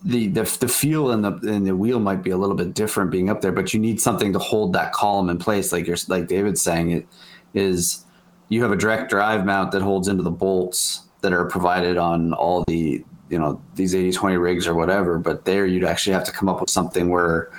The, 0.05 0.29
the, 0.29 0.43
the 0.61 0.69
feel 0.69 1.11
in 1.11 1.23
the 1.23 1.33
in 1.39 1.65
the 1.65 1.75
wheel 1.75 1.99
might 1.99 2.23
be 2.23 2.31
a 2.31 2.37
little 2.37 2.55
bit 2.55 2.75
different 2.75 3.11
being 3.11 3.29
up 3.29 3.41
there, 3.41 3.51
but 3.51 3.75
you 3.75 3.81
need 3.81 4.01
something 4.01 4.33
to 4.35 4.39
hold 4.39 4.73
that 4.75 4.93
column 4.93 5.29
in 5.31 5.39
place. 5.39 5.73
Like 5.73 5.87
you're 5.87 5.97
like 6.07 6.29
David's 6.29 6.63
saying, 6.63 6.91
it 6.93 7.09
is 7.55 8.05
you 8.49 8.63
have 8.63 8.71
a 8.71 8.77
direct 8.77 9.11
drive 9.11 9.45
mount 9.45 9.73
that 9.73 9.83
holds 9.83 10.09
into 10.09 10.23
the 10.23 10.31
bolts 10.31 11.03
that 11.23 11.33
are 11.33 11.47
provided 11.47 11.97
on 11.97 12.33
all 12.35 12.63
the 12.69 13.05
you 13.29 13.39
know 13.39 13.61
these 13.75 13.95
80-20 13.95 14.41
rigs 14.41 14.67
or 14.67 14.75
whatever 14.75 15.19
but 15.19 15.45
there 15.45 15.67
you'd 15.67 15.85
actually 15.85 16.13
have 16.13 16.25
to 16.25 16.33
come 16.33 16.49
up 16.49 16.61
with 16.61 16.71
something 16.71 17.09
where 17.09 17.51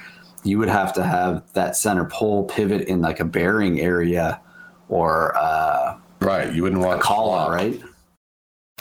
you 0.44 0.58
would 0.58 0.70
have 0.70 0.94
to 0.94 1.04
have 1.04 1.44
that 1.54 1.76
center 1.76 2.06
pole 2.06 2.46
pivot 2.46 2.88
in 2.88 3.02
like 3.02 3.20
a 3.20 3.26
bearing 3.26 3.82
area 3.82 4.40
or 4.88 5.36
uh, 5.36 5.98
right 6.19 6.53
you 6.53 6.64
wouldn't 6.64 6.81
want 6.81 6.99
a 6.99 7.03
collar 7.03 7.52
right 7.52 7.81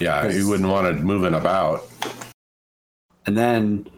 yeah 0.01 0.29
you 0.29 0.49
wouldn't 0.49 0.69
want 0.69 0.87
it 0.87 1.03
moving 1.03 1.35
about 1.35 1.89
and 3.27 3.37
then 3.37 3.89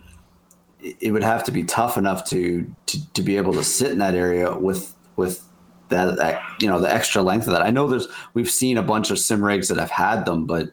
it 0.81 1.12
would 1.12 1.23
have 1.23 1.44
to 1.44 1.51
be 1.51 1.65
tough 1.65 1.98
enough 1.98 2.24
to, 2.31 2.70
to 2.86 3.12
to 3.12 3.23
be 3.23 3.36
able 3.36 3.52
to 3.52 3.65
sit 3.65 3.90
in 3.90 3.98
that 3.98 4.15
area 4.15 4.56
with 4.56 4.94
with 5.16 5.44
that, 5.89 6.16
that 6.16 6.43
you 6.60 6.69
know 6.69 6.81
the 6.81 6.93
extra 6.93 7.23
length 7.23 7.47
of 7.47 7.52
that. 7.52 7.62
I 7.62 7.70
know 7.70 7.89
there's 7.89 8.09
we've 8.35 8.51
seen 8.51 8.78
a 8.78 8.82
bunch 8.82 9.10
of 9.10 9.19
sim 9.19 9.44
rigs 9.44 9.69
that 9.69 9.78
have 9.78 9.90
had 9.90 10.24
them, 10.24 10.47
but 10.47 10.70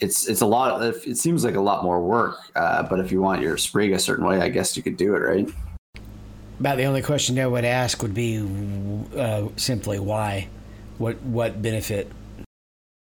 it's 0.00 0.28
it's 0.28 0.40
a 0.40 0.46
lot. 0.46 0.82
Of, 0.82 0.96
it 1.06 1.16
seems 1.16 1.44
like 1.44 1.54
a 1.54 1.60
lot 1.60 1.82
more 1.82 2.00
work. 2.00 2.36
Uh, 2.54 2.82
but 2.84 3.00
if 3.00 3.10
you 3.10 3.20
want 3.20 3.42
your 3.42 3.56
sprig 3.56 3.92
a 3.92 3.98
certain 3.98 4.24
way, 4.24 4.40
I 4.40 4.48
guess 4.48 4.76
you 4.76 4.82
could 4.82 4.96
do 4.96 5.14
it, 5.14 5.20
right? 5.20 5.48
About 6.60 6.76
the 6.76 6.84
only 6.84 7.02
question 7.02 7.38
I 7.38 7.46
would 7.46 7.64
ask 7.64 8.00
would 8.02 8.14
be 8.14 8.38
uh, 9.16 9.48
simply 9.56 9.98
why, 9.98 10.48
what 10.98 11.20
what 11.22 11.62
benefit. 11.62 12.10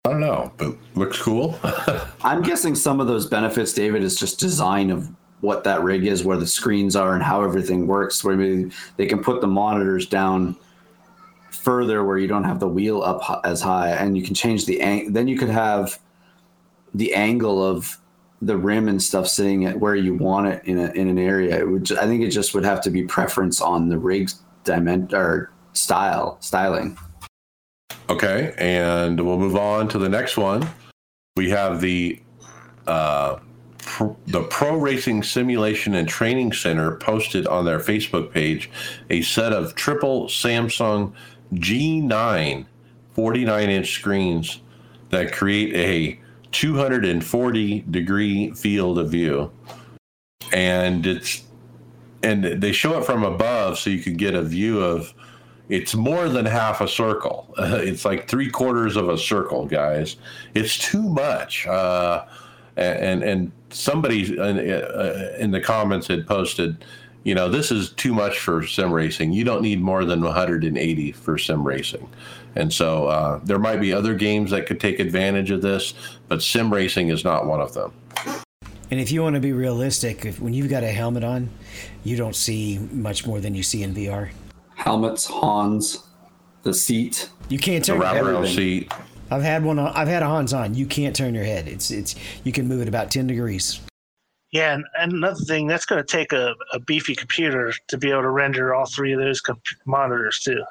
I 0.05 0.11
don't 0.11 0.21
know, 0.21 0.53
but 0.57 0.77
looks 0.95 1.21
cool. 1.21 1.59
I'm 2.23 2.43
guessing 2.43 2.75
some 2.75 3.01
of 3.01 3.07
those 3.07 3.27
benefits, 3.27 3.73
David, 3.73 4.03
is 4.03 4.17
just 4.17 4.41
design 4.41 4.91
of 4.91 5.11
what 5.41 5.65
that 5.65 5.83
rig 5.83 6.07
is, 6.07 6.25
where 6.25 6.39
the 6.39 6.47
screens 6.47 6.97
are, 6.97 7.15
and 7.15 7.23
how 7.23 7.43
everything 7.43 7.87
works. 7.87 8.25
Where 8.25 8.37
maybe 8.37 8.71
they 8.97 9.07
can 9.07 9.23
put 9.23 9.41
the 9.41 9.47
monitors 9.47 10.07
down 10.07 10.57
further 11.51 12.05
where 12.05 12.17
you 12.17 12.27
don't 12.27 12.45
have 12.45 12.61
the 12.61 12.69
wheel 12.69 13.03
up 13.03 13.41
as 13.45 13.61
high 13.61 13.91
and 13.91 14.17
you 14.17 14.23
can 14.23 14.35
change 14.35 14.67
the 14.67 14.81
ang- 14.81 15.13
then 15.13 15.29
you 15.29 15.37
could 15.37 15.49
have 15.49 15.99
the 16.95 17.15
angle 17.15 17.63
of 17.63 17.99
the 18.41 18.57
rim 18.57 18.89
and 18.89 19.03
stuff 19.03 19.29
sitting 19.29 19.67
at 19.67 19.79
where 19.79 19.95
you 19.95 20.15
want 20.15 20.47
it 20.47 20.65
in, 20.65 20.79
a, 20.79 20.91
in 20.93 21.09
an 21.09 21.19
area 21.19 21.59
it 21.59 21.69
would 21.69 21.91
i 21.99 22.07
think 22.07 22.23
it 22.23 22.31
just 22.31 22.55
would 22.55 22.65
have 22.65 22.81
to 22.81 22.89
be 22.91 23.03
preference 23.03 23.61
on 23.61 23.89
the 23.89 23.99
rig's 23.99 24.41
dimension 24.65 25.15
or 25.15 25.51
style 25.73 26.39
styling 26.41 26.97
okay 28.09 28.55
and 28.59 29.25
we'll 29.25 29.39
move 29.39 29.57
on 29.57 29.89
to 29.89 29.99
the 29.99 30.09
next 30.09 30.37
one 30.37 30.67
we 31.37 31.51
have 31.51 31.81
the 31.81 32.21
uh, 32.87 33.39
the 34.27 34.43
Pro 34.45 34.77
Racing 34.77 35.23
Simulation 35.23 35.95
and 35.95 36.09
Training 36.09 36.53
Center 36.53 36.97
posted 36.97 37.47
on 37.47 37.65
their 37.65 37.79
Facebook 37.79 38.33
page 38.33 38.71
a 39.09 39.23
set 39.23 39.53
of 39.53 39.75
triple 39.75 40.27
Samsung 40.27 41.13
G9 41.55 42.67
49 43.13 43.71
inch 43.71 43.93
screens 43.93 44.61
that 45.11 45.33
create 45.33 45.75
a 45.75 46.21
240 46.53 47.81
degree 47.91 48.51
field 48.53 48.99
of 48.99 49.11
view. 49.11 49.51
And 50.53 51.07
it's 51.07 51.45
and 52.23 52.45
they 52.45 52.73
show 52.73 52.99
it 52.99 53.05
from 53.05 53.25
above 53.25 53.79
so 53.79 53.91
you 53.91 54.03
can 54.03 54.15
get 54.15 54.35
a 54.35 54.43
view 54.43 54.81
of 54.81 55.15
it's 55.71 55.95
more 55.95 56.29
than 56.29 56.45
half 56.45 56.81
a 56.81 56.89
circle. 56.89 57.53
Uh, 57.57 57.79
it's 57.83 58.05
like 58.05 58.29
three 58.29 58.51
quarters 58.51 58.97
of 58.97 59.09
a 59.09 59.17
circle, 59.17 59.67
guys. 59.67 60.17
It's 60.55 60.77
too 60.77 61.03
much. 61.03 61.67
Uh, 61.67 62.27
and 62.77 63.23
and 63.23 63.53
somebody 63.71 64.33
in, 64.33 64.41
uh, 64.41 65.37
in 65.39 65.51
the 65.51 65.61
comments 65.61 66.07
had 66.07 66.27
posted 66.27 66.85
you 67.23 67.35
know, 67.35 67.49
this 67.49 67.71
is 67.71 67.91
too 67.93 68.15
much 68.15 68.39
for 68.39 68.67
sim 68.67 68.93
racing. 68.93 69.33
You 69.33 69.45
don't 69.45 69.63
need 69.63 69.81
more 69.81 70.05
than 70.05 70.23
180 70.23 71.13
for 71.13 71.37
sim 71.37 71.67
racing. 71.67 72.09
And 72.57 72.73
so 72.73 73.07
uh, 73.07 73.41
there 73.45 73.59
might 73.59 73.81
be 73.81 73.93
other 73.93 74.15
games 74.15 74.51
that 74.53 74.67
could 74.67 74.81
take 74.81 74.99
advantage 74.99 75.51
of 75.51 75.61
this, 75.63 75.95
but 76.29 76.43
sim 76.43 76.73
racing 76.73 77.09
is 77.09 77.25
not 77.25 77.47
one 77.47 77.61
of 77.61 77.75
them. 77.75 77.93
And 78.91 78.99
if 78.99 79.13
you 79.13 79.23
want 79.23 79.35
to 79.35 79.41
be 79.41 79.53
realistic, 79.53 80.25
if, 80.25 80.41
when 80.41 80.53
you've 80.55 80.71
got 80.71 80.83
a 80.83 80.89
helmet 80.89 81.23
on, 81.23 81.51
you 82.03 82.17
don't 82.17 82.35
see 82.35 82.79
much 82.91 83.27
more 83.27 83.39
than 83.39 83.55
you 83.55 83.63
see 83.63 83.83
in 83.83 83.95
VR. 83.95 84.31
Helmets, 84.81 85.27
Hans, 85.27 86.09
the 86.63 86.73
seat. 86.73 87.29
You 87.51 87.59
can't 87.59 87.85
turn 87.85 87.99
the 87.99 88.05
wraparound 88.07 88.55
seat. 88.55 88.91
I've 89.31 89.43
had 89.43 89.63
one. 89.63 89.79
On, 89.79 89.89
I've 89.95 90.09
had 90.09 90.23
a 90.23 90.27
Hans 90.27 90.55
on. 90.55 90.75
You 90.75 90.87
can't 90.87 91.15
turn 91.15 91.35
your 91.35 91.45
head. 91.45 91.69
It's 91.69 91.91
it's. 91.91 92.17
You 92.45 92.53
can 92.53 92.67
move 92.67 92.81
it 92.81 92.89
about 92.89 93.11
ten 93.11 93.27
degrees. 93.27 93.81
Yeah, 94.53 94.73
and, 94.75 94.85
and 94.99 95.13
another 95.13 95.39
thing, 95.45 95.67
that's 95.67 95.85
going 95.85 96.03
to 96.03 96.07
take 96.07 96.33
a, 96.33 96.55
a 96.73 96.81
beefy 96.81 97.15
computer 97.15 97.73
to 97.87 97.99
be 97.99 98.11
able 98.11 98.23
to 98.23 98.31
render 98.31 98.75
all 98.75 98.87
three 98.87 99.13
of 99.13 99.21
those 99.21 99.41
comp- 99.41 99.63
monitors 99.85 100.41
too. 100.41 100.65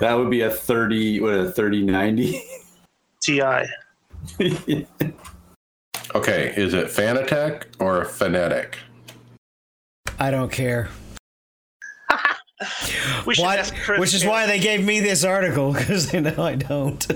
That 0.00 0.12
would 0.12 0.30
be 0.30 0.42
a 0.42 0.50
thirty, 0.50 1.18
what 1.20 1.32
a 1.34 1.50
thirty 1.50 1.82
ninety 1.82 2.42
Ti. 3.22 3.40
okay, 6.14 6.52
is 6.56 6.74
it 6.74 6.88
Fanatec 6.88 7.64
or 7.80 8.04
Phonetic? 8.04 8.76
I 10.18 10.30
don't 10.30 10.52
care. 10.52 10.90
Which 13.24 14.14
is 14.14 14.24
why 14.24 14.46
they 14.46 14.58
gave 14.58 14.84
me 14.84 15.00
this 15.00 15.24
article 15.24 15.72
because 15.74 16.10
they 16.10 16.20
know 16.20 16.42
I 16.42 16.54
don't. 16.54 17.06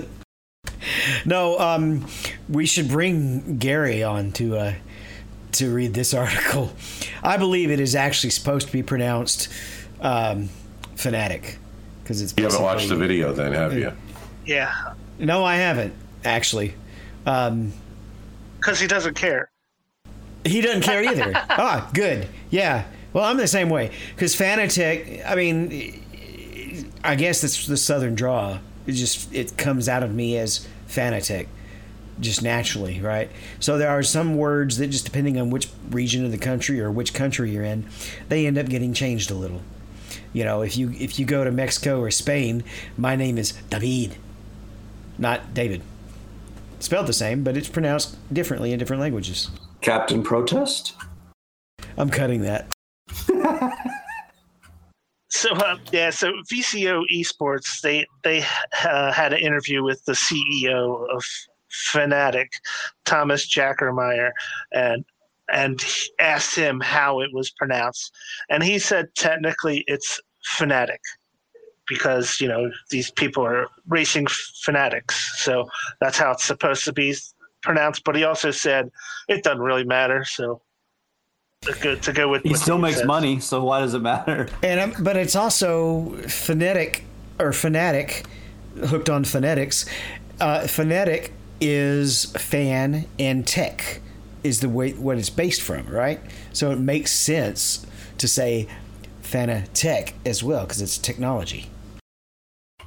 no, 1.25 1.57
um, 1.59 2.07
we 2.47 2.65
should 2.65 2.87
bring 2.87 3.57
Gary 3.57 4.03
on 4.03 4.31
to 4.33 4.57
uh, 4.57 4.73
to 5.53 5.73
read 5.73 5.93
this 5.93 6.13
article. 6.13 6.73
I 7.23 7.37
believe 7.37 7.71
it 7.71 7.79
is 7.79 7.95
actually 7.95 8.31
supposed 8.31 8.67
to 8.67 8.73
be 8.73 8.83
pronounced 8.83 9.49
um, 9.99 10.49
fanatic 10.95 11.57
because 12.03 12.21
it's. 12.21 12.33
You 12.37 12.43
haven't 12.43 12.61
watched 12.61 12.89
the 12.89 12.95
video, 12.95 13.33
then, 13.33 13.53
have 13.53 13.77
you? 13.77 13.91
Yeah. 14.45 14.93
No, 15.19 15.43
I 15.43 15.55
haven't 15.55 15.93
actually. 16.23 16.73
Because 17.23 17.51
um, 17.51 18.75
he 18.75 18.87
doesn't 18.87 19.15
care. 19.15 19.49
He 20.43 20.61
doesn't 20.61 20.81
care 20.81 21.03
either. 21.03 21.33
ah, 21.49 21.89
good. 21.93 22.27
Yeah. 22.49 22.85
Well, 23.13 23.25
I'm 23.25 23.37
the 23.37 23.47
same 23.47 23.69
way. 23.69 23.91
Because 24.15 24.35
Fanatec, 24.35 25.25
I 25.25 25.35
mean, 25.35 26.85
I 27.03 27.15
guess 27.15 27.41
that's 27.41 27.67
the 27.67 27.77
southern 27.77 28.15
draw. 28.15 28.59
It 28.87 28.93
just 28.93 29.33
it 29.33 29.57
comes 29.57 29.89
out 29.89 30.03
of 30.03 30.13
me 30.13 30.37
as 30.37 30.67
Fanatec 30.87 31.47
just 32.19 32.43
naturally, 32.43 32.99
right? 33.01 33.29
So 33.59 33.77
there 33.77 33.89
are 33.89 34.03
some 34.03 34.37
words 34.37 34.77
that 34.77 34.87
just 34.87 35.05
depending 35.05 35.39
on 35.39 35.49
which 35.49 35.69
region 35.89 36.23
of 36.23 36.31
the 36.31 36.37
country 36.37 36.79
or 36.79 36.91
which 36.91 37.13
country 37.13 37.51
you're 37.51 37.63
in, 37.63 37.87
they 38.29 38.45
end 38.45 38.57
up 38.57 38.67
getting 38.67 38.93
changed 38.93 39.31
a 39.31 39.35
little. 39.35 39.61
You 40.33 40.45
know, 40.45 40.61
if 40.61 40.77
you 40.77 40.91
if 40.91 41.19
you 41.19 41.25
go 41.25 41.43
to 41.43 41.51
Mexico 41.51 41.99
or 41.99 42.11
Spain, 42.11 42.63
my 42.97 43.15
name 43.15 43.37
is 43.37 43.53
David, 43.69 44.17
not 45.17 45.53
David. 45.53 45.81
Spelled 46.79 47.07
the 47.07 47.13
same, 47.13 47.43
but 47.43 47.57
it's 47.57 47.69
pronounced 47.69 48.17
differently 48.33 48.71
in 48.71 48.79
different 48.79 49.01
languages. 49.01 49.49
Captain 49.81 50.23
Protest? 50.23 50.95
I'm 51.97 52.09
cutting 52.09 52.41
that. 52.41 52.70
So 55.41 55.49
uh, 55.53 55.77
yeah, 55.93 56.09
so 56.09 56.33
VCO 56.51 57.03
Esports 57.11 57.81
they 57.81 58.05
they 58.23 58.43
uh, 58.83 59.11
had 59.11 59.31
an 59.31 59.39
interview 59.39 59.81
with 59.81 60.03
the 60.05 60.11
CEO 60.11 61.05
of 61.09 61.23
Fnatic, 61.71 62.49
Thomas 63.05 63.49
Jackermeier, 63.49 64.31
and 64.73 65.05
and 65.51 65.83
asked 66.19 66.55
him 66.55 66.79
how 66.81 67.21
it 67.21 67.29
was 67.33 67.49
pronounced, 67.51 68.13
and 68.49 68.61
he 68.61 68.77
said 68.77 69.07
technically 69.15 69.83
it's 69.87 70.19
Fnatic 70.59 70.99
because 71.87 72.39
you 72.41 72.47
know 72.49 72.69
these 72.89 73.09
people 73.09 73.43
are 73.43 73.67
racing 73.87 74.27
fanatics, 74.63 75.41
so 75.43 75.67
that's 76.01 76.17
how 76.17 76.31
it's 76.31 76.43
supposed 76.43 76.83
to 76.83 76.93
be 76.93 77.15
pronounced. 77.63 78.03
But 78.03 78.17
he 78.17 78.25
also 78.25 78.51
said 78.51 78.91
it 79.29 79.43
doesn't 79.43 79.61
really 79.61 79.85
matter, 79.85 80.25
so 80.25 80.61
to 81.61 81.73
go, 81.79 81.95
to 81.95 82.13
go 82.13 82.27
with 82.27 82.43
He 82.43 82.53
still 82.55 82.77
makes 82.79 82.97
says. 82.97 83.05
money, 83.05 83.39
so 83.39 83.63
why 83.63 83.81
does 83.81 83.93
it 83.93 83.99
matter? 84.01 84.49
And 84.63 84.79
um, 84.95 85.03
but 85.03 85.15
it's 85.15 85.35
also 85.35 86.17
phonetic 86.27 87.03
or 87.39 87.53
phonetic, 87.53 88.25
hooked 88.85 89.09
on 89.09 89.23
phonetics. 89.23 89.85
Uh, 90.39 90.65
phonetic 90.67 91.33
is 91.59 92.25
fan 92.33 93.05
and 93.19 93.45
tech 93.45 93.99
is 94.43 94.61
the 94.61 94.69
way 94.69 94.91
what 94.93 95.19
it's 95.19 95.29
based 95.29 95.61
from, 95.61 95.85
right? 95.87 96.19
So 96.51 96.71
it 96.71 96.79
makes 96.79 97.11
sense 97.11 97.85
to 98.17 98.27
say 98.27 98.67
fanatech 99.21 100.13
as 100.25 100.43
well 100.43 100.61
because 100.61 100.81
it's 100.81 100.97
technology. 100.97 101.69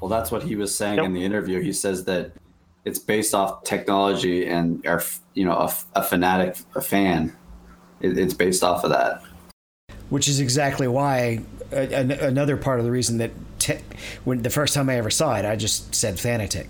Well, 0.01 0.09
that's 0.09 0.33
what 0.33 0.43
he 0.43 0.57
was 0.57 0.77
saying 0.77 0.97
Yep. 0.97 1.05
in 1.07 1.13
the 1.15 1.25
interview. 1.25 1.61
He 1.63 1.73
says 1.73 2.05
that 2.07 2.33
it's 2.85 2.99
based 2.99 3.35
off 3.35 3.63
technology 3.63 4.47
and 4.49 4.85
are 4.85 5.03
you 5.35 5.45
know 5.45 5.53
a, 5.57 5.73
a 5.95 6.03
fanatic, 6.03 6.57
a 6.75 6.81
fan. 6.81 7.37
It, 8.05 8.19
it's 8.19 8.35
based 8.35 8.63
off 8.63 8.85
of 8.85 8.91
that. 8.91 9.23
which 10.11 10.29
is 10.29 10.41
exactly 10.41 10.87
why 10.87 11.41
uh, 11.73 11.77
an, 11.77 12.11
another 12.13 12.57
part 12.57 12.79
of 12.79 12.85
the 12.85 12.91
reason 12.91 13.19
that 13.19 13.33
tech, 13.59 13.83
when 14.25 14.43
the 14.43 14.51
first 14.51 14.75
time 14.75 14.89
I 14.91 14.97
ever 14.97 15.11
saw 15.11 15.37
it, 15.37 15.45
I 15.45 15.57
just 15.57 15.95
said 15.95 16.17
Fanatec 16.17 16.69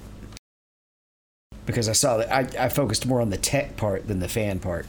because 1.66 1.88
I 1.88 1.92
saw 1.92 2.18
that 2.18 2.32
I, 2.32 2.64
I 2.64 2.68
focused 2.68 3.06
more 3.06 3.20
on 3.20 3.30
the 3.30 3.36
tech 3.36 3.76
part 3.76 4.06
than 4.06 4.20
the 4.20 4.28
fan 4.28 4.60
part. 4.60 4.86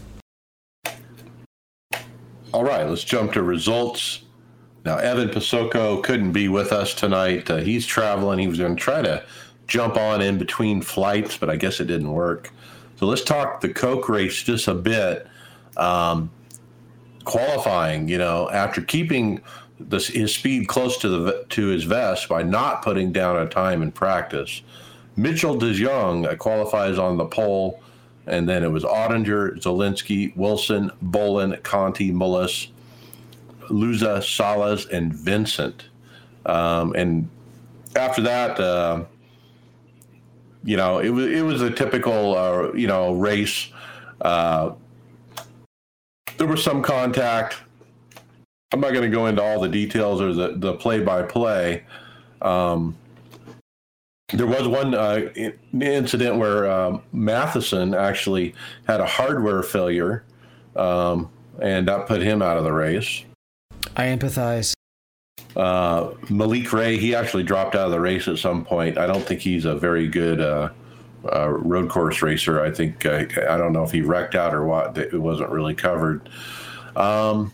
All 2.54 2.64
right, 2.64 2.88
let's 2.88 3.04
jump 3.04 3.34
to 3.34 3.44
results. 3.44 4.22
Now, 4.86 4.98
Evan 4.98 5.30
Pasoko 5.30 6.04
couldn't 6.04 6.32
be 6.32 6.48
with 6.48 6.72
us 6.72 6.94
tonight. 6.94 7.50
Uh, 7.50 7.58
he's 7.58 7.86
traveling. 7.86 8.40
He 8.40 8.48
was 8.48 8.60
going 8.60 8.76
to 8.76 8.82
try 8.82 9.02
to 9.02 9.24
jump 9.68 9.98
on 9.98 10.22
in 10.22 10.38
between 10.38 10.82
flights, 10.82 11.38
but 11.38 11.50
I 11.50 11.56
guess 11.56 11.80
it 11.80 11.88
didn't 11.88 12.12
work. 12.12 12.52
So 12.98 13.08
let's 13.08 13.24
talk 13.24 13.62
the 13.62 13.74
Coke 13.74 14.08
race 14.08 14.44
just 14.44 14.68
a 14.68 14.74
bit. 14.74 15.28
Um, 15.78 16.32
qualifying, 17.26 18.08
you 18.08 18.18
know, 18.18 18.50
after 18.52 18.82
keeping 18.82 19.42
the, 19.80 19.98
his 19.98 20.34
speed 20.34 20.68
close 20.68 20.98
to 21.00 21.10
the 21.10 21.46
to 21.50 21.68
his 21.68 21.84
vest 21.84 22.30
by 22.30 22.44
not 22.44 22.82
putting 22.82 23.12
down 23.12 23.38
a 23.38 23.48
time 23.50 23.82
in 23.82 23.92
practice, 23.92 24.62
Mitchell 25.18 25.58
deJong 25.58 26.38
qualifies 26.38 26.98
on 26.98 27.18
the 27.18 27.26
pole, 27.26 27.82
and 28.28 28.48
then 28.48 28.64
it 28.64 28.72
was 28.72 28.84
Ottinger, 28.84 29.60
Zalenski, 29.60 30.36
Wilson, 30.38 30.92
Bolin, 31.04 31.62
Conti, 31.64 32.12
Mullis, 32.12 32.70
Luza, 33.70 34.24
Salas, 34.24 34.86
and 34.86 35.14
Vincent. 35.14 35.90
Um, 36.46 36.94
and 36.96 37.30
after 37.96 38.22
that, 38.22 38.60
uh, 38.60 39.04
you 40.64 40.78
know, 40.78 41.00
it 41.00 41.10
was 41.10 41.28
it 41.28 41.42
was 41.44 41.62
a 41.62 41.72
typical 41.72 42.36
uh, 42.36 42.74
you 42.74 42.88
know 42.88 43.14
race. 43.14 43.70
Uh, 44.22 44.72
there 46.38 46.48
was 46.48 46.64
some 46.64 46.82
contact. 46.82 47.58
I'm 48.74 48.80
not 48.80 48.94
going 48.94 49.10
to 49.10 49.16
go 49.16 49.28
into 49.28 49.42
all 49.42 49.60
the 49.60 49.70
details 49.70 50.22
or 50.22 50.34
the 50.34 50.54
the 50.58 50.74
play 50.74 51.00
by 51.00 51.24
play. 51.24 51.84
Um, 52.42 52.96
there 54.34 54.48
was 54.48 54.68
one 54.68 54.96
uh, 54.96 55.30
incident 55.80 56.38
where 56.38 56.70
um, 56.70 57.02
Matheson 57.14 57.94
actually 57.94 58.56
had 58.88 59.00
a 59.00 59.06
hardware 59.06 59.62
failure, 59.62 60.24
um, 60.76 61.30
and 61.62 61.88
that 61.88 62.08
put 62.08 62.22
him 62.22 62.42
out 62.42 62.58
of 62.58 62.64
the 62.64 62.74
race. 62.74 63.24
I 63.96 64.06
empathize. 64.06 64.74
Uh, 65.56 66.12
Malik 66.30 66.74
Ray, 66.74 66.98
he 66.98 67.16
actually 67.16 67.44
dropped 67.44 67.76
out 67.76 67.86
of 67.86 67.92
the 67.92 68.00
race 68.00 68.28
at 68.28 68.38
some 68.38 68.66
point. 68.66 68.98
I 68.98 69.08
don't 69.08 69.24
think 69.24 69.40
he's 69.40 69.64
a 69.64 69.76
very 69.76 70.08
good 70.08 70.42
uh, 71.34 71.50
road 71.50 71.90
course 71.90 72.22
racer. 72.22 72.62
I 72.62 72.72
think 72.72 73.06
uh, 73.06 73.26
I 73.50 73.58
don't 73.58 73.74
know 73.74 73.84
if 73.84 73.92
he 73.92 74.02
wrecked 74.02 74.36
out 74.36 74.54
or 74.54 74.66
what. 74.66 74.98
It 74.98 75.20
wasn't 75.20 75.50
really 75.50 75.76
covered. 75.76 76.30
Um, 76.96 77.52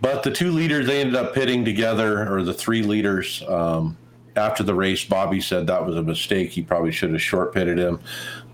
but 0.00 0.22
the 0.22 0.30
two 0.30 0.50
leaders 0.50 0.86
they 0.86 1.00
ended 1.00 1.16
up 1.16 1.34
pitting 1.34 1.64
together, 1.64 2.32
or 2.32 2.42
the 2.42 2.54
three 2.54 2.82
leaders. 2.82 3.42
Um, 3.48 3.96
after 4.36 4.62
the 4.62 4.74
race, 4.74 5.04
Bobby 5.04 5.40
said 5.40 5.66
that 5.66 5.84
was 5.84 5.96
a 5.96 6.02
mistake. 6.02 6.50
He 6.50 6.62
probably 6.62 6.92
should 6.92 7.10
have 7.10 7.20
short 7.20 7.52
pitted 7.52 7.78
him. 7.78 8.00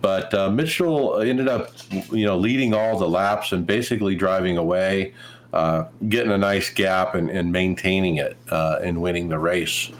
But 0.01 0.33
uh, 0.35 0.51
Mitchell 0.51 1.21
ended 1.21 1.49
up, 1.49 1.71
you 2.11 2.25
know, 2.25 2.37
leading 2.37 2.75
all 2.75 2.99
the 2.99 3.09
laps 3.09 3.53
and 3.53 3.67
basically 3.67 4.15
driving 4.15 4.57
away, 4.57 5.15
uh, 5.53 5.85
getting 6.09 6.33
a 6.33 6.39
nice 6.39 6.71
gap 6.71 7.15
and, 7.15 7.31
and 7.31 7.53
maintaining 7.53 8.17
it 8.17 8.37
uh, 8.51 8.79
and 8.83 9.01
winning 9.01 9.29
the 9.29 9.39
race. 9.39 9.91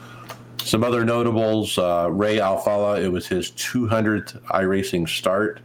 Some 0.67 0.83
other 0.83 1.05
notables: 1.05 1.77
uh, 1.77 2.09
Ray 2.11 2.37
Alfalla. 2.37 3.01
It 3.01 3.07
was 3.07 3.25
his 3.25 3.51
200th 3.51 4.41
iRacing 4.47 5.07
start 5.07 5.61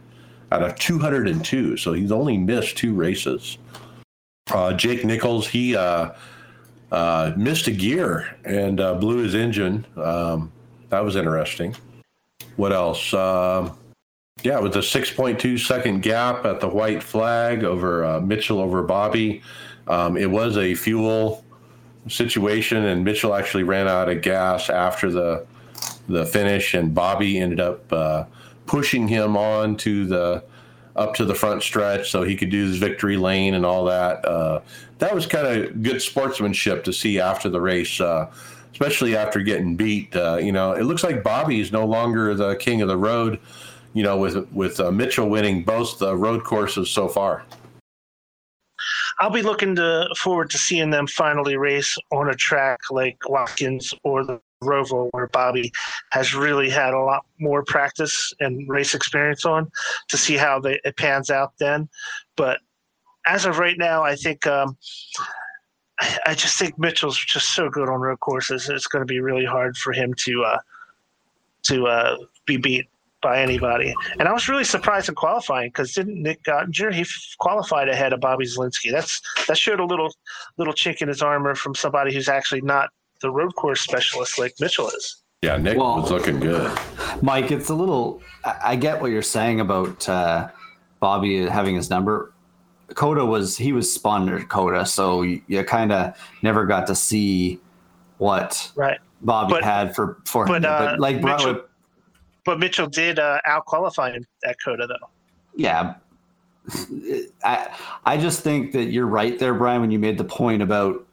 out 0.51 0.63
of 0.63 0.75
202, 0.75 1.75
so 1.75 1.91
he's 1.91 2.11
only 2.11 2.37
missed 2.37 2.77
two 2.77 2.93
races. 2.93 3.57
Uh, 4.49 4.71
Jake 4.73 5.03
Nichols, 5.03 5.47
he 5.47 5.75
uh, 5.75 6.11
uh, 6.91 7.33
missed 7.35 7.67
a 7.67 7.71
gear 7.71 8.33
and 8.45 8.79
uh, 8.79 8.93
blew 8.93 9.17
his 9.17 9.35
engine. 9.35 9.85
Um, 9.97 10.51
that 10.87 11.03
was 11.03 11.17
interesting. 11.17 11.75
What 12.55 12.71
else? 12.71 13.13
Um 13.13 13.77
yeah, 14.41 14.59
with 14.59 14.75
a 14.75 14.79
6.2 14.79 15.59
second 15.59 16.01
gap 16.01 16.45
at 16.45 16.59
the 16.59 16.67
white 16.67 17.01
flag 17.01 17.63
over 17.63 18.03
uh, 18.03 18.19
Mitchell 18.19 18.59
over 18.59 18.83
Bobby. 18.83 19.41
Um, 19.87 20.17
it 20.17 20.29
was 20.29 20.57
a 20.57 20.75
fuel 20.75 21.42
situation, 22.07 22.85
and 22.85 23.03
Mitchell 23.03 23.33
actually 23.33 23.63
ran 23.63 23.87
out 23.87 24.09
of 24.09 24.21
gas 24.21 24.69
after 24.69 25.11
the 25.11 25.45
the 26.07 26.25
finish, 26.25 26.73
and 26.73 26.93
Bobby 26.93 27.39
ended 27.39 27.59
up 27.59 27.91
uh, 27.91 28.25
pushing 28.65 29.07
him 29.07 29.37
on 29.37 29.77
to 29.77 30.05
the 30.05 30.43
up 30.95 31.15
to 31.15 31.25
the 31.25 31.33
front 31.33 31.63
stretch 31.63 32.11
so 32.11 32.23
he 32.23 32.35
could 32.35 32.49
do 32.49 32.63
his 32.65 32.77
victory 32.77 33.17
lane 33.17 33.55
and 33.55 33.65
all 33.65 33.85
that. 33.85 34.23
Uh, 34.25 34.61
that 34.99 35.13
was 35.13 35.25
kind 35.25 35.47
of 35.47 35.81
good 35.81 36.01
sportsmanship 36.01 36.83
to 36.83 36.93
see 36.93 37.19
after 37.19 37.49
the 37.49 37.59
race, 37.59 37.99
uh, 37.99 38.31
especially 38.71 39.15
after 39.15 39.41
getting 39.41 39.75
beat. 39.75 40.15
Uh, 40.15 40.37
you 40.39 40.51
know, 40.51 40.73
it 40.73 40.83
looks 40.83 41.03
like 41.03 41.23
Bobby 41.23 41.59
is 41.59 41.71
no 41.71 41.85
longer 41.85 42.35
the 42.35 42.55
king 42.55 42.81
of 42.81 42.87
the 42.87 42.97
road. 42.97 43.39
You 43.93 44.01
know, 44.01 44.17
with 44.17 44.51
with 44.51 44.79
uh, 44.79 44.91
Mitchell 44.91 45.29
winning 45.29 45.63
both 45.63 45.99
the 45.99 46.15
road 46.15 46.43
courses 46.43 46.89
so 46.89 47.07
far. 47.07 47.43
I'll 49.23 49.29
be 49.29 49.41
looking 49.41 49.73
to 49.77 50.09
forward 50.17 50.49
to 50.49 50.57
seeing 50.57 50.89
them 50.89 51.07
finally 51.07 51.55
race 51.55 51.97
on 52.11 52.29
a 52.29 52.33
track 52.33 52.81
like 52.91 53.17
Watkins 53.29 53.93
or 54.03 54.25
the 54.25 54.41
Roval, 54.61 55.07
where 55.11 55.27
Bobby 55.27 55.71
has 56.11 56.35
really 56.35 56.69
had 56.69 56.93
a 56.93 56.99
lot 56.99 57.25
more 57.39 57.63
practice 57.63 58.33
and 58.41 58.67
race 58.67 58.93
experience 58.93 59.45
on, 59.45 59.71
to 60.09 60.17
see 60.17 60.35
how 60.35 60.59
they, 60.59 60.77
it 60.83 60.97
pans 60.97 61.29
out 61.29 61.53
then. 61.57 61.87
But 62.35 62.59
as 63.25 63.45
of 63.45 63.59
right 63.59 63.77
now, 63.77 64.03
I 64.03 64.17
think 64.17 64.45
um, 64.45 64.75
I, 66.01 66.17
I 66.25 66.33
just 66.33 66.59
think 66.59 66.77
Mitchell's 66.77 67.17
just 67.17 67.55
so 67.55 67.69
good 67.69 67.87
on 67.87 68.01
road 68.01 68.19
courses. 68.19 68.67
It's 68.67 68.87
going 68.87 69.03
to 69.03 69.13
be 69.13 69.21
really 69.21 69.45
hard 69.45 69.77
for 69.77 69.93
him 69.93 70.13
to 70.25 70.43
uh, 70.43 70.59
to 71.67 71.87
uh, 71.87 72.17
be 72.45 72.57
beat 72.57 72.89
by 73.23 73.41
anybody. 73.41 73.95
And 74.19 74.27
I 74.27 74.33
was 74.33 74.47
really 74.47 74.63
surprised 74.65 75.09
in 75.09 75.15
qualifying 75.15 75.69
because 75.69 75.93
didn't 75.93 76.21
Nick 76.21 76.43
Ottinger 76.43 76.93
he 76.93 77.01
f- 77.01 77.35
qualified 77.39 77.89
ahead 77.89 78.13
of 78.13 78.19
Bobby 78.19 78.45
Zalenski? 78.45 78.91
That's 78.91 79.19
that 79.47 79.57
showed 79.57 79.79
a 79.79 79.85
little 79.85 80.13
little 80.57 80.73
chink 80.73 81.01
in 81.01 81.07
his 81.07 81.21
armor 81.23 81.55
from 81.55 81.73
somebody 81.73 82.13
who's 82.13 82.29
actually 82.29 82.61
not 82.61 82.89
the 83.21 83.31
road 83.31 83.55
course 83.55 83.81
specialist 83.81 84.37
like 84.37 84.53
Mitchell 84.59 84.89
is. 84.89 85.23
Yeah, 85.41 85.57
Nick 85.57 85.77
Well- 85.77 86.01
was 86.01 86.11
looking 86.11 86.39
good. 86.39 86.77
Mike, 87.21 87.51
it's 87.51 87.69
a 87.69 87.73
little. 87.75 88.21
I 88.45 88.55
I 88.63 88.75
get 88.75 89.01
what 89.01 89.09
you're 89.11 89.21
saying 89.21 89.59
about 89.61 90.07
uh, 90.07 90.49
Bobby 90.99 91.45
having 91.47 91.75
his 91.75 91.89
number. 91.89 92.33
COTA 92.95 93.25
was 93.25 93.57
he 93.57 93.71
was 93.73 93.91
spun 93.91 94.29
at 94.29 94.49
COTA, 94.49 94.85
so 94.85 95.23
you, 95.23 95.41
you 95.47 95.63
kind 95.63 95.91
of 95.91 96.15
never 96.43 96.65
got 96.65 96.85
to 96.87 96.95
see 96.95 97.59
what 98.19 98.71
Right. 98.75 98.99
Bobby 99.21 99.53
But- 99.53 99.63
had 99.63 99.95
for 99.95 100.17
for 100.25 100.45
but, 100.45 100.63
him. 100.63 100.71
uh, 100.71 100.79
but 100.91 100.99
like 100.99 101.21
Bro- 101.21 101.37
Mitchell- 101.37 101.61
But 102.45 102.59
Mitchell 102.59 102.87
did 102.87 103.19
uh, 103.19 103.39
out 103.45 103.65
qualify 103.65 104.11
him 104.11 104.25
at 104.45 104.57
COTA 104.63 104.87
though. 104.87 105.09
yeah 105.55 105.95
i 107.43 107.67
i 108.05 108.15
just 108.15 108.41
think 108.41 108.71
that 108.71 108.85
you're 108.85 109.05
right 109.05 109.37
there 109.37 109.53
brian 109.53 109.81
when 109.81 109.91
you 109.91 109.99
made 109.99 110.17
the 110.17 110.23
point 110.23 110.61
about 110.61 111.05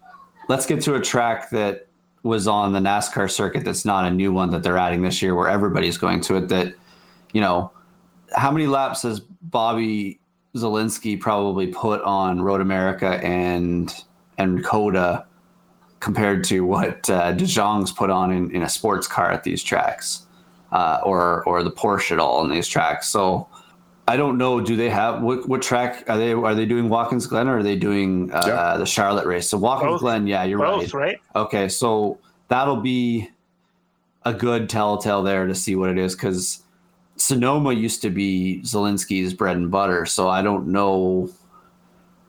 let's 0.49 0.65
get 0.65 0.81
to 0.81 0.95
a 0.95 1.01
track 1.01 1.51
that 1.51 1.89
was 2.23 2.47
on 2.47 2.73
the 2.73 2.79
nascar 2.79 3.29
circuit 3.29 3.65
that's 3.65 3.85
not 3.85 4.05
a 4.05 4.11
new 4.13 4.33
one 4.33 4.51
that 4.51 4.63
they're 4.63 4.79
adding 4.79 5.03
this 5.03 5.21
year 5.21 5.35
where 5.35 5.49
everybody's 5.49 5.99
going 5.99 6.21
to 6.21 6.37
it 6.37 6.49
that 6.49 6.73
you 7.33 7.41
know 7.41 7.69
how 8.37 8.53
many 8.53 8.69
laps 8.69 9.03
has 9.03 9.19
bobby 9.19 10.21
Zalenski 10.55 11.19
probably 11.19 11.67
put 11.67 12.01
on 12.03 12.41
road 12.43 12.61
america 12.61 13.21
and 13.25 13.93
and 14.39 14.65
COTA 14.65 15.27
compared 16.01 16.45
to 16.45 16.61
what 16.61 17.09
uh, 17.11 17.33
deJong's 17.35 17.93
put 17.93 18.11
on 18.11 18.33
in, 18.33 18.51
in 18.53 18.63
a 18.63 18.69
sports 18.69 19.07
car 19.07 19.31
at 19.31 19.45
these 19.45 19.63
tracks, 19.63 20.27
uh, 20.73 21.01
or 21.05 21.43
or 21.45 21.63
the 21.63 21.71
Porsche 21.71 22.13
at 22.13 22.19
all 22.19 22.45
in 22.45 22.51
these 22.51 22.69
tracks. 22.69 23.09
So 23.09 23.49
I 24.09 24.17
don't 24.17 24.39
know. 24.39 24.61
Do 24.61 24.77
they 24.77 24.91
have 24.91 25.23
what, 25.23 25.49
what 25.49 25.63
track 25.63 26.05
are 26.09 26.19
they? 26.19 26.33
Are 26.33 26.55
they 26.55 26.67
doing 26.67 26.89
Watkins 26.89 27.27
Glen 27.27 27.49
or 27.49 27.59
are 27.59 27.63
they 27.63 27.77
doing 27.77 28.33
uh, 28.33 28.43
Yeah. 28.47 28.77
the 28.77 28.87
Charlotte 28.87 29.27
race? 29.27 29.49
So 29.49 29.59
Watkins 29.59 29.93
Both. 29.93 30.01
Glen, 30.01 30.27
yeah, 30.27 30.45
you're 30.45 30.59
Both, 30.59 30.93
right. 30.95 31.19
right? 31.35 31.45
Okay, 31.45 31.69
so 31.69 32.19
that'll 32.49 32.81
be 32.81 33.29
a 34.25 34.35
good 34.35 34.69
telltale 34.69 35.23
there 35.23 35.47
to 35.47 35.55
see 35.55 35.77
what 35.77 35.91
it 35.91 35.99
is 35.99 36.15
because 36.15 36.63
Sonoma 37.17 37.73
used 37.73 38.03
to 38.03 38.11
be 38.11 38.61
Zalenski's 38.65 39.33
bread 39.35 39.57
and 39.57 39.71
butter. 39.71 40.07
So 40.07 40.29
I 40.29 40.43
don't 40.43 40.69
know. 40.69 41.31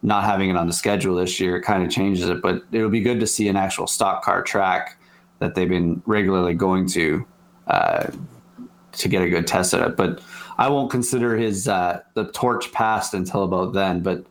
Not 0.04 0.24
having 0.24 0.50
it 0.50 0.58
on 0.58 0.66
the 0.66 0.74
schedule 0.74 1.16
this 1.16 1.40
year 1.40 1.62
kind 1.62 1.84
of 1.84 1.92
changes 1.92 2.28
it, 2.28 2.42
but 2.42 2.64
it 2.72 2.82
would 2.82 2.92
be 2.92 3.02
good 3.02 3.20
to 3.20 3.28
see 3.28 3.48
an 3.50 3.56
actual 3.56 3.86
stock 3.86 4.24
car 4.24 4.42
track 4.42 4.98
that 5.38 5.54
they've 5.54 5.70
been 5.70 6.02
regularly 6.08 6.56
going 6.56 6.88
to 6.90 7.24
uh, 7.72 8.12
to 8.92 9.08
get 9.08 9.24
a 9.24 9.30
good 9.30 9.48
test 9.48 9.74
at 9.74 9.82
it. 9.82 9.98
But 9.98 10.22
I 10.58 10.70
won't 10.70 10.92
consider 10.92 11.36
his 11.36 11.68
uh, 11.68 12.02
the 12.14 12.32
torch 12.32 12.72
passed 12.72 13.14
until 13.14 13.44
about 13.44 13.74
then. 13.74 14.02
But 14.02 14.26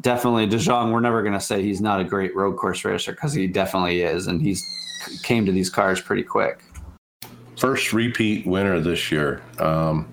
definitely, 0.00 0.46
deJong, 0.46 0.92
we're 0.92 1.00
never 1.00 1.22
going 1.22 1.34
to 1.34 1.40
say 1.40 1.62
he's 1.62 1.80
not 1.80 2.00
a 2.00 2.04
great 2.04 2.36
road 2.36 2.56
course 2.56 2.84
racer 2.84 3.12
because 3.12 3.32
he 3.32 3.46
definitely 3.46 4.02
is, 4.02 4.26
and 4.26 4.40
he's 4.40 4.62
came 5.22 5.46
to 5.46 5.52
these 5.52 5.70
cars 5.70 6.00
pretty 6.00 6.22
quick. 6.22 6.60
first 7.56 7.92
repeat 7.92 8.46
winner 8.46 8.80
this 8.80 9.10
year. 9.10 9.42
Um, 9.58 10.12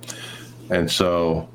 and 0.69 0.89
so, 0.89 1.47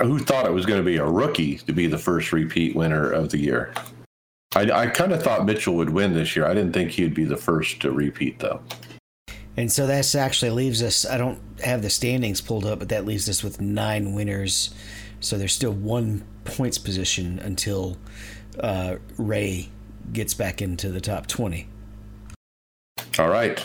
who 0.00 0.18
thought 0.18 0.46
it 0.46 0.52
was 0.52 0.66
going 0.66 0.80
to 0.80 0.84
be 0.84 0.96
a 0.96 1.06
rookie 1.06 1.58
to 1.58 1.72
be 1.72 1.86
the 1.86 1.98
first 1.98 2.32
repeat 2.32 2.74
winner 2.74 3.10
of 3.10 3.30
the 3.30 3.38
year? 3.38 3.72
I, 4.56 4.70
I 4.70 4.86
kind 4.86 5.12
of 5.12 5.22
thought 5.22 5.44
Mitchell 5.46 5.74
would 5.76 5.90
win 5.90 6.14
this 6.14 6.34
year. 6.36 6.46
I 6.46 6.54
didn't 6.54 6.72
think 6.72 6.90
he'd 6.90 7.14
be 7.14 7.24
the 7.24 7.36
first 7.36 7.80
to 7.82 7.92
repeat, 7.92 8.38
though. 8.38 8.60
And 9.56 9.70
so 9.70 9.86
that's 9.86 10.14
actually 10.14 10.50
leaves 10.50 10.82
us. 10.82 11.06
I 11.06 11.16
don't 11.16 11.38
have 11.62 11.82
the 11.82 11.90
standings 11.90 12.40
pulled 12.40 12.66
up, 12.66 12.80
but 12.80 12.88
that 12.88 13.06
leaves 13.06 13.28
us 13.28 13.42
with 13.42 13.60
nine 13.60 14.12
winners. 14.14 14.74
So 15.20 15.38
there's 15.38 15.54
still 15.54 15.72
one 15.72 16.24
points 16.44 16.78
position 16.78 17.38
until 17.38 17.96
uh, 18.60 18.96
Ray 19.16 19.70
gets 20.12 20.34
back 20.34 20.60
into 20.60 20.90
the 20.90 21.00
top 21.00 21.26
20. 21.26 21.68
All 23.18 23.28
right. 23.28 23.64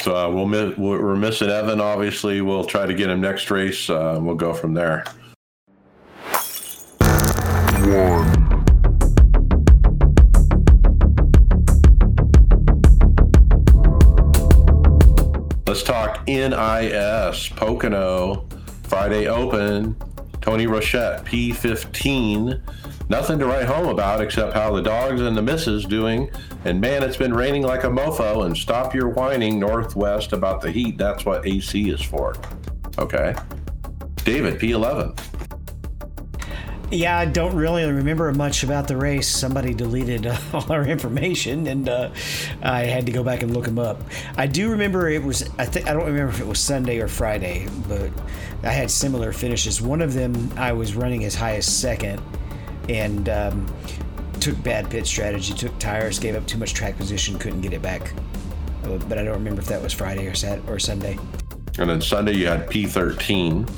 So 0.00 0.16
uh, 0.16 0.30
we'll 0.30 0.46
miss, 0.46 0.76
we're 0.76 1.16
missing 1.16 1.50
Evan. 1.50 1.80
Obviously, 1.80 2.40
we'll 2.40 2.64
try 2.64 2.86
to 2.86 2.94
get 2.94 3.10
him 3.10 3.20
next 3.20 3.50
race. 3.50 3.88
Uh, 3.90 4.18
we'll 4.20 4.34
go 4.34 4.52
from 4.52 4.74
there. 4.74 5.04
Let's 7.80 8.37
talk 15.88 16.22
NIS 16.28 17.48
Pocono 17.48 18.46
Friday 18.82 19.26
Open. 19.26 19.96
Tony 20.42 20.66
Rochette 20.66 21.24
P15. 21.24 22.60
Nothing 23.08 23.38
to 23.38 23.46
write 23.46 23.64
home 23.64 23.88
about 23.88 24.20
except 24.20 24.52
how 24.52 24.70
the 24.76 24.82
dogs 24.82 25.22
and 25.22 25.34
the 25.34 25.40
missus 25.40 25.86
doing. 25.86 26.30
And 26.66 26.78
man, 26.78 27.02
it's 27.02 27.16
been 27.16 27.32
raining 27.32 27.62
like 27.62 27.84
a 27.84 27.88
mofo. 27.88 28.44
And 28.44 28.54
stop 28.54 28.94
your 28.94 29.08
whining 29.08 29.58
northwest 29.58 30.34
about 30.34 30.60
the 30.60 30.70
heat. 30.70 30.98
That's 30.98 31.24
what 31.24 31.46
AC 31.46 31.88
is 31.88 32.02
for. 32.02 32.36
Okay. 32.98 33.34
David 34.24 34.60
P11. 34.60 35.37
Yeah, 36.90 37.18
I 37.18 37.26
don't 37.26 37.54
really 37.54 37.84
remember 37.90 38.32
much 38.32 38.62
about 38.62 38.88
the 38.88 38.96
race. 38.96 39.28
Somebody 39.28 39.74
deleted 39.74 40.26
uh, 40.26 40.38
all 40.54 40.72
our 40.72 40.86
information, 40.86 41.66
and 41.66 41.86
uh, 41.86 42.10
I 42.62 42.84
had 42.84 43.04
to 43.06 43.12
go 43.12 43.22
back 43.22 43.42
and 43.42 43.52
look 43.52 43.66
them 43.66 43.78
up. 43.78 44.00
I 44.38 44.46
do 44.46 44.70
remember 44.70 45.08
it 45.08 45.22
was. 45.22 45.48
I 45.58 45.66
think 45.66 45.86
I 45.86 45.92
don't 45.92 46.06
remember 46.06 46.32
if 46.32 46.40
it 46.40 46.46
was 46.46 46.58
Sunday 46.58 46.98
or 46.98 47.08
Friday, 47.08 47.68
but 47.86 48.10
I 48.62 48.70
had 48.70 48.90
similar 48.90 49.32
finishes. 49.32 49.82
One 49.82 50.00
of 50.00 50.14
them 50.14 50.50
I 50.56 50.72
was 50.72 50.94
running 50.94 51.24
as 51.24 51.34
high 51.34 51.56
as 51.56 51.66
second, 51.66 52.22
and 52.88 53.28
um, 53.28 53.66
took 54.40 54.60
bad 54.62 54.88
pit 54.88 55.06
strategy. 55.06 55.52
Took 55.52 55.78
tires, 55.78 56.18
gave 56.18 56.36
up 56.36 56.46
too 56.46 56.56
much 56.58 56.72
track 56.72 56.96
position, 56.96 57.38
couldn't 57.38 57.60
get 57.60 57.74
it 57.74 57.82
back. 57.82 58.14
Uh, 58.84 58.96
But 58.96 59.18
I 59.18 59.24
don't 59.24 59.34
remember 59.34 59.60
if 59.60 59.68
that 59.68 59.82
was 59.82 59.92
Friday 59.92 60.26
or 60.26 60.34
Sat 60.34 60.60
or 60.66 60.78
Sunday. 60.78 61.18
And 61.78 61.90
then 61.90 62.00
Sunday 62.00 62.32
you 62.32 62.46
had 62.46 62.66
P13. 62.68 63.68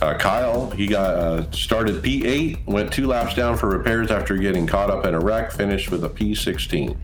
Uh, 0.00 0.16
Kyle, 0.16 0.70
he 0.70 0.86
got 0.86 1.14
uh, 1.14 1.50
started 1.50 2.02
P8, 2.02 2.66
went 2.66 2.92
two 2.92 3.06
laps 3.08 3.34
down 3.34 3.56
for 3.56 3.68
repairs 3.68 4.10
after 4.10 4.36
getting 4.36 4.66
caught 4.66 4.90
up 4.90 5.04
in 5.04 5.14
a 5.14 5.20
wreck, 5.20 5.50
finished 5.50 5.90
with 5.90 6.04
a 6.04 6.08
P16. 6.08 6.96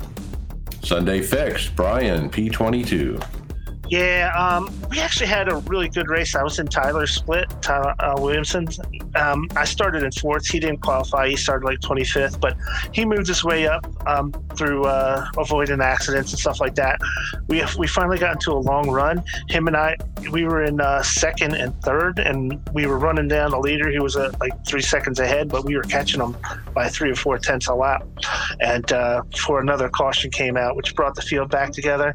Sunday 0.84 1.22
fixed. 1.22 1.74
Brian 1.74 2.30
P22. 2.30 3.20
Yeah, 3.94 4.32
um, 4.36 4.68
we 4.90 4.98
actually 4.98 5.28
had 5.28 5.48
a 5.48 5.54
really 5.68 5.88
good 5.88 6.08
race. 6.08 6.34
I 6.34 6.42
was 6.42 6.58
in 6.58 6.66
Tyler's 6.66 7.12
split, 7.12 7.48
Tyler 7.62 7.94
uh, 8.00 8.16
Williamson. 8.18 8.66
Um, 9.14 9.46
I 9.54 9.64
started 9.64 10.02
in 10.02 10.10
fourth. 10.10 10.44
He 10.48 10.58
didn't 10.58 10.80
qualify. 10.80 11.28
He 11.28 11.36
started 11.36 11.64
like 11.64 11.78
25th, 11.78 12.40
but 12.40 12.56
he 12.92 13.04
moved 13.04 13.28
his 13.28 13.44
way 13.44 13.68
up 13.68 13.86
um, 14.08 14.32
through 14.56 14.86
uh, 14.86 15.28
avoiding 15.38 15.80
accidents 15.80 16.32
and 16.32 16.40
stuff 16.40 16.58
like 16.58 16.74
that. 16.74 16.98
We 17.46 17.62
we 17.78 17.86
finally 17.86 18.18
got 18.18 18.32
into 18.32 18.50
a 18.50 18.58
long 18.58 18.90
run. 18.90 19.22
Him 19.48 19.68
and 19.68 19.76
I, 19.76 19.96
we 20.32 20.42
were 20.44 20.64
in 20.64 20.80
uh, 20.80 21.02
second 21.04 21.54
and 21.54 21.80
third, 21.82 22.18
and 22.18 22.60
we 22.72 22.86
were 22.86 22.98
running 22.98 23.28
down 23.28 23.52
the 23.52 23.60
leader. 23.60 23.88
He 23.90 24.00
was 24.00 24.16
uh, 24.16 24.32
like 24.40 24.52
three 24.66 24.82
seconds 24.82 25.20
ahead, 25.20 25.48
but 25.48 25.64
we 25.64 25.76
were 25.76 25.84
catching 25.84 26.20
him 26.20 26.36
by 26.74 26.88
three 26.88 27.10
or 27.10 27.14
four 27.14 27.38
tenths 27.38 27.68
a 27.68 27.74
lap. 27.74 28.04
And 28.60 28.90
uh, 28.92 29.22
before 29.30 29.60
another 29.60 29.88
caution 29.88 30.32
came 30.32 30.56
out, 30.56 30.74
which 30.74 30.96
brought 30.96 31.14
the 31.14 31.22
field 31.22 31.50
back 31.50 31.70
together, 31.70 32.14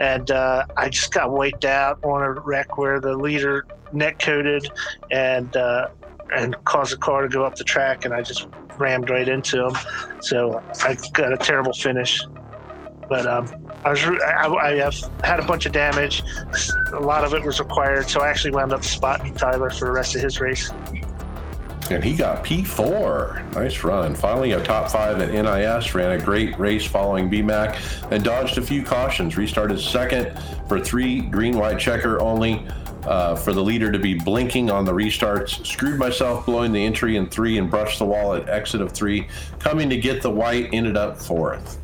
and 0.00 0.30
uh, 0.32 0.66
I 0.76 0.88
just 0.88 1.12
got 1.12 1.19
wiped 1.26 1.64
out 1.64 2.02
on 2.04 2.22
a 2.22 2.32
wreck 2.32 2.78
where 2.78 3.00
the 3.00 3.16
leader 3.16 3.66
neck 3.92 4.18
coated 4.18 4.70
and 5.10 5.56
uh, 5.56 5.88
and 6.34 6.62
caused 6.64 6.92
the 6.92 6.96
car 6.96 7.22
to 7.22 7.28
go 7.28 7.44
up 7.44 7.56
the 7.56 7.64
track, 7.64 8.04
and 8.04 8.14
I 8.14 8.22
just 8.22 8.46
rammed 8.78 9.10
right 9.10 9.28
into 9.28 9.66
him. 9.66 9.76
So 10.20 10.62
I 10.82 10.96
got 11.12 11.32
a 11.32 11.36
terrible 11.36 11.72
finish. 11.72 12.22
But 13.08 13.26
um, 13.26 13.48
I 13.84 13.90
was 13.90 14.04
I, 14.04 14.46
I 14.46 14.76
have 14.76 14.94
had 15.24 15.40
a 15.40 15.44
bunch 15.44 15.66
of 15.66 15.72
damage. 15.72 16.22
A 16.92 17.00
lot 17.00 17.24
of 17.24 17.34
it 17.34 17.44
was 17.44 17.58
required, 17.58 18.08
so 18.08 18.20
I 18.20 18.28
actually 18.28 18.52
wound 18.52 18.72
up 18.72 18.84
spotting 18.84 19.34
Tyler 19.34 19.70
for 19.70 19.86
the 19.86 19.92
rest 19.92 20.14
of 20.14 20.22
his 20.22 20.40
race. 20.40 20.70
And 21.90 22.04
he 22.04 22.14
got 22.14 22.44
P4. 22.44 23.52
Nice 23.54 23.82
run. 23.82 24.14
Finally, 24.14 24.52
a 24.52 24.62
top 24.62 24.90
five 24.90 25.20
at 25.20 25.32
NIS. 25.32 25.92
Ran 25.92 26.12
a 26.12 26.24
great 26.24 26.56
race 26.56 26.86
following 26.86 27.28
BMAC 27.28 28.12
and 28.12 28.22
dodged 28.22 28.58
a 28.58 28.62
few 28.62 28.84
cautions. 28.84 29.36
Restarted 29.36 29.80
second 29.80 30.38
for 30.68 30.78
three 30.78 31.20
green 31.20 31.58
white 31.58 31.80
checker 31.80 32.20
only 32.20 32.64
uh, 33.04 33.34
for 33.34 33.52
the 33.52 33.62
leader 33.62 33.90
to 33.90 33.98
be 33.98 34.14
blinking 34.14 34.70
on 34.70 34.84
the 34.84 34.92
restarts. 34.92 35.66
Screwed 35.66 35.98
myself 35.98 36.46
blowing 36.46 36.72
the 36.72 36.84
entry 36.84 37.16
in 37.16 37.28
three 37.28 37.58
and 37.58 37.68
brushed 37.68 37.98
the 37.98 38.06
wall 38.06 38.34
at 38.34 38.48
exit 38.48 38.80
of 38.80 38.92
three. 38.92 39.26
Coming 39.58 39.90
to 39.90 39.96
get 39.96 40.22
the 40.22 40.30
white, 40.30 40.68
ended 40.72 40.96
up 40.96 41.20
fourth. 41.20 41.79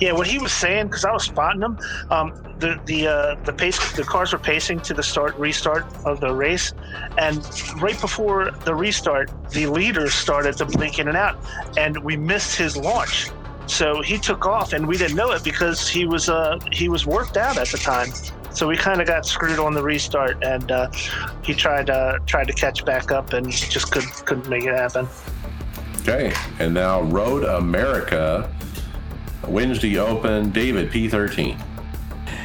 Yeah, 0.00 0.12
what 0.12 0.26
he 0.26 0.38
was 0.38 0.52
saying 0.52 0.86
because 0.86 1.04
I 1.04 1.12
was 1.12 1.24
spotting 1.24 1.62
him. 1.62 1.78
Um, 2.10 2.32
the 2.58 2.80
the 2.86 3.08
uh, 3.08 3.34
the 3.44 3.52
pace 3.52 3.92
the 3.92 4.04
cars 4.04 4.32
were 4.32 4.38
pacing 4.38 4.80
to 4.80 4.94
the 4.94 5.02
start 5.02 5.36
restart 5.36 5.86
of 6.04 6.20
the 6.20 6.32
race, 6.32 6.72
and 7.16 7.38
right 7.80 8.00
before 8.00 8.50
the 8.64 8.74
restart, 8.74 9.30
the 9.50 9.66
leader 9.66 10.08
started 10.08 10.56
to 10.58 10.66
blink 10.66 10.98
in 10.98 11.08
and 11.08 11.16
out, 11.16 11.38
and 11.76 11.96
we 12.04 12.16
missed 12.16 12.56
his 12.56 12.76
launch. 12.76 13.30
So 13.66 14.00
he 14.00 14.18
took 14.18 14.46
off, 14.46 14.72
and 14.72 14.86
we 14.86 14.96
didn't 14.96 15.16
know 15.16 15.32
it 15.32 15.44
because 15.44 15.88
he 15.88 16.06
was 16.06 16.28
uh, 16.28 16.58
he 16.72 16.88
was 16.88 17.06
worked 17.06 17.36
out 17.36 17.58
at 17.58 17.68
the 17.68 17.78
time. 17.78 18.08
So 18.50 18.66
we 18.66 18.76
kind 18.76 19.00
of 19.00 19.06
got 19.06 19.26
screwed 19.26 19.58
on 19.58 19.74
the 19.74 19.82
restart, 19.82 20.42
and 20.42 20.72
uh, 20.72 20.90
he 21.42 21.54
tried 21.54 21.90
uh, 21.90 22.18
tried 22.26 22.46
to 22.48 22.52
catch 22.52 22.84
back 22.84 23.12
up, 23.12 23.32
and 23.32 23.50
just 23.50 23.92
couldn't 23.92 24.12
couldn't 24.26 24.48
make 24.48 24.64
it 24.64 24.74
happen. 24.74 25.06
Okay, 26.00 26.32
and 26.58 26.72
now 26.72 27.02
Road 27.02 27.44
America 27.44 28.50
Wednesday 29.48 29.98
Open. 29.98 30.50
David 30.50 30.90
P13. 30.90 31.60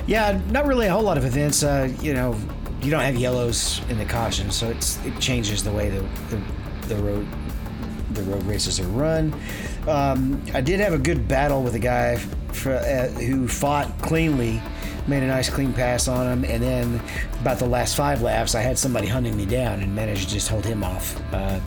Yeah, 0.08 0.40
not 0.50 0.66
really 0.66 0.88
a 0.88 0.92
whole 0.92 1.04
lot 1.04 1.18
of 1.18 1.26
events. 1.26 1.64
Uh, 1.64 1.92
you 2.02 2.14
know, 2.14 2.36
you 2.82 2.92
don't 2.92 3.02
have 3.02 3.16
yellows 3.16 3.82
in 3.90 3.98
the 3.98 4.06
caution, 4.06 4.52
so 4.52 4.70
it's 4.70 5.04
it 5.06 5.18
changes 5.20 5.64
the 5.64 5.72
way 5.72 5.90
the 5.90 6.02
the, 6.30 6.42
the 6.88 6.96
road 6.98 7.28
the 8.12 8.24
road 8.24 8.44
races 8.44 8.80
are 8.80 8.88
run. 8.88 9.34
Um, 9.88 10.42
I 10.54 10.62
did 10.62 10.80
have 10.80 10.94
a 10.94 10.98
good 10.98 11.28
battle 11.28 11.64
with 11.64 11.76
a 11.76 11.80
guy 11.80 12.18
for, 12.18 12.74
uh, 12.74 13.08
who 13.10 13.48
fought 13.48 13.98
cleanly, 14.02 14.62
made 15.08 15.24
a 15.24 15.28
nice 15.28 15.50
clean 15.50 15.74
pass 15.74 16.08
on 16.08 16.28
him, 16.28 16.46
and 16.46 16.62
then 16.62 17.02
about 17.42 17.60
the 17.60 17.66
last 17.66 17.96
five 17.96 18.22
laps, 18.22 18.56
I 18.56 18.62
had 18.62 18.78
somebody 18.78 19.08
hunting 19.08 19.36
me 19.36 19.46
down 19.46 19.82
and 19.82 19.96
managed 19.96 20.28
to 20.28 20.34
just 20.34 20.48
hold 20.48 20.66
him 20.66 20.84
off. 20.84 21.20
Uh, 21.34 21.60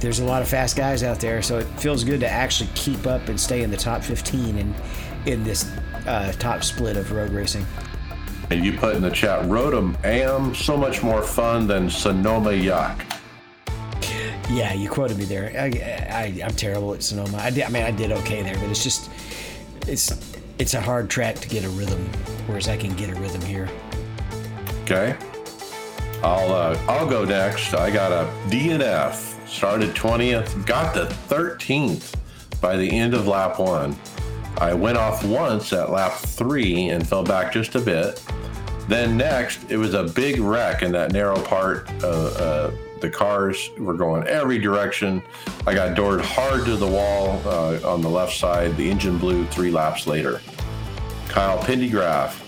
there's 0.00 0.20
a 0.20 0.24
lot 0.24 0.42
of 0.42 0.48
fast 0.48 0.76
guys 0.76 1.02
out 1.02 1.20
there, 1.20 1.42
so 1.42 1.58
it 1.58 1.66
feels 1.80 2.04
good 2.04 2.20
to 2.20 2.28
actually 2.28 2.70
keep 2.74 3.06
up 3.06 3.28
and 3.28 3.40
stay 3.40 3.62
in 3.62 3.70
the 3.70 3.76
top 3.76 4.02
15 4.02 4.58
and 4.58 4.74
in 5.26 5.44
this 5.44 5.70
uh, 6.06 6.32
top 6.38 6.64
split 6.64 6.96
of 6.96 7.12
road 7.12 7.30
racing. 7.30 7.66
And 8.50 8.64
you 8.64 8.72
put 8.78 8.96
in 8.96 9.02
the 9.02 9.10
chat, 9.10 9.44
Rodham 9.44 10.02
Am, 10.04 10.54
so 10.54 10.76
much 10.76 11.02
more 11.02 11.22
fun 11.22 11.66
than 11.66 11.90
Sonoma 11.90 12.52
Yak. 12.52 13.04
Yeah, 14.50 14.72
you 14.72 14.88
quoted 14.88 15.18
me 15.18 15.24
there. 15.24 15.52
I, 15.60 15.66
I, 16.10 16.42
I'm 16.42 16.54
terrible 16.54 16.94
at 16.94 17.02
Sonoma. 17.02 17.36
I, 17.38 17.50
did, 17.50 17.64
I 17.64 17.68
mean, 17.68 17.82
I 17.82 17.90
did 17.90 18.12
okay 18.12 18.42
there, 18.42 18.54
but 18.54 18.70
it's 18.70 18.82
just, 18.82 19.10
it's, 19.86 20.10
it's 20.58 20.72
a 20.72 20.80
hard 20.80 21.10
track 21.10 21.36
to 21.36 21.48
get 21.48 21.64
a 21.64 21.68
rhythm, 21.70 22.02
whereas 22.46 22.68
I 22.68 22.76
can 22.78 22.94
get 22.94 23.10
a 23.10 23.14
rhythm 23.16 23.42
here. 23.42 23.68
Okay. 24.84 25.14
I'll 26.22 26.52
uh, 26.52 26.78
I'll 26.88 27.08
go 27.08 27.24
next. 27.24 27.74
I 27.74 27.90
got 27.90 28.10
a 28.10 28.28
DNF. 28.48 29.27
Started 29.48 29.94
20th, 29.94 30.66
got 30.66 30.94
the 30.94 31.06
13th 31.34 32.14
by 32.60 32.76
the 32.76 32.88
end 32.88 33.14
of 33.14 33.26
lap 33.26 33.58
one. 33.58 33.96
I 34.58 34.74
went 34.74 34.98
off 34.98 35.24
once 35.24 35.72
at 35.72 35.90
lap 35.90 36.12
three 36.12 36.90
and 36.90 37.06
fell 37.06 37.24
back 37.24 37.52
just 37.52 37.74
a 37.74 37.80
bit. 37.80 38.22
Then 38.88 39.16
next, 39.16 39.70
it 39.70 39.76
was 39.76 39.94
a 39.94 40.04
big 40.04 40.38
wreck 40.38 40.82
in 40.82 40.92
that 40.92 41.12
narrow 41.12 41.40
part. 41.42 41.88
Uh, 42.02 42.06
uh, 42.06 42.70
the 43.00 43.08
cars 43.08 43.70
were 43.78 43.94
going 43.94 44.26
every 44.26 44.58
direction. 44.58 45.22
I 45.66 45.74
got 45.74 45.96
doored 45.96 46.20
hard 46.20 46.64
to 46.66 46.76
the 46.76 46.86
wall 46.86 47.40
uh, 47.46 47.80
on 47.84 48.02
the 48.02 48.10
left 48.10 48.36
side. 48.36 48.76
The 48.76 48.90
engine 48.90 49.18
blew 49.18 49.46
three 49.46 49.70
laps 49.70 50.06
later. 50.06 50.40
Kyle 51.28 51.58
Pendygraft 51.58 52.47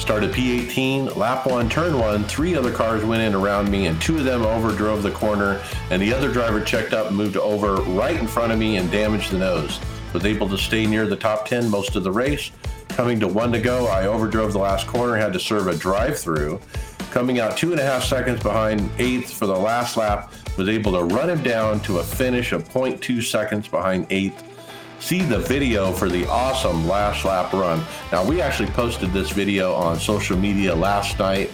started 0.00 0.32
P18, 0.32 1.14
lap 1.14 1.46
one, 1.46 1.68
turn 1.68 1.98
one. 1.98 2.24
Three 2.24 2.56
other 2.56 2.72
cars 2.72 3.04
went 3.04 3.22
in 3.22 3.34
around 3.34 3.70
me, 3.70 3.86
and 3.86 4.00
two 4.00 4.16
of 4.16 4.24
them 4.24 4.40
overdrove 4.40 5.02
the 5.02 5.10
corner. 5.10 5.60
And 5.90 6.00
the 6.00 6.14
other 6.14 6.32
driver 6.32 6.60
checked 6.60 6.94
up 6.94 7.12
moved 7.12 7.36
over 7.36 7.76
right 7.76 8.16
in 8.16 8.26
front 8.26 8.50
of 8.50 8.58
me 8.58 8.78
and 8.78 8.90
damaged 8.90 9.30
the 9.30 9.38
nose. 9.38 9.78
Was 10.14 10.24
able 10.24 10.48
to 10.48 10.56
stay 10.56 10.86
near 10.86 11.06
the 11.06 11.16
top 11.16 11.46
10 11.46 11.68
most 11.68 11.96
of 11.96 12.02
the 12.02 12.10
race. 12.10 12.50
Coming 12.88 13.20
to 13.20 13.28
one 13.28 13.52
to 13.52 13.60
go, 13.60 13.86
I 13.88 14.04
overdrove 14.04 14.52
the 14.52 14.58
last 14.58 14.86
corner, 14.86 15.16
had 15.16 15.34
to 15.34 15.40
serve 15.40 15.66
a 15.66 15.76
drive 15.76 16.18
through. 16.18 16.60
Coming 17.10 17.38
out 17.38 17.56
two 17.56 17.72
and 17.72 17.80
a 17.80 17.84
half 17.84 18.02
seconds 18.02 18.42
behind 18.42 18.90
eighth 18.98 19.32
for 19.32 19.46
the 19.46 19.56
last 19.56 19.96
lap, 19.96 20.32
was 20.56 20.68
able 20.68 20.92
to 20.92 21.04
run 21.14 21.28
him 21.28 21.42
down 21.42 21.80
to 21.80 21.98
a 21.98 22.02
finish 22.02 22.52
of 22.52 22.68
0.2 22.68 23.22
seconds 23.22 23.68
behind 23.68 24.06
eighth 24.10 24.49
see 25.00 25.22
the 25.22 25.38
video 25.38 25.92
for 25.92 26.08
the 26.08 26.26
awesome 26.28 26.86
last 26.86 27.24
lap 27.24 27.52
run. 27.52 27.82
Now, 28.12 28.24
we 28.24 28.40
actually 28.40 28.70
posted 28.70 29.12
this 29.12 29.30
video 29.30 29.72
on 29.72 29.98
social 29.98 30.36
media 30.36 30.74
last 30.74 31.18
night. 31.18 31.50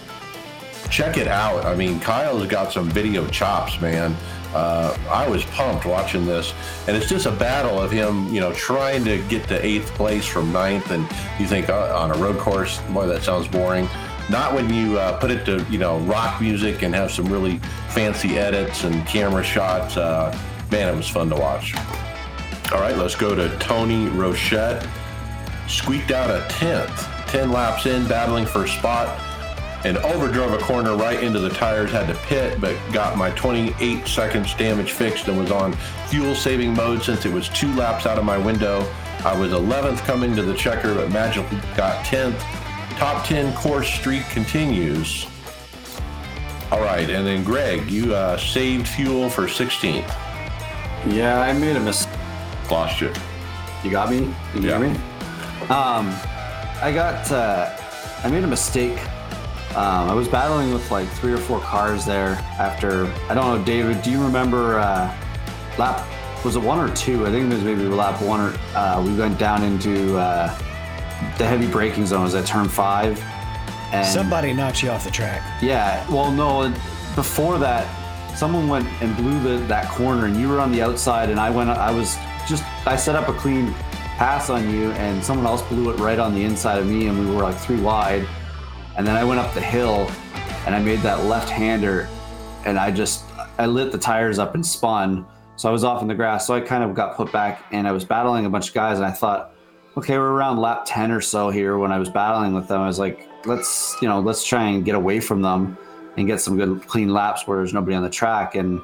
Check 0.89 1.17
it 1.17 1.27
out. 1.27 1.65
I 1.65 1.75
mean, 1.75 1.99
Kyle's 1.99 2.45
got 2.47 2.71
some 2.71 2.89
video 2.89 3.27
chops, 3.27 3.81
man. 3.81 4.15
Uh, 4.53 4.97
I 5.09 5.27
was 5.27 5.43
pumped 5.45 5.85
watching 5.85 6.25
this, 6.25 6.53
and 6.87 6.95
it's 6.95 7.09
just 7.09 7.25
a 7.25 7.31
battle 7.31 7.79
of 7.79 7.91
him, 7.91 8.33
you 8.33 8.39
know, 8.39 8.53
trying 8.53 9.03
to 9.05 9.17
get 9.27 9.47
to 9.49 9.65
eighth 9.65 9.93
place 9.95 10.25
from 10.25 10.51
ninth. 10.53 10.91
And 10.91 11.03
you 11.39 11.45
think 11.45 11.69
uh, 11.69 11.97
on 11.97 12.11
a 12.11 12.17
road 12.17 12.37
course, 12.37 12.79
boy, 12.89 13.07
that 13.07 13.23
sounds 13.23 13.47
boring. 13.47 13.89
Not 14.29 14.53
when 14.53 14.73
you 14.73 14.99
uh, 14.99 15.19
put 15.19 15.31
it 15.31 15.45
to, 15.45 15.65
you 15.69 15.77
know, 15.77 15.99
rock 15.99 16.41
music 16.41 16.81
and 16.83 16.93
have 16.95 17.11
some 17.11 17.25
really 17.25 17.59
fancy 17.89 18.37
edits 18.37 18.83
and 18.83 19.05
camera 19.05 19.43
shots. 19.43 19.97
Uh, 19.97 20.37
man, 20.71 20.93
it 20.93 20.97
was 20.97 21.07
fun 21.07 21.29
to 21.29 21.35
watch. 21.35 21.73
All 22.73 22.81
right, 22.81 22.97
let's 22.97 23.15
go 23.15 23.33
to 23.33 23.57
Tony 23.59 24.07
Rochette. 24.07 24.85
Squeaked 25.69 26.11
out 26.11 26.29
a 26.29 26.45
10th, 26.53 27.27
10 27.27 27.49
laps 27.49 27.85
in, 27.85 28.05
battling 28.09 28.45
for 28.45 28.65
a 28.65 28.67
spot, 28.67 29.07
and 29.85 29.95
overdrove 29.97 30.53
a 30.53 30.61
corner 30.61 30.93
right 30.97 31.23
into 31.23 31.39
the 31.39 31.49
tires. 31.49 31.91
Had 31.91 32.07
to 32.07 32.15
pit, 32.25 32.59
but 32.59 32.75
got 32.91 33.17
my 33.17 33.31
28 33.31 34.05
seconds 34.05 34.53
damage 34.55 34.91
fixed 34.91 35.29
and 35.29 35.39
was 35.39 35.49
on 35.49 35.73
fuel 36.07 36.35
saving 36.35 36.73
mode 36.73 37.01
since 37.01 37.25
it 37.25 37.31
was 37.31 37.47
two 37.49 37.73
laps 37.75 38.05
out 38.05 38.17
of 38.17 38.25
my 38.25 38.37
window. 38.37 38.85
I 39.23 39.37
was 39.37 39.53
11th 39.53 39.99
coming 39.99 40.35
to 40.35 40.43
the 40.43 40.53
checker, 40.53 40.93
but 40.93 41.09
magically 41.09 41.59
got 41.77 42.03
10th. 42.05 42.37
Top 42.97 43.25
10 43.25 43.55
course 43.55 43.87
streak 43.87 44.25
continues. 44.25 45.25
All 46.69 46.81
right, 46.81 47.09
and 47.09 47.25
then 47.25 47.45
Greg, 47.45 47.89
you 47.89 48.13
uh, 48.13 48.35
saved 48.37 48.89
fuel 48.89 49.29
for 49.29 49.43
16th. 49.43 50.13
Yeah, 51.05 51.39
I 51.39 51.53
made 51.53 51.77
a 51.77 51.79
mistake. 51.79 52.06
Lost 52.69 52.99
you. 53.01 53.11
You 53.83 53.91
got 53.91 54.09
me? 54.09 54.17
You 54.53 54.61
Yeah. 54.61 54.77
hear 54.77 54.79
me? 54.89 54.99
Um, 55.69 56.13
I 56.81 56.91
got, 56.93 57.31
uh, 57.31 57.69
I 58.23 58.27
made 58.29 58.43
a 58.43 58.47
mistake. 58.47 58.99
Um, 59.75 60.09
I 60.09 60.13
was 60.13 60.27
battling 60.27 60.73
with 60.73 60.89
like 60.91 61.07
three 61.09 61.33
or 61.33 61.37
four 61.37 61.59
cars 61.59 62.05
there 62.05 62.31
after, 62.59 63.05
I 63.29 63.33
don't 63.33 63.57
know, 63.59 63.63
David, 63.63 64.01
do 64.01 64.11
you 64.11 64.21
remember, 64.23 64.79
uh, 64.79 65.13
lap, 65.77 66.05
was 66.43 66.55
it 66.55 66.61
one 66.61 66.79
or 66.79 66.93
two? 66.95 67.25
I 67.25 67.31
think 67.31 67.51
it 67.51 67.55
was 67.55 67.63
maybe 67.63 67.83
lap 67.83 68.21
one 68.21 68.39
or, 68.41 68.53
uh, 68.75 69.01
we 69.05 69.13
went 69.15 69.37
down 69.37 69.63
into, 69.63 70.17
uh, 70.17 70.55
the 71.37 71.45
heavy 71.45 71.67
braking 71.67 72.05
zone. 72.05 72.23
Was 72.23 72.35
at 72.35 72.45
turn 72.45 72.67
five. 72.69 73.21
And 73.91 74.05
Somebody 74.05 74.53
knocked 74.53 74.83
you 74.83 74.89
off 74.89 75.03
the 75.03 75.11
track. 75.11 75.41
yeah, 75.61 76.05
well, 76.09 76.31
no, 76.31 76.71
before 77.15 77.57
that, 77.59 77.87
someone 78.35 78.67
went 78.67 78.87
and 79.01 79.15
blew 79.15 79.39
the, 79.41 79.63
that 79.65 79.89
corner, 79.89 80.25
and 80.25 80.35
you 80.37 80.47
were 80.49 80.59
on 80.59 80.71
the 80.71 80.81
outside, 80.81 81.29
and 81.29 81.39
I 81.39 81.49
went. 81.49 81.69
I 81.69 81.89
was 81.91 82.17
just. 82.47 82.63
I 82.85 82.95
set 82.95 83.15
up 83.15 83.27
a 83.27 83.33
clean 83.33 83.73
pass 84.17 84.49
on 84.49 84.69
you, 84.69 84.91
and 84.91 85.23
someone 85.23 85.45
else 85.45 85.61
blew 85.63 85.89
it 85.91 85.99
right 85.99 86.19
on 86.19 86.33
the 86.33 86.43
inside 86.43 86.79
of 86.79 86.87
me, 86.87 87.07
and 87.07 87.19
we 87.19 87.35
were 87.35 87.43
like 87.43 87.57
three 87.57 87.79
wide. 87.79 88.27
And 88.97 89.05
then 89.05 89.15
I 89.15 89.23
went 89.23 89.39
up 89.39 89.53
the 89.53 89.61
hill, 89.61 90.09
and 90.65 90.73
I 90.73 90.79
made 90.79 90.99
that 90.99 91.25
left-hander, 91.25 92.09
and 92.65 92.79
I 92.79 92.91
just 92.91 93.25
I 93.57 93.65
lit 93.65 93.91
the 93.91 93.97
tires 93.97 94.39
up 94.39 94.55
and 94.55 94.65
spun. 94.65 95.25
So 95.55 95.67
I 95.67 95.71
was 95.71 95.83
off 95.83 96.01
in 96.03 96.07
the 96.07 96.13
grass. 96.13 96.45
So 96.45 96.53
I 96.53 96.61
kind 96.61 96.83
of 96.83 96.93
got 96.93 97.15
put 97.15 97.31
back, 97.31 97.65
and 97.71 97.87
I 97.87 97.91
was 97.91 98.05
battling 98.05 98.45
a 98.45 98.49
bunch 98.49 98.69
of 98.69 98.73
guys, 98.73 98.97
and 98.97 99.05
I 99.05 99.11
thought, 99.11 99.53
okay, 99.97 100.17
we're 100.17 100.31
around 100.31 100.59
lap 100.59 100.83
10 100.85 101.11
or 101.11 101.21
so 101.21 101.49
here 101.49 101.79
when 101.79 101.91
I 101.91 101.97
was 101.97 102.09
battling 102.09 102.53
with 102.53 102.67
them. 102.67 102.81
I 102.81 102.85
was 102.87 102.99
like, 102.99 103.27
let's, 103.45 103.95
you 103.99 104.07
know, 104.07 104.19
let's 104.19 104.45
try 104.45 104.67
and 104.67 104.85
get 104.85 104.93
away 104.93 105.19
from 105.19 105.41
them 105.41 105.75
and 106.17 106.27
get 106.27 106.39
some 106.39 106.55
good 106.55 106.85
clean 106.87 107.11
laps 107.11 107.47
where 107.47 107.57
there's 107.57 107.73
nobody 107.73 107.95
on 107.95 108.03
the 108.03 108.09
track. 108.09 108.53
And 108.53 108.79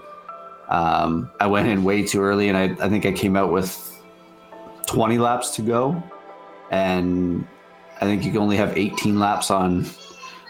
um, 0.74 1.30
I 1.40 1.46
went 1.46 1.68
in 1.68 1.84
way 1.84 2.02
too 2.04 2.20
early 2.20 2.50
and 2.50 2.58
I, 2.58 2.64
I 2.84 2.90
think 2.90 3.06
I 3.06 3.12
came 3.12 3.38
out 3.38 3.52
with 3.52 4.02
20 4.88 5.20
laps 5.20 5.52
to 5.52 5.62
go. 5.62 6.02
And 6.72 7.48
I 8.02 8.06
think 8.06 8.24
you 8.26 8.32
can 8.32 8.42
only 8.42 8.58
have 8.58 8.76
18 8.76 9.20
laps 9.20 9.52
on 9.52 9.86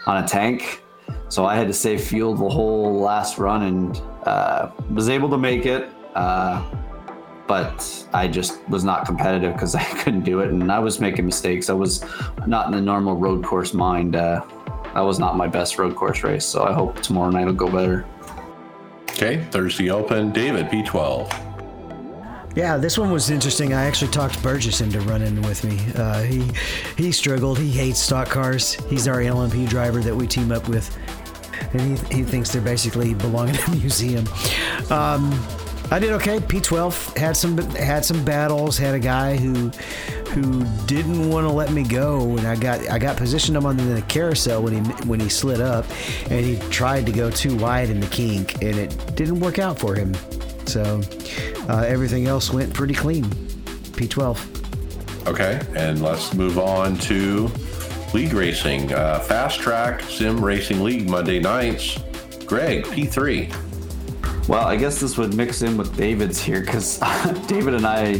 on 0.06 0.24
a 0.24 0.26
tank. 0.26 0.82
So 1.28 1.44
I 1.44 1.54
had 1.56 1.66
to 1.66 1.74
save 1.74 2.02
fuel 2.02 2.34
the 2.34 2.48
whole 2.48 2.98
last 3.00 3.36
run 3.36 3.62
and 3.64 4.02
uh, 4.26 4.70
was 4.90 5.10
able 5.10 5.28
to 5.28 5.36
make 5.36 5.66
it. 5.66 5.90
Uh, 6.14 6.64
but 7.46 8.08
I 8.14 8.26
just 8.26 8.66
was 8.70 8.82
not 8.82 9.04
competitive 9.04 9.52
because 9.52 9.74
I 9.84 9.84
couldn't 9.84 10.24
do 10.24 10.40
it, 10.40 10.48
and 10.48 10.72
I 10.72 10.78
was 10.78 11.00
making 11.00 11.26
mistakes. 11.26 11.68
I 11.68 11.74
was 11.74 12.02
not 12.46 12.66
in 12.66 12.72
the 12.72 12.80
normal 12.80 13.16
road 13.16 13.44
course 13.44 13.74
mind. 13.74 14.16
Uh, 14.16 14.42
that 14.94 15.00
was 15.00 15.18
not 15.18 15.36
my 15.36 15.48
best 15.48 15.78
road 15.78 15.94
course 15.94 16.22
race, 16.22 16.46
so 16.46 16.64
I 16.64 16.72
hope 16.72 17.02
tomorrow 17.02 17.30
night 17.30 17.44
will 17.44 17.52
go 17.52 17.70
better. 17.70 18.06
Okay, 19.14 19.44
Thursday 19.52 19.90
Open, 19.90 20.32
David 20.32 20.66
P12. 20.66 22.56
Yeah, 22.56 22.76
this 22.76 22.98
one 22.98 23.12
was 23.12 23.30
interesting. 23.30 23.72
I 23.72 23.84
actually 23.84 24.10
talked 24.10 24.42
Burgess 24.42 24.80
into 24.80 25.00
running 25.02 25.40
with 25.42 25.62
me. 25.62 25.78
Uh, 25.94 26.22
he 26.22 26.50
he 26.96 27.12
struggled. 27.12 27.56
He 27.56 27.70
hates 27.70 28.00
stock 28.00 28.28
cars. 28.28 28.74
He's 28.90 29.06
our 29.06 29.18
LMP 29.18 29.68
driver 29.68 30.00
that 30.00 30.14
we 30.14 30.26
team 30.26 30.50
up 30.50 30.68
with, 30.68 30.98
and 31.72 31.96
he, 31.96 32.16
he 32.16 32.22
thinks 32.24 32.52
they're 32.52 32.60
basically 32.60 33.14
belong 33.14 33.50
in 33.50 33.56
a 33.56 33.70
museum. 33.76 34.26
Um, 34.90 35.30
I 35.90 35.98
did 35.98 36.12
okay. 36.12 36.38
P12 36.38 37.16
had 37.16 37.36
some 37.36 37.58
had 37.58 38.04
some 38.04 38.24
battles. 38.24 38.78
Had 38.78 38.94
a 38.94 38.98
guy 38.98 39.36
who 39.36 39.70
who 40.30 40.64
didn't 40.86 41.30
want 41.30 41.46
to 41.46 41.52
let 41.52 41.72
me 41.72 41.84
go, 41.84 42.36
and 42.36 42.46
I 42.46 42.56
got 42.56 42.88
I 42.90 42.98
got 42.98 43.16
positioned 43.16 43.56
him 43.56 43.66
on 43.66 43.76
the 43.76 44.02
carousel 44.08 44.62
when 44.62 44.84
he 44.84 44.92
when 45.04 45.20
he 45.20 45.28
slid 45.28 45.60
up, 45.60 45.84
and 46.30 46.44
he 46.44 46.58
tried 46.70 47.06
to 47.06 47.12
go 47.12 47.30
too 47.30 47.56
wide 47.56 47.90
in 47.90 48.00
the 48.00 48.06
kink, 48.08 48.54
and 48.62 48.76
it 48.76 49.14
didn't 49.14 49.40
work 49.40 49.58
out 49.58 49.78
for 49.78 49.94
him. 49.94 50.14
So 50.66 51.00
uh, 51.68 51.84
everything 51.86 52.26
else 52.26 52.52
went 52.52 52.72
pretty 52.72 52.94
clean. 52.94 53.24
P12. 53.94 55.28
Okay, 55.28 55.60
and 55.74 56.02
let's 56.02 56.34
move 56.34 56.58
on 56.58 56.98
to 56.98 57.50
league 58.12 58.32
racing. 58.32 58.92
Uh, 58.92 59.20
Fast 59.20 59.60
Track 59.60 60.02
Sim 60.02 60.44
Racing 60.44 60.82
League 60.82 61.08
Monday 61.08 61.38
nights. 61.38 61.98
Greg 62.46 62.84
P3. 62.84 63.73
Well, 64.46 64.66
I 64.66 64.76
guess 64.76 65.00
this 65.00 65.16
would 65.16 65.34
mix 65.34 65.62
in 65.62 65.76
with 65.76 65.96
David's 65.96 66.40
here 66.40 66.60
because 66.60 66.98
David 67.46 67.74
and 67.74 67.86
I, 67.86 68.18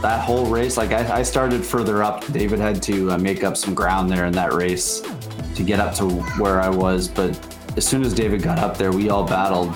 that 0.00 0.22
whole 0.24 0.46
race, 0.46 0.76
like 0.76 0.92
I, 0.92 1.18
I 1.18 1.22
started 1.22 1.64
further 1.64 2.04
up. 2.04 2.24
David 2.32 2.60
had 2.60 2.80
to 2.84 3.10
uh, 3.10 3.18
make 3.18 3.42
up 3.42 3.56
some 3.56 3.74
ground 3.74 4.10
there 4.10 4.26
in 4.26 4.32
that 4.34 4.52
race 4.52 5.02
to 5.56 5.62
get 5.64 5.80
up 5.80 5.94
to 5.96 6.08
where 6.40 6.60
I 6.60 6.68
was. 6.68 7.08
But 7.08 7.36
as 7.76 7.84
soon 7.84 8.02
as 8.02 8.14
David 8.14 8.42
got 8.42 8.58
up 8.60 8.76
there, 8.78 8.92
we 8.92 9.10
all 9.10 9.26
battled 9.26 9.74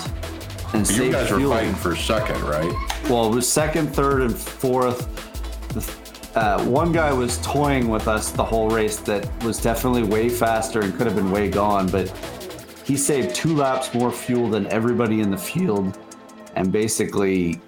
and 0.73 0.87
You 0.89 1.11
guys 1.11 1.31
were 1.31 1.39
fuel. 1.39 1.51
fighting 1.53 1.73
for 1.75 1.95
second, 1.95 2.41
right? 2.43 2.71
Well, 3.09 3.31
it 3.31 3.35
was 3.35 3.51
second, 3.51 3.87
third, 3.87 4.21
and 4.21 4.37
fourth. 4.37 5.07
Uh, 6.37 6.63
one 6.65 6.91
guy 6.91 7.11
was 7.11 7.39
toying 7.41 7.89
with 7.89 8.07
us 8.07 8.31
the 8.31 8.43
whole 8.45 8.69
race 8.69 8.97
that 8.97 9.27
was 9.43 9.59
definitely 9.61 10.03
way 10.03 10.29
faster 10.29 10.81
and 10.81 10.95
could 10.95 11.07
have 11.07 11.15
been 11.15 11.31
way 11.31 11.49
gone, 11.49 11.87
but 11.89 12.07
he 12.89 12.97
saved 12.97 13.35
two 13.35 13.55
laps 13.55 13.93
more 13.93 14.11
fuel 14.11 14.49
than 14.49 14.65
everybody 14.71 15.21
in 15.21 15.29
the 15.29 15.37
field 15.37 15.99
and 16.55 16.71
basically 16.71 17.61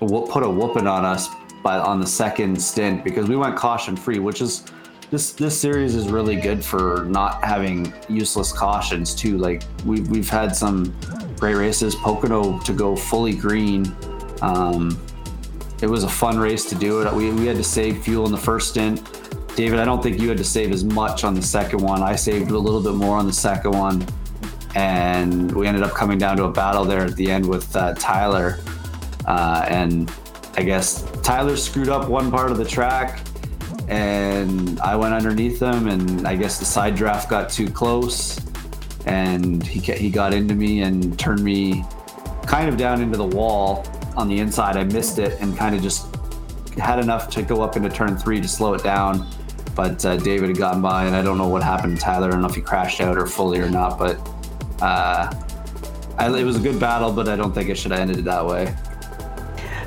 put 0.00 0.42
a 0.42 0.50
whooping 0.50 0.88
on 0.88 1.04
us 1.04 1.28
by 1.62 1.78
on 1.78 2.00
the 2.00 2.06
second 2.06 2.60
stint 2.60 3.04
because 3.04 3.28
we 3.28 3.36
went 3.36 3.54
caution 3.54 3.96
free, 3.96 4.18
which 4.18 4.40
is 4.42 4.64
this 5.12 5.32
this 5.32 5.56
series 5.56 5.94
is 5.94 6.08
really 6.08 6.34
good 6.34 6.64
for 6.64 7.04
not 7.08 7.40
having 7.44 7.94
useless 8.08 8.50
cautions 8.52 9.14
too. 9.14 9.38
Like 9.38 9.62
we've 9.86 10.08
we've 10.08 10.28
had 10.28 10.56
some 10.56 10.92
great 11.38 11.54
races. 11.54 11.94
Pocono 11.94 12.58
to 12.58 12.72
go 12.72 12.96
fully 12.96 13.32
green. 13.32 13.94
Um, 14.42 15.00
it 15.82 15.86
was 15.86 16.02
a 16.02 16.08
fun 16.08 16.36
race 16.36 16.68
to 16.70 16.74
do 16.74 17.02
it. 17.02 17.14
We, 17.14 17.30
we 17.30 17.46
had 17.46 17.58
to 17.58 17.64
save 17.64 18.02
fuel 18.02 18.26
in 18.26 18.32
the 18.32 18.38
first 18.38 18.70
stint. 18.70 19.08
David, 19.54 19.78
I 19.78 19.84
don't 19.84 20.02
think 20.02 20.20
you 20.20 20.28
had 20.28 20.38
to 20.38 20.44
save 20.44 20.72
as 20.72 20.82
much 20.82 21.22
on 21.22 21.34
the 21.34 21.42
second 21.42 21.78
one. 21.78 22.02
I 22.02 22.16
saved 22.16 22.50
a 22.50 22.58
little 22.58 22.82
bit 22.82 22.94
more 22.94 23.16
on 23.16 23.28
the 23.28 23.32
second 23.32 23.70
one. 23.70 24.04
And 24.74 25.52
we 25.52 25.66
ended 25.66 25.82
up 25.82 25.92
coming 25.92 26.18
down 26.18 26.36
to 26.38 26.44
a 26.44 26.50
battle 26.50 26.84
there 26.84 27.02
at 27.02 27.16
the 27.16 27.30
end 27.30 27.48
with 27.48 27.74
uh, 27.76 27.94
Tyler. 27.94 28.58
Uh, 29.26 29.64
and 29.68 30.12
I 30.56 30.62
guess 30.62 31.08
Tyler 31.22 31.56
screwed 31.56 31.88
up 31.88 32.08
one 32.08 32.30
part 32.30 32.50
of 32.50 32.58
the 32.58 32.64
track 32.64 33.20
and 33.88 34.80
I 34.80 34.96
went 34.96 35.14
underneath 35.14 35.60
him, 35.60 35.88
and 35.88 36.26
I 36.26 36.36
guess 36.36 36.58
the 36.58 36.64
side 36.64 36.96
draft 36.96 37.28
got 37.28 37.50
too 37.50 37.68
close, 37.68 38.40
and 39.06 39.66
he 39.66 39.80
he 39.80 40.10
got 40.10 40.32
into 40.32 40.54
me 40.54 40.82
and 40.82 41.18
turned 41.18 41.44
me 41.44 41.84
kind 42.46 42.68
of 42.68 42.76
down 42.76 43.02
into 43.02 43.18
the 43.18 43.26
wall 43.26 43.86
on 44.16 44.28
the 44.28 44.38
inside. 44.38 44.76
I 44.76 44.84
missed 44.84 45.18
it 45.18 45.40
and 45.40 45.56
kind 45.56 45.74
of 45.74 45.82
just 45.82 46.14
had 46.78 46.98
enough 46.98 47.28
to 47.30 47.42
go 47.42 47.62
up 47.62 47.76
into 47.76 47.88
turn 47.88 48.16
three 48.16 48.40
to 48.40 48.48
slow 48.48 48.74
it 48.74 48.82
down. 48.82 49.26
But 49.74 50.04
uh, 50.04 50.16
David 50.18 50.50
had 50.50 50.58
gotten 50.58 50.80
by, 50.80 51.04
and 51.04 51.16
I 51.16 51.22
don't 51.22 51.36
know 51.36 51.48
what 51.48 51.62
happened 51.62 51.96
to 51.96 52.02
Tyler. 52.02 52.28
I 52.28 52.30
don't 52.30 52.42
know 52.42 52.48
if 52.48 52.54
he 52.54 52.60
crashed 52.60 53.00
out 53.00 53.18
or 53.18 53.26
fully 53.26 53.58
or 53.58 53.68
not, 53.68 53.98
but 53.98 54.16
uh, 54.84 55.32
I, 56.18 56.38
it 56.38 56.44
was 56.44 56.56
a 56.56 56.60
good 56.60 56.78
battle, 56.78 57.10
but 57.10 57.26
I 57.26 57.36
don't 57.36 57.54
think 57.54 57.70
it 57.70 57.76
should 57.76 57.90
have 57.90 58.00
ended 58.00 58.18
it 58.18 58.24
that 58.26 58.44
way. 58.44 58.74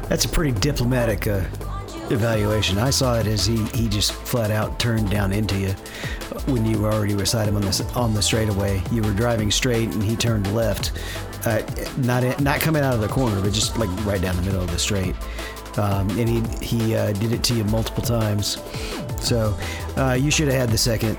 That's 0.09 0.25
a 0.25 0.29
pretty 0.29 0.59
diplomatic 0.59 1.27
uh, 1.27 1.43
evaluation. 2.09 2.79
I 2.79 2.89
saw 2.89 3.15
it 3.19 3.27
as 3.27 3.45
he, 3.45 3.63
he 3.67 3.87
just 3.89 4.11
flat 4.11 4.49
out 4.49 4.79
turned 4.79 5.11
down 5.11 5.33
into 5.33 5.57
you 5.57 5.69
when 6.51 6.65
you 6.65 6.81
were 6.81 6.91
already 6.91 7.13
beside 7.13 7.47
him 7.47 7.55
on 7.57 7.61
the 7.61 7.91
on 7.95 8.13
the 8.15 8.21
straightaway. 8.21 8.81
You 8.91 9.03
were 9.03 9.11
driving 9.11 9.51
straight 9.51 9.89
and 9.93 10.03
he 10.03 10.15
turned 10.15 10.53
left, 10.55 10.93
uh, 11.45 11.61
not 11.97 12.23
in, 12.23 12.43
not 12.43 12.59
coming 12.59 12.83
out 12.83 12.95
of 12.95 13.01
the 13.01 13.07
corner, 13.07 13.39
but 13.39 13.53
just 13.53 13.77
like 13.77 13.89
right 14.05 14.21
down 14.21 14.35
the 14.35 14.41
middle 14.41 14.61
of 14.61 14.71
the 14.71 14.79
straight. 14.79 15.15
Um, 15.77 16.09
and 16.17 16.27
he 16.27 16.41
he 16.65 16.95
uh, 16.95 17.11
did 17.13 17.33
it 17.33 17.43
to 17.43 17.53
you 17.53 17.63
multiple 17.65 18.03
times. 18.03 18.57
So 19.21 19.55
uh, 19.95 20.17
you 20.19 20.31
should 20.31 20.47
have 20.47 20.57
had 20.57 20.69
the 20.69 20.77
second. 20.77 21.17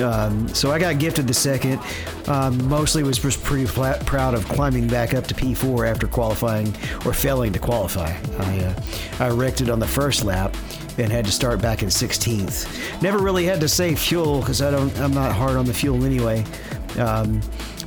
Um, 0.00 0.48
so 0.48 0.70
I 0.70 0.78
got 0.78 0.98
gifted 0.98 1.26
the 1.26 1.34
second. 1.34 1.80
Um, 2.26 2.68
mostly 2.68 3.02
was 3.02 3.18
just 3.18 3.42
pretty 3.42 3.66
proud 3.66 4.34
of 4.34 4.44
climbing 4.46 4.88
back 4.88 5.14
up 5.14 5.26
to 5.26 5.34
P4 5.34 5.90
after 5.90 6.06
qualifying 6.06 6.68
or 7.04 7.12
failing 7.12 7.52
to 7.52 7.58
qualify. 7.58 8.16
I, 8.38 8.58
uh, 8.60 8.80
I 9.18 9.28
wrecked 9.30 9.60
it 9.60 9.70
on 9.70 9.78
the 9.78 9.88
first 9.88 10.24
lap 10.24 10.56
and 10.98 11.12
had 11.12 11.24
to 11.24 11.32
start 11.32 11.60
back 11.60 11.82
in 11.82 11.88
16th. 11.88 13.02
Never 13.02 13.18
really 13.18 13.44
had 13.44 13.60
to 13.60 13.68
save 13.68 13.98
fuel 13.98 14.40
because 14.40 14.62
I 14.62 14.70
don't. 14.70 14.96
I'm 15.00 15.14
not 15.14 15.32
hard 15.32 15.56
on 15.56 15.64
the 15.64 15.74
fuel 15.74 16.04
anyway. 16.04 16.44
Um, 16.98 17.40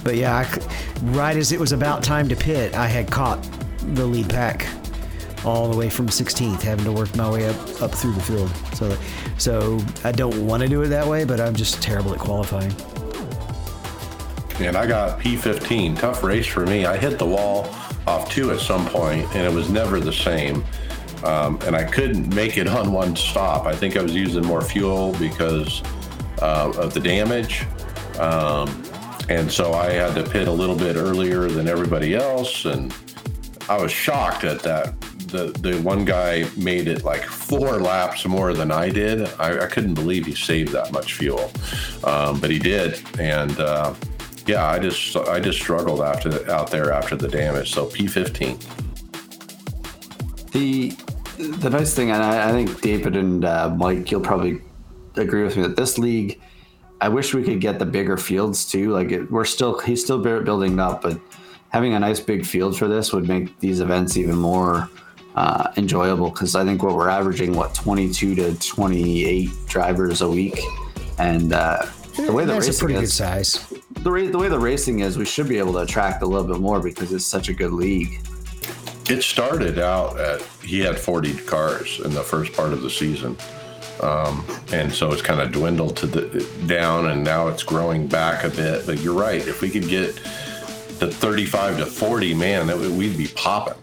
but 0.03 0.15
yeah, 0.15 0.37
I, 0.37 1.05
right 1.11 1.35
as 1.35 1.51
it 1.51 1.59
was 1.59 1.71
about 1.71 2.03
time 2.03 2.27
to 2.29 2.35
pit, 2.35 2.73
I 2.73 2.87
had 2.87 3.11
caught 3.11 3.47
the 3.93 4.05
lead 4.05 4.29
pack 4.29 4.67
all 5.45 5.69
the 5.69 5.77
way 5.77 5.89
from 5.89 6.07
16th, 6.07 6.61
having 6.61 6.85
to 6.85 6.91
work 6.91 7.15
my 7.15 7.29
way 7.29 7.47
up 7.47 7.81
up 7.81 7.91
through 7.91 8.13
the 8.13 8.21
field. 8.21 8.49
So, 8.75 8.97
so 9.37 9.79
I 10.03 10.11
don't 10.11 10.45
want 10.45 10.63
to 10.63 10.69
do 10.69 10.81
it 10.81 10.87
that 10.89 11.07
way, 11.07 11.23
but 11.23 11.39
I'm 11.39 11.55
just 11.55 11.81
terrible 11.81 12.13
at 12.13 12.19
qualifying. 12.19 12.73
And 14.59 14.77
I 14.77 14.85
got 14.85 15.19
P15. 15.19 15.97
Tough 15.99 16.23
race 16.23 16.45
for 16.45 16.65
me. 16.65 16.85
I 16.85 16.95
hit 16.97 17.17
the 17.17 17.25
wall 17.25 17.73
off 18.05 18.29
two 18.31 18.51
at 18.51 18.59
some 18.59 18.85
point, 18.87 19.27
and 19.35 19.45
it 19.45 19.53
was 19.53 19.69
never 19.69 19.99
the 19.99 20.13
same. 20.13 20.63
Um, 21.23 21.59
and 21.65 21.75
I 21.75 21.83
couldn't 21.83 22.33
make 22.33 22.57
it 22.57 22.67
on 22.67 22.91
one 22.91 23.15
stop. 23.15 23.65
I 23.65 23.75
think 23.75 23.95
I 23.97 24.01
was 24.01 24.15
using 24.15 24.43
more 24.43 24.61
fuel 24.61 25.13
because 25.19 25.81
uh, 26.41 26.71
of 26.77 26.93
the 26.93 26.99
damage. 26.99 27.65
Um, 28.19 28.83
and 29.29 29.51
so 29.51 29.73
I 29.73 29.91
had 29.91 30.15
to 30.15 30.29
pit 30.29 30.47
a 30.47 30.51
little 30.51 30.75
bit 30.75 30.95
earlier 30.95 31.47
than 31.47 31.67
everybody 31.67 32.15
else. 32.15 32.65
And 32.65 32.93
I 33.69 33.81
was 33.81 33.91
shocked 33.91 34.43
at 34.43 34.61
that. 34.63 34.93
The, 35.31 35.57
the 35.61 35.81
one 35.81 36.03
guy 36.03 36.45
made 36.57 36.89
it 36.89 37.05
like 37.05 37.23
four 37.23 37.79
laps 37.79 38.25
more 38.25 38.53
than 38.53 38.69
I 38.69 38.89
did. 38.89 39.29
I, 39.39 39.63
I 39.63 39.67
couldn't 39.67 39.93
believe 39.93 40.25
he 40.25 40.35
saved 40.35 40.73
that 40.73 40.91
much 40.91 41.13
fuel, 41.13 41.51
um, 42.03 42.39
but 42.41 42.49
he 42.49 42.59
did. 42.59 43.01
And 43.17 43.57
uh, 43.59 43.93
yeah, 44.45 44.67
I 44.67 44.79
just 44.79 45.15
I 45.15 45.39
just 45.39 45.59
struggled 45.59 46.01
after 46.01 46.49
out 46.51 46.69
there 46.69 46.91
after 46.91 47.15
the 47.15 47.29
damage. 47.29 47.71
So 47.71 47.87
P15. 47.87 48.61
The 50.51 50.89
the 51.37 51.69
nice 51.69 51.93
thing, 51.93 52.11
and 52.11 52.21
I, 52.21 52.49
I 52.49 52.51
think 52.51 52.81
David 52.81 53.15
and 53.15 53.45
uh, 53.45 53.73
Mike, 53.75 54.11
you'll 54.11 54.21
probably 54.21 54.61
agree 55.15 55.43
with 55.43 55.55
me 55.55 55.63
that 55.63 55.75
this 55.75 55.97
league, 55.97 56.41
I 56.99 57.09
wish 57.09 57.33
we 57.33 57.43
could 57.43 57.61
get 57.61 57.79
the 57.79 57.85
bigger 57.85 58.17
fields 58.17 58.69
too. 58.69 58.91
Like 58.91 59.11
it, 59.11 59.31
we're 59.31 59.45
still 59.45 59.79
he's 59.79 60.03
still 60.03 60.19
building 60.19 60.79
up, 60.79 61.01
but 61.01 61.19
having 61.69 61.93
a 61.93 61.99
nice 61.99 62.19
big 62.19 62.45
field 62.45 62.77
for 62.77 62.87
this 62.87 63.13
would 63.13 63.27
make 63.27 63.57
these 63.59 63.79
events 63.79 64.17
even 64.17 64.35
more 64.35 64.89
uh, 65.35 65.71
enjoyable 65.77 66.29
because 66.29 66.55
I 66.55 66.63
think 66.65 66.83
what 66.83 66.95
we're 66.95 67.09
averaging 67.09 67.53
what 67.55 67.73
22 67.73 68.35
to 68.35 68.59
28 68.59 69.49
drivers 69.67 70.21
a 70.21 70.29
week, 70.29 70.59
and 71.17 71.53
uh, 71.53 71.85
the 72.17 72.31
way 72.31 72.45
the 72.45 72.53
That's 72.53 72.67
a 72.67 72.69
racing 72.71 72.87
pretty 72.87 73.03
is, 73.03 73.09
good 73.11 73.15
size. 73.15 73.67
the, 74.01 74.11
ra- 74.11 74.27
the 74.29 74.37
way 74.37 74.49
the 74.49 74.59
racing 74.59 74.99
is, 74.99 75.17
we 75.17 75.25
should 75.25 75.47
be 75.47 75.57
able 75.57 75.73
to 75.73 75.79
attract 75.79 76.21
a 76.21 76.25
little 76.25 76.47
bit 76.47 76.59
more 76.59 76.81
because 76.81 77.13
it's 77.13 77.25
such 77.25 77.47
a 77.49 77.53
good 77.53 77.71
league. 77.71 78.19
It 79.09 79.23
started 79.23 79.79
out 79.79 80.19
at 80.19 80.41
he 80.63 80.79
had 80.79 80.97
40 80.99 81.33
cars 81.39 81.99
in 82.01 82.13
the 82.13 82.21
first 82.21 82.53
part 82.53 82.71
of 82.73 82.81
the 82.81 82.89
season, 82.89 83.35
um, 84.01 84.45
and 84.71 84.91
so 84.91 85.11
it's 85.11 85.21
kind 85.21 85.41
of 85.41 85.51
dwindled 85.51 85.97
to 85.97 86.07
the 86.07 86.47
down, 86.67 87.09
and 87.09 87.23
now 87.23 87.47
it's 87.47 87.63
growing 87.63 88.07
back 88.07 88.43
a 88.43 88.49
bit. 88.49 88.85
But 88.85 88.99
you're 88.99 89.13
right. 89.17 89.45
If 89.45 89.61
we 89.61 89.69
could 89.69 89.87
get 89.87 90.15
the 90.99 91.09
35 91.11 91.77
to 91.79 91.85
40, 91.87 92.33
man, 92.35 92.67
that 92.67 92.77
we'd 92.77 93.17
be 93.17 93.27
popping. 93.27 93.73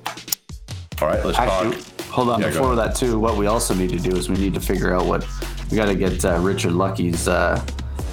All 1.01 1.07
right, 1.09 1.25
let's 1.25 1.39
Actually, 1.39 1.77
talk. 1.77 2.01
hold 2.07 2.29
on. 2.31 2.41
Yeah, 2.41 2.49
Before 2.49 2.75
that, 2.75 2.97
too, 2.97 3.21
what 3.21 3.37
we 3.37 3.47
also 3.47 3.73
need 3.75 3.91
to 3.91 3.99
do 4.01 4.17
is 4.17 4.29
we 4.29 4.37
need 4.37 4.55
to 4.55 4.61
figure 4.61 4.95
out 4.95 5.07
what 5.07 5.25
we 5.71 5.77
got 5.77 5.87
to 5.87 5.95
get 5.95 6.25
uh, 6.25 6.39
Richard 6.41 6.73
Lucky's 6.73 7.29
uh, 7.29 7.65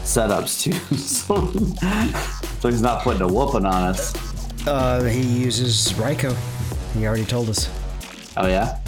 setups 0.03 0.61
too, 0.61 0.73
so, 0.95 1.47
so 2.59 2.69
he's 2.69 2.81
not 2.81 3.01
putting 3.03 3.21
a 3.23 3.27
whooping 3.27 3.65
on 3.65 3.83
us. 3.83 4.13
Uh, 4.67 5.03
he 5.03 5.21
uses 5.21 5.93
Ryko. 5.93 6.35
He 6.93 7.05
already 7.07 7.25
told 7.25 7.49
us. 7.49 7.69
Oh 8.37 8.47
yeah. 8.47 8.79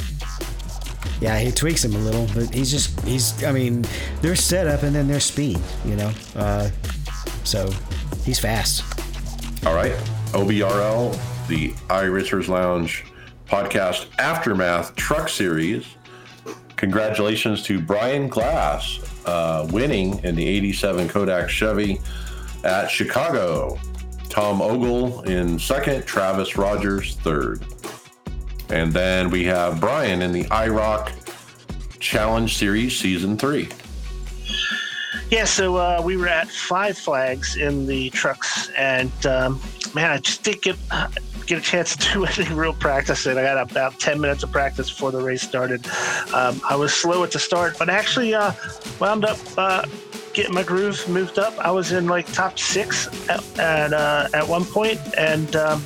Yeah, 1.19 1.39
he 1.39 1.51
tweaks 1.51 1.83
him 1.83 1.95
a 1.95 1.99
little, 1.99 2.27
but 2.35 2.53
he's 2.53 2.69
just 2.69 2.99
he's. 3.01 3.43
I 3.43 3.51
mean, 3.51 3.83
there's 4.21 4.39
setup 4.43 4.83
and 4.83 4.95
then 4.95 5.07
there's 5.07 5.25
speed. 5.25 5.59
You 5.85 5.95
know, 5.95 6.11
uh, 6.35 6.69
so 7.43 7.71
he's 8.23 8.37
fast. 8.39 8.83
All 9.65 9.73
right. 9.73 9.93
OBRL, 10.33 11.47
the 11.47 11.71
iRacers 11.89 12.47
Lounge 12.47 13.03
podcast 13.47 14.07
aftermath 14.19 14.95
truck 14.95 15.29
series. 15.29 15.85
Congratulations 16.75 17.63
to 17.63 17.79
Brian 17.81 18.27
Glass 18.27 18.99
uh, 19.25 19.67
winning 19.71 20.23
in 20.23 20.35
the 20.35 20.45
87 20.47 21.09
Kodak 21.09 21.49
Chevy 21.49 21.99
at 22.63 22.87
Chicago. 22.87 23.79
Tom 24.29 24.61
Ogle 24.61 25.21
in 25.23 25.57
second, 25.57 26.05
Travis 26.05 26.57
Rogers 26.57 27.15
third. 27.17 27.65
And 28.69 28.91
then 28.91 29.29
we 29.29 29.45
have 29.45 29.79
Brian 29.79 30.21
in 30.21 30.31
the 30.31 30.43
IROC 30.45 31.99
Challenge 31.99 32.55
Series 32.55 32.97
Season 32.97 33.37
3. 33.37 33.69
Yeah, 35.29 35.45
so 35.45 35.75
uh, 35.75 36.01
we 36.03 36.15
were 36.15 36.27
at 36.27 36.49
Five 36.49 36.97
Flags 36.97 37.57
in 37.57 37.85
the 37.85 38.09
trucks, 38.11 38.69
and 38.77 39.11
um, 39.25 39.59
man, 39.93 40.11
I 40.11 40.19
just 40.19 40.43
didn't 40.43 40.61
get 40.61 40.77
get 41.47 41.57
a 41.57 41.61
chance 41.61 41.95
to 41.95 42.13
do 42.13 42.25
any 42.37 42.53
real 42.53 42.73
practicing. 42.73 43.37
I 43.37 43.41
got 43.41 43.71
about 43.71 43.99
ten 43.99 44.21
minutes 44.21 44.43
of 44.43 44.51
practice 44.51 44.91
before 44.91 45.11
the 45.11 45.21
race 45.21 45.41
started. 45.41 45.87
Um, 46.33 46.61
I 46.69 46.75
was 46.75 46.93
slow 46.93 47.23
at 47.23 47.31
the 47.31 47.39
start, 47.39 47.77
but 47.79 47.89
actually 47.89 48.35
uh, 48.35 48.51
wound 48.99 49.25
up 49.25 49.39
uh, 49.57 49.85
getting 50.33 50.53
my 50.53 50.63
groove 50.63 51.07
moved 51.09 51.39
up. 51.39 51.57
I 51.57 51.71
was 51.71 51.91
in 51.91 52.07
like 52.07 52.31
top 52.31 52.59
six 52.59 53.07
at 53.29 53.59
at, 53.59 53.93
uh, 53.93 54.27
at 54.33 54.47
one 54.47 54.65
point, 54.65 54.99
and 55.17 55.55
um, 55.55 55.81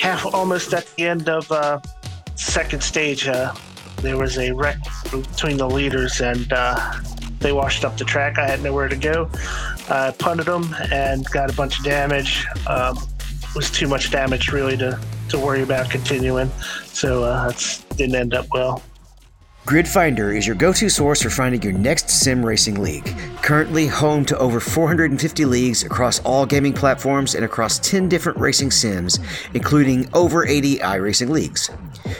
half 0.00 0.26
almost 0.34 0.74
at 0.74 0.86
the 0.96 1.06
end 1.06 1.28
of 1.28 1.50
uh, 1.52 1.80
second 2.34 2.82
stage. 2.82 3.28
Uh, 3.28 3.54
there 3.96 4.16
was 4.16 4.38
a 4.38 4.50
wreck 4.52 4.78
between 5.10 5.58
the 5.58 5.68
leaders, 5.68 6.22
and 6.22 6.50
uh, 6.54 6.94
they 7.40 7.52
washed 7.52 7.84
up 7.84 7.98
the 7.98 8.04
track. 8.04 8.38
I 8.38 8.48
had 8.48 8.62
nowhere 8.62 8.88
to 8.88 8.96
go. 8.96 9.30
I 9.90 10.12
punted 10.18 10.46
them 10.46 10.74
and 10.90 11.24
got 11.30 11.50
a 11.50 11.52
bunch 11.52 11.78
of 11.78 11.84
damage. 11.84 12.46
Um, 12.66 12.96
was 13.54 13.70
too 13.70 13.88
much 13.88 14.10
damage 14.10 14.52
really 14.52 14.76
to, 14.76 14.98
to 15.28 15.38
worry 15.38 15.62
about 15.62 15.90
continuing. 15.90 16.50
So 16.86 17.24
uh, 17.24 17.48
that 17.48 17.84
didn't 17.96 18.14
end 18.14 18.34
up 18.34 18.46
well. 18.52 18.82
GridFinder 19.66 20.36
is 20.36 20.46
your 20.46 20.56
go 20.56 20.72
to 20.72 20.88
source 20.88 21.22
for 21.22 21.30
finding 21.30 21.62
your 21.62 21.72
next 21.72 22.08
sim 22.08 22.44
racing 22.44 22.80
league. 22.80 23.14
Currently 23.42 23.86
home 23.86 24.24
to 24.24 24.38
over 24.38 24.58
450 24.58 25.44
leagues 25.44 25.84
across 25.84 26.18
all 26.20 26.46
gaming 26.46 26.72
platforms 26.72 27.34
and 27.34 27.44
across 27.44 27.78
10 27.78 28.08
different 28.08 28.38
racing 28.38 28.70
sims, 28.70 29.20
including 29.54 30.08
over 30.14 30.46
80 30.46 30.78
iRacing 30.78 31.28
leagues. 31.28 31.70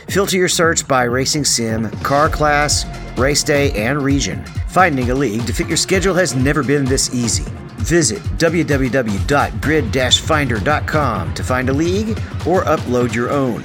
Filter 0.08 0.36
your 0.36 0.48
search 0.48 0.86
by 0.86 1.04
racing 1.04 1.44
sim, 1.44 1.90
car 2.02 2.28
class, 2.28 2.84
race 3.18 3.42
day, 3.42 3.72
and 3.72 4.02
region. 4.02 4.44
Finding 4.68 5.10
a 5.10 5.14
league 5.14 5.46
to 5.46 5.52
fit 5.52 5.66
your 5.66 5.76
schedule 5.78 6.14
has 6.14 6.36
never 6.36 6.62
been 6.62 6.84
this 6.84 7.12
easy. 7.14 7.50
Visit 7.80 8.22
www.grid-finder.com 8.38 11.34
to 11.34 11.44
find 11.44 11.68
a 11.68 11.72
league 11.72 12.18
or 12.46 12.62
upload 12.64 13.14
your 13.14 13.30
own. 13.30 13.64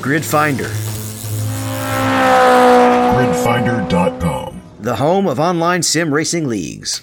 Grid 0.00 0.24
Finder, 0.24 0.70
Gridfinder.com. 3.18 4.62
the 4.80 4.94
home 4.96 5.26
of 5.26 5.40
online 5.40 5.82
sim 5.82 6.12
racing 6.14 6.46
leagues. 6.46 7.02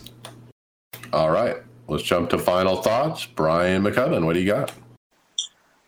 All 1.11 1.29
right, 1.29 1.57
let's 1.87 2.03
jump 2.03 2.29
to 2.29 2.37
final 2.37 2.81
thoughts. 2.81 3.25
Brian 3.25 3.83
Maccubbin, 3.83 4.25
what 4.25 4.33
do 4.33 4.39
you 4.39 4.47
got? 4.47 4.71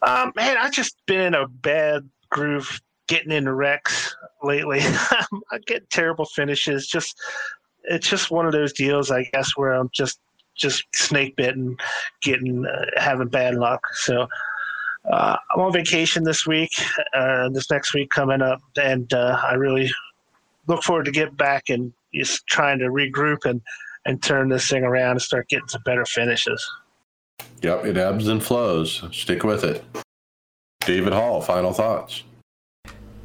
Um, 0.02 0.34
man, 0.36 0.58
I've 0.58 0.74
just 0.74 0.98
been 1.06 1.22
in 1.22 1.34
a 1.34 1.48
bad 1.48 2.10
groove 2.30 2.82
getting 3.08 3.32
into 3.32 3.54
wrecks 3.54 4.14
lately. 4.44 4.80
I 4.84 5.60
get 5.66 5.90
terrible 5.90 6.26
finishes. 6.26 6.88
Just 6.88 7.18
it's 7.88 8.08
just 8.08 8.32
one 8.32 8.46
of 8.46 8.52
those 8.52 8.74
deals, 8.74 9.12
I 9.12 9.24
guess, 9.34 9.52
where 9.56 9.74
I'm 9.74 9.90
just 9.94 10.20
just 10.56 10.84
snake 10.94 11.36
bitten, 11.36 11.78
getting 12.22 12.66
uh, 12.66 12.86
having 12.98 13.28
bad 13.28 13.56
luck. 13.56 13.86
So 13.94 14.28
uh, 15.10 15.38
I'm 15.54 15.62
on 15.62 15.72
vacation 15.72 16.24
this 16.24 16.46
week, 16.46 16.72
uh, 17.14 17.50
this 17.50 17.70
next 17.70 17.94
week 17.94 18.10
coming 18.10 18.42
up, 18.42 18.62
and 18.82 19.12
uh, 19.14 19.40
I 19.44 19.54
really 19.54 19.92
look 20.68 20.84
forward 20.84 21.06
to 21.06 21.12
get 21.12 21.38
back 21.38 21.70
and 21.70 21.94
just 22.14 22.46
trying 22.48 22.80
to 22.80 22.86
regroup 22.86 23.46
and 23.46 23.62
and 24.06 24.22
turn 24.24 24.50
this 24.50 24.70
thing 24.70 24.84
around 24.84 25.12
and 25.12 25.22
start 25.22 25.50
getting 25.50 25.68
some 25.68 25.82
better 25.86 26.06
finishes. 26.06 26.66
Yep, 27.62 27.86
it 27.86 27.98
ebbs 27.98 28.28
and 28.28 28.44
flows. 28.44 29.04
Stick 29.12 29.44
with 29.44 29.64
it. 29.64 29.84
David 30.82 31.14
Hall, 31.14 31.42
final 31.42 31.74
thoughts. 31.74 32.24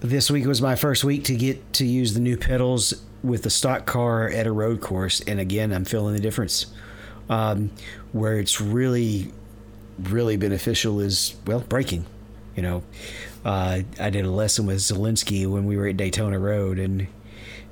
This 0.01 0.30
week 0.30 0.47
was 0.47 0.60
my 0.60 0.74
first 0.74 1.05
week 1.05 1.22
to 1.24 1.36
get 1.36 1.72
to 1.74 1.86
use 1.86 2.14
the 2.14 2.20
new 2.20 2.36
pedals 2.36 3.05
with 3.23 3.43
the 3.43 3.51
stock 3.51 3.86
car 3.86 4.28
at 4.28 4.47
a 4.47 4.53
road 4.53 4.81
course, 4.81 5.20
and 5.20 5.39
again, 5.39 5.73
I'm 5.73 5.85
feeling 5.85 6.15
the 6.15 6.20
difference. 6.20 6.66
Um, 7.28 7.70
where 8.12 8.39
it's 8.39 8.61
really, 8.61 9.32
really 9.99 10.36
beneficial 10.36 11.01
is 11.01 11.35
well 11.47 11.61
braking. 11.61 12.05
You 12.57 12.62
know, 12.62 12.82
uh, 13.44 13.81
I 13.99 14.11
did 14.11 14.24
a 14.24 14.31
lesson 14.31 14.66
with 14.66 14.78
Zalenski 14.78 15.47
when 15.47 15.65
we 15.65 15.77
were 15.77 15.86
at 15.86 15.97
Daytona 15.97 16.39
Road, 16.39 16.78
and 16.78 17.07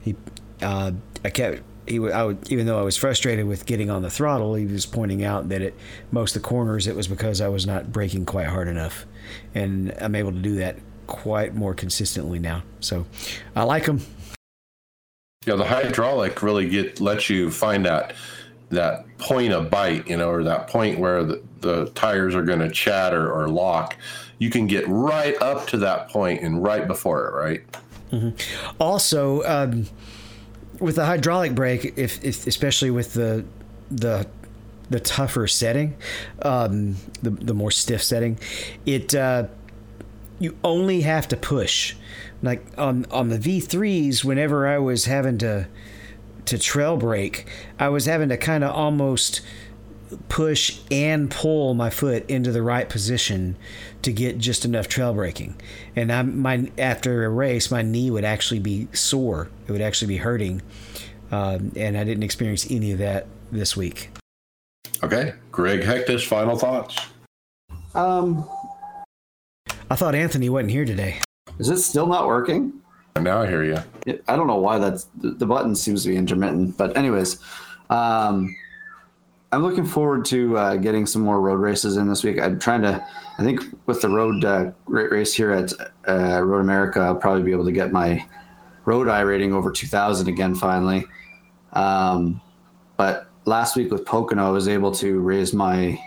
he, 0.01 0.17
uh, 0.63 0.93
I 1.25 1.31
kept. 1.31 1.63
He, 1.87 1.99
I 2.11 2.23
would, 2.23 2.51
even 2.53 2.67
though 2.67 2.79
I 2.79 2.83
was 2.83 2.97
frustrated 2.97 3.47
with 3.47 3.67
getting 3.67 3.91
on 3.91 4.03
the 4.03 4.11
throttle, 4.11 4.55
he 4.55 4.65
was 4.65 4.87
pointing 4.87 5.25
out 5.25 5.49
that 5.49 5.61
at 5.61 5.75
most 6.13 6.37
of 6.37 6.43
the 6.43 6.49
corners 6.49 6.87
it 6.87 6.95
was 6.95 7.09
because 7.09 7.41
I 7.41 7.49
was 7.49 7.67
not 7.67 7.91
braking 7.91 8.27
quite 8.27 8.47
hard 8.47 8.69
enough, 8.69 9.07
and 9.55 9.93
I'm 9.99 10.15
able 10.15 10.33
to 10.33 10.39
do 10.39 10.57
that 10.57 10.77
quite 11.07 11.55
more 11.55 11.75
consistently 11.75 12.39
now. 12.39 12.63
So 12.79 13.07
I 13.57 13.65
like 13.65 13.87
them. 13.87 14.01
Yeah, 15.47 15.55
the 15.55 15.65
hydraulic 15.65 16.43
really 16.43 16.69
get 16.69 17.01
lets 17.01 17.31
you 17.31 17.51
find 17.51 17.87
that 17.87 18.13
that 18.69 19.07
point 19.17 19.55
of 19.55 19.71
bite, 19.71 20.07
you 20.07 20.19
know, 20.19 20.29
or 20.29 20.45
that 20.45 20.69
point 20.69 20.99
where 20.99 21.25
the, 21.25 21.43
the 21.61 21.87
tires 21.95 22.35
are 22.35 22.43
going 22.43 22.59
to 22.59 22.69
chatter 22.71 23.33
or 23.33 23.49
lock. 23.49 23.97
You 24.39 24.51
can 24.51 24.67
get 24.67 24.85
right 24.87 25.35
up 25.41 25.67
to 25.69 25.79
that 25.79 26.11
point 26.11 26.43
and 26.43 26.63
right 26.63 26.87
before 26.87 27.27
it, 27.27 27.33
right? 27.33 27.63
Also, 28.79 29.43
um, 29.45 29.87
with 30.79 30.97
the 30.97 31.07
hydraulic 31.07 31.55
brake, 31.55 31.95
if, 31.97 32.23
if 32.23 32.47
especially 32.47 32.91
with 32.91 33.15
the 33.15 33.43
the 33.91 34.27
the 34.91 35.01
tougher 35.01 35.47
setting, 35.47 35.97
um, 36.43 36.97
the 37.23 37.31
the 37.31 37.55
more 37.55 37.71
stiff 37.71 38.03
setting, 38.03 38.39
it 38.85 39.15
uh, 39.15 39.47
you 40.39 40.55
only 40.65 41.01
have 41.01 41.29
to 41.29 41.37
push. 41.39 41.95
Like 42.43 42.65
on 42.79 43.07
on 43.11 43.29
the 43.29 43.39
V3s, 43.39 44.25
whenever 44.25 44.67
I 44.67 44.79
was 44.79 45.05
having 45.05 45.39
to 45.39 45.69
to 46.47 46.59
trail 46.59 46.97
brake, 46.97 47.47
I 47.79 47.89
was 47.89 48.07
having 48.07 48.29
to 48.31 48.37
kind 48.37 48.65
of 48.65 48.75
almost 48.75 49.41
push 50.29 50.81
and 50.91 51.31
pull 51.31 51.75
my 51.75 51.91
foot 51.91 52.29
into 52.29 52.51
the 52.51 52.63
right 52.63 52.89
position 52.89 53.57
to 54.03 54.13
get 54.13 54.39
just 54.39 54.65
enough 54.65 54.89
trail 54.89 55.15
braking. 55.15 55.61
And 55.95 56.13
I 56.13 56.23
my 56.23 56.71
after 56.79 57.25
a 57.25 57.29
race, 57.29 57.71
my 57.71 57.83
knee 57.83 58.11
would 58.11 58.25
actually 58.25 58.61
be 58.61 58.89
sore. 58.93 59.51
It 59.67 59.73
would 59.73 59.83
actually 59.83 60.09
be 60.09 60.17
hurting, 60.19 60.63
um, 61.31 61.73
and 61.77 61.97
I 61.97 62.05
didn't 62.05 62.23
experience 62.23 62.71
any 62.71 62.93
of 62.93 62.99
that 62.99 63.27
this 63.53 63.77
week. 63.77 64.11
Okay, 65.03 65.35
Greg 65.51 65.81
Hecktus, 65.81 66.27
final 66.27 66.57
thoughts. 66.57 66.97
Um, 67.95 68.49
I 69.91 69.97
thought 69.97 70.15
Anthony 70.15 70.49
wasn't 70.49 70.71
here 70.71 70.85
today. 70.85 71.21
Is 71.61 71.69
it 71.69 71.77
still 71.77 72.07
not 72.07 72.27
working? 72.27 72.73
Now 73.21 73.43
I 73.43 73.47
hear 73.47 73.63
you. 73.63 73.77
I 74.27 74.35
don't 74.35 74.47
know 74.47 74.57
why 74.57 74.79
that's 74.79 75.09
the, 75.21 75.45
button 75.45 75.77
seems 75.77 76.05
to 76.05 76.09
be 76.09 76.17
intermittent, 76.17 76.79
but 76.79 76.97
anyways, 76.97 77.39
um, 77.91 78.57
I'm 79.53 79.63
looking 79.63 79.85
forward 79.85 80.25
to 80.27 80.57
uh, 80.57 80.77
getting 80.77 81.05
some 81.05 81.21
more 81.21 81.39
road 81.39 81.61
races 81.61 81.99
in 81.99 82.09
this 82.09 82.25
week. 82.25 82.41
I'm 82.41 82.59
trying 82.59 82.81
to, 82.81 83.07
I 83.39 83.45
think 83.45 83.61
with 83.85 84.01
the 84.01 84.09
road 84.09 84.43
uh, 84.43 84.71
ra- 84.87 85.03
race 85.11 85.35
here 85.35 85.51
at 85.51 85.71
uh, 86.09 86.41
Road 86.43 86.61
America, 86.61 87.01
I'll 87.01 87.15
probably 87.15 87.43
be 87.43 87.53
able 87.53 87.67
to 87.67 87.73
get 87.73 87.93
my 87.93 88.27
road 88.87 89.07
iRating 89.09 89.53
over 89.53 89.71
2,000 89.71 90.29
again 90.29 90.55
finally. 90.55 91.05
Um, 91.75 92.41
but 92.97 93.29
last 93.45 93.77
week 93.77 93.91
with 93.91 94.07
Pocono, 94.07 94.47
I 94.47 94.51
was 94.51 94.67
able 94.67 94.93
to 94.93 95.21
raise 95.21 95.53
my 95.53 96.01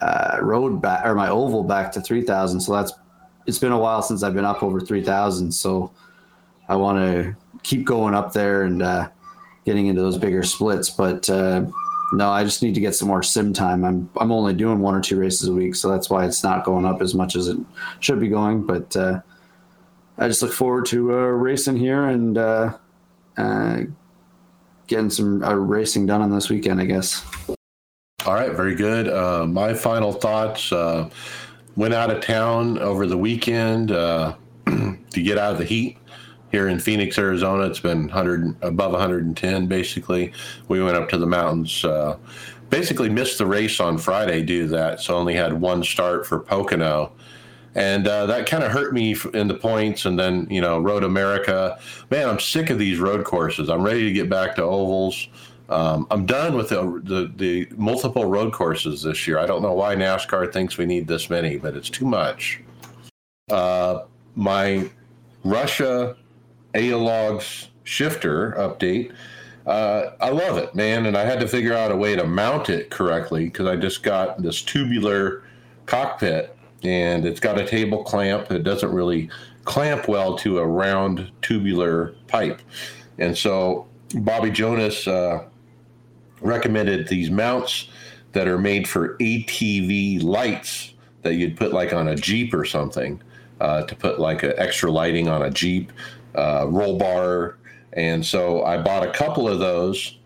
uh, 0.00 0.38
road 0.42 0.82
back 0.82 1.06
or 1.06 1.14
my 1.14 1.28
oval 1.28 1.62
back 1.62 1.92
to 1.92 2.00
3,000. 2.00 2.58
So 2.58 2.72
that's 2.72 2.92
it's 3.46 3.58
been 3.58 3.72
a 3.72 3.78
while 3.78 4.02
since 4.02 4.22
I've 4.22 4.34
been 4.34 4.44
up 4.44 4.62
over 4.62 4.80
3,000. 4.80 5.52
So 5.52 5.90
I 6.68 6.76
want 6.76 6.98
to 6.98 7.36
keep 7.62 7.84
going 7.84 8.14
up 8.14 8.32
there 8.32 8.62
and 8.62 8.82
uh, 8.82 9.08
getting 9.64 9.86
into 9.86 10.00
those 10.00 10.18
bigger 10.18 10.42
splits. 10.42 10.90
But 10.90 11.28
uh, 11.28 11.66
no, 12.12 12.30
I 12.30 12.44
just 12.44 12.62
need 12.62 12.74
to 12.74 12.80
get 12.80 12.94
some 12.94 13.08
more 13.08 13.22
sim 13.22 13.52
time. 13.52 13.84
I'm 13.84 14.10
I'm 14.16 14.32
only 14.32 14.54
doing 14.54 14.80
one 14.80 14.94
or 14.94 15.00
two 15.00 15.18
races 15.18 15.48
a 15.48 15.52
week, 15.52 15.74
so 15.74 15.88
that's 15.88 16.10
why 16.10 16.26
it's 16.26 16.42
not 16.42 16.64
going 16.64 16.84
up 16.84 17.02
as 17.02 17.14
much 17.14 17.36
as 17.36 17.48
it 17.48 17.58
should 18.00 18.20
be 18.20 18.28
going. 18.28 18.62
But 18.62 18.96
uh, 18.96 19.20
I 20.18 20.28
just 20.28 20.42
look 20.42 20.52
forward 20.52 20.86
to 20.86 21.12
uh, 21.12 21.26
racing 21.26 21.76
here 21.76 22.06
and 22.06 22.36
uh, 22.36 22.76
uh, 23.36 23.80
getting 24.86 25.10
some 25.10 25.40
racing 25.42 26.06
done 26.06 26.22
on 26.22 26.30
this 26.30 26.50
weekend. 26.50 26.80
I 26.80 26.84
guess. 26.84 27.24
All 28.26 28.34
right, 28.34 28.52
very 28.52 28.74
good. 28.74 29.06
My 29.48 29.72
final 29.72 30.12
thoughts 30.12 30.72
went 31.80 31.94
out 31.94 32.10
of 32.10 32.20
town 32.20 32.78
over 32.80 33.06
the 33.06 33.16
weekend 33.16 33.90
uh, 33.90 34.34
to 34.66 34.98
get 35.14 35.38
out 35.38 35.52
of 35.52 35.58
the 35.58 35.64
heat 35.64 35.96
here 36.52 36.68
in 36.68 36.78
Phoenix, 36.78 37.18
Arizona. 37.18 37.64
It's 37.64 37.80
been 37.80 38.02
100 38.02 38.54
above 38.60 38.92
110 38.92 39.66
basically. 39.66 40.30
We 40.68 40.82
went 40.82 40.98
up 40.98 41.08
to 41.08 41.16
the 41.16 41.26
mountains. 41.26 41.82
Uh, 41.82 42.18
basically 42.68 43.08
missed 43.08 43.38
the 43.38 43.46
race 43.46 43.80
on 43.80 43.96
Friday 43.96 44.42
due 44.42 44.64
to 44.64 44.68
that, 44.72 45.00
so 45.00 45.16
only 45.16 45.34
had 45.34 45.58
one 45.58 45.82
start 45.82 46.26
for 46.26 46.40
Pocono. 46.40 47.12
And 47.74 48.06
uh, 48.06 48.26
that 48.26 48.46
kind 48.46 48.62
of 48.62 48.72
hurt 48.72 48.92
me 48.92 49.16
in 49.32 49.48
the 49.48 49.54
points. 49.54 50.04
And 50.04 50.18
then, 50.18 50.48
you 50.50 50.60
know, 50.60 50.80
Road 50.80 51.02
America. 51.02 51.78
Man, 52.10 52.28
I'm 52.28 52.40
sick 52.40 52.68
of 52.68 52.78
these 52.78 52.98
road 52.98 53.24
courses. 53.24 53.70
I'm 53.70 53.82
ready 53.82 54.04
to 54.04 54.12
get 54.12 54.28
back 54.28 54.54
to 54.56 54.62
ovals. 54.64 55.28
Um, 55.70 56.08
I'm 56.10 56.26
done 56.26 56.56
with 56.56 56.70
the, 56.70 57.00
the 57.04 57.32
the 57.36 57.68
multiple 57.76 58.24
road 58.24 58.52
courses 58.52 59.04
this 59.04 59.26
year. 59.28 59.38
I 59.38 59.46
don't 59.46 59.62
know 59.62 59.72
why 59.72 59.94
NASCAR 59.94 60.52
thinks 60.52 60.76
we 60.76 60.84
need 60.84 61.06
this 61.06 61.30
many, 61.30 61.58
but 61.58 61.76
it's 61.76 61.88
too 61.88 62.04
much. 62.04 62.60
Uh, 63.48 64.00
my 64.34 64.90
Russia 65.44 66.16
Aologs 66.74 67.68
shifter 67.84 68.52
update. 68.58 69.12
Uh, 69.64 70.12
I 70.20 70.30
love 70.30 70.58
it, 70.58 70.74
man, 70.74 71.06
and 71.06 71.16
I 71.16 71.24
had 71.24 71.38
to 71.38 71.46
figure 71.46 71.74
out 71.74 71.92
a 71.92 71.96
way 71.96 72.16
to 72.16 72.24
mount 72.24 72.68
it 72.68 72.90
correctly 72.90 73.44
because 73.44 73.66
I 73.66 73.76
just 73.76 74.02
got 74.02 74.42
this 74.42 74.62
tubular 74.62 75.44
cockpit, 75.86 76.56
and 76.82 77.24
it's 77.24 77.38
got 77.38 77.60
a 77.60 77.66
table 77.66 78.02
clamp. 78.02 78.50
It 78.50 78.64
doesn't 78.64 78.90
really 78.90 79.30
clamp 79.64 80.08
well 80.08 80.36
to 80.38 80.58
a 80.58 80.66
round 80.66 81.30
tubular 81.42 82.16
pipe, 82.26 82.60
and 83.18 83.38
so 83.38 83.86
Bobby 84.14 84.50
Jonas. 84.50 85.06
Uh, 85.06 85.44
recommended 86.40 87.08
these 87.08 87.30
mounts 87.30 87.88
that 88.32 88.46
are 88.46 88.58
made 88.58 88.88
for 88.88 89.16
ATV 89.18 90.22
lights 90.22 90.94
that 91.22 91.34
you'd 91.34 91.56
put 91.56 91.72
like 91.72 91.92
on 91.92 92.08
a 92.08 92.16
Jeep 92.16 92.54
or 92.54 92.64
something 92.64 93.20
uh, 93.60 93.82
to 93.82 93.94
put 93.94 94.18
like 94.18 94.42
an 94.42 94.54
extra 94.56 94.90
lighting 94.90 95.28
on 95.28 95.42
a 95.42 95.50
Jeep, 95.50 95.92
uh, 96.34 96.66
roll 96.68 96.98
bar. 96.98 97.58
And 97.92 98.24
so 98.24 98.64
I 98.64 98.80
bought 98.80 99.06
a 99.06 99.10
couple 99.10 99.48
of 99.48 99.58
those. 99.58 100.16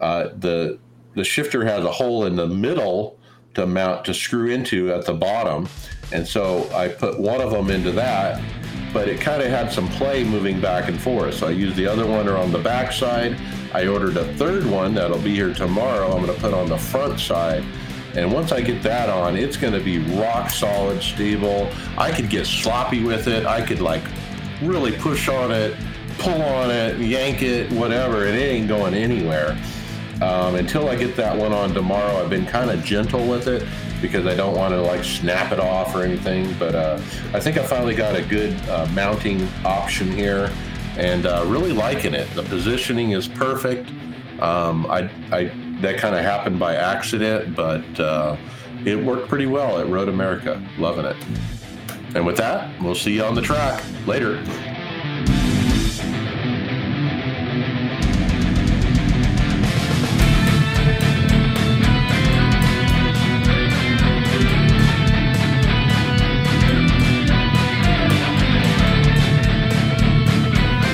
Uh, 0.00 0.28
the 0.38 0.78
the 1.14 1.24
shifter 1.24 1.64
has 1.64 1.84
a 1.84 1.92
hole 1.92 2.24
in 2.24 2.36
the 2.36 2.46
middle 2.46 3.18
to 3.54 3.66
mount 3.66 4.04
to 4.06 4.14
screw 4.14 4.50
into 4.50 4.92
at 4.92 5.04
the 5.04 5.12
bottom, 5.12 5.68
and 6.10 6.26
so 6.26 6.68
I 6.74 6.88
put 6.88 7.20
one 7.20 7.40
of 7.40 7.50
them 7.50 7.70
into 7.70 7.92
that. 7.92 8.42
But 8.92 9.08
it 9.08 9.20
kind 9.20 9.42
of 9.42 9.48
had 9.48 9.72
some 9.72 9.88
play 9.88 10.22
moving 10.24 10.60
back 10.60 10.88
and 10.88 11.00
forth. 11.00 11.34
So 11.34 11.48
I 11.48 11.50
used 11.50 11.76
the 11.76 11.86
other 11.86 12.06
one 12.06 12.28
on 12.28 12.52
the 12.52 12.58
back 12.58 12.92
side. 12.92 13.36
I 13.72 13.86
ordered 13.86 14.16
a 14.16 14.24
third 14.34 14.66
one 14.66 14.94
that'll 14.94 15.18
be 15.18 15.34
here 15.34 15.54
tomorrow. 15.54 16.12
I'm 16.12 16.24
going 16.24 16.34
to 16.34 16.40
put 16.40 16.52
on 16.52 16.68
the 16.68 16.76
front 16.76 17.18
side. 17.18 17.64
And 18.14 18.30
once 18.30 18.52
I 18.52 18.60
get 18.60 18.82
that 18.82 19.08
on, 19.08 19.36
it's 19.36 19.56
going 19.56 19.72
to 19.72 19.80
be 19.80 19.98
rock 19.98 20.50
solid, 20.50 21.02
stable. 21.02 21.70
I 21.96 22.12
could 22.12 22.28
get 22.28 22.46
sloppy 22.46 23.02
with 23.02 23.26
it. 23.26 23.46
I 23.46 23.64
could 23.64 23.80
like 23.80 24.02
really 24.60 24.92
push 24.92 25.28
on 25.28 25.50
it, 25.50 25.74
pull 26.18 26.42
on 26.42 26.70
it, 26.70 27.00
yank 27.00 27.42
it, 27.42 27.72
whatever, 27.72 28.26
and 28.26 28.36
it 28.36 28.42
ain't 28.42 28.68
going 28.68 28.92
anywhere. 28.92 29.58
Um, 30.20 30.56
until 30.56 30.88
I 30.88 30.96
get 30.96 31.16
that 31.16 31.36
one 31.36 31.52
on 31.52 31.72
tomorrow, 31.72 32.22
I've 32.22 32.30
been 32.30 32.46
kind 32.46 32.70
of 32.70 32.84
gentle 32.84 33.26
with 33.26 33.48
it 33.48 33.66
because 34.02 34.26
I 34.26 34.34
don't 34.34 34.56
want 34.56 34.74
to 34.74 34.80
like 34.82 35.04
snap 35.04 35.52
it 35.52 35.60
off 35.60 35.94
or 35.94 36.02
anything. 36.02 36.52
But 36.58 36.74
uh, 36.74 37.00
I 37.32 37.40
think 37.40 37.56
I 37.56 37.62
finally 37.64 37.94
got 37.94 38.14
a 38.16 38.22
good 38.22 38.52
uh, 38.68 38.86
mounting 38.92 39.48
option 39.64 40.10
here 40.12 40.52
and 40.98 41.24
uh, 41.24 41.44
really 41.46 41.72
liking 41.72 42.12
it. 42.12 42.28
The 42.34 42.42
positioning 42.42 43.12
is 43.12 43.26
perfect. 43.26 43.88
Um, 44.40 44.86
I, 44.86 45.08
I 45.30 45.44
that 45.80 45.98
kind 45.98 46.14
of 46.14 46.22
happened 46.22 46.58
by 46.58 46.76
accident, 46.76 47.56
but 47.56 48.00
uh, 48.00 48.36
it 48.84 49.02
worked 49.02 49.28
pretty 49.28 49.46
well 49.46 49.78
at 49.78 49.88
Road 49.88 50.08
America. 50.08 50.62
Loving 50.76 51.06
it. 51.06 51.16
And 52.14 52.26
with 52.26 52.36
that, 52.36 52.70
we'll 52.82 52.94
see 52.94 53.14
you 53.14 53.24
on 53.24 53.34
the 53.34 53.40
track 53.40 53.82
later. 54.06 54.42